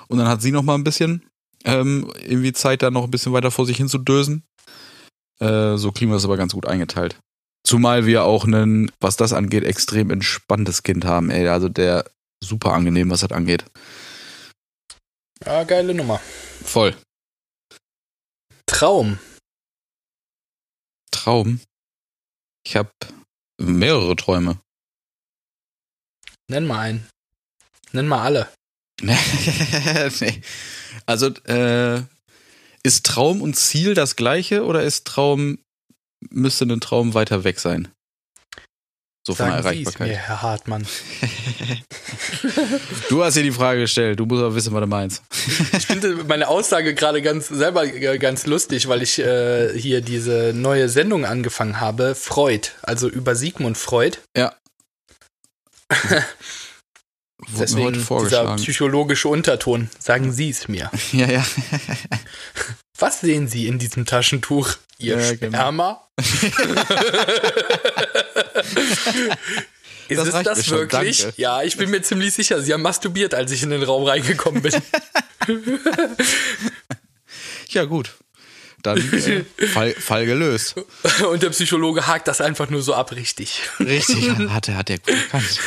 und 0.09 0.19
dann 0.19 0.29
hat 0.29 0.43
sie 0.43 0.53
noch 0.53 0.63
mal 0.63 0.75
ein 0.75 0.85
bisschen 0.85 1.25
ähm, 1.65 2.11
irgendwie 2.21 2.53
Zeit, 2.53 2.83
da 2.83 2.91
noch 2.91 3.05
ein 3.05 3.11
bisschen 3.11 3.33
weiter 3.33 3.51
vor 3.51 3.67
sich 3.67 3.77
hin 3.77 3.89
zu 3.89 3.99
dösen. 3.99 4.45
Äh, 5.41 5.77
so 5.77 5.93
kriegen 5.93 6.11
wir 6.11 6.17
das 6.17 6.25
aber 6.25 6.37
ganz 6.37 6.53
gut 6.53 6.67
eingeteilt. 6.67 7.19
Zumal 7.67 8.07
wir 8.07 8.25
auch 8.25 8.45
einen, 8.45 8.93
was 9.01 9.17
das 9.17 9.33
angeht, 9.33 9.65
extrem 9.65 10.11
entspanntes 10.11 10.83
Kind 10.83 11.05
haben, 11.05 11.31
ey. 11.31 11.49
Also 11.49 11.69
der 11.69 12.05
super 12.43 12.73
angenehm, 12.73 13.11
was 13.11 13.21
das 13.21 13.33
angeht. 13.33 13.65
Ja, 15.45 15.65
geile 15.65 15.95
Nummer. 15.95 16.21
Voll. 16.63 16.95
Traum. 18.67 19.19
Traum. 21.11 21.61
Ich 22.67 22.77
habe 22.77 22.91
mehrere 23.59 24.17
Träume. 24.17 24.59
Nenn 26.49 26.67
mal 26.67 26.81
einen. 26.81 27.09
Nenn 27.93 28.09
mal 28.09 28.23
alle. 28.23 28.49
nee. 29.01 30.43
Also, 31.07 31.29
äh, 31.45 32.03
ist 32.83 33.07
Traum 33.07 33.43
und 33.43 33.55
Ziel 33.55 33.95
das 33.95 34.17
gleiche 34.17 34.65
oder 34.65 34.83
ist 34.83 35.07
Traum, 35.07 35.59
müsste 36.31 36.65
ein 36.67 36.81
Traum 36.81 37.15
weiter 37.15 37.45
weg 37.45 37.61
sein? 37.61 37.89
So 39.27 39.35
von 39.35 39.47
der 39.47 39.63
Sagen 39.63 39.77
Sie 39.77 39.83
es 39.83 39.95
Erreichbarkeit. 39.95 40.09
mir, 40.09 40.17
Herr 40.17 40.43
Hartmann. 40.43 40.87
Du 43.09 43.23
hast 43.25 43.35
dir 43.37 43.43
die 43.43 43.53
Frage 43.53 43.81
gestellt, 43.81 44.21
du 44.21 44.27
musst 44.27 44.43
aber 44.43 44.55
wissen, 44.55 44.75
was 44.75 44.81
du 44.81 44.87
meinst. 44.87 45.23
Ich 45.77 45.87
finde 45.87 46.25
meine 46.25 46.49
Aussage 46.49 46.95
gerade 46.95 47.23
ganz 47.23 47.49
selber 47.49 47.85
äh, 47.85 48.19
ganz 48.19 48.47
lustig, 48.47 48.89
weil 48.89 49.03
ich 49.03 49.19
äh, 49.19 49.79
hier 49.79 50.01
diese 50.01 50.53
neue 50.55 50.89
Sendung 50.89 51.25
angefangen 51.25 51.81
habe, 51.81 52.15
Freud, 52.15 52.69
also 52.83 53.09
über 53.09 53.35
Sigmund 53.35 53.79
Freud. 53.79 54.19
Ja. 54.37 54.55
Deswegen 57.59 57.85
heute 57.87 57.93
dieser 57.95 58.07
vorgeschlagen. 58.07 58.57
psychologische 58.57 59.29
Unterton. 59.29 59.91
Sagen 59.99 60.33
Sie 60.33 60.51
es 60.51 60.69
mir. 60.69 60.91
Ja, 61.13 61.31
ja. 61.31 61.45
Was 62.99 63.21
sehen 63.21 63.49
Sie 63.49 63.67
in 63.67 63.79
diesem 63.79 64.07
Taschentuch? 64.07 64.75
Ihr 64.99 65.19
Ja, 65.19 65.35
genau. 65.35 65.59
Sperma? 65.59 66.01
Ist 70.09 70.19
Das 70.19 70.29
es 70.29 70.43
das 70.43 70.67
schon, 70.67 70.79
wirklich? 70.79 71.23
danke. 71.23 71.41
Ja, 71.41 71.63
ich 71.63 71.77
bin 71.77 71.91
mir 71.91 72.03
ziemlich 72.03 72.35
sicher. 72.35 72.61
Sie 72.61 72.73
haben 72.73 72.83
masturbiert, 72.83 73.35
als 73.35 73.51
ich 73.53 73.63
in 73.63 73.71
den 73.71 73.83
Raum 73.83 74.05
reingekommen 74.05 74.63
bin. 74.63 74.73
Ja, 77.71 77.85
gut. 77.85 78.13
Dann 78.85 78.99
äh, 78.99 79.45
Fall, 79.67 79.93
Fall 79.95 80.27
gelöst. 80.27 80.77
Und 81.31 81.43
der 81.43 81.51
Psychologe 81.51 82.07
hakt 82.07 82.29
das 82.29 82.43
einfach 82.43 82.69
nur 82.69 82.83
so 82.83 82.95
ab, 82.95 83.13
richtig. 83.13 83.63
Richtig, 83.81 84.31
hat 84.51 84.69
er, 84.69 84.77
hat 84.77 84.91
er 84.91 84.99
gut 84.99 85.09
erkannt. 85.09 85.59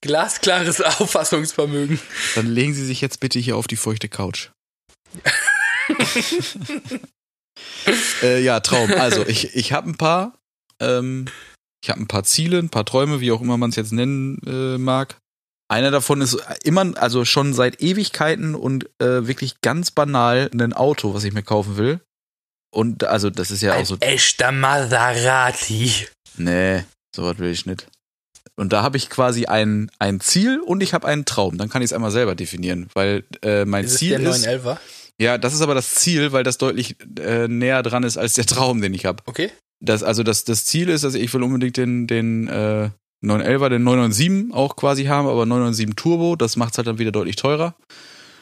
Glasklares 0.00 0.80
Auffassungsvermögen. 0.80 2.00
Dann 2.34 2.46
legen 2.46 2.72
Sie 2.72 2.86
sich 2.86 3.02
jetzt 3.02 3.20
bitte 3.20 3.38
hier 3.38 3.56
auf 3.56 3.66
die 3.66 3.76
feuchte 3.76 4.08
Couch. 4.08 4.48
äh, 8.22 8.42
ja, 8.42 8.60
Traum. 8.60 8.90
Also 8.92 9.26
ich, 9.26 9.54
ich 9.54 9.74
habe 9.74 9.90
ein 9.90 9.96
paar, 9.96 10.38
ähm, 10.80 11.26
ich 11.84 11.90
habe 11.90 12.00
ein 12.00 12.08
paar 12.08 12.24
Ziele, 12.24 12.58
ein 12.58 12.70
paar 12.70 12.86
Träume, 12.86 13.20
wie 13.20 13.30
auch 13.30 13.42
immer 13.42 13.58
man 13.58 13.68
es 13.68 13.76
jetzt 13.76 13.92
nennen 13.92 14.40
äh, 14.46 14.78
mag. 14.78 15.18
Einer 15.68 15.90
davon 15.90 16.22
ist 16.22 16.38
immer, 16.64 16.92
also 16.96 17.26
schon 17.26 17.52
seit 17.52 17.82
Ewigkeiten 17.82 18.54
und 18.54 18.88
äh, 19.00 19.26
wirklich 19.26 19.60
ganz 19.60 19.90
banal 19.90 20.50
ein 20.54 20.72
Auto, 20.72 21.12
was 21.12 21.24
ich 21.24 21.34
mir 21.34 21.42
kaufen 21.42 21.76
will. 21.76 22.00
Und 22.72 23.04
also 23.04 23.30
das 23.30 23.50
ist 23.50 23.60
ja 23.62 23.74
auch 23.74 23.78
Ein 23.78 23.84
so, 23.84 23.96
echter 24.00 24.50
Maserati. 24.52 25.92
nee, 26.38 26.84
sowas 27.14 27.38
will 27.38 27.50
ich 27.50 27.66
nicht. 27.66 27.86
Und 28.56 28.72
da 28.72 28.82
habe 28.82 28.96
ich 28.96 29.08
quasi 29.10 29.46
ein, 29.46 29.90
ein 29.98 30.20
Ziel 30.20 30.60
und 30.60 30.82
ich 30.82 30.94
habe 30.94 31.06
einen 31.06 31.24
Traum. 31.24 31.58
Dann 31.58 31.68
kann 31.68 31.82
ich 31.82 31.86
es 31.86 31.92
einmal 31.92 32.10
selber 32.10 32.34
definieren, 32.34 32.88
weil 32.94 33.24
äh, 33.42 33.64
mein 33.64 33.84
Ist 33.84 33.92
es 33.92 33.98
Ziel 33.98 34.18
der 34.18 34.30
ist, 34.30 34.46
911er? 34.46 34.78
ja, 35.20 35.38
das 35.38 35.54
ist 35.54 35.62
aber 35.62 35.74
das 35.74 35.94
Ziel, 35.94 36.32
weil 36.32 36.44
das 36.44 36.58
deutlich 36.58 36.96
äh, 37.18 37.48
näher 37.48 37.82
dran 37.82 38.02
ist 38.02 38.18
als 38.18 38.34
der 38.34 38.46
Traum, 38.46 38.80
den 38.82 38.92
ich 38.94 39.04
habe. 39.06 39.22
Okay. 39.26 39.50
Das, 39.80 40.02
also 40.02 40.22
das, 40.22 40.44
das 40.44 40.64
Ziel 40.64 40.88
ist, 40.90 41.02
dass 41.04 41.14
ich 41.14 41.32
will 41.34 41.42
unbedingt 41.42 41.76
den, 41.76 42.06
den 42.06 42.46
äh, 42.48 42.90
911er, 43.24 43.68
den 43.70 43.84
997 43.84 44.54
auch 44.54 44.76
quasi 44.76 45.04
haben, 45.04 45.26
aber 45.28 45.44
997 45.46 45.96
Turbo, 45.96 46.36
das 46.36 46.56
macht's 46.56 46.76
halt 46.78 46.86
dann 46.86 46.98
wieder 46.98 47.12
deutlich 47.12 47.36
teurer. 47.36 47.74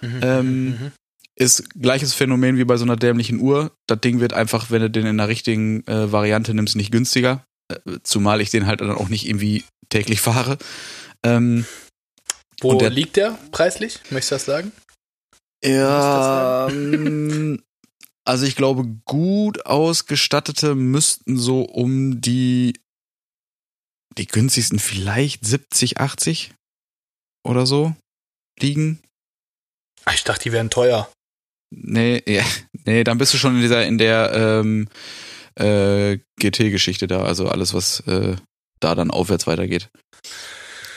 Mhm, 0.02 0.20
Ähm, 0.22 0.64
mhm. 0.70 0.92
Ist 1.40 1.70
gleiches 1.70 2.12
Phänomen 2.12 2.58
wie 2.58 2.64
bei 2.64 2.76
so 2.76 2.84
einer 2.84 2.96
dämlichen 2.96 3.40
Uhr. 3.40 3.72
Das 3.86 4.00
Ding 4.00 4.20
wird 4.20 4.34
einfach, 4.34 4.70
wenn 4.70 4.82
du 4.82 4.90
den 4.90 5.06
in 5.06 5.16
der 5.16 5.28
richtigen 5.28 5.86
äh, 5.86 6.12
Variante 6.12 6.52
nimmst, 6.52 6.76
nicht 6.76 6.92
günstiger. 6.92 7.44
Äh, 7.72 7.98
zumal 8.02 8.40
ich 8.42 8.50
den 8.50 8.66
halt 8.66 8.82
dann 8.82 8.90
auch 8.90 9.08
nicht 9.08 9.26
irgendwie 9.26 9.64
täglich 9.88 10.20
fahre. 10.20 10.58
Ähm, 11.24 11.64
Wo 12.60 12.74
der- 12.78 12.90
liegt 12.90 13.16
der 13.16 13.38
preislich? 13.52 14.00
Möchtest 14.10 14.30
du 14.32 14.34
das 14.34 14.44
sagen? 14.44 14.72
Ja, 15.64 16.68
ähm, 16.68 17.62
also 18.26 18.44
ich 18.46 18.54
glaube, 18.56 18.84
gut 19.06 19.64
ausgestattete 19.66 20.74
müssten 20.74 21.38
so 21.38 21.62
um 21.62 22.20
die 22.20 22.78
die 24.18 24.26
günstigsten 24.26 24.78
vielleicht 24.78 25.44
70, 25.46 25.98
80 26.00 26.52
oder 27.46 27.64
so 27.64 27.94
liegen. 28.58 29.00
Ah, 30.04 30.12
Ich 30.12 30.24
dachte, 30.24 30.42
die 30.44 30.52
wären 30.52 30.68
teuer. 30.68 31.10
Nee, 31.70 32.22
ja, 32.28 32.44
nee, 32.84 33.04
dann 33.04 33.18
bist 33.18 33.32
du 33.34 33.38
schon 33.38 33.56
in 33.56 33.62
dieser 33.62 33.86
in 33.86 33.98
der 33.98 34.32
ähm, 34.34 34.88
äh, 35.56 36.18
GT-Geschichte 36.38 37.06
da, 37.06 37.22
also 37.22 37.48
alles 37.48 37.74
was 37.74 38.00
äh, 38.06 38.36
da 38.80 38.94
dann 38.94 39.10
aufwärts 39.10 39.46
weitergeht. 39.46 39.88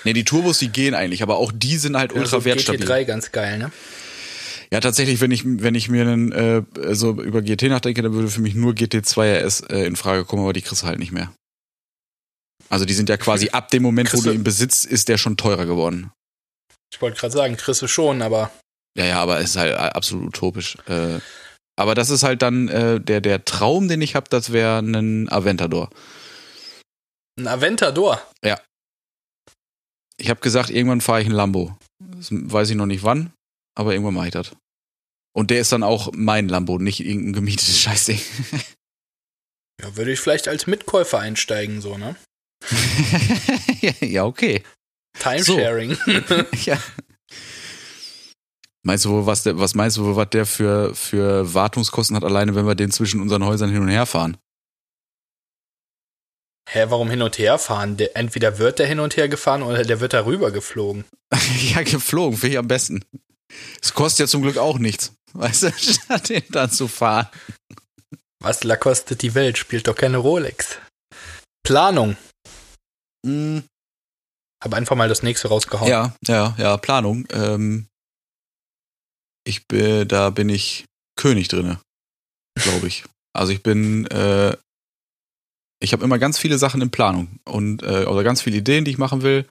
Ne, 0.06 0.14
die 0.14 0.26
Turbos, 0.26 0.60
die 0.60 0.70
gehen 0.70 0.96
eigentlich, 0.96 1.24
aber 1.24 1.38
auch 1.38 1.52
die 1.54 1.78
sind 1.78 1.96
halt 1.98 2.12
ultra 2.14 2.38
also 2.38 2.46
wertstabil. 2.46 2.86
GT3 2.86 3.06
ganz 3.06 3.32
geil, 3.32 3.58
ne? 3.58 3.72
Ja, 4.72 4.80
tatsächlich, 4.80 5.22
wenn 5.22 5.32
ich, 5.32 5.44
wenn 5.46 5.76
ich 5.76 5.88
mir 5.88 6.02
einen, 6.02 6.32
äh, 6.32 6.64
so 6.96 7.12
über 7.22 7.42
GT 7.44 7.64
nachdenke, 7.70 8.02
dann 8.02 8.14
würde 8.14 8.28
für 8.30 8.42
mich 8.42 8.56
nur 8.56 8.74
GT2 8.74 9.40
RS 9.44 9.62
äh, 9.62 9.86
in 9.86 9.96
Frage 9.96 10.26
kommen, 10.26 10.42
aber 10.42 10.52
die 10.54 10.62
kriegst 10.64 10.82
du 10.84 10.88
halt 10.88 10.98
nicht 11.00 11.12
mehr. 11.12 11.32
Also 12.70 12.84
die 12.86 12.94
sind 12.94 13.08
ja 13.08 13.18
quasi 13.18 13.50
ab 13.50 13.70
dem 13.70 13.84
Moment, 13.84 14.10
wo 14.10 14.12
Kriegst 14.18 14.26
du 14.26 14.30
du- 14.32 14.36
ihn 14.36 14.44
besitzt, 14.44 14.86
ist 14.86 15.10
der 15.10 15.18
schon 15.20 15.38
teurer 15.38 15.66
geworden. 15.66 16.12
Ich 16.92 17.02
wollte 17.02 17.20
gerade 17.20 17.34
sagen, 17.34 17.56
kriegst 17.56 17.82
du 17.82 17.88
schon, 17.88 18.22
aber 18.22 18.52
Ja, 18.98 19.06
ja, 19.06 19.22
aber 19.22 19.40
es 19.40 19.52
ist 19.52 19.58
halt 19.58 19.76
absolut 19.76 20.28
utopisch. 20.28 20.78
Äh, 20.88 21.20
aber 21.76 21.96
das 21.96 22.10
ist 22.10 22.24
halt 22.24 22.42
dann 22.42 22.68
äh, 22.68 23.02
der, 23.02 23.22
der 23.22 23.46
Traum, 23.46 23.88
den 23.88 24.02
ich 24.02 24.16
habe, 24.16 24.30
das 24.30 24.52
wäre 24.52 24.80
ein 24.80 25.32
Aventador. 25.32 25.90
ein 27.40 27.48
Aventador. 27.48 28.22
Ich 30.18 30.30
habe 30.30 30.40
gesagt, 30.42 30.70
irgendwann 30.70 31.02
fahre 31.02 31.22
ich 31.22 31.28
ein 31.28 31.34
Lambo. 31.34 31.76
Das 32.00 32.30
weiß 32.32 32.70
ich 32.70 32.76
noch 32.76 32.86
nicht 32.86 33.04
wann, 33.04 33.34
aber 33.76 33.94
irgendwann 33.94 34.14
mache 34.14 34.28
ich 34.28 34.32
das. 34.34 34.52
Und 35.36 35.50
der 35.50 35.60
ist 35.60 35.72
dann 35.72 35.82
auch 35.82 36.12
mein 36.14 36.48
Lambo, 36.48 36.78
nicht 36.78 37.00
irgendein 37.00 37.34
gemietetes 37.34 37.80
Scheißding. 37.80 38.22
Ja, 39.82 39.96
würde 39.98 40.12
ich 40.12 40.20
vielleicht 40.20 40.48
als 40.48 40.68
Mitkäufer 40.68 41.20
einsteigen, 41.20 41.82
so, 41.82 41.98
ne? 41.98 42.16
ja, 44.02 44.24
okay. 44.24 44.64
Timesharing. 45.20 45.98
ja. 46.66 46.78
Meinst 48.86 49.06
du 49.06 49.10
wohl, 49.12 49.26
was 49.26 49.44
der, 49.44 49.58
was 49.60 49.76
meinst 49.76 49.98
du 49.98 50.04
wohl, 50.04 50.16
was 50.18 50.30
der 50.30 50.46
für, 50.46 50.94
für 50.94 51.54
Wartungskosten 51.54 52.16
hat, 52.16 52.24
alleine 52.24 52.54
wenn 52.54 52.68
wir 52.68 52.76
den 52.76 52.92
zwischen 52.92 53.22
unseren 53.22 53.46
Häusern 53.46 53.72
hin 53.72 53.82
und 53.82 53.88
her 53.88 54.06
fahren? 54.06 54.38
Hä, 56.70 56.86
warum 56.90 57.10
hin 57.10 57.22
und 57.22 57.38
her 57.38 57.58
fahren? 57.60 57.98
Der, 57.98 58.16
entweder 58.18 58.58
wird 58.58 58.80
der 58.80 58.88
hin 58.88 59.00
und 59.00 59.16
her 59.16 59.30
gefahren 59.30 59.64
oder 59.64 59.84
der 59.84 60.00
wird 60.00 60.14
darüber 60.14 60.52
geflogen. 60.52 61.06
ja, 61.74 61.84
geflogen, 61.84 62.38
finde 62.38 62.54
ich 62.54 62.60
am 62.60 62.68
besten. 62.68 63.06
Es 63.82 63.94
kostet 63.94 64.22
ja 64.22 64.28
zum 64.28 64.42
Glück 64.42 64.58
auch 64.58 64.80
nichts. 64.80 65.14
Weißt 65.34 65.64
du, 65.64 65.72
statt 65.78 66.30
den 66.30 66.44
dann 66.50 66.72
zu 66.72 66.88
fahren. 66.88 67.28
Was 68.42 68.64
la 68.64 68.76
kostet 68.76 69.22
die 69.22 69.36
Welt? 69.36 69.58
Spielt 69.58 69.88
doch 69.88 69.96
keine 69.96 70.18
Rolex. 70.18 70.78
Planung. 71.64 72.18
Mm, 73.26 73.60
Hab 74.62 74.74
einfach 74.74 74.96
mal 74.98 75.08
das 75.08 75.24
nächste 75.24 75.48
rausgehauen. 75.48 75.90
Ja, 75.90 76.14
ja, 76.28 76.56
ja, 76.58 76.76
Planung. 76.78 77.26
Ähm, 77.32 77.88
ich 79.46 79.68
bin, 79.68 80.08
da 80.08 80.30
bin 80.30 80.50
ich 80.50 80.86
König 81.16 81.48
drinne, 81.48 81.80
glaube 82.56 82.88
ich. 82.88 83.04
Also 83.34 83.52
ich 83.52 83.64
bin, 83.64 84.08
äh, 84.08 84.56
ich 85.82 85.94
habe 85.94 86.04
immer 86.04 86.20
ganz 86.20 86.38
viele 86.38 86.58
Sachen 86.58 86.82
in 86.82 86.92
Planung 86.92 87.40
und 87.46 87.84
äh, 87.84 88.06
oder 88.06 88.24
ganz 88.24 88.42
viele 88.42 88.58
Ideen, 88.58 88.86
die 88.86 88.92
ich 88.92 88.98
machen 88.98 89.22
will. 89.22 89.46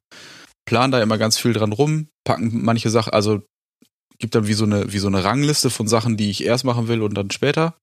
Plan 0.65 0.91
da 0.91 1.03
immer 1.03 1.19
ganz 1.19 1.39
viel 1.39 1.53
dran 1.53 1.73
rum, 1.73 2.09
packen 2.25 2.65
manche 2.65 2.91
Sachen, 2.91 3.13
also 3.13 3.43
gibt 4.19 4.35
dann 4.35 4.47
wie 4.47 4.55
so 4.55 4.65
eine 4.65 4.93
wie 4.93 5.01
so 5.01 5.09
eine 5.09 5.25
Rangliste 5.25 5.69
von 5.69 5.89
Sachen, 5.89 6.17
die 6.17 6.31
ich 6.31 6.45
erst 6.45 6.65
machen 6.65 6.89
will 6.89 7.03
und 7.03 7.15
dann 7.15 7.31
später. 7.31 7.75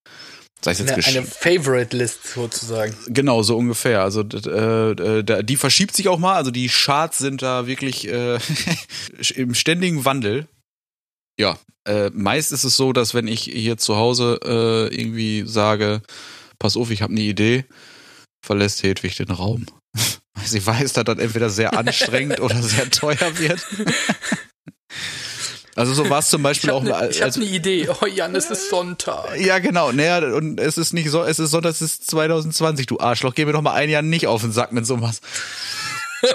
Sei 0.61 0.71
es 0.71 0.79
jetzt 0.79 0.91
Eine, 0.91 1.19
eine 1.19 1.23
Favorite-List 1.23 2.33
sozusagen. 2.33 2.93
Genau, 3.07 3.43
so 3.43 3.57
ungefähr. 3.57 4.01
Also 4.03 4.21
äh, 4.21 5.43
die 5.43 5.55
verschiebt 5.55 5.95
sich 5.95 6.09
auch 6.09 6.19
mal. 6.19 6.35
Also 6.35 6.51
die 6.51 6.67
Charts 6.67 7.17
sind 7.17 7.41
da 7.41 7.65
wirklich 7.65 8.09
äh, 8.09 8.39
im 9.35 9.53
ständigen 9.53 10.03
Wandel. 10.03 10.47
Ja, 11.39 11.57
äh, 11.87 12.09
meist 12.13 12.51
ist 12.51 12.65
es 12.65 12.75
so, 12.75 12.91
dass 12.91 13.13
wenn 13.13 13.27
ich 13.27 13.43
hier 13.43 13.77
zu 13.77 13.95
Hause 13.95 14.39
äh, 14.43 14.93
irgendwie 14.93 15.43
sage, 15.47 16.01
pass 16.59 16.75
auf, 16.75 16.91
ich 16.91 17.01
habe 17.01 17.13
eine 17.13 17.21
Idee, 17.21 17.63
verlässt 18.45 18.83
Hedwig 18.83 19.15
den 19.15 19.31
Raum. 19.31 19.65
Sie 20.43 20.65
weiß, 20.65 20.93
dass 20.93 21.05
das 21.05 21.17
entweder 21.17 21.49
sehr 21.49 21.77
anstrengend 21.77 22.39
oder 22.41 22.61
sehr 22.61 22.89
teuer 22.89 23.37
wird. 23.39 23.65
Also 25.75 25.93
so 25.93 26.09
war 26.09 26.19
es 26.19 26.27
zum 26.27 26.41
Ich 26.41 26.43
Beispiel 26.43 26.71
auch 26.71 26.81
habe 26.81 26.97
eine 26.97 27.07
als, 27.07 27.21
hab 27.21 27.37
ne 27.37 27.45
Idee. 27.45 27.87
Oh 27.89 28.05
Jan, 28.05 28.35
es 28.35 28.51
ist 28.51 28.69
Sonntag. 28.69 29.39
ja, 29.39 29.59
genau. 29.59 29.93
Naja, 29.93 30.17
und 30.35 30.59
es 30.59 30.77
ist 30.77 30.91
nicht 30.91 31.09
so, 31.09 31.23
es 31.23 31.39
ist 31.39 31.51
Sonntag, 31.51 31.71
es 31.71 31.81
ist 31.81 32.11
2020, 32.11 32.85
du 32.85 32.99
Arschloch. 32.99 33.33
Geh 33.33 33.45
mir 33.45 33.53
doch 33.53 33.61
mal 33.61 33.75
ein 33.75 33.89
Jahr 33.89 34.01
nicht 34.01 34.27
auf 34.27 34.41
den 34.41 34.51
Sack 34.51 34.73
mit 34.73 34.85
sowas. 34.85 35.21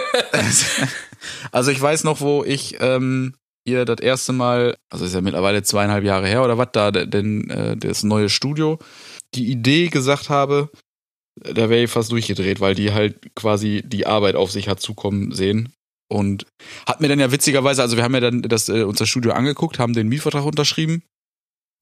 also 1.53 1.71
ich 1.71 1.81
weiß 1.81 2.05
noch, 2.05 2.23
wo 2.23 2.43
ich 2.43 2.79
ähm, 2.81 3.35
hier 3.67 3.85
das 3.85 4.01
erste 4.01 4.33
Mal, 4.33 4.77
also 4.91 5.05
ist 5.05 5.15
ja 5.15 5.21
mittlerweile 5.21 5.63
zweieinhalb 5.63 6.05
Jahre 6.05 6.27
her 6.27 6.45
oder 6.45 6.59
was 6.59 6.69
da, 6.73 6.91
denn 6.91 7.51
äh, 7.51 7.77
das 7.77 8.03
neue 8.03 8.29
Studio, 8.29 8.79
die 9.35 9.51
Idee 9.51 9.89
gesagt 9.89 10.29
habe, 10.29 10.71
da 11.37 11.69
wäre 11.69 11.85
ich 11.85 11.91
fast 11.91 12.13
durchgedreht, 12.13 12.61
weil 12.61 12.75
die 12.75 12.93
halt 12.93 13.35
quasi 13.35 13.83
die 13.85 14.07
Arbeit 14.07 14.37
auf 14.37 14.51
sich 14.53 14.69
hat 14.69 14.81
zukommen 14.81 15.33
sehen. 15.33 15.73
Und 16.09 16.47
hat 16.87 17.01
mir 17.01 17.09
dann 17.09 17.19
ja 17.19 17.33
witzigerweise, 17.33 17.83
also 17.83 17.97
wir 17.97 18.05
haben 18.05 18.15
ja 18.15 18.21
dann 18.21 18.43
das, 18.43 18.69
äh, 18.69 18.85
unser 18.85 19.07
Studio 19.07 19.33
angeguckt, 19.33 19.79
haben 19.79 19.95
den 19.95 20.09
Mietvertrag 20.09 20.45
unterschrieben. 20.45 21.03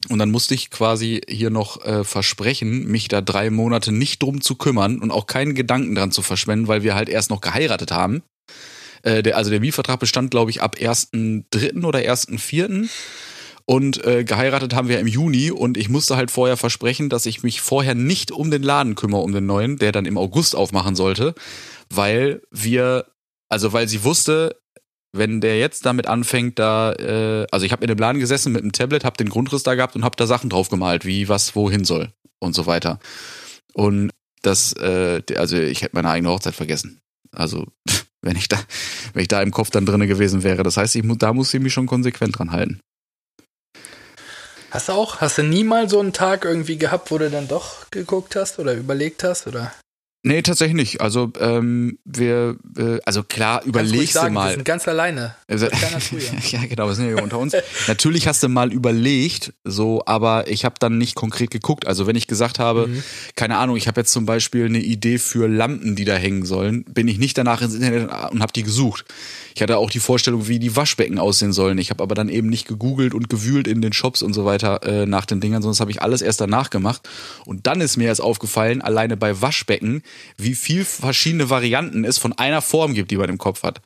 Und 0.08 0.18
dann 0.18 0.30
musste 0.30 0.54
ich 0.54 0.70
quasi 0.70 1.20
hier 1.28 1.50
noch 1.50 1.84
äh, 1.84 2.02
versprechen, 2.02 2.86
mich 2.86 3.08
da 3.08 3.20
drei 3.20 3.50
Monate 3.50 3.92
nicht 3.92 4.22
drum 4.22 4.40
zu 4.40 4.56
kümmern 4.56 5.00
und 5.00 5.10
auch 5.10 5.26
keinen 5.26 5.54
Gedanken 5.54 5.94
dran 5.94 6.12
zu 6.12 6.22
verschwenden, 6.22 6.66
weil 6.66 6.82
wir 6.82 6.94
halt 6.94 7.08
erst 7.08 7.30
noch 7.30 7.40
geheiratet 7.40 7.92
haben. 7.92 8.22
Äh, 9.02 9.22
der, 9.22 9.36
also 9.36 9.50
der 9.50 9.60
Mietvertrag 9.60 10.00
bestand, 10.00 10.30
glaube 10.30 10.50
ich, 10.50 10.62
ab 10.62 10.76
1.3. 10.78 11.84
oder 11.84 12.00
1.4. 12.00 12.88
Und 13.64 14.04
äh, 14.04 14.24
geheiratet 14.24 14.74
haben 14.74 14.88
wir 14.88 14.98
im 14.98 15.06
Juni 15.06 15.50
und 15.50 15.76
ich 15.76 15.88
musste 15.88 16.16
halt 16.16 16.30
vorher 16.30 16.56
versprechen, 16.56 17.08
dass 17.08 17.26
ich 17.26 17.42
mich 17.42 17.60
vorher 17.60 17.94
nicht 17.94 18.32
um 18.32 18.50
den 18.50 18.62
Laden 18.62 18.96
kümmere, 18.96 19.22
um 19.22 19.32
den 19.32 19.46
neuen, 19.46 19.76
der 19.78 19.92
dann 19.92 20.04
im 20.04 20.18
August 20.18 20.56
aufmachen 20.56 20.96
sollte, 20.96 21.34
weil 21.88 22.42
wir, 22.50 23.06
also 23.48 23.72
weil 23.72 23.88
sie 23.88 24.02
wusste, 24.02 24.56
wenn 25.12 25.40
der 25.40 25.58
jetzt 25.58 25.86
damit 25.86 26.06
anfängt, 26.06 26.58
da, 26.58 26.92
äh, 26.94 27.46
also 27.52 27.64
ich 27.64 27.72
habe 27.72 27.84
in 27.84 27.88
dem 27.88 27.98
Laden 27.98 28.18
gesessen 28.18 28.52
mit 28.52 28.62
dem 28.62 28.72
Tablet, 28.72 29.04
habe 29.04 29.16
den 29.16 29.28
Grundriss 29.28 29.62
da 29.62 29.74
gehabt 29.74 29.94
und 29.94 30.04
habe 30.04 30.16
da 30.16 30.26
Sachen 30.26 30.50
drauf 30.50 30.68
gemalt, 30.68 31.04
wie 31.04 31.28
was 31.28 31.54
wohin 31.54 31.84
soll 31.84 32.08
und 32.40 32.54
so 32.54 32.66
weiter. 32.66 32.98
Und 33.74 34.10
das, 34.42 34.72
äh, 34.72 35.22
also 35.36 35.56
ich 35.56 35.82
hätte 35.82 35.94
meine 35.94 36.10
eigene 36.10 36.30
Hochzeit 36.30 36.54
vergessen. 36.54 37.00
Also 37.30 37.66
wenn 38.22 38.36
ich 38.36 38.48
da, 38.48 38.58
wenn 39.12 39.22
ich 39.22 39.28
da 39.28 39.42
im 39.42 39.50
Kopf 39.50 39.70
dann 39.70 39.84
drinne 39.84 40.06
gewesen 40.06 40.42
wäre. 40.42 40.62
Das 40.62 40.76
heißt, 40.76 40.96
ich, 40.96 41.04
da 41.18 41.32
muss 41.32 41.52
ich 41.52 41.60
mich 41.60 41.72
schon 41.72 41.86
konsequent 41.86 42.38
dran 42.38 42.52
halten. 42.52 42.80
Hast 44.70 44.88
du 44.88 44.92
auch? 44.92 45.20
Hast 45.20 45.36
du 45.36 45.42
nie 45.42 45.64
mal 45.64 45.90
so 45.90 46.00
einen 46.00 46.14
Tag 46.14 46.46
irgendwie 46.46 46.78
gehabt, 46.78 47.10
wo 47.10 47.18
du 47.18 47.28
dann 47.28 47.46
doch 47.46 47.90
geguckt 47.90 48.36
hast 48.36 48.58
oder 48.58 48.72
überlegt 48.74 49.22
hast? 49.22 49.46
Oder? 49.46 49.70
Nee, 50.24 50.40
tatsächlich 50.40 50.76
nicht. 50.76 51.00
Also 51.00 51.30
ähm, 51.40 51.98
wir, 52.04 52.56
äh, 52.78 52.98
also 53.04 53.22
klar, 53.22 53.64
überlegst 53.64 54.14
du 54.14 54.20
sagen, 54.20 54.34
Wir 54.34 54.40
mal. 54.40 54.54
sind 54.54 54.64
ganz 54.64 54.88
alleine. 54.88 55.34
Also, 55.52 55.66
ja, 56.50 56.64
genau, 56.66 56.88
wir 56.88 56.94
sind 56.94 57.08
ja 57.08 57.14
hier 57.14 57.22
unter 57.22 57.38
uns. 57.38 57.54
Natürlich 57.86 58.26
hast 58.26 58.42
du 58.42 58.48
mal 58.48 58.72
überlegt, 58.72 59.52
so, 59.64 60.02
aber 60.06 60.48
ich 60.48 60.64
habe 60.64 60.76
dann 60.78 60.96
nicht 60.96 61.14
konkret 61.14 61.50
geguckt. 61.50 61.86
Also 61.86 62.06
wenn 62.06 62.16
ich 62.16 62.26
gesagt 62.26 62.58
habe, 62.58 62.86
Mhm. 62.88 63.02
keine 63.36 63.58
Ahnung, 63.58 63.76
ich 63.76 63.86
habe 63.86 64.00
jetzt 64.00 64.12
zum 64.12 64.24
Beispiel 64.26 64.64
eine 64.64 64.80
Idee 64.80 65.18
für 65.18 65.46
Lampen, 65.46 65.94
die 65.94 66.04
da 66.04 66.14
hängen 66.14 66.44
sollen, 66.46 66.84
bin 66.84 67.06
ich 67.06 67.18
nicht 67.18 67.36
danach 67.36 67.60
ins 67.60 67.74
Internet 67.74 68.08
und 68.30 68.40
habe 68.40 68.52
die 68.52 68.62
gesucht. 68.62 69.04
Ich 69.54 69.60
hatte 69.60 69.76
auch 69.76 69.90
die 69.90 70.00
Vorstellung, 70.00 70.48
wie 70.48 70.58
die 70.58 70.74
Waschbecken 70.74 71.18
aussehen 71.18 71.52
sollen. 71.52 71.76
Ich 71.76 71.90
habe 71.90 72.02
aber 72.02 72.14
dann 72.14 72.30
eben 72.30 72.48
nicht 72.48 72.66
gegoogelt 72.66 73.12
und 73.12 73.28
gewühlt 73.28 73.68
in 73.68 73.82
den 73.82 73.92
Shops 73.92 74.22
und 74.22 74.32
so 74.32 74.46
weiter 74.46 74.82
äh, 74.84 75.04
nach 75.06 75.26
den 75.26 75.40
Dingern, 75.40 75.60
sondern 75.60 75.74
das 75.74 75.80
habe 75.80 75.90
ich 75.90 76.00
alles 76.00 76.22
erst 76.22 76.40
danach 76.40 76.70
gemacht. 76.70 77.06
Und 77.44 77.66
dann 77.66 77.82
ist 77.82 77.98
mir 77.98 78.06
erst 78.06 78.22
aufgefallen, 78.22 78.80
alleine 78.80 79.18
bei 79.18 79.42
Waschbecken, 79.42 80.02
wie 80.38 80.54
viel 80.54 80.84
verschiedene 80.86 81.50
Varianten 81.50 82.04
es 82.04 82.16
von 82.16 82.32
einer 82.32 82.62
Form 82.62 82.94
gibt, 82.94 83.10
die 83.10 83.16
man 83.18 83.28
im 83.28 83.36
Kopf 83.38 83.62
hat. 83.62 83.82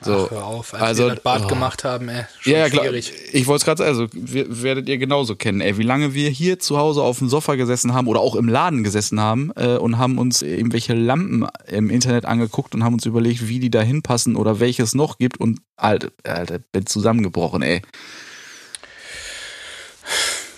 So, 0.00 0.26
Ach, 0.26 0.30
hör 0.30 0.44
auf, 0.44 0.74
als 0.74 0.82
also, 0.82 1.04
wir 1.04 1.14
das 1.14 1.22
Bad 1.24 1.42
oh. 1.44 1.48
gemacht 1.48 1.82
haben, 1.82 2.08
ey. 2.08 2.24
Schon 2.38 2.52
ja, 2.52 2.58
ja, 2.60 2.68
klar. 2.68 2.84
schwierig. 2.84 3.12
Ich 3.32 3.46
wollte 3.48 3.58
es 3.58 3.64
gerade 3.64 3.78
sagen, 3.78 3.88
also 3.88 4.06
wir, 4.12 4.62
werdet 4.62 4.88
ihr 4.88 4.96
genauso 4.96 5.34
kennen, 5.34 5.60
ey, 5.60 5.76
wie 5.76 5.82
lange 5.82 6.14
wir 6.14 6.30
hier 6.30 6.60
zu 6.60 6.78
Hause 6.78 7.02
auf 7.02 7.18
dem 7.18 7.28
Sofa 7.28 7.56
gesessen 7.56 7.94
haben 7.94 8.06
oder 8.06 8.20
auch 8.20 8.36
im 8.36 8.48
Laden 8.48 8.84
gesessen 8.84 9.20
haben 9.20 9.50
äh, 9.56 9.76
und 9.76 9.98
haben 9.98 10.18
uns 10.18 10.42
irgendwelche 10.42 10.94
Lampen 10.94 11.48
im 11.66 11.90
Internet 11.90 12.26
angeguckt 12.26 12.76
und 12.76 12.84
haben 12.84 12.94
uns 12.94 13.06
überlegt, 13.06 13.48
wie 13.48 13.58
die 13.58 13.70
da 13.70 13.80
hinpassen 13.80 14.36
oder 14.36 14.60
welche 14.60 14.84
es 14.84 14.94
noch 14.94 15.18
gibt 15.18 15.40
und 15.40 15.60
Alter, 15.76 16.10
Alter, 16.22 16.60
bin 16.60 16.86
zusammengebrochen, 16.86 17.62
ey. 17.62 17.82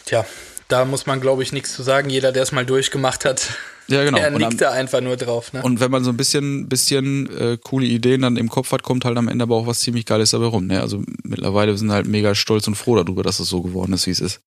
Tja, 0.04 0.26
da 0.68 0.84
muss 0.84 1.06
man, 1.06 1.20
glaube 1.20 1.42
ich, 1.42 1.52
nichts 1.52 1.74
zu 1.74 1.82
sagen. 1.82 2.10
Jeder, 2.10 2.32
der 2.32 2.42
es 2.42 2.52
mal 2.52 2.66
durchgemacht 2.66 3.24
hat, 3.24 3.48
Ja, 3.90 4.04
genau. 4.04 4.22
am, 4.22 4.34
nickt 4.34 4.60
da 4.60 4.70
einfach 4.70 5.00
nur 5.00 5.16
drauf. 5.16 5.52
Ne? 5.52 5.62
und 5.62 5.80
wenn 5.80 5.90
man 5.90 6.04
so 6.04 6.10
ein 6.10 6.16
bisschen, 6.16 6.68
bisschen 6.68 7.28
äh, 7.36 7.58
coole 7.62 7.86
Ideen 7.86 8.22
dann 8.22 8.36
im 8.36 8.48
Kopf 8.48 8.70
hat, 8.72 8.82
kommt 8.82 9.04
halt 9.04 9.18
am 9.18 9.28
Ende 9.28 9.42
aber 9.42 9.56
auch 9.56 9.66
was 9.66 9.80
ziemlich 9.80 10.06
Geiles 10.06 10.30
dabei 10.30 10.46
rum. 10.46 10.66
Ne? 10.66 10.80
Also 10.80 11.02
mittlerweile 11.24 11.76
sind 11.76 11.88
wir 11.88 11.94
halt 11.94 12.06
mega 12.06 12.34
stolz 12.34 12.66
und 12.68 12.76
froh 12.76 12.96
darüber, 12.96 13.22
dass 13.22 13.40
es 13.40 13.48
so 13.48 13.62
geworden 13.62 13.92
ist, 13.92 14.06
wie 14.06 14.12
es 14.12 14.20
ist. 14.20 14.40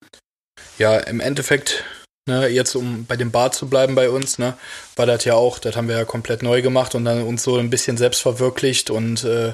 Ja, 0.78 0.98
im 0.98 1.20
Endeffekt, 1.20 1.84
ne, 2.28 2.48
jetzt 2.48 2.76
um 2.76 3.06
bei 3.06 3.16
dem 3.16 3.32
Bad 3.32 3.54
zu 3.54 3.68
bleiben 3.68 3.96
bei 3.96 4.10
uns, 4.10 4.40
ne, 4.40 4.56
war 4.96 5.06
das 5.06 5.26
ja 5.26 5.36
auch, 5.36 5.60
das 5.60 5.76
haben 5.76 5.88
wir 5.88 5.98
ja 5.98 6.06
komplett 6.06 6.42
neu 6.42 6.62
gemacht 6.62 6.96
und 6.96 7.06
dann 7.06 7.24
uns 7.24 7.44
so 7.44 7.58
ein 7.58 7.70
bisschen 7.70 7.98
selbst 7.98 8.22
verwirklicht 8.22 8.90
und 8.90 9.24
äh, 9.24 9.54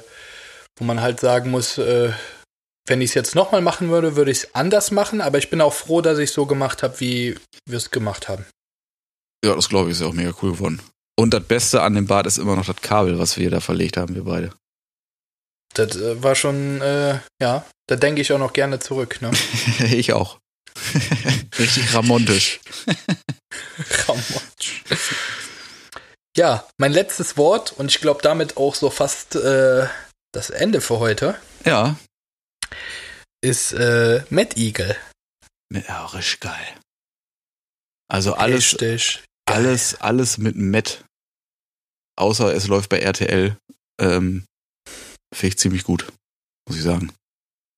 wo 0.77 0.85
man 0.85 1.01
halt 1.01 1.19
sagen 1.19 1.51
muss, 1.51 1.77
äh, 1.77 2.11
wenn 2.87 3.01
ich 3.01 3.11
es 3.11 3.15
jetzt 3.15 3.35
nochmal 3.35 3.61
machen 3.61 3.89
würde, 3.89 4.15
würde 4.15 4.31
ich 4.31 4.39
es 4.39 4.55
anders 4.55 4.91
machen, 4.91 5.21
aber 5.21 5.37
ich 5.37 5.49
bin 5.49 5.61
auch 5.61 5.73
froh, 5.73 6.01
dass 6.01 6.19
ich 6.19 6.31
so 6.31 6.45
gemacht 6.45 6.83
habe, 6.83 6.99
wie 6.99 7.35
wir 7.65 7.77
es 7.77 7.91
gemacht 7.91 8.27
haben. 8.29 8.45
Ja, 9.45 9.55
das 9.55 9.69
glaube 9.69 9.89
ich 9.89 9.93
ist 9.93 10.01
ja 10.01 10.07
auch 10.07 10.13
mega 10.13 10.33
cool 10.41 10.53
geworden. 10.53 10.81
Und 11.17 11.33
das 11.33 11.43
Beste 11.43 11.81
an 11.81 11.95
dem 11.95 12.07
Bad 12.07 12.25
ist 12.27 12.37
immer 12.37 12.55
noch 12.55 12.65
das 12.65 12.77
Kabel, 12.81 13.19
was 13.19 13.37
wir 13.37 13.49
da 13.49 13.59
verlegt 13.59 13.97
haben, 13.97 14.15
wir 14.15 14.23
beide. 14.23 14.53
Das 15.73 15.95
äh, 15.97 16.21
war 16.23 16.35
schon, 16.35 16.81
äh, 16.81 17.19
ja, 17.41 17.65
da 17.87 17.95
denke 17.95 18.21
ich 18.21 18.31
auch 18.33 18.39
noch 18.39 18.53
gerne 18.53 18.79
zurück. 18.79 19.21
Ne? 19.21 19.31
ich 19.79 20.13
auch. 20.13 20.39
Richtig 21.59 21.93
ramontisch. 21.93 22.59
Ramontisch. 24.07 24.83
Ja, 26.37 26.67
mein 26.77 26.93
letztes 26.93 27.37
Wort 27.37 27.73
und 27.73 27.87
ich 27.87 27.99
glaube 28.01 28.21
damit 28.21 28.55
auch 28.57 28.75
so 28.75 28.89
fast 28.89 29.35
äh, 29.35 29.87
das 30.31 30.49
Ende 30.51 30.79
für 30.79 30.99
heute 30.99 31.35
Ja. 31.65 31.97
ist 33.41 33.73
äh, 33.73 34.23
Mad 34.29 34.55
Eagle. 34.55 34.95
Ja, 35.73 36.05
richtig 36.07 36.39
geil. 36.39 36.67
Also 38.07 38.33
alles, 38.33 38.73
Richtig. 38.73 39.23
Geil. 39.49 39.65
alles, 39.65 39.95
alles 40.01 40.37
mit 40.37 40.55
Met. 40.55 41.03
Außer 42.17 42.53
es 42.53 42.67
läuft 42.67 42.89
bei 42.89 42.99
RTL. 42.99 43.57
Ähm, 43.99 44.45
Finde 45.33 45.47
ich 45.53 45.57
ziemlich 45.57 45.83
gut, 45.83 46.11
muss 46.67 46.77
ich 46.77 46.83
sagen. 46.83 47.13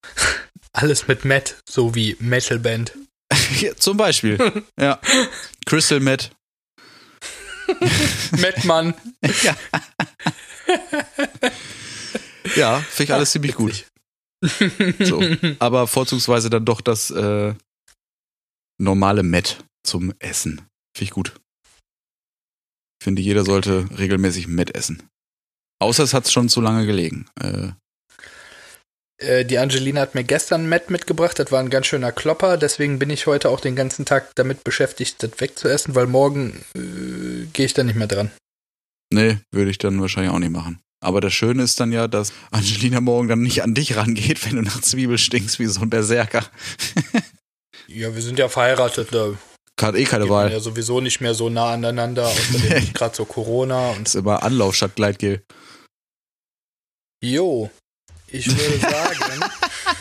Alles 0.74 1.08
mit 1.08 1.26
Matt, 1.26 1.58
so 1.68 1.96
wie 1.96 2.16
Metalband. 2.20 2.98
Ja, 3.60 3.76
zum 3.76 3.98
Beispiel. 3.98 4.64
ja. 4.80 5.00
Crystal 5.66 6.00
Met. 6.00 6.32
Mattmann. 8.32 8.94
ja. 9.44 9.56
ja, 12.56 12.80
finde 12.80 13.04
ich 13.04 13.14
alles 13.14 13.32
ziemlich 13.32 13.56
gut. 13.56 13.86
So. 15.00 15.22
Aber 15.60 15.88
vorzugsweise 15.88 16.50
dann 16.50 16.66
doch 16.66 16.82
das 16.82 17.12
äh, 17.12 17.54
normale 18.80 19.24
Met 19.24 19.64
zum 19.84 20.14
Essen. 20.20 20.68
Finde 20.96 21.04
ich 21.04 21.12
gut. 21.12 21.40
Ich 23.02 23.04
finde, 23.04 23.24
jeder 23.24 23.44
sollte 23.44 23.88
regelmäßig 23.98 24.48
Met 24.48 24.76
essen. 24.76 25.02
Außer 25.82 26.04
es 26.04 26.14
hat 26.14 26.30
schon 26.30 26.50
zu 26.50 26.62
lange 26.62 26.86
gelegen. 26.86 27.26
Äh, 27.42 27.70
Äh, 29.18 29.44
die 29.44 29.58
Angelina 29.58 30.02
hat 30.02 30.14
mir 30.14 30.24
gestern 30.24 30.70
Matt 30.70 30.92
mitgebracht, 30.92 31.40
das 31.40 31.52
war 31.52 31.60
ein 31.62 31.72
ganz 31.72 31.88
schöner 31.88 32.12
Klopper, 32.12 32.58
deswegen 32.58 33.00
bin 33.00 33.10
ich 33.10 33.26
heute 33.26 33.50
auch 33.50 33.60
den 33.60 33.76
ganzen 33.76 34.06
Tag 34.06 34.32
damit 34.36 34.64
beschäftigt, 34.64 35.24
das 35.24 35.32
wegzuessen, 35.40 35.96
weil 35.96 36.06
morgen 36.06 36.64
äh, 36.76 37.46
gehe 37.54 37.66
ich 37.66 37.74
da 37.74 37.84
nicht 37.84 37.96
mehr 37.96 38.06
dran. 38.08 38.30
nee, 39.12 39.38
würde 39.52 39.72
ich 39.72 39.80
dann 39.80 40.00
wahrscheinlich 40.00 40.32
auch 40.32 40.40
nicht 40.40 40.52
machen. 40.52 40.80
Aber 41.04 41.22
das 41.22 41.34
Schöne 41.34 41.64
ist 41.64 41.80
dann 41.80 41.92
ja, 41.92 42.08
dass 42.08 42.32
Angelina 42.52 43.02
morgen 43.02 43.28
dann 43.28 43.42
nicht 43.42 43.64
an 43.64 43.74
dich 43.74 43.96
rangeht, 43.96 44.46
wenn 44.46 44.58
du 44.58 44.62
nach 44.62 44.80
Zwiebel 44.82 45.18
stinkst 45.18 45.58
wie 45.58 45.66
so 45.66 45.82
ein 45.82 45.90
Berserker. 45.90 46.46
Ja, 47.88 48.14
wir 48.16 48.22
sind 48.22 48.40
ja 48.40 48.48
verheiratet, 48.48 49.10
da 49.12 49.34
Hat 49.82 49.96
eh 49.96 50.04
keine 50.06 50.30
Wahl. 50.30 50.52
ja 50.52 50.60
sowieso 50.60 51.02
nicht 51.02 51.22
mehr 51.22 51.34
so 51.34 51.50
nah 51.50 51.72
aneinander, 51.74 52.28
außerdem 52.28 52.94
gerade 52.94 53.16
so 53.16 53.26
Corona 53.26 53.92
und 53.92 54.08
ist 54.08 54.16
immer 54.16 54.44
Anlauf 54.44 54.76
statt 54.76 54.96
Gleitgel. 54.96 55.44
Jo, 57.24 57.70
ich 58.28 58.48
würde 58.48 58.80
sagen. 58.90 59.42